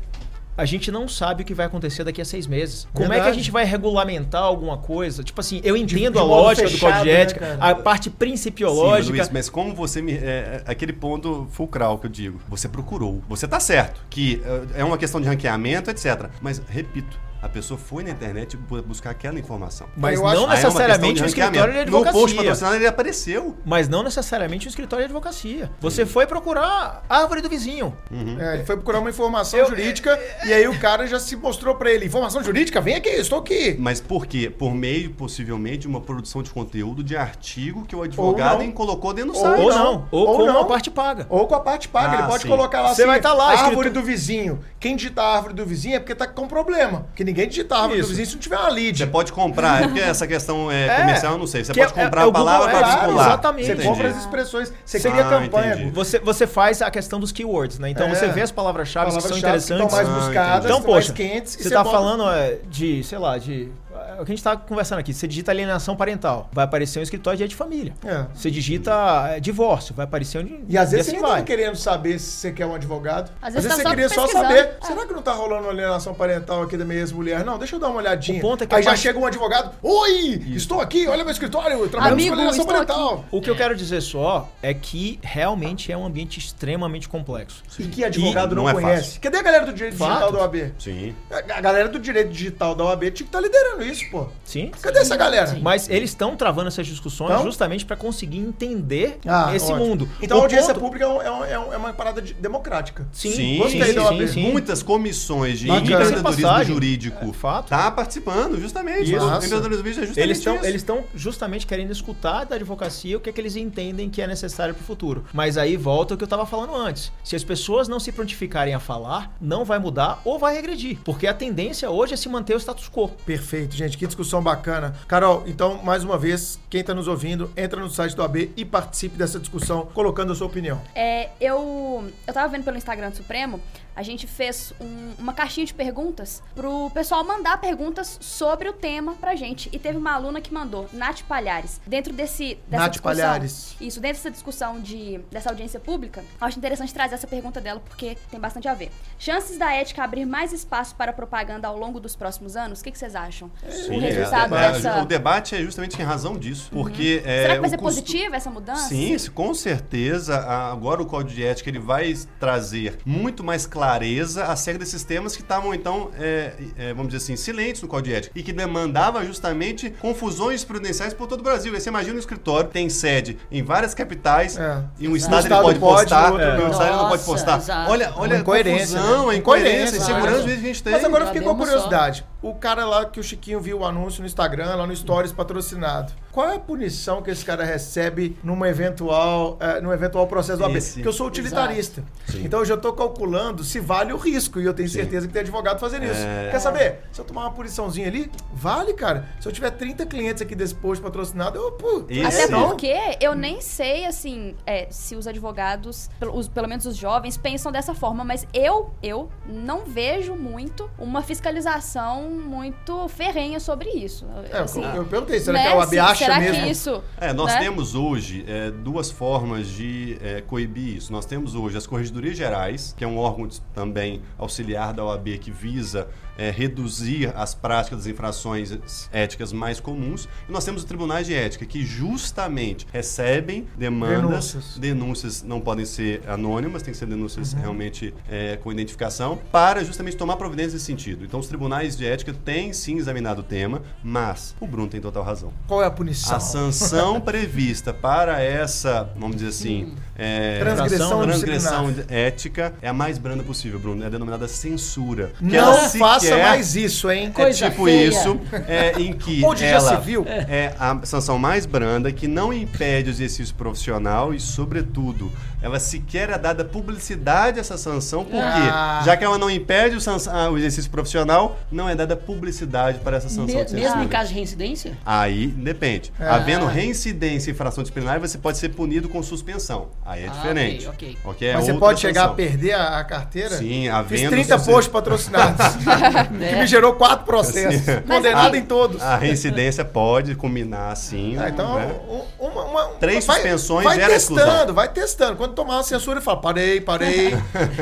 A 0.57 0.65
gente 0.65 0.91
não 0.91 1.07
sabe 1.07 1.45
o 1.45 1.47
que 1.47 1.55
vai 1.55 1.67
acontecer 1.67 2.03
daqui 2.03 2.21
a 2.21 2.25
seis 2.25 2.45
meses. 2.45 2.89
Como 2.93 3.05
é 3.05 3.09
que 3.11 3.13
a 3.13 3.17
Verdade. 3.27 3.39
gente 3.39 3.51
vai 3.53 3.65
regulamentar 3.65 4.43
alguma 4.43 4.77
coisa? 4.77 5.23
Tipo 5.23 5.41
assim, 5.41 5.61
eu 5.63 5.77
entendo 5.77 6.15
de 6.15 6.19
a 6.19 6.23
modo 6.23 6.43
lógica 6.43 6.67
do 6.67 6.73
fechado, 6.73 6.91
código 6.95 7.05
de 7.05 7.13
né, 7.13 7.21
ética, 7.21 7.41
cara? 7.41 7.71
a 7.71 7.75
parte 7.77 8.05
Sim, 8.05 8.11
mas, 8.11 8.19
principiológica. 8.19 9.17
Luiz, 9.17 9.31
mas 9.31 9.49
como 9.49 9.73
você 9.73 10.03
me. 10.03 10.15
É, 10.15 10.65
é 10.67 10.71
aquele 10.71 10.93
ponto 10.93 11.47
fulcral 11.53 11.97
que 12.01 12.07
eu 12.07 12.11
digo. 12.11 12.41
Você 12.49 12.69
procurou. 12.69 13.23
Você 13.29 13.47
tá 13.47 13.61
certo. 13.61 14.01
Que 14.11 14.43
é, 14.75 14.81
é 14.81 14.85
uma 14.85 14.99
questão 14.99 15.21
de 15.21 15.29
ranqueamento, 15.29 15.93
etc. 15.93 16.29
Mas, 16.43 16.61
repito, 16.69 17.17
a 17.41 17.49
pessoa 17.49 17.79
foi 17.79 18.03
na 18.03 18.11
internet 18.11 18.57
bu- 18.57 18.83
buscar 18.83 19.11
aquela 19.11 19.39
informação. 19.39 19.87
Mas 19.97 20.21
não 20.21 20.45
é 20.51 20.57
necessariamente 20.57 21.23
um 21.23 21.25
de 21.25 21.31
escritório 21.31 21.73
de 21.73 21.79
ranqueamento. 21.79 21.91
No 21.91 22.03
post 22.05 22.17
advocacia. 22.17 22.37
patrocinado 22.43 22.77
ele 22.77 22.87
apareceu. 22.87 23.57
Mas 23.65 23.89
não 23.89 24.03
necessariamente 24.03 24.67
um 24.67 24.71
escritório 24.71 25.05
de 25.05 25.13
advocacia. 25.13 25.71
Você 25.81 26.05
foi 26.05 26.27
procurar 26.27 27.05
a 27.09 27.19
árvore 27.19 27.41
do 27.41 27.49
vizinho. 27.49 27.97
É, 28.41 28.55
ele 28.55 28.65
foi 28.65 28.77
procurar 28.77 28.99
uma 29.01 29.11
informação 29.11 29.59
Eu- 29.61 29.69
jurídica 29.69 30.19
e 30.45 30.53
aí 30.53 30.67
o 30.69 30.79
cara 30.79 31.07
já 31.07 31.19
se 31.21 31.37
mostrou 31.37 31.75
pra 31.75 31.91
ele. 31.91 32.07
Informação 32.07 32.43
jurídica? 32.43 32.81
Vem 32.81 32.97
aqui, 32.97 33.09
estou 33.11 33.39
aqui. 33.39 33.77
Mas 33.79 34.01
por 34.01 34.27
quê? 34.27 34.51
Por 34.51 34.75
meio, 34.75 35.11
possivelmente, 35.13 35.79
de 35.79 35.89
uma 35.89 36.01
produção 36.01 36.43
de 36.43 36.51
conteúdo 36.51 37.03
de 37.05 37.17
artigo 37.17 37.85
que 37.87 37.95
o 37.95 38.03
advogado 38.03 38.69
colocou 38.73 39.13
dentro 39.15 39.33
do 39.33 39.39
Ou 39.39 39.45
site. 39.45 39.61
Ou 39.63 39.71
não. 39.71 40.09
Ou, 40.11 40.27
Ou 40.29 40.37
com 40.39 40.47
não. 40.47 40.61
a 40.61 40.65
parte 40.65 40.91
paga. 40.91 41.27
Ou 41.29 41.47
com 41.47 41.55
a 41.55 41.61
parte 41.61 41.89
paga. 41.89 42.17
Ah, 42.17 42.19
ele 42.21 42.29
pode 42.29 42.43
sim. 42.43 42.49
colocar 42.49 42.81
lá 42.81 42.89
Você 42.95 43.03
assim, 43.03 43.11
vai 43.11 43.21
tá 43.21 43.33
lá, 43.33 43.51
árvore 43.51 43.75
escrito- 43.89 43.95
do 43.95 44.03
vizinho. 44.03 44.61
Quem 44.81 44.97
digita 44.97 45.23
a 45.23 45.35
árvore 45.37 45.55
do 45.55 45.65
vizinho 45.65 45.97
é 45.97 45.99
porque 45.99 46.15
tá 46.15 46.27
com 46.27 46.47
problema. 46.49 47.03
Porque 47.09 47.25
ninguém 47.29 47.49
digita 47.49 47.75
a 47.77 47.83
árvore 47.83 48.01
Isso. 48.01 48.15
se 48.15 48.33
não 48.33 48.41
tiver 48.41 48.57
uma 48.59 48.69
lead. 48.69 48.99
Você 48.99 49.07
pode 49.07 49.33
comprar, 49.33 49.83
é 49.83 49.87
porque 49.87 50.01
essa 50.01 50.27
questão 50.27 50.71
é, 50.71 50.87
É. 50.87 50.97
comercial, 51.01 51.33
eu 51.33 51.39
não 51.39 51.47
sei. 51.47 51.65
Você 51.65 51.73
Que 51.73 51.81
pode 51.81 51.93
é- 51.99 52.05
comprar 52.05 52.25
é 52.25 52.29
a 52.29 52.33
palavra 52.33 52.69
para 52.71 52.87
vincular. 53.01 53.27
exatamente. 53.29 53.67
Você 53.67 53.73
Entendi. 53.73 53.89
compra 53.89 54.09
as 54.09 54.17
expressões. 54.19 54.73
Você 54.85 54.97
Ah, 54.99 55.11
cria 55.11 55.25
campanha. 55.25 55.75
entendi. 55.75 55.91
Você, 55.91 56.19
você 56.19 56.47
faz 56.47 56.81
a 56.83 56.91
questão 56.91 57.21
dos 57.21 57.31
keywords, 57.33 57.79
né? 57.79 57.91
Então 57.91 58.07
É. 58.07 58.15
você 58.15 58.29
vê 58.29 58.41
as 58.43 58.51
palavras-chave 58.51 59.07
que 59.07 59.13
são 59.13 59.21
Palavras-chave 59.31 59.43
que 59.43 59.73
interessantes. 59.75 59.95
estão 59.95 60.07
mais 60.07 60.09
Ah, 60.09 60.27
buscadas, 60.27 60.65
Então, 60.65 60.81
mais 60.81 60.87
poxa, 61.07 61.13
quentes. 61.13 61.55
e 61.55 61.63
você 61.65 61.71
tá 61.71 61.85
bota- 61.85 61.97
falando 61.97 62.29
é, 62.31 62.59
de, 62.69 63.05
sei 63.05 63.19
lá, 63.19 63.39
de. 63.39 63.69
O 64.15 64.25
que 64.25 64.33
a 64.33 64.35
gente 64.35 64.43
tá 64.43 64.57
conversando 64.57 64.99
aqui. 64.99 65.13
Você 65.13 65.27
digita 65.29 65.51
alienação 65.53 65.97
parental, 65.97 66.49
vai 66.53 66.65
aparecer 66.65 66.99
um 66.99 67.03
escritório 67.03 67.37
de 67.37 67.39
direito 67.39 67.51
de 67.51 67.57
família. 67.57 67.93
É. 68.05 68.27
Você 68.35 68.51
digita 68.51 68.93
é, 69.31 69.41
divórcio, 69.41 69.95
vai 69.95 70.05
aparecer 70.05 70.45
um. 70.45 70.65
E 70.69 70.77
às 70.79 70.91
vezes 70.91 71.09
assim 71.09 71.17
você 71.17 71.23
nem 71.23 71.31
vai. 71.31 71.41
tá 71.41 71.47
querendo 71.47 71.77
saber 71.77 72.19
se 72.19 72.31
você 72.31 72.53
quer 72.53 72.67
um 72.67 72.75
advogado. 72.75 73.31
Às 73.43 73.49
Às 73.49 73.55
vezes 73.65 73.69
vezes, 73.69 73.69
tá 73.71 73.75
você 73.77 73.83
só 73.83 73.91
queria 73.91 74.09
só 74.09 74.27
saber. 74.43 74.59
É. 74.59 74.87
Será 74.87 75.07
que 75.07 75.13
não 75.13 75.23
tá 75.23 75.33
rolando 75.33 75.63
uma 75.65 75.73
alienação 75.73 76.15
parental 76.15 76.63
aqui 76.63 76.77
da 76.77 76.85
minha 76.85 77.01
ex-mulher? 77.01 77.45
Não, 77.45 77.59
deixa 77.59 77.77
eu 77.77 77.81
dar 77.81 77.89
uma 77.89 77.99
olhadinha. 77.99 78.39
O 78.39 78.41
ponto 78.41 78.65
é 78.65 78.67
que 78.67 78.75
Aí 78.75 78.83
já 78.83 78.91
parte- 78.91 79.01
chega 79.03 79.19
um 79.19 79.27
advogado. 79.27 79.71
Oi! 79.83 80.43
Estou 80.55 80.81
aqui, 80.81 81.07
olha 81.07 81.23
meu 81.25 81.33
escritório, 81.33 81.89
trabalhando 81.89 82.13
Amigo, 82.15 82.29
com 82.35 82.41
alienação 82.41 82.67
parental. 82.67 83.25
O 83.31 83.41
que 83.41 83.51
eu 83.51 83.57
quero 83.57 83.77
dizer 83.77 84.01
só 84.01 84.49
é 84.63 84.73
que 84.75 85.19
realmente 85.23 85.91
é 85.93 85.97
um 85.97 86.05
ambiente 86.07 86.39
extremamente 86.39 87.09
complexo. 87.09 87.63
E 87.79 87.85
que 87.85 88.05
advogado 88.05 88.53
E 88.53 88.55
não, 88.57 88.63
não 88.65 88.71
é 88.71 88.73
conhece. 88.73 89.05
fácil. 89.05 89.21
Cadê 89.21 89.39
a 89.39 89.43
galera 89.43 89.67
do 89.67 89.73
direito 89.73 89.97
Fato. 89.97 90.09
digital 90.11 90.33
da 90.33 90.39
OAB? 90.41 90.73
Sim. 90.79 91.15
A 91.31 91.59
a 91.59 91.61
galera 91.61 91.89
do 91.89 91.99
direito 91.99 92.31
digital 92.31 92.75
da 92.75 92.85
OAB 92.85 93.03
tinha 93.11 93.13
que 93.15 93.23
estar 93.25 93.41
liderando 93.41 93.83
isso. 93.85 93.98
Isso, 94.03 94.11
pô. 94.11 94.27
Sim. 94.45 94.71
Cadê 94.81 94.99
essa 95.01 95.17
galera? 95.17 95.47
Sim. 95.49 95.61
Mas 95.61 95.89
eles 95.89 96.11
estão 96.11 96.37
travando 96.37 96.69
essas 96.69 96.87
discussões 96.87 97.31
Então? 97.33 97.45
justamente 97.45 97.85
para 97.85 97.97
conseguir 97.97 98.39
entender 98.39 99.19
Ah, 99.27 99.55
esse 99.55 99.71
ótimo. 99.73 99.87
mundo. 99.87 100.09
Então 100.23 100.37
O 100.39 100.41
a 100.41 100.45
audiência 100.45 100.75
ponto- 100.75 100.85
pública 100.85 101.05
é, 101.05 101.09
um- 101.09 101.23
é 101.23 101.31
um- 101.31 101.45
é 101.73 101.79
é 101.79 101.81
uma 101.81 101.93
parada 101.93 102.21
de- 102.21 102.35
democrática. 102.35 103.07
Sim, 103.13 103.31
Sim, 103.31 103.59
gostei 103.59 103.93
sim, 103.93 104.01
sim, 104.19 104.27
sim. 104.27 104.51
Muitas 104.53 104.83
comissões 104.83 105.61
de 105.61 105.69
Bacana. 105.69 105.85
empreendedorismo 106.05 106.65
jurídico 106.65 107.25
É, 107.31 107.33
fato. 107.33 107.69
tá 107.69 107.89
participando, 107.91 108.61
justamente. 108.61 109.15
Isso. 109.15 109.25
Empreendedorismo 109.25 109.87
é 109.89 109.93
justamente 109.93 110.21
Eles 110.21 110.39
estão 110.39 110.57
isso. 110.57 110.65
eles 110.65 110.81
estão 110.83 111.05
justamente 111.15 111.67
querendo 111.67 111.93
escutar 111.93 112.45
da 112.45 112.57
advocacia 112.57 113.17
o 113.17 113.21
que 113.21 113.31
é 113.31 113.33
que 113.33 113.41
eles 113.41 113.55
entendem 113.55 114.11
que 114.11 114.21
é 114.21 114.27
necessário 114.27 114.75
para 114.75 114.83
o 114.83 114.85
futuro. 114.85 115.25
Mas 115.33 115.57
aí 115.57 115.77
volta 115.77 116.15
o 116.15 116.17
que 116.17 116.25
eu 116.25 116.27
estava 116.27 116.45
falando 116.45 116.75
antes. 116.75 117.13
Se 117.23 117.37
as 117.37 117.45
pessoas 117.45 117.87
não 117.89 118.01
se 118.01 118.11
prontificarem 118.11 118.75
a 118.75 118.81
falar, 118.81 119.33
não 119.41 119.65
vai 119.65 119.79
mudar 119.79 120.21
ou 120.25 120.39
vai 120.39 120.55
regredir. 120.55 120.99
Porque 121.05 121.27
a 121.27 121.35
tendência 121.35 121.89
hoje 121.91 122.15
é 122.15 122.17
se 122.17 122.29
manter 122.29 122.55
o 122.55 122.59
status 122.59 122.89
quo. 122.91 123.09
Perfeito, 123.25 123.77
gente. 123.77 123.88
Que 123.97 124.07
discussão 124.07 124.43
bacana. 124.43 124.95
Carol, 125.07 125.45
então, 125.47 125.83
mais 125.83 126.05
uma 126.05 126.19
vez, 126.19 126.59
quem 126.69 126.83
tá 126.85 126.93
nos 126.95 127.09
ouvindo, 127.09 127.51
entra 127.57 127.81
no 127.81 127.89
site 127.89 128.15
do 128.15 128.23
AB 128.23 128.53
e 128.57 128.65
participe 128.65 129.17
dessa 129.17 129.39
discussão, 129.39 129.87
colocando 129.95 130.33
a 130.33 130.35
sua 130.35 130.47
opinião. 130.47 130.81
É, 130.95 131.31
eu, 131.41 132.11
eu 132.27 132.35
tava 132.35 132.49
vendo 132.49 132.65
pelo 132.65 132.77
Instagram 132.77 133.11
do 133.11 133.17
Supremo, 133.17 133.61
a 133.97 134.03
gente 134.03 134.29
fez 134.29 134.73
um- 134.81 135.15
uma 135.19 135.33
caixinha 135.33 135.67
de 135.67 135.75
perguntas 135.75 136.41
pro 136.55 136.89
pessoal 136.91 137.25
mandar 137.25 137.61
perguntas 137.61 138.17
sobre 138.21 138.69
o 138.69 138.73
tema 138.73 139.15
pra 139.15 139.35
gente. 139.35 139.69
E 139.73 139.79
teve 139.79 139.99
uma 139.99 140.13
aluna 140.13 140.41
que 140.41 140.55
mandou, 140.55 140.89
Nath 140.93 141.23
Palhares. 141.23 141.81
Dentro 141.85 142.13
desse, 142.13 142.57
dessa 142.69 142.85
Nath 142.85 142.93
discussão. 142.93 143.17
Palhares. 143.17 143.75
Isso, 143.81 144.01
dentro 144.01 144.19
dessa 144.19 144.31
discussão 144.31 144.81
de, 144.81 145.19
dessa 145.33 145.49
audiência 145.51 145.81
pública, 145.81 146.21
eu 146.41 146.47
acho 146.47 146.57
interessante 146.59 146.95
trazer 146.95 147.17
essa 147.17 147.27
pergunta 147.27 147.61
dela 147.61 147.81
porque 147.81 148.17
tem 148.31 148.39
bastante 148.39 148.69
a 148.69 148.75
ver. 148.75 148.93
Chances 149.19 149.59
da 149.59 149.73
ética 149.73 150.05
abrir 150.05 150.25
mais 150.25 150.53
espaço 150.53 150.95
para 150.95 151.13
propaganda 151.13 151.67
ao 151.67 151.77
longo 151.77 151.99
dos 151.99 152.15
próximos 152.15 152.55
anos? 152.57 152.81
O 152.81 152.85
que, 152.85 152.93
que 152.93 152.99
vocês 152.99 153.17
acham? 153.17 153.51
Sim, 153.87 153.99
o 154.01 154.05
é, 154.05 154.11
resultado 154.11 154.57
é, 154.57 154.73
dessa. 154.73 155.03
O 155.03 155.07
debate 155.07 155.55
é 155.55 155.59
justamente 155.63 156.01
em 156.01 156.05
razão 156.05 156.37
disso. 156.37 156.69
Porque. 156.73 157.23
é, 157.25 157.43
Será 157.43 157.55
que 157.55 157.61
vai 157.61 157.69
o 157.69 157.71
ser 157.71 157.77
custo- 157.79 158.01
positiva 158.03 158.37
essa 158.37 158.51
mudança? 158.51 158.89
Sim, 158.89 159.17
com 159.35 159.55
certeza. 159.55 160.39
Agora 160.39 161.03
o 161.03 161.07
Código 161.07 161.35
de 161.35 161.45
Ética 161.45 161.69
ele 161.71 161.79
vai 161.79 162.15
trazer 162.41 162.99
muito 163.05 163.43
mais 163.45 163.67
clareza 163.67 164.45
acerca 164.45 164.79
desses 164.79 165.03
temas 165.05 165.35
que 165.37 165.43
estavam, 165.43 165.75
então, 165.75 166.11
é, 166.19 166.53
é, 166.77 166.89
vamos 166.95 167.13
dizer 167.13 167.23
assim, 167.25 167.37
silentes 167.37 167.83
no 167.83 167.89
Código 167.89 168.09
de 168.09 168.15
Ética 168.15 168.39
e 168.39 168.43
que 168.43 168.53
demandava 168.53 169.25
justamente 169.25 169.91
confusões 170.01 170.65
prudenciais 170.65 171.13
por 171.15 171.27
todo 171.27 171.41
o 171.41 171.43
Brasil. 171.43 171.73
Você 171.73 171.89
imagina 171.89 172.15
um 172.17 172.19
escritório 172.19 172.67
que 172.69 172.73
tem 172.73 172.89
sede 172.89 173.39
em 173.51 173.63
várias 173.63 173.95
capitais 173.95 174.57
É. 174.57 174.83
e 174.99 175.09
um 175.09 175.17
estado, 175.17 175.47
ele 175.47 175.55
pode, 175.55 175.79
pode, 175.79 176.01
postar, 176.03 176.33
outro 176.33 176.47
no 176.53 176.59
não. 176.59 176.71
estado 176.71 176.89
ele 176.89 176.97
não 176.97 177.09
pode 177.09 177.23
postar. 177.25 177.59
exato. 177.59 177.91
Olha, 177.91 178.13
olha 178.17 178.31
Uma 178.33 178.37
a 178.37 178.39
incoerência, 178.41 178.99
confusão, 178.99 179.27
né? 179.29 179.35
a 179.35 179.37
incoerência, 179.37 179.99
a 179.99 180.03
insegurança 180.03 180.45
que 180.45 180.53
a 180.53 180.57
gente 180.57 180.83
tem. 180.83 180.93
Mas 180.93 181.05
agora 181.05 181.23
eu 181.25 181.27
fiquei 181.29 181.43
com 181.43 181.49
a 181.49 181.53
Sabemos 181.53 181.71
curiosidade. 181.71 182.25
O 182.41 182.55
cara 182.55 182.85
lá 182.87 183.05
que 183.05 183.19
o 183.19 183.23
Chiquinho 183.23 183.61
viu 183.61 183.79
o 183.81 183.85
anúncio 183.85 184.21
no 184.21 184.27
Instagram, 184.27 184.77
lá 184.77 184.87
no 184.87 184.95
Stories 184.95 185.33
patrocinado. 185.33 186.13
Qual 186.31 186.49
é 186.49 186.55
a 186.55 186.61
punição 186.61 187.21
que 187.21 187.31
esse 187.33 187.45
cara 187.45 187.65
recebe 187.65 188.39
numa 188.45 188.69
eventual, 188.69 189.57
eh, 189.59 189.81
num 189.81 189.93
eventual 189.93 190.25
processo 190.29 190.59
do 190.59 190.65
AB? 190.67 190.81
Porque 190.81 191.09
eu 191.09 191.13
sou 191.13 191.27
utilitarista. 191.27 192.05
Então 192.37 192.61
eu 192.61 192.65
já 192.65 192.77
tô 192.77 192.93
calculando 192.93 193.65
se 193.65 193.81
vale 193.81 194.13
o 194.13 194.17
risco. 194.17 194.61
E 194.61 194.65
eu 194.65 194.73
tenho 194.73 194.89
Sim. 194.89 194.99
certeza 195.01 195.27
que 195.27 195.33
tem 195.33 195.41
advogado 195.43 195.81
fazendo 195.81 196.05
isso. 196.05 196.21
É. 196.25 196.49
Quer 196.53 196.61
saber? 196.61 197.01
Se 197.11 197.21
eu 197.21 197.25
tomar 197.25 197.41
uma 197.41 197.51
puniçãozinha 197.51 198.07
ali, 198.07 198.31
vale, 198.53 198.93
cara. 198.95 199.29
Se 199.41 199.49
eu 199.49 199.53
tiver 199.53 199.71
30 199.73 200.07
clientes 200.07 200.41
aqui 200.41 200.55
desse 200.55 200.77
post 200.77 201.03
patrocinado, 201.03 201.59
eu, 201.59 201.73
pô, 201.73 202.05
Até 202.25 202.47
porque 202.47 202.95
eu 203.21 203.35
nem 203.35 203.61
sei, 203.61 204.07
assim, 204.07 204.55
é, 204.65 204.87
se 204.91 205.17
os 205.17 205.27
advogados, 205.27 206.09
pelo, 206.21 206.37
os- 206.37 206.47
pelo 206.47 206.69
menos 206.69 206.87
os 206.87 206.95
jovens, 206.97 207.37
pensam 207.37 207.73
dessa 207.73 207.95
forma, 207.95 208.23
mas 208.23 208.47
eu, 208.55 208.93
eu 209.03 209.29
não 209.45 209.81
vejo 209.85 210.37
muito 210.37 210.89
uma 210.99 211.21
fiscalização 211.21 212.28
muito 212.31 213.09
ferrenha 213.09 213.59
sobre 213.61 213.89
isso. 213.91 214.27
É, 214.51 214.59
assim, 214.59 214.83
eu, 214.83 214.97
eu 214.97 215.05
perguntei, 215.05 215.41
será 215.41 215.59
né? 215.59 215.67
que 215.67 215.73
a 215.73 215.77
OAB 215.77 215.95
acha 215.99 216.25
será 216.25 216.41
mesmo? 216.41 216.63
que 216.63 216.71
isso... 216.71 217.03
É, 217.21 217.33
nós 217.33 217.53
né? 217.53 217.61
temos 217.61 217.95
hoje 217.95 218.45
é, 218.47 218.71
duas 218.71 219.11
formas 219.11 219.69
de 219.69 220.19
é, 220.23 220.41
coibir 220.41 220.97
isso. 220.97 221.13
Nós 221.13 221.25
temos 221.27 221.55
hoje 221.55 221.77
as 221.77 221.87
Corregedorias 221.87 222.37
Gerais, 222.37 222.95
que 222.97 223.05
é 223.05 223.07
um 223.07 223.19
órgão 223.19 223.47
de- 223.47 223.61
também 223.75 224.23
auxiliar 224.37 224.93
da 224.93 225.05
OAB 225.05 225.39
que 225.39 225.51
visa 225.51 226.09
é, 226.39 226.51
reduzir 226.51 227.33
as 227.37 227.55
práticas 227.55 227.99
das 227.99 228.07
infrações 228.07 229.09
éticas 229.13 229.53
mais 229.53 229.81
comuns. 229.81 230.29
E 230.49 230.53
nós 230.53 230.65
temos 230.65 230.83
os 230.83 230.89
tribunais 230.89 231.27
de 231.27 231.35
ética, 231.35 231.67
que 231.67 231.85
justamente 231.85 232.87
recebem 232.93 233.67
demandas, 233.77 234.21
Denúncias. 234.53 234.79
denúncias 234.79 235.43
não 235.43 235.61
podem 235.61 235.85
ser 235.85 236.23
anônimas, 236.29 236.83
tem 236.83 236.93
que 236.93 236.99
ser 236.99 237.07
denúncias 237.07 237.53
Uhum. 237.53 237.61
realmente 237.61 238.15
é, 238.31 238.57
com 238.63 238.71
identificação, 238.73 239.39
para 239.51 239.85
justamente 239.85 240.17
tomar 240.17 240.37
providências 240.37 240.75
nesse 240.75 240.85
sentido. 240.87 241.25
Então, 241.25 241.41
os 241.41 241.49
tribunais 241.49 241.97
de 241.97 242.07
ética 242.07 242.33
têm 242.33 242.73
sim 242.73 242.97
examinado 242.99 243.41
o 243.41 243.45
tema, 243.45 243.83
mas 244.03 244.55
o 244.61 244.67
Bruno 244.67 244.89
tem 244.89 245.01
total 245.01 245.25
razão. 245.25 245.53
Qual 245.67 245.83
é 245.83 245.87
a 245.87 245.91
punição? 245.91 246.37
A 246.37 246.41
sanção 246.41 247.21
prevista 247.21 247.93
para 247.93 248.41
essa, 248.41 249.13
vamos 249.17 249.37
dizer 249.37 249.49
assim, 249.49 249.95
é, 250.19 250.59
Transgressão 250.59 251.23
transgressão 251.23 251.95
ética 252.09 252.75
é 252.83 252.89
a 252.89 252.93
mais 252.93 253.19
branda 253.19 253.45
possível, 253.45 253.79
Bruno. 253.79 254.05
É 254.05 254.11
denominada 254.11 254.49
censura. 254.49 255.31
Que 255.39 255.45
Não 255.45 255.59
ela 255.59 255.89
faça 255.89 256.37
mais 256.39 256.75
isso, 256.75 257.09
hein? 257.11 257.29
É 257.29 257.31
Coisa 257.31 257.71
tipo 257.71 257.85
feia. 257.85 258.09
isso, 258.09 258.41
é, 258.67 259.01
em 259.01 259.13
que 259.13 259.45
Onde 259.45 259.61
já 259.61 259.67
ela 259.67 259.97
se 259.97 260.05
viu? 260.05 260.25
é 260.27 260.75
a 260.79 260.99
sanção 261.05 261.39
mais 261.39 261.65
branda, 261.67 262.11
que 262.11 262.27
não 262.27 262.53
impede 262.53 263.11
o 263.11 263.13
exercício 263.13 263.55
profissional 263.55 264.35
e, 264.35 264.41
sobretudo, 264.41 265.31
ela 265.63 265.79
sequer 265.81 266.31
é 266.31 266.39
dada 266.39 266.65
publicidade 266.65 267.59
a 267.59 267.61
essa 267.61 267.77
sanção, 267.77 268.25
porque, 268.25 268.37
Ah. 268.39 269.03
já 269.05 269.17
que 269.17 269.25
ela 269.25 269.39
não 269.39 269.51
impede 269.51 269.97
o, 269.97 270.01
sanção- 270.01 270.33
ah, 270.35 270.51
o 270.51 270.57
exercício 270.59 270.91
profissional, 270.91 271.59
não 271.71 271.89
é 271.89 271.95
dada 271.95 272.17
publicidade 272.17 272.99
para 273.01 273.17
essa 273.17 273.29
sanção 273.29 273.45
Me- 273.57 273.65
de 273.65 273.75
mesmo 273.75 274.03
em 274.03 274.09
caso 274.09 274.29
de 274.29 274.35
reincidência? 274.35 274.97
Aí 275.05 275.49
depende. 275.49 276.13
É. 276.19 276.29
Havendo 276.29 276.67
reincidência 276.67 277.51
em 277.51 277.55
infração 277.55 277.83
disciplinar, 277.83 278.21
você 278.21 278.39
pode 278.39 278.59
ser 278.59 278.69
punido 278.71 279.09
com 279.09 279.23
suspensão. 279.23 279.89
Aí 280.05 280.25
é 280.25 280.29
Ah, 280.29 280.31
diferente. 280.33 280.87
ok, 280.89 281.09
ok. 281.09 281.19
Ok? 281.25 281.49
É 281.49 281.55
Mas 281.55 281.65
você 281.67 281.75
pode 281.75 282.01
chegar 282.01 282.21
a 282.21 282.25
sanção. 282.25 282.37
perder 282.37 282.73
a, 282.73 282.99
a 282.99 283.05
carteira? 283.05 283.57
Sim, 283.57 283.83
Fiz 283.83 283.91
havendo. 283.93 284.31
30 284.31 284.59
suce- 284.59 284.71
posts 284.71 284.93
patrocinados. 284.93 285.67
que 286.49 286.57
me 286.57 286.67
gerou 286.67 286.95
quatro 286.95 287.25
processos. 287.25 287.83
Condenado 288.07 288.55
em 288.57 288.63
todos. 288.65 289.03
A 289.03 289.17
reincidência 289.17 289.85
pode 289.85 290.35
culminar 290.35 290.93
assim. 290.93 291.37
Ah, 291.39 291.49
então, 291.49 291.75
né? 291.75 291.95
um- 292.09 292.47
uma, 292.47 292.65
uma- 292.65 292.85
Três 293.01 293.25
vai- 293.27 293.37
suspensões 293.37 293.85
vai 293.85 293.97
gera 293.97 294.13
testando, 294.13 294.41
exclusão. 294.41 294.75
vai 294.75 294.89
testando. 294.89 295.37
Quando 295.37 295.48
tomar 295.55 295.77
uma 295.77 295.83
censura, 295.83 296.21
fala, 296.21 296.41
parei, 296.41 296.81
parei, 296.81 297.31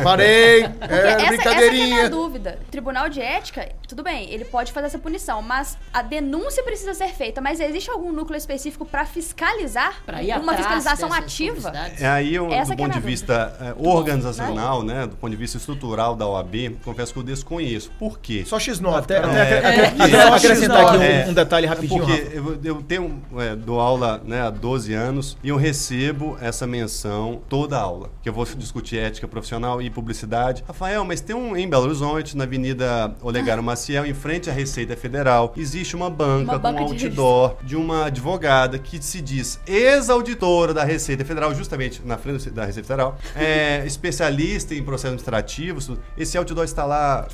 parei, 0.02 0.62
é, 0.64 0.66
essa, 0.66 0.88
essa 0.88 1.08
que 1.08 1.08
é 1.08 1.10
a 1.10 1.16
minha 1.16 1.28
brincadeirinha. 1.30 2.10
dúvida. 2.10 2.58
Tribunal 2.70 3.08
de 3.08 3.20
ética, 3.20 3.68
tudo 3.88 4.02
bem, 4.02 4.30
ele 4.30 4.44
pode 4.44 4.72
fazer 4.72 4.86
essa 4.86 4.98
punição, 4.98 5.40
mas 5.42 5.76
a 5.92 6.02
denúncia 6.02 6.62
precisa 6.62 6.94
ser 6.94 7.08
feita. 7.08 7.40
Mas 7.40 7.60
existe 7.60 7.90
algum 7.90 8.12
núcleo 8.12 8.36
específico 8.36 8.84
para 8.84 9.04
fiscalizar? 9.06 10.02
Pra 10.04 10.22
ir 10.22 10.36
uma 10.38 10.54
fiscalização 10.54 11.12
ativa? 11.12 11.72
É 11.98 12.06
aí, 12.06 12.34
eu, 12.34 12.52
Essa 12.52 12.74
do 12.74 12.80
é 12.82 12.84
a 12.84 12.88
ponto 12.88 12.94
de 13.00 13.06
vista 13.06 13.56
é, 13.60 13.74
organizacional, 13.88 14.82
né, 14.82 15.06
do 15.06 15.16
ponto 15.16 15.30
de 15.30 15.36
vista 15.36 15.56
estrutural 15.56 16.14
da 16.14 16.26
OAB, 16.26 16.76
confesso 16.84 17.12
que 17.12 17.18
eu 17.18 17.22
desconheço. 17.22 17.90
Por 17.98 18.18
quê? 18.18 18.44
Só 18.46 18.58
X9. 18.58 18.94
Até, 18.98 19.18
até- 19.18 19.28
É, 19.28 19.58
até- 19.58 19.68
é, 19.68 19.86
até 20.04 20.22
acrescentar 20.34 20.86
aqui 20.86 20.96
um, 20.98 21.02
é, 21.02 21.26
um 21.28 21.32
detalhe 21.34 21.66
rapidinho, 21.66 22.04
Porque 22.06 22.28
eu, 22.32 22.58
eu 22.64 22.82
tenho, 22.82 23.22
é, 23.38 23.54
dou 23.56 23.80
aula 23.80 24.20
né, 24.24 24.42
há 24.42 24.50
12 24.50 24.92
anos 24.94 25.36
e 25.42 25.48
eu 25.48 25.56
recebo 25.56 26.36
essa 26.40 26.66
menção 26.66 27.40
toda 27.56 27.78
aula, 27.78 28.10
que 28.22 28.28
eu 28.28 28.34
vou 28.34 28.44
discutir 28.44 28.98
ética 28.98 29.26
profissional 29.26 29.80
e 29.80 29.88
publicidade. 29.88 30.62
Rafael, 30.68 31.02
mas 31.06 31.22
tem 31.22 31.34
um 31.34 31.56
em 31.56 31.66
Belo 31.66 31.84
Horizonte, 31.84 32.36
na 32.36 32.44
Avenida 32.44 33.14
Olegário 33.22 33.62
Maciel, 33.62 34.04
em 34.04 34.12
frente 34.12 34.50
à 34.50 34.52
Receita 34.52 34.94
Federal, 34.94 35.54
existe 35.56 35.96
uma 35.96 36.10
banca 36.10 36.52
Uma 36.52 36.58
banca 36.58 36.84
com 36.84 36.90
um 36.90 36.94
de 36.94 37.06
outdoor 37.06 37.56
de 37.64 37.74
uma 37.74 38.04
advogada 38.04 38.78
que 38.78 39.02
se 39.02 39.22
diz 39.22 39.58
ex-auditora 39.66 40.74
da 40.74 40.84
Receita 40.84 41.24
Federal, 41.24 41.54
justamente 41.54 42.02
na 42.04 42.18
frente 42.18 42.50
da 42.50 42.66
Receita 42.66 42.86
Federal, 42.86 43.16
é, 43.34 43.84
especialista 43.88 44.74
em 44.74 44.82
processos 44.82 45.06
administrativos. 45.06 45.90
Esse 46.18 46.36
outdoor 46.36 46.64
está 46.64 46.84
lá 46.84 47.26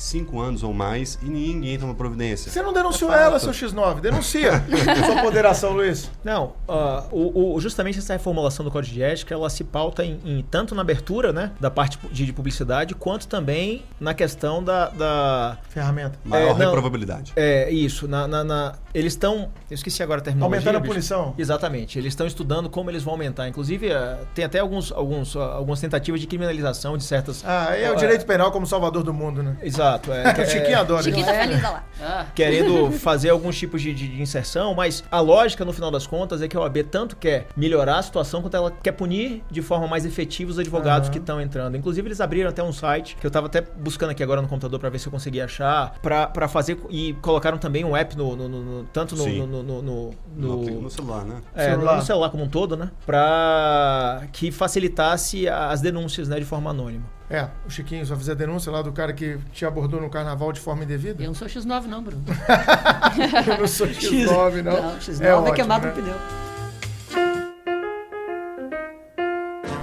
cinco 0.00 0.40
anos 0.40 0.62
ou 0.62 0.72
mais 0.72 1.18
e 1.22 1.26
ninguém 1.28 1.78
toma 1.78 1.94
providência. 1.94 2.50
Você 2.50 2.62
não 2.62 2.72
denunciou 2.72 3.12
É 3.12 3.22
ela, 3.24 3.38
seu 3.38 3.50
X9. 3.52 4.00
Denuncia. 4.00 4.52
Sua 5.06 5.22
ponderação, 5.22 5.72
Luiz. 5.72 6.10
Não, 6.24 6.54
ah, 6.68 7.04
o, 7.12 7.54
o- 7.54 7.60
justamente 7.60 7.98
essa 7.98 8.12
reformulação 8.14 8.64
do 8.64 8.70
Código 8.70 8.94
de 8.94 9.02
Ética, 9.02 9.34
ela 9.34 9.50
se 9.50 9.62
pauta 9.64 10.04
em, 10.04 10.18
em- 10.24 10.42
tanto 10.50 10.74
na 10.74 10.80
abertura, 10.82 11.32
né, 11.32 11.52
da 11.60 11.70
parte 11.70 11.98
de, 12.10 12.24
de 12.26 12.32
publicidade, 12.32 12.94
quanto 12.94 13.28
também 13.28 13.84
na 14.00 14.14
questão 14.14 14.62
da... 14.64 14.88
da- 14.88 15.58
Ferramenta. 15.68 16.18
Maior 16.24 16.50
É, 16.50 16.58
não. 16.58 16.66
reprovabilidade. 16.66 17.32
é, 17.36 17.70
isso, 17.70 18.08
na, 18.08 18.26
na- 18.26 18.42
na- 18.44 18.74
eles 18.94 19.12
estão... 19.12 19.50
Eu 19.70 19.74
esqueci 19.74 20.02
agora 20.02 20.20
a 20.20 20.24
terminologia. 20.24 20.58
Aumentando 20.58 20.82
a 20.84 20.86
punição. 20.88 21.34
Exatamente, 21.36 21.98
eles 21.98 22.12
estão 22.12 22.26
estudando 22.26 22.68
como 22.70 22.90
eles 22.90 23.02
vão 23.02 23.12
aumentar. 23.14 23.46
Inclusive, 23.48 23.92
ah, 23.92 24.18
tem 24.34 24.44
até 24.44 24.58
alguns, 24.60 24.90
alguns, 24.92 25.36
ah, 25.36 25.40
algumas 25.54 25.78
tentativas 25.80 26.20
de 26.20 26.26
criminalização 26.26 26.96
de 26.96 27.04
certas... 27.04 27.44
Ah, 27.46 27.76
é 27.76 27.90
o 27.90 27.96
direito 27.96 28.24
penal 28.24 28.50
como 28.50 28.66
salvador 28.66 29.02
do 29.02 29.12
mundo, 29.12 29.42
né? 29.42 29.56
Exato. 29.62 29.89
Exato. 29.90 30.12
É, 30.12 30.42
O 30.42 30.46
Chiquinho 30.46 30.78
adora. 30.78 31.02
Chiquinho 31.02 31.26
tá 31.26 31.32
feliz 31.34 31.58
olha 31.58 31.70
lá. 31.70 31.84
Ah, 32.02 32.26
querendo 32.34 32.90
fazer 32.92 33.28
alguns 33.30 33.58
tipos 33.58 33.82
de, 33.82 33.92
de- 33.92 34.08
de 34.08 34.22
inserção, 34.22 34.74
mas 34.74 35.04
a 35.10 35.20
lógica, 35.20 35.64
no 35.64 35.72
final 35.72 35.90
das 35.90 36.06
contas, 36.06 36.40
é 36.42 36.48
que 36.48 36.56
a 36.56 36.60
OAB 36.60 36.78
tanto 36.84 37.16
quer 37.16 37.46
melhorar 37.56 37.98
a 37.98 38.02
situação 38.02 38.40
quanto 38.40 38.56
ela 38.56 38.70
quer 38.70 38.92
punir 38.92 39.42
de 39.50 39.60
forma 39.60 39.86
mais 39.86 40.04
efetiva 40.06 40.50
os 40.50 40.58
advogados 40.58 41.08
Aham. 41.08 41.12
que 41.12 41.18
estão 41.18 41.40
entrando. 41.40 41.76
Inclusive, 41.76 42.06
eles 42.08 42.20
abriram 42.20 42.48
até 42.48 42.62
um 42.62 42.72
site 42.72 43.16
que 43.20 43.26
eu 43.26 43.30
tava 43.30 43.46
até 43.48 43.60
buscando 43.60 44.10
aqui 44.10 44.22
agora 44.22 44.40
no 44.40 44.48
computador 44.48 44.78
pra 44.80 44.88
ver 44.88 44.98
se 44.98 45.06
eu 45.06 45.12
conseguia 45.12 45.44
achar, 45.44 45.94
pra 46.00 46.26
pra 46.26 46.48
fazer. 46.48 46.78
E 46.88 47.12
colocaram 47.14 47.58
também 47.58 47.84
um 47.84 47.96
app 47.96 48.16
no. 48.16 48.34
no- 48.36 48.48
no- 48.48 48.62
no- 48.62 48.84
tanto 48.84 49.14
no. 49.16 49.24
Sim. 49.24 49.38
no, 49.40 49.46
no- 49.46 49.82
no- 49.82 49.82
No, 50.36 50.56
no- 50.64 50.80
no 50.82 50.90
celular, 50.90 51.24
né? 51.24 51.36
é, 51.54 51.70
Celular. 51.70 51.96
no 51.96 52.02
celular 52.02 52.30
como 52.30 52.44
um 52.44 52.48
todo, 52.48 52.76
né? 52.76 52.90
Pra 53.06 54.22
que 54.32 54.50
facilitasse 54.50 55.48
as 55.48 55.80
denúncias, 55.80 56.28
né, 56.28 56.38
de 56.38 56.44
forma 56.44 56.70
anônima. 56.70 57.04
É, 57.30 57.48
o 57.64 57.70
Chiquinho 57.70 58.04
só 58.04 58.16
fez 58.16 58.28
a 58.28 58.34
denúncia 58.34 58.72
lá 58.72 58.82
do 58.82 58.90
cara 58.90 59.12
que 59.12 59.38
te 59.52 59.64
abordou 59.64 60.00
no 60.00 60.10
carnaval 60.10 60.52
de 60.52 60.58
forma 60.58 60.82
indevida. 60.82 61.22
eu 61.22 61.28
não 61.28 61.34
sou 61.34 61.46
X9 61.46 61.84
não, 61.84 62.02
Bruno. 62.02 62.24
Eu 63.46 63.58
não 63.58 63.68
sou 63.68 63.86
X9, 63.86 64.62
não. 64.62 64.82
Não, 64.82 64.98
X9 64.98 65.20
É 65.20 65.28
é, 65.28 65.34
ótimo, 65.34 65.54
queimado 65.54 65.86
né? 65.86 65.94
no 65.94 66.02
pneu. 66.02 66.14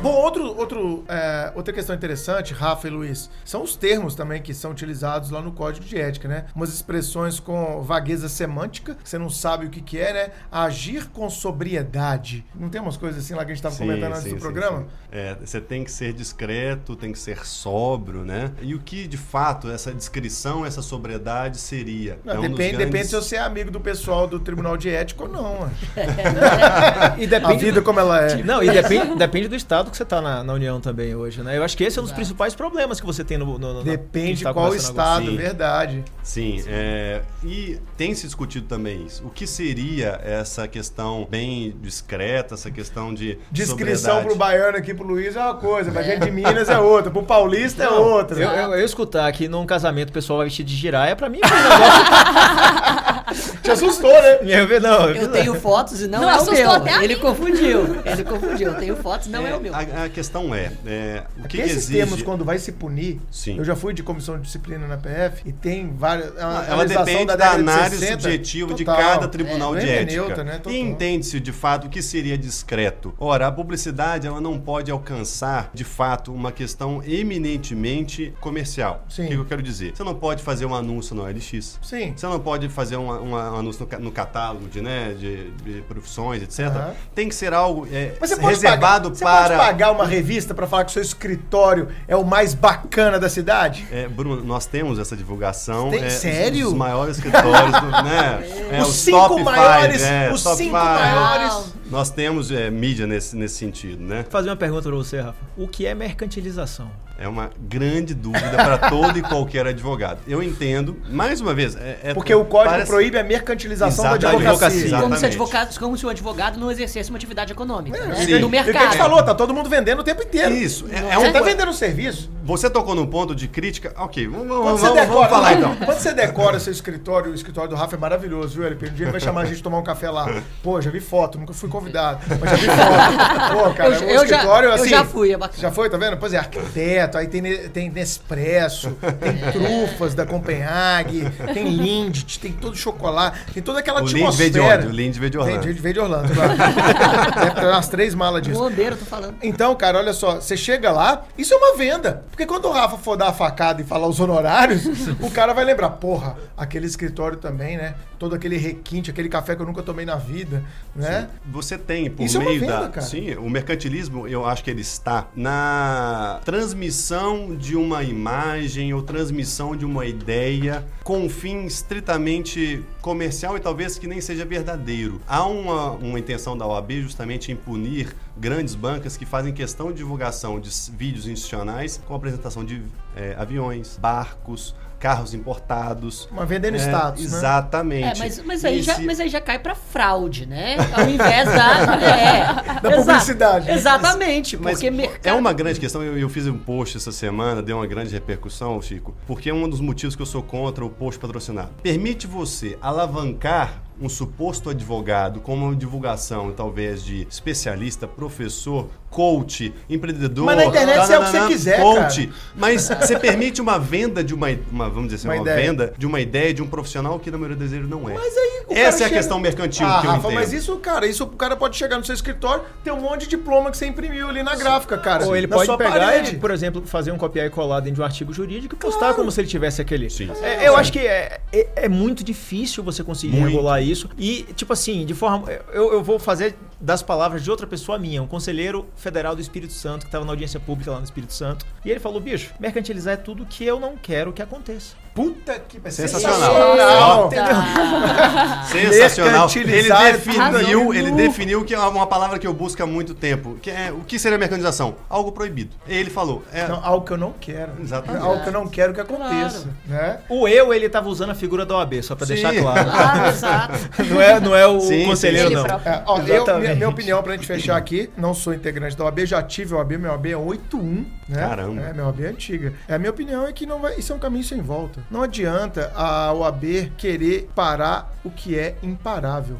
Bom, 0.07 0.15
outro, 0.21 0.57
outro, 0.57 1.03
é, 1.07 1.51
outra 1.55 1.73
questão 1.73 1.95
interessante, 1.95 2.53
Rafa 2.53 2.87
e 2.87 2.91
Luiz, 2.91 3.29
são 3.43 3.61
os 3.63 3.75
termos 3.75 4.15
também 4.15 4.41
que 4.41 4.53
são 4.53 4.71
utilizados 4.71 5.29
lá 5.29 5.41
no 5.41 5.51
Código 5.51 5.85
de 5.85 5.99
Ética, 5.99 6.27
né? 6.27 6.45
Umas 6.55 6.73
expressões 6.73 7.39
com 7.39 7.81
vagueza 7.81 8.29
semântica, 8.29 8.95
que 8.95 9.09
você 9.09 9.17
não 9.17 9.29
sabe 9.29 9.65
o 9.65 9.69
que, 9.69 9.81
que 9.81 9.97
é, 9.99 10.13
né? 10.13 10.29
Agir 10.51 11.07
com 11.09 11.29
sobriedade. 11.29 12.45
Não 12.55 12.69
tem 12.69 12.79
umas 12.81 12.95
coisas 12.97 13.23
assim 13.23 13.33
lá 13.33 13.39
que 13.45 13.51
a 13.51 13.55
gente 13.55 13.65
estava 13.65 13.75
comentando 13.75 14.13
antes 14.13 14.31
do 14.33 14.37
programa? 14.39 14.79
sim. 14.81 14.85
É, 15.11 15.35
você 15.35 15.59
tem 15.61 15.83
que 15.83 15.91
ser 15.91 16.13
discreto, 16.13 16.95
tem 16.95 17.11
que 17.11 17.19
ser 17.19 17.45
sóbrio, 17.45 18.23
né? 18.23 18.51
E 18.61 18.75
o 18.75 18.79
que, 18.79 19.07
de 19.07 19.17
fato, 19.17 19.69
essa 19.69 19.91
descrição, 19.93 20.65
essa 20.65 20.81
sobriedade 20.81 21.57
seria? 21.57 22.19
Não, 22.25 22.33
É 22.33 22.39
um 22.39 22.41
dos 22.41 22.51
depende, 22.51 22.71
grandes- 22.77 22.85
depende 22.91 23.07
se 23.07 23.15
você 23.15 23.35
é 23.37 23.39
amigo 23.39 23.71
do 23.71 23.79
pessoal 23.79 24.27
do 24.27 24.39
Tribunal 24.39 24.77
de 24.77 24.89
Ética 24.89 25.23
ou 25.23 25.29
não. 25.29 25.69
E 27.17 27.23
A 27.25 27.27
depende 27.27 27.65
vida 27.65 27.79
do- 27.81 27.83
como 27.83 27.99
ela 27.99 28.21
é. 28.25 28.43
Não, 28.43 28.61
e 28.63 28.69
depende, 28.69 29.15
depende 29.15 29.47
do 29.47 29.55
estado 29.55 29.89
que 29.89 29.96
você 29.97 30.05
tá 30.05 30.21
na, 30.21 30.43
na 30.43 30.53
União 30.53 30.79
também 30.79 31.15
hoje, 31.15 31.41
né? 31.41 31.57
Eu 31.57 31.63
acho 31.63 31.75
que 31.75 31.83
esse 31.83 31.97
é 31.97 32.01
um 32.01 32.05
dos 32.05 32.13
principais 32.13 32.55
problemas 32.55 32.99
que 32.99 33.05
você 33.05 33.23
tem 33.23 33.37
no. 33.37 33.57
no, 33.57 33.73
no 33.75 33.83
Depende 33.83 34.37
que 34.39 34.43
tá 34.43 34.53
qual 34.53 34.67
agora. 34.67 34.79
estado, 34.79 35.25
Sim. 35.25 35.37
verdade. 35.37 36.03
Sim, 36.23 36.63
é, 36.67 37.21
e 37.43 37.79
tem 37.97 38.13
se 38.13 38.25
discutido 38.25 38.67
também 38.67 39.05
isso. 39.05 39.25
O 39.25 39.29
que 39.29 39.47
seria 39.47 40.19
essa 40.23 40.67
questão 40.67 41.27
bem 41.29 41.75
discreta, 41.81 42.53
essa 42.53 42.69
questão 42.69 43.13
de 43.13 43.37
Descrição 43.51 44.21
pro 44.21 44.31
sobriedade? 44.31 44.37
baiano 44.37 44.77
aqui 44.77 44.93
pro 44.93 45.05
Luiz 45.05 45.35
é 45.35 45.41
uma 45.41 45.55
coisa, 45.55 45.91
pra 45.91 46.03
gente 46.03 46.25
de 46.25 46.31
Minas 46.31 46.69
é 46.69 46.79
outra, 46.79 47.09
pro 47.11 47.23
paulista 47.23 47.83
é 47.83 47.89
outra. 47.89 48.39
Eu, 48.39 48.49
eu, 48.49 48.75
eu 48.75 48.85
escutar 48.85 49.31
que 49.31 49.47
num 49.47 49.65
casamento 49.65 50.09
o 50.09 50.13
pessoal 50.13 50.37
vai 50.37 50.47
vestir 50.47 50.63
de 50.63 50.75
giraia, 50.75 51.15
pra 51.15 51.29
mim 51.29 51.39
é 51.41 51.47
um 51.47 51.69
negócio. 51.69 53.06
Te 53.61 53.71
assustou, 53.71 54.11
né? 54.11 54.37
Eu, 54.43 54.79
não, 54.81 55.09
Eu 55.09 55.31
tenho 55.31 55.55
fotos 55.55 56.01
e 56.01 56.07
não, 56.07 56.21
Não 56.21 56.29
é 56.29 56.39
o 56.39 56.45
meu. 56.83 57.01
Ele 57.01 57.15
mim. 57.15 57.21
confundiu. 57.21 57.97
Ele 58.05 58.23
confundiu. 58.23 58.69
Eu 58.71 58.75
tenho 58.75 58.95
fotos, 58.95 59.27
não 59.27 59.45
é, 59.45 59.55
o 59.55 59.59
meu. 59.61 59.73
A, 59.75 60.05
a 60.05 60.09
questão 60.09 60.53
é, 60.55 60.71
é, 60.85 61.23
o 61.37 61.43
que, 61.43 61.49
Que 61.57 61.61
esses 61.63 61.77
exige... 61.77 61.97
termos, 61.99 62.21
quando 62.21 62.45
vai 62.45 62.57
se 62.57 62.71
punir, 62.71 63.19
Sim. 63.29 63.57
eu 63.57 63.65
já 63.65 63.75
fui 63.75 63.93
de 63.93 64.01
comissão 64.03 64.35
de 64.37 64.43
disciplina 64.43 64.87
na 64.87 64.97
PF 64.97 65.41
e 65.45 65.51
tem 65.51 65.93
várias. 65.93 66.35
é 66.37 66.45
uma 66.45 66.65
Ela 66.65 66.75
legislação 66.77 67.05
depende 67.05 67.25
da, 67.25 67.35
de 67.35 67.43
análise 67.43 67.97
60, 67.97 68.21
subjetiva 68.21 68.73
de 68.73 68.85
cada 68.85 69.27
tribunal 69.27 69.75
É, 69.75 69.79
de 69.79 69.89
é 69.89 70.01
ética. 70.01 70.11
neutra, 70.21 70.43
né? 70.43 70.61
E 70.67 70.77
entende-se 70.79 71.39
de 71.39 71.51
fato 71.51 71.87
o 71.87 71.89
que 71.89 72.01
seria 72.01 72.37
discreto. 72.37 73.13
Ora, 73.19 73.47
a 73.47 73.51
publicidade 73.51 74.25
ela 74.27 74.39
não 74.41 74.59
pode 74.59 74.89
alcançar 74.91 75.69
de 75.73 75.83
fato 75.83 76.33
uma 76.33 76.51
questão 76.51 77.01
eminentemente 77.05 78.33
comercial. 78.39 79.03
Sim. 79.09 79.25
O 79.25 79.27
que 79.27 79.33
eu 79.35 79.45
quero 79.45 79.61
dizer? 79.61 79.93
Você 79.95 80.03
não 80.03 80.15
pode 80.15 80.43
fazer 80.43 80.65
um 80.65 80.75
anúncio 80.75 81.15
no 81.15 81.23
OLX. 81.23 81.79
Sim. 81.81 82.13
Você 82.15 82.25
não 82.25 82.39
pode 82.39 82.69
fazer 82.69 82.97
um, 82.97 83.16
um 83.21 83.35
anúncio 83.35 83.87
no, 83.91 83.99
no 83.99 84.11
catálogo 84.11 84.67
de, 84.67 84.81
né, 84.81 85.15
de, 85.17 85.51
de 85.51 85.81
profissões, 85.81 86.41
etc. 86.43 86.67
Aham. 86.67 86.93
Tem 87.15 87.27
que 87.29 87.35
ser 87.35 87.53
algo 87.53 87.87
é, 87.91 88.13
você 88.19 88.35
reservado 88.39 89.09
pagar, 89.11 89.15
você 89.15 89.23
para. 89.23 89.47
pode 89.47 89.57
pagar 89.59 89.91
uma 89.91 90.05
revista 90.05 90.53
pra 90.53 90.67
falar 90.67 90.83
que 90.85 90.91
o 90.91 90.93
seu 90.93 91.01
escritório 91.01 91.89
é 92.07 92.15
o 92.15 92.23
mais 92.23 92.53
bacana 92.53 93.19
da 93.19 93.29
cidade? 93.29 93.87
É, 93.91 94.07
Bruno, 94.07 94.43
nós 94.43 94.65
temos 94.65 94.99
essa 94.99 95.15
divulgação. 95.15 95.89
Tem- 95.89 96.03
é, 96.03 96.09
sério? 96.09 96.67
Os 96.67 96.73
maiores 96.73 97.17
escritórios, 97.17 97.71
do, 97.79 97.91
né? 97.91 98.47
É, 98.71 98.81
Os 98.81 98.89
cinco 98.95 99.17
top 99.29 99.43
maiores, 99.43 100.01
five, 100.01 100.13
é, 100.13 100.31
os 100.33 100.43
top 100.43 100.57
cinco 100.57 100.77
five. 100.77 100.83
maiores. 100.89 101.73
Nós 101.89 102.09
temos 102.09 102.51
é, 102.51 102.69
mídia 102.69 103.07
nesse, 103.07 103.33
nesse 103.35 103.55
sentido, 103.55 104.03
né? 104.03 104.23
Vou 104.23 104.31
fazer 104.31 104.49
uma 104.49 104.55
pergunta 104.57 104.83
pra 104.89 104.95
você, 104.97 105.21
Rafa. 105.21 105.37
O 105.55 105.67
que 105.69 105.85
é 105.85 105.95
mercantilização? 105.95 106.91
É 107.17 107.27
uma 107.27 107.49
grande 107.59 108.13
dúvida 108.13 108.51
para 108.51 108.77
todo 108.89 109.17
e 109.17 109.21
qualquer 109.23 109.65
advogado. 109.65 110.19
Eu 110.27 110.43
entendo, 110.43 110.97
mais 111.09 111.41
uma 111.41 111.53
vez, 111.53 111.75
é, 111.75 111.99
é- 112.03 112.13
Porque 112.13 112.33
o 112.35 112.45
código 112.45 112.71
parece- 112.71 112.91
proíbe 113.09 113.17
a 113.17 113.23
mercantilização 113.23 114.03
da 114.05 114.11
Exatamente. 114.17 114.47
advocacia. 114.47 114.99
Como 114.99 115.15
se, 115.17 115.25
advogado, 115.25 115.79
como 115.79 115.97
se 115.97 116.05
o 116.05 116.09
advogado 116.09 116.59
não 116.59 116.69
exercesse 116.71 117.09
uma 117.09 117.17
atividade 117.17 117.51
econômica, 117.53 118.05
né? 118.05 118.15
sim. 118.15 118.39
No 118.39 118.39
E 118.39 118.43
o 118.45 118.49
que 118.49 118.57
a 118.57 118.63
gente 118.63 118.73
mercado. 118.73 118.97
falou, 118.97 119.23
tá 119.23 119.33
todo 119.33 119.53
mundo 119.53 119.69
vendendo 119.69 119.99
o 119.99 120.03
tempo 120.03 120.21
inteiro. 120.23 120.53
Isso, 120.53 120.85
é- 120.91 121.01
Você 121.01 121.13
é 121.13 121.17
um- 121.17 121.31
tá 121.33 121.41
vendendo 121.41 121.73
serviço. 121.73 122.29
Você 122.43 122.69
tocou 122.69 122.95
num 122.95 123.05
ponto 123.05 123.35
de 123.35 123.47
crítica. 123.47 123.93
Ok, 123.97 124.25
vamos, 124.27 124.47
vamos, 124.47 124.79
você, 124.79 124.87
vamos, 124.87 125.01
decora, 125.01 125.29
falar 125.29 125.53
então. 125.53 125.75
quando 125.75 125.97
você 125.99 126.13
decora 126.13 126.59
seu 126.59 126.71
escritório, 126.71 127.31
o 127.31 127.35
escritório 127.35 127.69
do 127.69 127.75
Rafa 127.75 127.95
é 127.95 127.99
maravilhoso, 127.99 128.55
viu, 128.55 128.65
LP? 128.65 128.87
Um 128.89 128.93
dia 128.93 129.03
ele 129.05 129.11
vai 129.11 129.19
chamar 129.19 129.41
a 129.41 129.45
gente 129.45 129.61
tomar 129.61 129.77
um 129.79 129.83
café 129.83 130.09
lá. 130.09 130.41
Pô, 130.63 130.79
já 130.81 130.89
vi 130.89 130.99
foto, 131.01 131.37
nunca 131.37 131.53
fui 131.53 131.67
convidado, 131.69 132.19
mas 132.39 132.49
já 132.51 132.55
vi 132.57 132.65
foto. 132.67 133.53
Pô, 133.63 133.73
cara, 133.73 133.89
Eu- 133.95 134.01
o 134.01 134.03
eu 134.09 134.15
já- 134.19 134.23
escritório, 134.37 134.69
eu 134.69 134.73
assim... 134.73 134.89
já 134.89 135.03
fui, 135.03 135.31
é 135.33 135.37
bacana. 135.37 135.59
Já 135.61 135.71
foi, 135.71 135.89
tá 135.89 135.97
vendo? 135.97 136.17
Pois 136.17 136.33
é, 136.33 136.37
arquiteto, 136.37 137.17
aí 137.17 137.27
tem, 137.27 137.41
tem 137.69 137.89
Nespresso, 137.89 138.91
tem 139.19 139.51
trufas 139.51 140.13
da 140.15 140.25
Copenhague, 140.25 141.29
tem 141.53 141.67
Lindt, 141.69 142.39
tem 142.39 142.51
todo 142.53 142.75
chocolate, 142.87 143.39
tem 143.53 143.61
toda 143.63 143.79
aquela 143.79 144.01
O 144.01 144.05
atmosfera. 144.05 144.87
O 144.87 144.89
Lindt 144.91 145.19
veio 145.19 145.31
de 145.31 145.37
Orlando. 145.37 145.61
Tem, 145.63 145.73
veio 145.73 145.93
de 145.93 145.99
Orlando, 145.99 146.33
claro. 146.33 146.53
Deve 147.39 147.51
ter 147.51 147.65
umas 147.67 147.87
três 147.87 148.15
malas 148.15 148.41
disso. 148.41 148.59
Bombeiro, 148.59 148.95
tô 148.95 149.05
falando. 149.05 149.35
Então, 149.41 149.75
cara, 149.75 149.97
olha 149.97 150.13
só, 150.13 150.35
você 150.35 150.55
chega 150.55 150.91
lá, 150.91 151.23
isso 151.37 151.53
é 151.53 151.57
uma 151.57 151.75
venda. 151.75 152.23
Porque 152.29 152.45
quando 152.45 152.65
o 152.65 152.71
Rafa 152.71 152.97
for 152.97 153.15
dar 153.17 153.27
a 153.29 153.33
facada 153.33 153.81
e 153.81 153.85
falar 153.85 154.07
os 154.07 154.19
honorários, 154.19 154.85
o 155.21 155.29
cara 155.29 155.53
vai 155.53 155.65
lembrar, 155.65 155.89
porra, 155.91 156.35
aquele 156.55 156.85
escritório 156.85 157.37
também, 157.37 157.77
né? 157.77 157.95
Todo 158.17 158.35
aquele 158.35 158.57
requinte, 158.57 159.09
aquele 159.09 159.29
café 159.29 159.55
que 159.55 159.61
eu 159.61 159.65
nunca 159.65 159.83
tomei 159.83 160.05
na 160.05 160.15
vida, 160.15 160.63
né? 160.95 161.29
Você 161.45 161.77
tem, 161.77 162.09
por 162.09 162.25
Isso 162.25 162.37
é 162.37 162.39
uma 162.39 162.49
meio 162.49 162.61
venda, 162.61 162.79
da. 162.81 162.89
cara. 162.89 163.05
Sim, 163.05 163.35
o 163.35 163.49
mercantilismo, 163.49 164.27
eu 164.27 164.45
acho 164.45 164.63
que 164.63 164.71
ele 164.71 164.81
está 164.81 165.27
na 165.35 166.39
transmissão 166.43 167.55
de 167.55 167.75
uma 167.75 168.03
imagem 168.03 168.93
ou 168.93 169.01
transmissão 169.01 169.75
de 169.75 169.85
uma 169.85 170.05
ideia 170.05 170.85
com 171.03 171.19
um 171.19 171.29
fim 171.29 171.65
estritamente 171.65 172.83
comercial 173.01 173.55
e 173.55 173.59
talvez 173.59 173.97
que 173.97 174.07
nem 174.07 174.19
seja 174.19 174.45
verdadeiro. 174.45 175.21
Há 175.27 175.45
uma, 175.45 175.91
uma 175.91 176.19
intenção 176.19 176.57
da 176.57 176.65
OAB 176.65 176.91
justamente 177.01 177.51
em 177.51 177.55
punir 177.55 178.15
grandes 178.37 178.75
bancas 178.75 179.17
que 179.17 179.25
fazem 179.25 179.53
questão 179.53 179.91
de 179.91 179.97
divulgação 179.97 180.59
de 180.59 180.69
vídeos 180.91 181.27
institucionais 181.27 182.01
com 182.07 182.13
apresentação 182.13 182.63
de 182.63 182.81
eh, 183.15 183.35
aviões, 183.37 183.97
barcos, 183.99 184.75
carros 184.99 185.33
importados. 185.33 186.27
Uma 186.31 186.45
venda 186.45 186.69
no 186.71 186.77
É, 186.77 186.79
status, 186.79 187.21
né? 187.31 187.37
Exatamente. 187.37 188.21
É, 188.21 188.23
mas, 188.25 188.43
mas, 188.43 188.65
aí 188.65 188.81
já, 188.81 188.95
se- 188.95 189.05
mas 189.05 189.19
aí 189.19 189.29
já 189.29 189.39
cai 189.41 189.59
pra 189.59 189.75
fraude, 189.75 190.45
né? 190.45 190.75
Ao 190.93 191.07
invés 191.09 191.45
da. 191.45 191.97
É, 192.07 192.43
Da 192.81 192.89
Exa- 192.91 192.97
publicidade. 192.97 193.71
Exatamente, 193.71 194.57
Mas 194.57 194.73
porque 194.73 194.91
mercado. 194.91 195.25
é 195.27 195.33
uma 195.33 195.53
grande 195.53 195.79
questão. 195.79 196.03
Eu, 196.03 196.17
eu 196.17 196.29
fiz 196.29 196.47
um 196.47 196.57
post 196.57 196.97
essa 196.97 197.11
semana, 197.11 197.61
deu 197.61 197.77
uma 197.77 197.87
grande 197.87 198.13
repercussão, 198.13 198.81
Chico, 198.81 199.15
porque 199.25 199.49
é 199.49 199.53
um 199.53 199.67
dos 199.69 199.79
motivos 199.79 200.15
que 200.15 200.21
eu 200.21 200.25
sou 200.25 200.41
contra 200.43 200.83
o 200.85 200.89
post 200.89 201.19
patrocinado. 201.19 201.69
Permite 201.81 202.27
você 202.27 202.77
alavancar 202.81 203.81
um 204.01 204.07
suposto 204.09 204.69
advogado 204.69 205.39
com 205.39 205.53
uma 205.55 205.75
divulgação, 205.75 206.51
talvez, 206.51 207.03
de 207.03 207.27
especialista, 207.29 208.07
professor, 208.07 208.87
coach, 209.09 209.73
empreendedor. 209.89 210.45
Mas 210.45 210.57
na 210.57 210.65
internet 210.65 210.97
você 211.07 211.13
é 211.13 211.19
o 211.19 211.23
que 211.23 211.31
você 211.31 211.47
quiser, 211.47 211.81
coach. 211.81 212.29
Mas 212.55 212.87
você 212.89 213.17
permite 213.17 213.61
uma 213.61 213.79
venda 213.79 214.23
de 214.23 214.33
uma, 214.33 214.47
uma 214.71 214.89
vamos 214.89 215.05
dizer 215.09 215.15
assim, 215.15 215.27
Uma 215.39 215.49
uma, 215.49 215.55
venda 215.55 215.93
de 215.97 216.05
uma 216.05 216.19
ideia 216.19 216.53
de 216.53 216.61
um 216.61 216.67
profissional 216.67 217.17
que 217.17 217.31
na 217.31 217.37
maioria 217.37 217.57
das 217.57 217.71
vezes 217.71 217.87
não 217.89 218.07
é. 218.09 218.13
Mas 218.13 218.37
aí 218.37 218.61
o 218.65 218.67
cara 218.67 218.79
Essa 218.81 219.03
é 219.03 219.05
a 219.05 219.07
chega- 219.07 219.15
questão 219.19 219.39
mercantil 219.39 219.87
ah, 219.87 220.01
que 220.01 220.07
eu 220.07 220.11
Rafa, 220.11 220.27
entendo. 220.27 220.39
mas 220.39 220.53
isso, 220.53 220.75
cara, 220.77 221.07
isso 221.07 221.23
o 221.23 221.27
cara 221.27 221.55
pode 221.55 221.77
chegar 221.77 221.97
no 221.97 222.05
seu 222.05 222.13
escritório, 222.13 222.63
ter 222.83 222.91
um 222.91 222.99
monte 223.01 223.21
de 223.21 223.29
diploma 223.29 223.71
que 223.71 223.77
você 223.77 223.87
imprimiu 223.87 224.27
ali 224.29 224.43
na 224.43 224.55
gráfica, 224.55 224.97
cara. 224.97 225.25
Ou 225.25 225.35
ele 225.35 225.47
na 225.47 225.55
pode 225.55 225.67
sua 225.67 225.77
pegar 225.77 225.91
parede. 225.99 226.35
e, 226.35 226.39
por 226.39 226.51
exemplo, 226.51 226.83
fazer 226.85 227.11
um 227.11 227.17
copiar 227.17 227.47
e 227.47 227.49
colar 227.49 227.79
dentro 227.79 227.95
de 227.95 228.01
um 228.01 228.05
artigo 228.05 228.33
jurídico 228.33 228.75
e 228.75 228.77
postar 228.77 228.99
Claro. 228.99 229.15
como 229.15 229.31
se 229.31 229.39
ele 229.41 229.47
tivesse 229.47 229.81
aquele. 229.81 230.09
Sim. 230.09 230.29
É, 230.43 230.67
eu 230.67 230.75
acho 230.75 230.91
que 230.91 230.99
é, 230.99 231.39
é, 231.53 231.67
é 231.75 231.89
muito 231.89 232.23
difícil 232.23 232.83
você 232.83 233.03
conseguir 233.03 233.37
Muito. 233.37 233.53
regular 233.55 233.81
isso. 233.89 234.09
E, 234.17 234.43
tipo 234.55 234.73
assim, 234.73 235.05
de 235.05 235.13
forma. 235.13 235.49
Eu, 235.71 235.93
eu 235.93 236.03
vou 236.03 236.19
fazer 236.19 236.55
das 236.79 237.01
palavras 237.01 237.43
de 237.43 237.49
outra 237.49 237.65
pessoa 237.65 237.97
minha, 237.97 238.21
um 238.21 238.27
conselheiro 238.27 238.87
federal 238.95 239.35
do 239.35 239.41
Espírito 239.41 239.73
Santo, 239.73 240.01
que 240.01 240.07
estava 240.07 240.25
na 240.25 240.31
audiência 240.31 240.59
pública 240.59 240.91
lá 240.91 240.99
no 240.99 241.03
Espírito 241.03 241.33
Santo. 241.33 241.65
E 241.83 241.89
ele 241.89 241.99
falou: 241.99 242.19
bicho, 242.19 242.53
mercantilizar 242.59 243.13
é 243.13 243.17
tudo 243.17 243.45
que 243.45 243.63
eu 243.63 243.79
não 243.79 243.97
quero 243.97 244.33
que 244.33 244.41
aconteça. 244.41 244.95
Puta 245.17 245.59
que 245.67 245.81
Sensacional. 245.89 247.31
Eita. 247.31 248.63
Sensacional. 248.71 249.49
Ele 249.55 249.81
definiu, 249.89 250.93
ele 250.93 251.11
definiu 251.11 251.65
que 251.65 251.73
é 251.73 251.79
uma 251.79 252.05
palavra 252.05 252.37
que 252.37 252.45
eu 252.45 252.53
busco 252.53 252.83
há 252.83 252.85
muito 252.85 253.15
tempo. 253.15 253.57
Que 253.59 253.71
é, 253.71 253.91
o 253.91 254.01
que 254.03 254.19
seria 254.19 254.37
mercantilização? 254.37 254.95
Algo 255.09 255.31
proibido. 255.31 255.75
Ele 255.87 256.11
falou. 256.11 256.43
É, 256.53 256.67
Não, 256.67 256.85
algo 256.85 257.03
que 257.03 257.13
eu 257.13 257.17
não 257.17 257.33
quero. 257.33 257.71
Exatamente. 257.81 258.23
Algo 258.23 258.43
que 258.43 258.49
eu 258.49 258.53
não 258.53 258.67
quero 258.67 258.93
que 258.93 259.01
aconteça. 259.01 259.67
Né? 259.87 260.19
O 260.29 260.47
eu, 260.47 260.71
ele 260.71 260.87
tava 260.87 261.09
usando 261.09 261.31
a 261.31 261.35
figura 261.35 261.65
da 261.65 261.77
OAB, 261.77 262.03
só 262.03 262.15
pra 262.15 262.27
Sim. 262.27 262.33
deixar 262.33 262.53
claro. 262.61 262.87
Ah, 262.93 263.29
exato. 263.29 263.73
Não 264.11 264.21
é, 264.21 264.39
não 264.39 264.55
é 264.55 264.67
o 264.67 264.79
Sim, 264.79 265.03
conselheiro, 265.05 265.49
sim. 265.49 265.55
não. 265.55 265.65
É, 265.65 266.03
ó, 266.05 266.19
eu, 266.21 266.59
minha, 266.59 266.75
minha 266.75 266.89
opinião 266.89 267.23
pra 267.23 267.33
gente 267.33 267.47
fechar 267.47 267.75
aqui, 267.75 268.07
não 268.15 268.35
sou 268.35 268.53
integrante 268.53 268.95
da 268.95 269.03
OAB, 269.05 269.25
já 269.25 269.41
tive 269.41 269.73
a 269.73 269.77
OAB, 269.77 269.93
minha 269.93 270.11
OAB 270.11 270.27
é 270.27 270.37
81, 270.37 271.05
né? 271.27 271.39
Caramba. 271.39 271.81
É, 271.81 271.93
minha 271.93 272.05
OAB 272.05 272.19
é 272.21 272.27
antiga. 272.27 272.73
É, 272.87 272.93
a 272.93 272.99
minha 272.99 273.09
opinião 273.09 273.47
é 273.47 273.51
que 273.51 273.65
não 273.65 273.79
vai, 273.79 273.95
isso 273.95 274.13
é 274.13 274.15
um 274.15 274.19
caminho 274.19 274.43
sem 274.43 274.61
volta. 274.61 275.06
Não 275.09 275.21
adianta 275.23 275.91
a 275.95 276.33
OAB 276.33 276.91
querer 276.97 277.49
parar 277.55 278.13
o 278.25 278.29
que 278.29 278.59
é 278.59 278.77
imparável. 278.83 279.57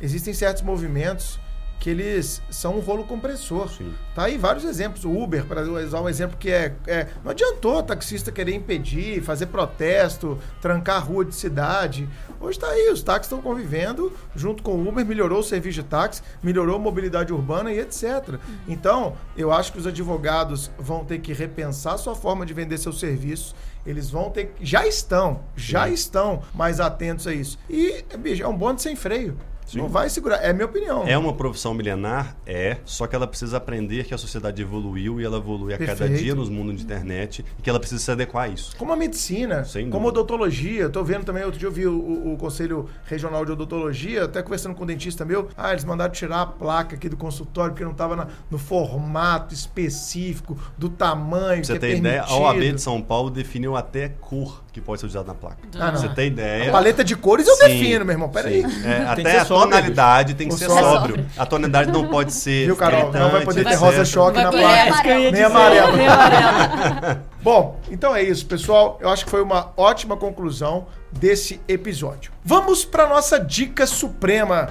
Existem 0.00 0.32
certos 0.32 0.62
movimentos 0.62 1.40
que 1.78 1.90
eles 1.90 2.40
são 2.50 2.76
um 2.76 2.80
rolo 2.80 3.04
compressor. 3.04 3.68
Sim. 3.68 3.92
Tá 4.14 4.24
aí 4.24 4.38
vários 4.38 4.64
exemplos. 4.64 5.04
O 5.04 5.10
Uber, 5.10 5.44
para 5.44 5.62
usar 5.62 6.00
um 6.00 6.08
exemplo 6.08 6.36
que 6.38 6.50
é, 6.50 6.74
é. 6.86 7.08
Não 7.22 7.30
adiantou 7.30 7.78
o 7.78 7.82
taxista 7.82 8.32
querer 8.32 8.54
impedir, 8.54 9.22
fazer 9.22 9.46
protesto, 9.46 10.38
trancar 10.60 10.96
a 10.96 11.00
rua 11.00 11.24
de 11.24 11.34
cidade. 11.34 12.08
Hoje 12.40 12.58
tá 12.58 12.68
aí, 12.68 12.90
os 12.90 13.02
táxis 13.02 13.26
estão 13.26 13.42
convivendo 13.42 14.12
junto 14.34 14.62
com 14.62 14.72
o 14.72 14.88
Uber, 14.88 15.04
melhorou 15.04 15.40
o 15.40 15.42
serviço 15.42 15.82
de 15.82 15.88
táxi, 15.88 16.22
melhorou 16.42 16.76
a 16.76 16.78
mobilidade 16.78 17.32
urbana 17.32 17.72
e 17.72 17.78
etc. 17.78 18.38
Então, 18.68 19.16
eu 19.36 19.52
acho 19.52 19.72
que 19.72 19.78
os 19.78 19.86
advogados 19.86 20.70
vão 20.78 21.04
ter 21.04 21.18
que 21.18 21.32
repensar 21.32 21.98
sua 21.98 22.14
forma 22.14 22.46
de 22.46 22.54
vender 22.54 22.78
seus 22.78 22.98
serviços. 22.98 23.54
Eles 23.84 24.08
vão 24.08 24.30
ter 24.30 24.46
que. 24.46 24.64
Já 24.64 24.86
estão, 24.86 25.40
já 25.54 25.86
Sim. 25.86 25.92
estão 25.92 26.42
mais 26.54 26.80
atentos 26.80 27.26
a 27.26 27.34
isso. 27.34 27.58
E, 27.68 28.04
bicho, 28.18 28.42
é 28.42 28.48
um 28.48 28.56
bonde 28.56 28.80
sem 28.80 28.96
freio. 28.96 29.36
Sim. 29.66 29.78
Não 29.78 29.88
vai 29.88 30.08
segurar. 30.10 30.36
É 30.36 30.50
a 30.50 30.52
minha 30.52 30.66
opinião. 30.66 31.06
É 31.06 31.16
uma 31.16 31.32
profissão 31.32 31.72
milenar? 31.72 32.36
É. 32.46 32.76
Só 32.84 33.06
que 33.06 33.16
ela 33.16 33.26
precisa 33.26 33.56
aprender 33.56 34.04
que 34.04 34.12
a 34.14 34.18
sociedade 34.18 34.60
evoluiu 34.62 35.20
e 35.20 35.24
ela 35.24 35.38
evolui 35.38 35.72
a 35.74 35.78
cada 35.78 36.08
dia 36.08 36.34
nos 36.34 36.48
mundos 36.48 36.76
de 36.78 36.84
internet 36.84 37.44
e 37.58 37.62
que 37.62 37.70
ela 37.70 37.78
precisa 37.80 38.00
se 38.02 38.10
adequar 38.10 38.44
a 38.44 38.48
isso. 38.48 38.76
Como 38.76 38.92
a 38.92 38.96
medicina, 38.96 39.64
Sem 39.64 39.88
como 39.90 40.06
a 40.06 40.08
odontologia. 40.10 40.88
Tô 40.88 41.02
vendo 41.02 41.24
também, 41.24 41.44
outro 41.44 41.58
dia 41.58 41.68
eu 41.68 41.72
vi 41.72 41.86
o, 41.86 41.92
o- 41.98 42.34
o 42.34 42.36
Conselho 42.36 42.88
Regional 43.06 43.44
de 43.44 43.52
Odontologia, 43.52 44.24
até 44.24 44.42
conversando 44.42 44.74
com 44.74 44.84
um 44.84 44.86
dentista 44.86 45.24
meu. 45.24 45.48
Ah, 45.56 45.70
eles 45.72 45.84
mandaram 45.84 46.12
tirar 46.12 46.42
a 46.42 46.46
placa 46.46 46.94
aqui 46.96 47.08
do 47.08 47.16
consultório 47.16 47.72
porque 47.72 47.84
não 47.84 47.94
tava 47.94 48.16
na- 48.16 48.28
no 48.50 48.58
formato 48.58 49.54
específico, 49.54 50.58
do 50.76 50.88
tamanho. 50.88 51.62
Pra 51.64 51.74
você 51.74 51.78
que 51.78 51.86
é 51.86 51.96
ideia, 51.96 52.22
a. 52.22 52.36
OAB 52.36 52.72
de 52.72 52.80
São 52.80 53.00
Paulo 53.00 53.30
definiu 53.30 53.76
até 53.76 54.08
cor 54.08 54.63
que 54.74 54.80
pode 54.80 55.00
ser 55.00 55.06
usada 55.06 55.28
na 55.28 55.34
placa. 55.34 55.58
Ah, 55.78 55.92
você 55.92 56.08
ter 56.08 56.26
ideia. 56.26 56.68
A 56.68 56.72
paleta 56.72 57.04
de 57.04 57.14
cores 57.14 57.46
eu 57.46 57.54
Sim, 57.54 57.68
defino, 57.68 58.04
meu 58.04 58.12
irmão. 58.14 58.28
Pera 58.28 58.48
aí. 58.48 58.68
sim. 58.68 58.84
É, 58.84 59.14
Tem 59.14 59.24
até 59.24 59.38
a 59.38 59.44
sóbrio, 59.44 59.70
tonalidade 59.70 60.34
tem 60.34 60.48
que 60.48 60.54
ser 60.54 60.66
sóbrio. 60.66 60.84
sóbrio. 60.90 61.26
A 61.38 61.46
tonalidade 61.46 61.92
não 61.92 62.08
pode 62.08 62.32
ser. 62.32 62.66
Viu, 62.66 62.74
Carol? 62.76 63.12
Não 63.12 63.30
vai 63.30 63.44
poder 63.44 63.62
ter 63.62 63.70
gritante, 63.70 63.84
rosa 63.84 63.98
etc. 64.02 64.12
choque 64.12 64.34
Vai 64.34 64.44
na 64.44 64.50
placa. 64.50 65.30
Nem 65.30 65.42
amarelo. 65.44 65.96
Nem 65.96 66.08
amarelo. 66.08 67.20
Bom, 67.40 67.78
então 67.88 68.16
é 68.16 68.22
isso, 68.24 68.44
pessoal. 68.46 68.98
Eu 69.00 69.08
acho 69.10 69.24
que 69.24 69.30
foi 69.30 69.42
uma 69.42 69.72
ótima 69.76 70.16
conclusão 70.16 70.86
desse 71.12 71.60
episódio. 71.68 72.32
Vamos 72.44 72.84
para 72.84 73.06
nossa 73.08 73.38
dica 73.38 73.86
suprema. 73.86 74.68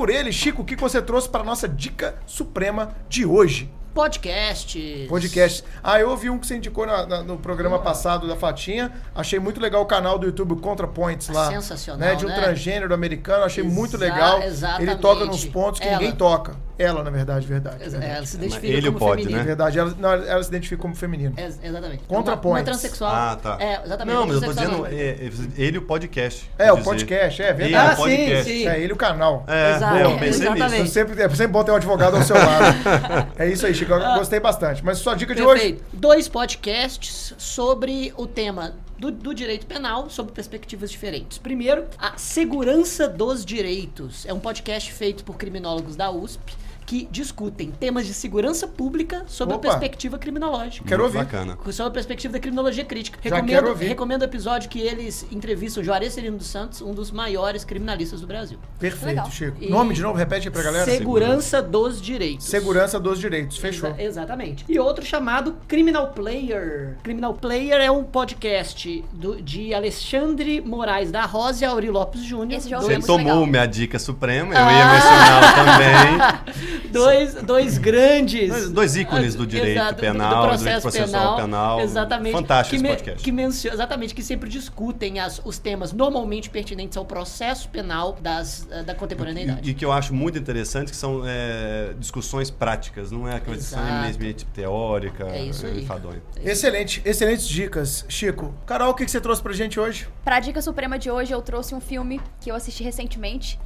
Por 0.00 0.08
ele, 0.08 0.32
Chico, 0.32 0.62
o 0.62 0.64
que 0.64 0.74
você 0.76 1.02
trouxe 1.02 1.28
para 1.28 1.44
nossa 1.44 1.68
dica 1.68 2.14
suprema 2.24 2.94
de 3.06 3.26
hoje? 3.26 3.70
Podcasts. 3.92 5.06
Podcast. 5.10 5.62
Ah, 5.82 6.00
eu 6.00 6.08
ouvi 6.08 6.30
um 6.30 6.38
que 6.38 6.46
você 6.46 6.56
indicou 6.56 6.86
na- 6.86 7.04
na- 7.06 7.22
no 7.22 7.36
programa 7.36 7.78
passado 7.78 8.26
da 8.26 8.34
Fatinha. 8.34 8.90
Achei 9.14 9.38
muito 9.38 9.60
legal 9.60 9.82
o 9.82 9.84
canal 9.84 10.18
do 10.18 10.24
YouTube 10.24 10.56
ContraPoints 10.58 11.28
lá. 11.28 11.50
Sensacional, 11.50 12.00
né? 12.00 12.14
De 12.14 12.24
um 12.24 12.30
né? 12.30 12.34
transgênero 12.40 12.94
americano. 12.94 13.44
Achei 13.44 13.62
muito 13.62 13.96
Exa- 13.96 14.04
legal. 14.06 14.42
exatamente. 14.42 14.90
Ele 14.90 14.96
toca 15.00 15.24
nos 15.26 15.44
pontos 15.44 15.80
que 15.80 15.86
Ela. 15.86 15.98
ninguém 15.98 16.16
toca. 16.16 16.56
Ela, 16.82 17.04
na 17.04 17.10
verdade, 17.10 17.46
verdade. 17.46 17.82
Ex- 17.82 17.92
verdade. 17.92 18.12
Ela 18.16 18.26
se 18.26 18.36
identifica 18.36 18.66
Ele 18.66 18.86
como 18.86 18.98
pode, 18.98 19.22
feminino. 19.22 19.38
né? 19.38 19.44
Verdade, 19.44 19.78
ela, 19.78 19.94
não, 19.98 20.12
ela 20.12 20.42
se 20.42 20.48
identifica 20.48 20.80
como 20.80 20.94
feminino. 20.94 21.34
Ex- 21.36 21.60
exatamente. 21.62 22.04
ContraPoints. 22.04 22.44
Uma, 22.44 22.58
uma 22.58 22.64
transexual. 22.64 23.14
Ah, 23.14 23.36
tá. 23.36 23.56
É, 23.60 23.82
exatamente. 23.84 24.14
Não, 24.14 24.26
mas 24.26 24.36
eu 24.36 24.42
tô 24.42 24.52
dizendo, 24.52 24.86
é, 24.86 24.90
é, 24.94 25.30
ele 25.58 25.78
o 25.78 25.82
podcast. 25.82 26.50
É, 26.58 26.72
o 26.72 26.76
dizer. 26.76 26.84
podcast, 26.88 27.42
é 27.42 27.48
Ele 27.50 27.54
verdade. 27.54 27.90
Ah, 27.90 27.92
o 27.92 27.96
podcast. 27.96 28.44
sim, 28.44 28.58
sim. 28.60 28.68
É 28.68 28.80
ele 28.80 28.92
o 28.92 28.96
canal. 28.96 29.44
É, 29.46 29.76
Exato, 29.76 29.96
é, 29.96 30.04
eu 30.04 30.10
pensei 30.18 30.46
exatamente. 30.46 30.82
nisso. 30.82 30.98
É 30.98 31.02
sempre, 31.06 31.22
é 31.22 31.28
sempre 31.28 31.46
bom 31.48 31.64
ter 31.64 31.70
um 31.72 31.76
advogado 31.76 32.16
ao 32.16 32.22
seu 32.22 32.36
lado. 32.36 32.76
é 33.38 33.48
isso 33.48 33.66
aí, 33.66 33.74
Chico. 33.74 33.92
Eu 33.92 34.00
gostei 34.18 34.40
bastante. 34.40 34.84
Mas 34.84 34.98
sua 34.98 35.14
dica 35.14 35.34
de 35.34 35.42
hoje. 35.42 35.60
Perfeito. 35.60 35.84
Dois 35.92 36.28
podcasts 36.28 37.34
sobre 37.36 38.12
o 38.16 38.26
tema 38.26 38.74
do, 38.98 39.10
do 39.10 39.34
direito 39.34 39.66
penal, 39.66 40.10
sob 40.10 40.30
perspectivas 40.32 40.90
diferentes. 40.90 41.38
Primeiro, 41.38 41.86
a 41.98 42.12
segurança 42.16 43.08
dos 43.08 43.44
direitos. 43.44 44.26
É 44.26 44.32
um 44.32 44.40
podcast 44.40 44.92
feito 44.92 45.24
por 45.24 45.36
criminólogos 45.36 45.96
da 45.96 46.10
USP 46.10 46.54
que 46.90 47.06
discutem 47.08 47.70
temas 47.70 48.04
de 48.04 48.12
segurança 48.12 48.66
pública 48.66 49.22
sob 49.28 49.54
a 49.54 49.58
perspectiva 49.60 50.18
criminológica. 50.18 50.84
Quero 50.88 51.04
ouvir. 51.04 51.18
Bacana. 51.18 51.56
Sob 51.70 51.88
a 51.88 51.92
perspectiva 51.92 52.32
da 52.32 52.40
criminologia 52.40 52.84
crítica. 52.84 53.16
Recomendo, 53.22 53.68
ouvir. 53.68 53.86
recomendo 53.86 54.22
o 54.22 54.24
episódio 54.24 54.68
que 54.68 54.80
eles 54.80 55.24
entrevistam 55.30 55.84
Juarez 55.84 56.12
Serino 56.12 56.36
dos 56.36 56.48
Santos, 56.48 56.80
um 56.82 56.92
dos 56.92 57.12
maiores 57.12 57.62
criminalistas 57.62 58.20
do 58.20 58.26
Brasil. 58.26 58.58
Perfeito, 58.80 59.06
Legal. 59.06 59.30
Chico. 59.30 59.56
E- 59.60 59.70
Nome 59.70 59.94
de 59.94 60.02
novo, 60.02 60.18
repete 60.18 60.48
aí 60.48 60.52
pra 60.52 60.64
galera. 60.64 60.84
Segurança 60.84 61.62
dos 61.62 62.02
direitos. 62.02 62.46
Segurança 62.46 62.98
dos 62.98 63.20
direitos. 63.20 63.56
Fechou. 63.56 63.90
Exa- 63.90 64.02
exatamente. 64.02 64.64
E 64.68 64.76
outro 64.80 65.04
chamado 65.04 65.54
Criminal 65.68 66.08
Player. 66.08 66.96
Criminal 67.04 67.34
Player 67.34 67.80
é 67.80 67.88
um 67.92 68.02
podcast 68.02 69.04
do- 69.12 69.40
de 69.40 69.72
Alexandre 69.72 70.60
Moraes 70.60 71.12
da 71.12 71.24
Rosa 71.24 71.62
e 71.64 71.68
Auri 71.68 71.88
Lopes 71.88 72.22
Júnior. 72.24 72.60
Você 72.60 72.94
é 72.94 72.98
tomou 72.98 73.16
legal. 73.18 73.46
minha 73.46 73.66
dica 73.66 73.96
suprema, 73.96 74.52
eu 74.52 74.60
ia 74.60 74.92
mencionar 74.92 75.54
também. 75.54 76.79
dois, 76.88 77.34
dois 77.34 77.78
grandes. 77.78 78.48
Dois- 78.48 78.70
dois 78.70 78.96
ícones 78.96 79.34
do 79.34 79.46
direito 79.46 79.76
Exato, 79.78 79.94
do- 79.96 80.00
penal, 80.00 80.28
do 80.30 80.36
do 80.42 80.48
processo 80.48 80.64
direito 80.64 80.82
processual 81.10 81.36
penal. 81.36 81.80
Exatamente. 81.80 82.32
Fantástico 82.32 82.70
que 82.70 82.76
esse 82.76 82.82
me- 82.82 82.88
podcast. 82.96 83.22
Que 83.24 83.32
mencio- 83.32 83.72
exatamente, 83.72 84.14
que 84.14 84.22
sempre 84.22 84.48
discutem 84.48 85.18
as- 85.20 85.40
os 85.44 85.58
temas 85.58 85.92
normalmente 85.92 86.50
pertinentes 86.50 86.96
ao 86.96 87.04
processo 87.04 87.68
penal 87.68 88.16
das, 88.20 88.66
eh, 88.70 88.82
da 88.82 88.94
contemporaneidade. 88.94 89.68
E, 89.68 89.72
e 89.72 89.74
que 89.74 89.84
eu 89.84 89.92
acho 89.92 90.14
muito 90.14 90.38
interessante 90.38 90.90
que 90.90 90.96
são 90.96 91.22
é, 91.26 91.92
discussões 91.98 92.50
práticas, 92.50 93.10
não 93.10 93.28
é 93.28 93.36
aquela 93.36 93.56
discussão 93.56 93.86
eminentemente 93.86 94.44
teórica, 94.46 95.24
É 95.28 95.44
isso 95.44 95.66
aí. 95.66 95.82
enfadonha. 95.82 96.22
Excelente, 96.42 97.02
excelentes 97.04 97.46
dicas, 97.48 98.04
Chico. 98.08 98.54
Carol, 98.66 98.90
o 98.90 98.94
que 98.94 99.04
que 99.04 99.10
você 99.10 99.20
trouxe 99.20 99.42
pra 99.42 99.52
gente 99.52 99.78
hoje? 99.78 100.08
Pra 100.24 100.40
dica 100.40 100.60
suprema 100.62 100.98
de 100.98 101.10
hoje, 101.10 101.32
eu 101.32 101.42
trouxe 101.42 101.74
um 101.74 101.80
filme 101.80 102.20
que 102.40 102.50
eu 102.50 102.54
assisti 102.54 102.82
recentemente. 102.82 103.58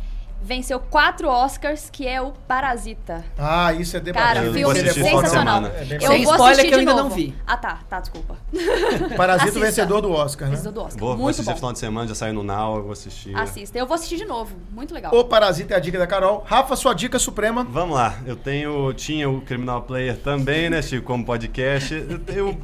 Venceu 0.45 0.79
quatro 0.79 1.27
Oscars, 1.27 1.89
que 1.91 2.07
é 2.07 2.21
o 2.21 2.31
Parasita. 2.47 3.25
Ah, 3.39 3.73
isso 3.73 3.97
é 3.97 4.01
Cara, 4.01 4.43
debatível. 4.43 4.67
vou 4.67 4.75
filme 4.75 4.93
sensacional. 4.93 5.65
É 5.65 5.85
bem 5.87 5.99
Eu 6.03 6.11
Sem 6.11 6.25
vou 6.25 6.35
spoiler 6.35 6.51
assistir 6.51 6.69
que 6.69 6.75
eu 6.75 6.79
de 6.79 6.81
ainda 6.81 6.93
novo. 6.95 7.09
não 7.09 7.17
vi. 7.17 7.35
Ah, 7.47 7.57
tá, 7.57 7.79
tá, 7.89 8.01
desculpa. 8.01 8.37
Parasita 9.17 9.49
Assista. 9.51 9.61
vencedor 9.67 10.01
do 10.03 10.13
Oscar, 10.13 10.49
né? 10.51 10.57
Vencedor 10.57 10.73
do 10.73 10.81
Oscar. 10.87 11.01
Vou, 11.01 11.09
vou 11.11 11.17
Muito 11.19 11.31
assistir 11.37 11.51
bom. 11.51 11.57
final 11.57 11.73
de 11.73 11.79
semana, 11.79 12.09
já 12.09 12.15
saiu 12.15 12.35
no 12.35 12.43
Now, 12.43 12.77
eu 12.77 12.83
vou 12.83 12.93
assistir. 12.93 13.35
Assista. 13.35 13.79
Eu 13.79 13.87
vou 13.87 13.95
assistir 13.95 14.17
de 14.19 14.27
novo. 14.27 14.55
Muito 14.71 14.93
legal. 14.93 15.15
O 15.15 15.25
Parasita 15.25 15.73
é 15.73 15.77
a 15.79 15.81
dica 15.81 15.99
da 15.99 16.07
Carol. 16.07 16.45
Rafa, 16.47 16.77
sua 16.77 16.93
dica 16.93 17.19
suprema. 17.19 17.65
Vamos 17.65 17.97
lá, 17.97 18.19
eu 18.27 18.37
tenho, 18.37 18.93
tinha 18.93 19.31
o 19.31 19.41
Criminal 19.41 19.81
Player 19.83 20.17
também, 20.19 20.69
né, 20.69 20.83
Chico, 20.83 21.07
como 21.07 21.25
podcast. 21.25 21.95
Eu, 21.95 22.21
eu 22.35 22.57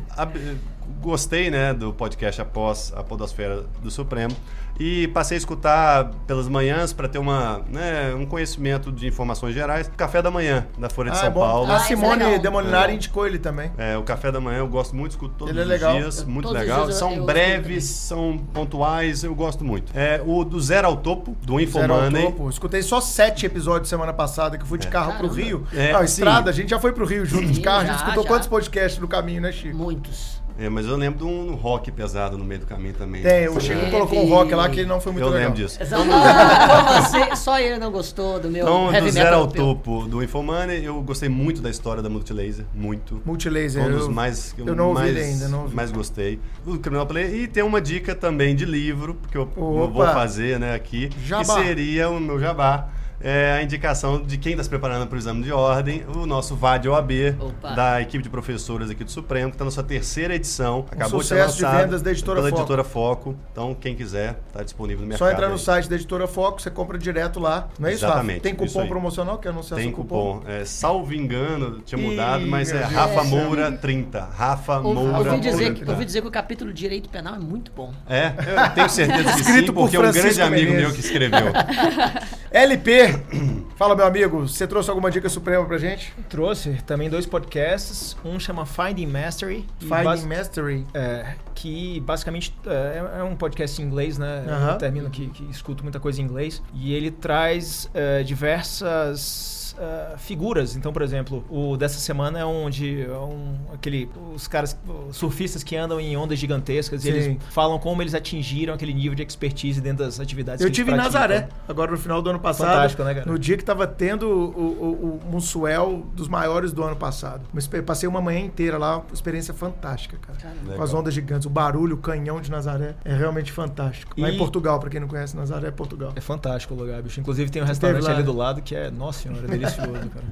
gostei, 1.00 1.50
né, 1.50 1.72
do 1.74 1.92
podcast 1.92 2.40
após 2.40 2.92
a 2.96 3.02
Podosfera 3.02 3.64
do 3.82 3.90
Supremo 3.90 4.34
e 4.78 5.08
passei 5.08 5.36
a 5.36 5.38
escutar 5.38 6.10
pelas 6.26 6.48
manhãs 6.48 6.92
para 6.92 7.06
ter 7.08 7.18
uma, 7.18 7.60
né, 7.68 8.14
um 8.14 8.24
conhecimento 8.24 8.90
de 8.90 9.06
informações 9.06 9.52
gerais. 9.54 9.90
Café 9.96 10.22
da 10.22 10.30
Manhã, 10.30 10.66
da 10.78 10.88
Folha 10.88 11.10
de 11.10 11.16
Ah, 11.18 11.20
São 11.20 11.28
é. 11.28 11.32
Paulo. 11.32 11.70
A 11.70 11.76
Ah, 11.76 11.80
é 11.80 11.84
Simone 11.84 12.24
legal. 12.24 12.38
Demolinari 12.38 12.92
É. 12.92 12.94
indicou 12.96 13.26
ele 13.26 13.38
também. 13.38 13.70
É, 13.76 13.96
o 13.98 14.02
café 14.02 14.30
da 14.32 14.40
manhã 14.40 14.58
eu 14.58 14.68
gosto 14.68 14.96
muito, 14.96 15.12
escuto 15.12 15.34
todos 15.36 15.50
Ele 15.52 15.60
é 15.60 15.64
os 15.64 15.68
legal. 15.68 15.92
dias, 15.98 16.24
muito 16.24 16.46
Todos 16.48 16.62
os 16.62 16.68
legal. 16.68 16.84
dias 16.86 16.96
são 16.96 17.12
eu 17.12 17.24
breves, 17.26 17.84
são 17.84 18.38
pontuais, 18.54 19.22
eu 19.24 19.34
gosto 19.34 19.64
muito. 19.64 19.92
É, 19.96 20.22
o 20.24 20.44
do 20.44 20.60
Zero 20.60 20.86
ao 20.88 20.96
Topo, 20.96 21.36
do 21.42 21.58
Zero 21.58 21.92
ao 21.94 22.00
Infomoney. 22.06 22.22
topo. 22.26 22.48
Escutei 22.48 22.82
só 22.82 23.00
sete 23.00 23.44
episódios 23.44 23.88
semana 23.88 24.12
passada 24.12 24.56
que 24.56 24.62
eu 24.64 24.68
fui 24.68 24.78
de 24.78 24.88
carro 24.88 25.12
pro 25.18 25.28
Caramba. 25.28 25.34
Rio. 25.42 25.66
É, 25.74 25.92
Não, 25.92 25.98
sim. 26.00 26.04
estrada, 26.06 26.50
a 26.50 26.52
gente 26.52 26.70
já 26.70 26.78
foi 26.78 26.92
pro 26.92 27.04
Rio 27.04 27.26
junto 27.26 27.46
de 27.48 27.56
Sim, 27.56 27.62
carro. 27.62 27.78
a 27.80 27.84
gente 27.84 27.90
já, 27.92 27.98
escutou 28.00 28.22
já. 28.22 28.28
quantos 28.28 28.48
podcasts 28.48 28.98
no 29.00 29.08
caminho, 29.08 29.40
né, 29.42 29.52
Chico? 29.52 29.76
Muitos. 29.76 30.39
É, 30.60 30.68
mas 30.68 30.84
eu 30.84 30.94
lembro 30.94 31.20
de 31.20 31.24
um 31.24 31.54
rock 31.54 31.90
pesado 31.90 32.36
no 32.36 32.44
meio 32.44 32.60
do 32.60 32.66
caminho 32.66 32.92
também. 32.92 33.22
Tem, 33.22 33.48
o 33.48 33.58
Chico 33.58 33.78
Teve. 33.80 33.90
colocou 33.90 34.22
um 34.22 34.28
rock 34.28 34.54
lá 34.54 34.68
que 34.68 34.80
ele 34.80 34.88
não 34.88 35.00
foi 35.00 35.10
muito 35.12 35.24
eu 35.24 35.30
legal. 35.30 35.48
lembro 35.48 35.64
disso. 35.64 35.78
Você, 35.78 37.36
só 37.36 37.58
ele 37.58 37.78
não 37.78 37.90
gostou 37.90 38.38
do 38.38 38.50
meu 38.50 38.62
Então, 38.62 38.92
heavy 38.92 39.06
do 39.06 39.12
Zero 39.12 39.36
ao. 39.36 39.46
Topo 39.48 40.06
do 40.06 40.22
Infomoney, 40.22 40.84
eu 40.84 41.00
gostei 41.02 41.28
muito 41.28 41.62
da 41.62 41.70
história 41.70 42.02
da 42.02 42.08
Multilaser, 42.10 42.64
muito. 42.74 43.20
Multilaser. 43.24 43.82
Um 43.82 43.90
dos 43.90 44.02
eu- 44.06 44.10
mais 44.12 44.52
que 44.52 44.60
eu 44.60 44.74
não 44.76 44.88
ouvi 44.90 45.00
mais, 45.12 45.16
ainda, 45.16 45.48
não 45.48 45.62
ouvi. 45.62 45.74
mais 45.74 45.90
gostei. 45.90 46.38
O 46.66 46.78
Criminal 46.78 47.06
Play. 47.06 47.42
E 47.44 47.48
tem 47.48 47.62
uma 47.62 47.80
dica 47.80 48.14
também 48.14 48.54
de 48.54 48.64
livro, 48.64 49.14
porque 49.14 49.38
eu, 49.38 49.48
eu 49.56 49.90
vou 49.90 50.04
fazer 50.04 50.58
né, 50.60 50.74
aqui. 50.74 51.10
Jabá. 51.24 51.56
Que 51.56 51.64
seria 51.64 52.10
o 52.10 52.20
meu 52.20 52.38
jabá. 52.38 52.88
É 53.20 53.52
a 53.58 53.62
indicação 53.62 54.22
de 54.22 54.36
quem 54.38 54.52
está 54.52 54.62
se 54.62 54.68
preparando 54.70 55.06
para 55.06 55.16
o 55.16 55.18
exame 55.18 55.42
de 55.42 55.52
ordem, 55.52 56.04
o 56.14 56.26
nosso 56.26 56.56
VAD 56.56 56.88
OAB, 56.88 57.10
Opa. 57.38 57.70
da 57.74 58.00
equipe 58.00 58.22
de 58.22 58.30
professoras 58.30 58.90
aqui 58.90 59.04
do 59.04 59.10
Supremo, 59.10 59.50
que 59.50 59.54
está 59.56 59.64
na 59.64 59.70
sua 59.70 59.82
terceira 59.82 60.34
edição. 60.34 60.84
Acabou 60.90 61.20
de 61.20 61.26
ser 61.26 61.36
sucesso 61.36 61.56
de 61.58 61.62
lançado 61.64 61.80
vendas 61.82 62.02
da 62.02 62.10
Editora 62.10 62.36
pela 62.36 62.48
Foco. 62.50 62.60
Editora 62.62 62.84
Foco. 62.84 63.36
Então, 63.52 63.74
quem 63.74 63.94
quiser, 63.94 64.38
está 64.48 64.62
disponível 64.62 65.02
no 65.02 65.08
mercado. 65.08 65.26
Só 65.28 65.32
entrar 65.32 65.48
no 65.48 65.54
aí. 65.54 65.58
site 65.60 65.88
da 65.88 65.96
Editora 65.96 66.26
Foco, 66.26 66.60
você 66.62 66.70
compra 66.70 66.96
direto 66.98 67.38
lá. 67.40 67.68
Não 67.78 67.88
é 67.88 67.92
isso, 67.92 68.04
Exatamente, 68.04 68.36
Rafa? 68.36 68.42
Tem 68.42 68.54
cupom 68.54 68.86
promocional? 68.86 69.38
Quer 69.38 69.50
anunciar 69.50 69.76
Tem 69.78 69.88
seu 69.88 69.96
cupom. 69.96 70.42
É, 70.46 70.64
salvo 70.64 71.12
engano, 71.14 71.80
tinha 71.80 72.00
Ih, 72.00 72.06
mudado, 72.10 72.46
mas 72.46 72.70
meu 72.72 72.80
é 72.80 72.84
Deus 72.84 72.92
Rafa. 72.94 73.24
Moura 73.24 73.72
30. 73.72 74.20
Rafa 74.24 74.78
Ouvi, 74.80 74.94
Moura 74.94 75.18
ouvi 75.18 75.40
30. 75.40 75.50
dizer, 75.50 75.74
que- 75.74 75.90
ouvi 75.90 76.04
dizer 76.04 76.22
que 76.22 76.28
o 76.28 76.30
capítulo 76.30 76.72
de 76.72 76.80
Direito 76.80 77.08
Penal 77.08 77.34
é 77.34 77.38
muito 77.38 77.70
bom. 77.72 77.92
É, 78.08 78.28
eu 78.66 78.70
tenho 78.74 78.88
certeza 78.88 79.32
que 79.34 79.40
Escrito 79.40 79.66
sim, 79.66 79.72
por 79.72 79.82
porque 79.82 79.96
é 79.96 80.00
um 80.00 80.10
grande 80.12 80.42
amigo 80.42 80.72
Menezes. 80.72 80.80
meu 80.86 80.92
que 80.94 81.00
escreveu. 81.00 81.52
LP! 82.52 83.09
Fala, 83.76 83.94
meu 83.96 84.06
amigo, 84.06 84.46
você 84.46 84.66
trouxe 84.66 84.90
alguma 84.90 85.10
dica 85.10 85.28
suprema 85.28 85.64
pra 85.64 85.78
gente? 85.78 86.12
Trouxe 86.28 86.78
também 86.86 87.08
dois 87.08 87.26
podcasts. 87.26 88.16
Um 88.24 88.38
chama 88.38 88.66
Finding 88.66 89.06
Mastery. 89.06 89.66
Finding 89.78 90.26
Mastery. 90.26 90.86
É, 90.92 91.34
que 91.54 92.00
basicamente 92.00 92.54
é, 92.66 93.20
é 93.20 93.22
um 93.22 93.36
podcast 93.36 93.80
em 93.80 93.84
inglês, 93.84 94.18
né? 94.18 94.44
Aham. 94.46 94.72
Eu 94.72 94.78
termino 94.78 95.10
que, 95.10 95.28
que 95.28 95.44
escuto 95.50 95.82
muita 95.82 95.98
coisa 95.98 96.20
em 96.20 96.24
inglês. 96.24 96.62
E 96.74 96.92
ele 96.94 97.10
traz 97.10 97.88
é, 97.94 98.22
diversas 98.22 99.59
é, 99.80 100.18
figuras. 100.18 100.76
Então, 100.76 100.92
por 100.92 101.02
exemplo, 101.02 101.44
o 101.48 101.76
dessa 101.76 101.98
semana 101.98 102.38
é 102.38 102.44
onde 102.44 103.02
é 103.02 103.10
um, 103.18 103.54
aquele, 103.72 104.10
os 104.34 104.46
caras, 104.46 104.78
os 105.08 105.16
surfistas 105.16 105.62
que 105.62 105.74
andam 105.74 105.98
em 105.98 106.16
ondas 106.16 106.38
gigantescas. 106.38 107.04
E 107.04 107.08
eles 107.08 107.38
falam 107.50 107.78
como 107.78 108.02
eles 108.02 108.14
atingiram 108.14 108.74
aquele 108.74 108.92
nível 108.92 109.14
de 109.14 109.22
expertise 109.22 109.80
dentro 109.80 110.04
das 110.04 110.20
atividades 110.20 110.60
Eu 110.60 110.66
que 110.66 110.68
eles 110.68 110.76
tive 110.76 110.92
em. 110.92 110.96
Nazaré, 110.96 111.48
agora 111.66 111.90
no 111.90 111.96
final 111.96 112.20
do 112.20 112.28
ano 112.28 112.38
passado. 112.38 112.68
Fantástico, 112.68 113.02
né, 113.04 113.14
cara? 113.14 113.30
No 113.30 113.38
dia 113.38 113.56
que 113.56 113.64
tava 113.64 113.86
tendo 113.86 114.28
o, 114.28 114.60
o, 114.60 115.20
o 115.26 115.30
Monsuel 115.30 116.06
dos 116.14 116.28
maiores 116.28 116.72
do 116.72 116.82
ano 116.82 116.96
passado. 116.96 117.42
Passei 117.86 118.08
uma 118.08 118.20
manhã 118.20 118.40
inteira 118.40 118.76
lá, 118.76 119.02
experiência 119.12 119.54
fantástica, 119.54 120.18
cara. 120.18 120.54
Com 120.76 120.82
as 120.82 120.92
ondas 120.92 121.14
gigantes, 121.14 121.46
o 121.46 121.50
barulho, 121.50 121.96
o 121.96 121.98
canhão 121.98 122.40
de 122.40 122.50
Nazaré. 122.50 122.94
É 123.04 123.14
realmente 123.14 123.50
fantástico. 123.50 124.20
Lá 124.20 124.28
E- 124.30 124.34
em 124.34 124.38
Portugal, 124.38 124.78
pra 124.78 124.90
quem 124.90 125.00
não 125.00 125.08
conhece, 125.08 125.34
Nazaré 125.36 125.68
é 125.68 125.70
Portugal. 125.70 126.12
É 126.14 126.20
fantástico 126.20 126.74
o 126.74 126.76
lugar, 126.76 127.00
bicho. 127.02 127.18
Inclusive 127.20 127.50
tem 127.50 127.62
um 127.62 127.64
restaurante 127.66 128.02
lá, 128.02 128.10
ali 128.10 128.18
né? 128.18 128.24
do 128.24 128.32
lado 128.36 128.60
que 128.60 128.74
é, 128.74 128.90
nossa 128.90 129.22
senhora, 129.22 129.46
é 129.54 129.69
cara. 129.76 130.24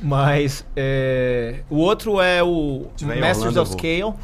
Mas 0.00 0.66
é, 0.76 1.60
o 1.70 1.76
outro 1.76 2.20
é 2.20 2.42
o 2.42 2.86
Masters 3.02 3.38
Orlando, 3.38 3.62
of. 3.62 3.72
Scale. 3.72 4.14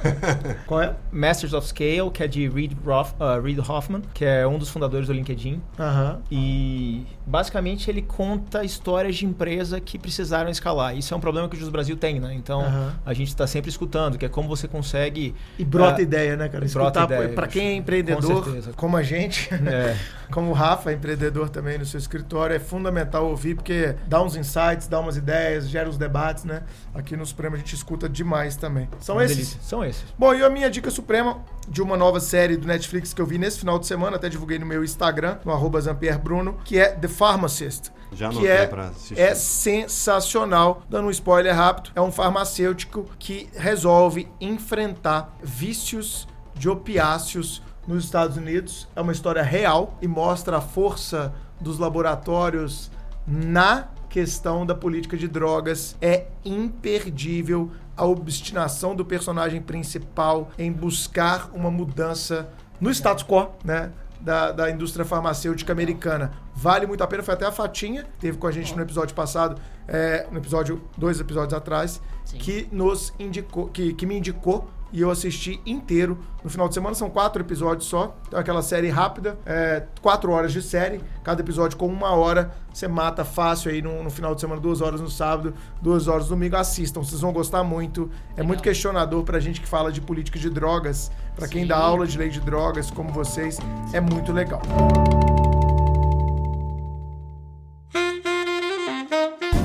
Qual 0.66 0.82
é? 0.82 0.94
Masters 1.12 1.52
of 1.52 1.66
Scale, 1.66 2.10
que 2.10 2.22
é 2.22 2.26
de 2.26 2.48
Reid, 2.48 2.76
Roth, 2.84 3.12
uh, 3.20 3.40
Reid 3.42 3.60
Hoffman, 3.60 4.02
que 4.14 4.24
é 4.24 4.46
um 4.46 4.58
dos 4.58 4.70
fundadores 4.70 5.06
do 5.06 5.12
LinkedIn. 5.12 5.60
Aham. 5.78 6.20
E 6.30 7.06
basicamente 7.28 7.90
ele 7.90 8.02
conta 8.02 8.64
histórias 8.64 9.16
de 9.16 9.26
empresa 9.26 9.78
que 9.80 9.98
precisaram 9.98 10.50
escalar. 10.50 10.96
Isso 10.96 11.12
é 11.12 11.16
um 11.16 11.20
problema 11.20 11.48
que 11.48 11.56
o 11.56 11.58
Jus 11.58 11.68
Brasil 11.68 11.96
tem, 11.96 12.18
né? 12.18 12.32
Então 12.34 12.62
Aham. 12.62 12.94
a 13.04 13.12
gente 13.14 13.28
está 13.28 13.46
sempre 13.46 13.68
escutando, 13.70 14.16
que 14.18 14.24
é 14.24 14.28
como 14.28 14.48
você 14.48 14.66
consegue. 14.66 15.34
E 15.58 15.64
brota 15.64 15.98
Ah, 15.98 16.02
ideia, 16.02 16.36
né, 16.36 16.48
cara? 16.48 16.64
brota 16.66 17.00
Escutar, 17.00 17.06
pra 17.34 17.46
bicho. 17.46 17.52
quem 17.52 17.66
é 17.68 17.72
Com 17.72 17.78
empreendedor, 17.78 18.44
certeza. 18.44 18.72
como 18.74 18.96
a 18.96 19.02
gente, 19.02 19.48
É, 19.52 19.96
como 20.32 20.50
o 20.50 20.52
Rafa, 20.52 20.90
é 20.90 20.94
empreendedor 20.94 21.48
também 21.50 21.78
no 21.78 21.84
seu 21.84 21.98
escritório, 21.98 22.56
é 22.56 22.58
fundamental 22.58 23.26
ouvir, 23.28 23.54
porque 23.54 23.94
dá 24.06 24.22
uns 24.22 24.34
insights, 24.36 24.86
dá 24.88 24.98
umas 25.00 25.16
ideias, 25.16 25.68
gera 25.68 25.88
uns 25.88 25.98
debates, 25.98 26.44
né? 26.44 26.62
Aqui 26.94 27.16
no 27.16 27.24
Supremo 27.26 27.54
a 27.54 27.58
gente 27.58 27.74
escuta 27.74 28.08
demais 28.08 28.56
também. 28.56 28.88
São 29.00 29.16
uma 29.16 29.24
esses. 29.24 29.36
delícia. 29.36 29.60
São 29.62 29.84
esses. 29.84 30.04
Bom, 30.18 30.34
e 30.34 30.42
a 30.42 30.48
minha 30.50 30.70
dica 30.70 30.90
suprema 30.90 31.38
de 31.68 31.82
uma 31.82 31.96
nova 31.96 32.18
série 32.18 32.56
do 32.56 32.66
Netflix 32.66 33.12
que 33.12 33.20
eu 33.20 33.26
vi 33.26 33.36
nesse 33.36 33.58
final 33.58 33.78
de 33.78 33.86
semana, 33.86 34.16
até 34.16 34.28
divulguei 34.28 34.58
no 34.58 34.64
meu 34.64 34.82
Instagram, 34.82 35.36
no 35.44 35.52
arroba 35.52 35.78
Zampier 35.80 36.18
Bruno, 36.18 36.56
que 36.64 36.78
é 36.78 36.88
The 36.88 37.08
Pharmacist. 37.18 37.90
Já 38.12 38.30
que 38.30 38.46
é, 38.46 38.70
é 39.16 39.34
sensacional. 39.34 40.82
Dando 40.88 41.08
um 41.08 41.10
spoiler 41.10 41.54
rápido, 41.54 41.90
é 41.94 42.00
um 42.00 42.12
farmacêutico 42.12 43.04
que 43.18 43.50
resolve 43.54 44.28
enfrentar 44.40 45.36
vícios 45.42 46.26
de 46.54 46.68
opiáceos 46.68 47.62
nos 47.86 48.04
Estados 48.04 48.36
Unidos. 48.36 48.88
É 48.94 49.00
uma 49.00 49.12
história 49.12 49.42
real 49.42 49.98
e 50.00 50.06
mostra 50.06 50.58
a 50.58 50.60
força 50.60 51.34
dos 51.60 51.78
laboratórios 51.78 52.90
na 53.26 53.88
questão 54.08 54.64
da 54.64 54.74
política 54.74 55.16
de 55.16 55.26
drogas. 55.26 55.96
É 56.00 56.28
imperdível 56.44 57.70
a 57.96 58.06
obstinação 58.06 58.94
do 58.94 59.04
personagem 59.04 59.60
principal 59.60 60.50
em 60.56 60.72
buscar 60.72 61.50
uma 61.52 61.70
mudança 61.70 62.48
no 62.80 62.90
status 62.90 63.24
quo, 63.24 63.48
né? 63.64 63.90
Da, 64.20 64.50
da 64.50 64.70
indústria 64.70 65.04
farmacêutica 65.04 65.72
americana. 65.72 66.32
Vale 66.54 66.86
muito 66.86 67.04
a 67.04 67.06
pena. 67.06 67.22
Foi 67.22 67.34
até 67.34 67.46
a 67.46 67.52
Fatinha, 67.52 68.02
que 68.02 68.18
teve 68.18 68.36
com 68.36 68.46
a 68.46 68.50
gente 68.50 68.74
no 68.74 68.82
episódio 68.82 69.14
passado, 69.14 69.60
é, 69.86 70.26
no 70.30 70.38
episódio, 70.38 70.82
dois 70.96 71.20
episódios 71.20 71.54
atrás, 71.54 72.00
Sim. 72.24 72.38
que 72.38 72.68
nos 72.72 73.14
indicou, 73.18 73.68
que, 73.68 73.94
que 73.94 74.04
me 74.04 74.16
indicou 74.18 74.68
e 74.92 75.00
eu 75.00 75.10
assisti 75.10 75.60
inteiro 75.66 76.18
no 76.42 76.50
final 76.50 76.68
de 76.68 76.74
semana. 76.74 76.94
São 76.94 77.10
quatro 77.10 77.42
episódios 77.42 77.88
só. 77.88 78.16
Então, 78.26 78.38
aquela 78.38 78.62
série 78.62 78.88
rápida, 78.88 79.38
é, 79.44 79.84
quatro 80.00 80.32
horas 80.32 80.52
de 80.52 80.62
série, 80.62 81.00
cada 81.22 81.42
episódio 81.42 81.76
com 81.76 81.86
uma 81.86 82.10
hora. 82.10 82.54
Você 82.72 82.86
mata 82.86 83.24
fácil 83.24 83.70
aí 83.70 83.82
no, 83.82 84.02
no 84.02 84.10
final 84.10 84.34
de 84.34 84.40
semana, 84.40 84.60
duas 84.60 84.80
horas 84.80 85.00
no 85.00 85.10
sábado, 85.10 85.54
duas 85.82 86.08
horas 86.08 86.24
no 86.24 86.30
domingo. 86.30 86.56
Assistam, 86.56 87.02
vocês 87.02 87.20
vão 87.20 87.32
gostar 87.32 87.64
muito. 87.64 88.10
É 88.36 88.42
muito 88.42 88.62
questionador 88.62 89.24
pra 89.24 89.40
gente 89.40 89.60
que 89.60 89.66
fala 89.66 89.90
de 89.90 90.00
política 90.00 90.38
de 90.38 90.48
drogas, 90.48 91.10
pra 91.34 91.48
quem 91.48 91.62
Sim. 91.62 91.68
dá 91.68 91.76
aula 91.76 92.06
de 92.06 92.16
lei 92.16 92.28
de 92.28 92.40
drogas, 92.40 92.90
como 92.90 93.12
vocês. 93.12 93.58
É 93.92 94.00
muito 94.00 94.32
legal. 94.32 94.62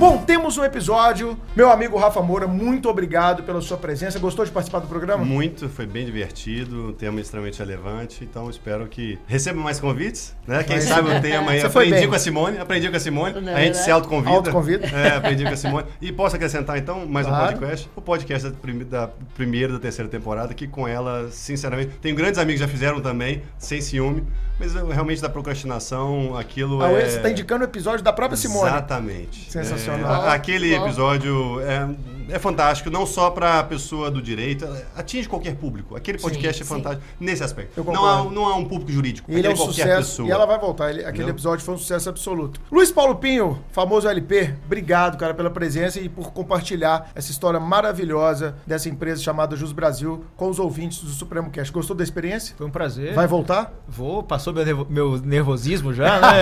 Bom, 0.04 0.18
temos 0.18 0.58
um 0.58 0.66
episódio. 0.66 1.38
Meu 1.56 1.72
amigo 1.72 1.98
Rafa 1.98 2.22
Moura, 2.22 2.46
muito 2.46 2.90
obrigado 2.90 3.42
pela 3.44 3.62
sua 3.62 3.78
presença. 3.78 4.20
Gostou 4.20 4.44
de 4.44 4.52
participar 4.52 4.80
do 4.80 4.88
programa? 4.88 5.24
Muito, 5.24 5.70
foi 5.70 5.86
bem 5.86 6.06
divertido, 6.06 6.90
um 6.90 6.92
tema 6.94 7.22
extremamente 7.22 7.58
relevante, 7.60 8.22
então 8.22 8.50
espero 8.50 8.86
que 8.88 9.18
receba 9.26 9.62
mais 9.62 9.80
convites, 9.80 10.36
né? 10.46 10.62
Quem 10.64 10.76
Mas- 10.76 10.84
sabe 10.90 11.10
o 11.10 11.22
tema 11.22 11.52
aí, 11.52 11.62
aprendi 11.62 11.92
bem. 11.94 12.08
com 12.10 12.16
a 12.16 12.20
Simone, 12.20 12.58
aprendi 12.58 12.90
com 12.90 12.98
a 12.98 13.00
Simone, 13.00 13.34
Não 13.36 13.40
a 13.40 13.44
gente 13.44 13.56
verdade? 13.64 13.78
se 13.78 13.92
autoconvida. 13.92 14.30
Autoconvida. 14.36 14.88
É, 14.88 15.16
aprendi 15.16 15.44
com 15.46 15.54
a 15.54 15.56
Simone. 15.56 15.88
E 16.02 16.12
posso 16.12 16.36
acrescentar 16.36 16.78
então 16.78 17.06
mais 17.08 17.26
Claro. 17.26 17.44
um 17.46 17.48
podcast? 17.60 17.90
O 17.96 18.02
podcast 18.02 18.50
da, 18.50 18.56
prime- 18.58 18.84
da 18.84 19.08
primeira 19.38 19.70
e 19.72 19.74
da 19.76 19.80
terceira 19.80 20.12
temporada, 20.12 20.54
que 20.54 20.68
com 20.68 20.86
ela, 20.86 21.30
sinceramente, 21.32 21.92
tenho 22.02 22.14
grandes 22.14 22.38
amigos 22.40 22.62
que 22.62 22.68
já 22.68 22.70
fizeram 22.70 23.00
também, 23.00 23.42
sem 23.58 23.80
ciúme, 23.80 24.22
mas 24.60 24.76
eu, 24.76 24.88
realmente 24.88 25.22
da 25.22 25.30
procrastinação, 25.30 26.38
aquilo 26.38 26.82
Ah, 26.82 26.92
é... 26.92 27.10
Você 27.10 27.18
está 27.18 27.30
indicando 27.30 27.64
o 27.64 27.68
episódio 27.68 28.04
da 28.04 28.14
própria 28.14 28.38
Simone. 28.38 28.70
Exatamente. 28.70 29.52
Sensacional. 29.52 30.28
É, 30.28 30.36
aquele 30.36 30.74
episódio 30.76 31.60
é, 31.62 31.90
é 32.30 32.40
fantástico, 32.40 32.90
não 32.90 33.06
só 33.06 33.30
para 33.30 33.60
a 33.60 33.64
pessoa 33.64 34.10
do 34.12 34.22
direito, 34.22 34.68
atinge 34.96 35.28
qualquer 35.28 35.56
público. 35.56 35.96
Aquele 35.96 36.18
podcast 36.18 36.62
é 36.62 36.66
sim. 36.66 36.70
fantástico 36.74 37.04
nesse 37.20 37.44
aspecto. 37.44 37.72
Eu 37.78 37.84
Não 37.94 38.06
há, 38.06 38.24
não 38.30 38.46
há 38.46 38.56
um 38.56 38.66
público 38.66 38.92
jurídico. 38.92 39.32
Ele 39.32 39.46
é 39.46 39.50
um 39.50 39.54
aquele 39.54 39.66
qualquer 39.66 39.82
sucesso. 39.84 40.10
pessoa. 40.12 40.28
E 40.28 40.32
ela 40.32 40.46
vai 40.46 40.60
voltar. 40.60 40.90
Ele- 40.90 41.00
aquele 41.02 41.16
Entendeu? 41.18 41.30
episódio 41.36 41.66
foi 41.66 41.74
um 41.76 41.78
sucesso 41.78 42.10
absoluto. 42.10 42.60
Luiz 42.72 42.92
Paulo 42.92 43.16
Pinho, 43.16 43.60
famoso 43.72 44.08
LP, 44.08 44.54
obrigado, 44.66 45.18
cara, 45.18 45.34
pela 45.34 45.50
presença 45.50 46.00
e 46.00 46.08
por 46.10 46.32
compartilhar 46.32 47.10
essa 47.16 47.32
história 47.32 47.60
maravilhosa 47.60 48.56
dessa 48.66 48.90
empresa 48.90 49.22
chamada 49.22 49.56
Jus 49.56 49.72
Brasil 49.72 50.24
com 50.36 50.50
os 50.50 50.60
ouvintes 50.60 51.00
do 51.04 51.10
Supremo 51.12 51.50
Cast. 51.52 51.72
Gostou 51.72 51.96
da 51.96 52.04
experiência? 52.04 52.56
Foi 52.58 52.66
um 52.68 52.72
prazer. 52.72 53.14
Vai 53.14 53.28
voltar? 53.28 53.74
Vou, 53.88 54.24
passou 54.24 54.54
meu, 54.54 54.66
nervo- 54.66 54.88
meu 54.90 55.18
nervosismo 55.20 55.94
já, 55.94 56.20
né? 56.20 56.42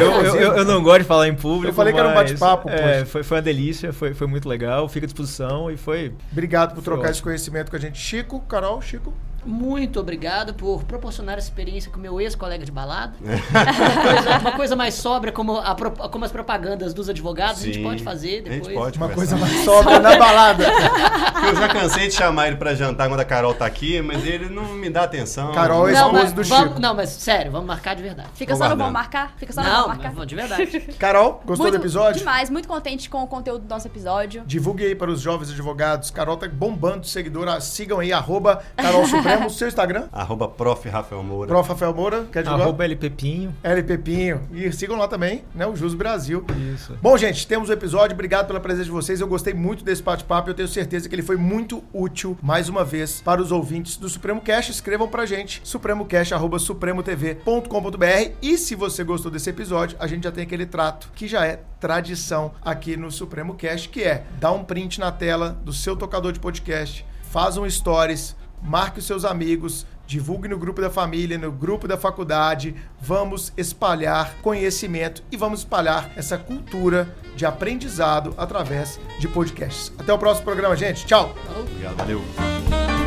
eu, 0.00 0.10
eu, 0.22 0.36
eu- 0.36 0.56
eu 0.58 0.64
não 0.64 0.82
gosto 0.82 1.00
de 1.00 1.04
falar 1.08 1.28
em 1.28 1.34
público. 1.34 1.68
Eu 1.68 1.74
falei 1.74 1.92
que 1.92 1.98
era 1.98 2.08
um 2.08 2.14
bate-papo, 2.14 2.68
É, 2.70 2.98
poxa. 3.00 3.06
foi, 3.06 3.22
foi 3.22 3.36
uma 3.38 3.42
delícia, 3.42 3.92
foi, 3.92 4.14
foi 4.14 4.26
muito 4.26 4.48
legal, 4.48 4.88
fica 4.88 5.06
à 5.08 5.12
disposição 5.12 5.70
e 5.70 5.76
foi. 5.76 6.14
Obrigado 6.30 6.70
por 6.70 6.76
Foi 6.76 6.84
trocar 6.84 7.00
ótimo. 7.00 7.12
esse 7.12 7.22
conhecimento 7.22 7.70
com 7.70 7.76
a 7.76 7.80
gente. 7.80 7.98
Chico, 7.98 8.40
Carol, 8.40 8.80
Chico. 8.80 9.12
Muito 9.48 9.98
obrigado 9.98 10.52
por 10.52 10.84
proporcionar 10.84 11.38
essa 11.38 11.46
experiência 11.48 11.90
com 11.90 11.98
meu 11.98 12.20
ex-colega 12.20 12.64
de 12.66 12.70
balada. 12.70 13.14
uma, 13.22 14.02
coisa, 14.12 14.38
uma 14.40 14.52
coisa 14.52 14.76
mais 14.76 14.94
sóbria, 14.94 15.32
como, 15.32 15.56
a 15.58 15.74
como 16.10 16.24
as 16.24 16.30
propagandas 16.30 16.92
dos 16.92 17.08
advogados, 17.08 17.62
a 17.62 17.64
gente 17.64 17.76
Sim, 17.78 17.82
pode 17.82 18.02
fazer 18.02 18.28
a 18.28 18.50
gente 18.50 18.50
depois. 18.68 18.74
pode. 18.74 18.98
Uma 18.98 19.08
coisa 19.08 19.36
mais 19.38 19.64
sóbria 19.64 19.98
na 20.00 20.16
balada. 20.16 20.66
Eu 21.48 21.56
já 21.56 21.68
cansei 21.68 22.08
de 22.08 22.14
chamar 22.14 22.48
ele 22.48 22.56
pra 22.56 22.74
jantar 22.74 23.08
quando 23.08 23.20
a 23.20 23.24
Carol 23.24 23.54
tá 23.54 23.64
aqui, 23.64 24.02
mas 24.02 24.24
ele 24.26 24.50
não 24.50 24.64
me 24.74 24.90
dá 24.90 25.04
atenção. 25.04 25.52
Carol 25.52 25.88
é 25.88 25.92
Não, 25.92 26.06
esposa 26.08 26.34
do 26.34 26.42
vamos- 26.44 26.68
Chico. 26.68 26.80
não, 26.80 26.94
mas 26.94 27.08
sério, 27.10 27.50
vamos 27.50 27.66
marcar 27.66 27.94
de 27.96 28.02
verdade. 28.02 28.28
Fica 28.34 28.54
só 28.54 28.64
no 28.64 28.70
bom 28.70 28.76
guardando. 28.76 28.92
marcar? 28.92 29.32
Fica 29.38 29.52
só 29.52 29.62
no 29.62 29.68
Não, 29.68 29.82
bom 29.82 29.88
marcar? 29.88 30.12
mas 30.14 30.26
de 30.26 30.34
verdade. 30.34 30.80
Carol, 30.98 31.40
gostou 31.46 31.64
muito, 31.66 31.78
do 31.78 31.82
episódio? 31.82 32.18
Demais, 32.18 32.50
muito 32.50 32.68
contente 32.68 33.08
com 33.08 33.22
o 33.22 33.26
conteúdo 33.26 33.62
do 33.64 33.68
nosso 33.68 33.86
episódio. 33.88 34.42
Divulgue 34.46 34.84
aí 34.84 34.94
para 34.94 35.10
os 35.10 35.20
jovens 35.22 35.50
advogados. 35.50 36.10
Carol 36.10 36.36
tá 36.36 36.46
bombando 36.48 37.00
de 37.00 37.08
seguidor. 37.08 37.48
Sigam 37.62 38.00
aí, 38.00 38.12
arroba 38.12 38.62
Carol 38.76 39.06
Supremo. 39.06 39.37
Guilherme, 39.38 39.46
o 39.46 39.50
seu 39.50 39.68
Instagram? 39.68 40.08
Arroba 40.12 40.48
prof. 40.48 40.88
Rafael 40.88 41.22
Moura. 41.22 41.46
Prof. 41.48 41.68
Rafael 41.68 41.94
Moura, 41.94 42.26
quer 42.32 42.42
divulgar? 42.42 42.66
Arroba 42.66 42.84
LPepinho. 42.84 43.54
L 43.62 43.82
Pepinho. 43.82 44.40
E 44.52 44.72
sigam 44.72 44.98
lá 44.98 45.06
também, 45.08 45.44
né? 45.54 45.66
O 45.66 45.76
Jus 45.76 45.94
Brasil. 45.94 46.44
Isso. 46.74 46.96
Bom, 47.00 47.16
gente, 47.16 47.46
temos 47.46 47.68
o 47.68 47.72
episódio. 47.72 48.14
Obrigado 48.14 48.46
pela 48.46 48.58
presença 48.60 48.86
de 48.86 48.90
vocês. 48.90 49.20
Eu 49.20 49.28
gostei 49.28 49.54
muito 49.54 49.84
desse 49.84 50.02
bate-papo. 50.02 50.50
Eu 50.50 50.54
tenho 50.54 50.68
certeza 50.68 51.08
que 51.08 51.14
ele 51.14 51.22
foi 51.22 51.36
muito 51.36 51.84
útil, 51.92 52.36
mais 52.42 52.68
uma 52.68 52.84
vez, 52.84 53.20
para 53.20 53.40
os 53.40 53.52
ouvintes 53.52 53.96
do 53.96 54.08
Supremo 54.08 54.40
Cash. 54.40 54.70
Escrevam 54.70 55.06
pra 55.08 55.24
gente, 55.26 55.60
supremocast.supremotv.com.br. 55.64 58.32
E 58.42 58.58
se 58.58 58.74
você 58.74 59.04
gostou 59.04 59.30
desse 59.30 59.50
episódio, 59.50 59.96
a 60.00 60.06
gente 60.06 60.24
já 60.24 60.32
tem 60.32 60.44
aquele 60.44 60.66
trato 60.66 61.10
que 61.14 61.28
já 61.28 61.46
é 61.46 61.60
tradição 61.80 62.52
aqui 62.62 62.96
no 62.96 63.10
Supremo 63.10 63.54
Cash, 63.54 63.86
que 63.86 64.02
é 64.02 64.24
dar 64.40 64.52
um 64.52 64.64
print 64.64 64.98
na 64.98 65.12
tela 65.12 65.50
do 65.64 65.72
seu 65.72 65.96
tocador 65.96 66.32
de 66.32 66.40
podcast, 66.40 67.06
faz 67.30 67.56
um 67.56 67.68
stories, 67.68 68.36
marque 68.62 68.98
os 68.98 69.06
seus 69.06 69.24
amigos, 69.24 69.86
divulgue 70.06 70.48
no 70.48 70.58
grupo 70.58 70.80
da 70.80 70.90
família, 70.90 71.36
no 71.36 71.52
grupo 71.52 71.86
da 71.86 71.96
faculdade. 71.96 72.74
Vamos 73.00 73.52
espalhar 73.56 74.34
conhecimento 74.42 75.22
e 75.30 75.36
vamos 75.36 75.60
espalhar 75.60 76.10
essa 76.16 76.38
cultura 76.38 77.14
de 77.36 77.44
aprendizado 77.44 78.34
através 78.36 78.98
de 79.18 79.28
podcasts. 79.28 79.92
Até 79.98 80.12
o 80.12 80.18
próximo 80.18 80.46
programa, 80.46 80.74
gente. 80.74 81.06
Tchau! 81.06 81.34
Obrigado, 81.56 81.96
valeu. 81.96 82.97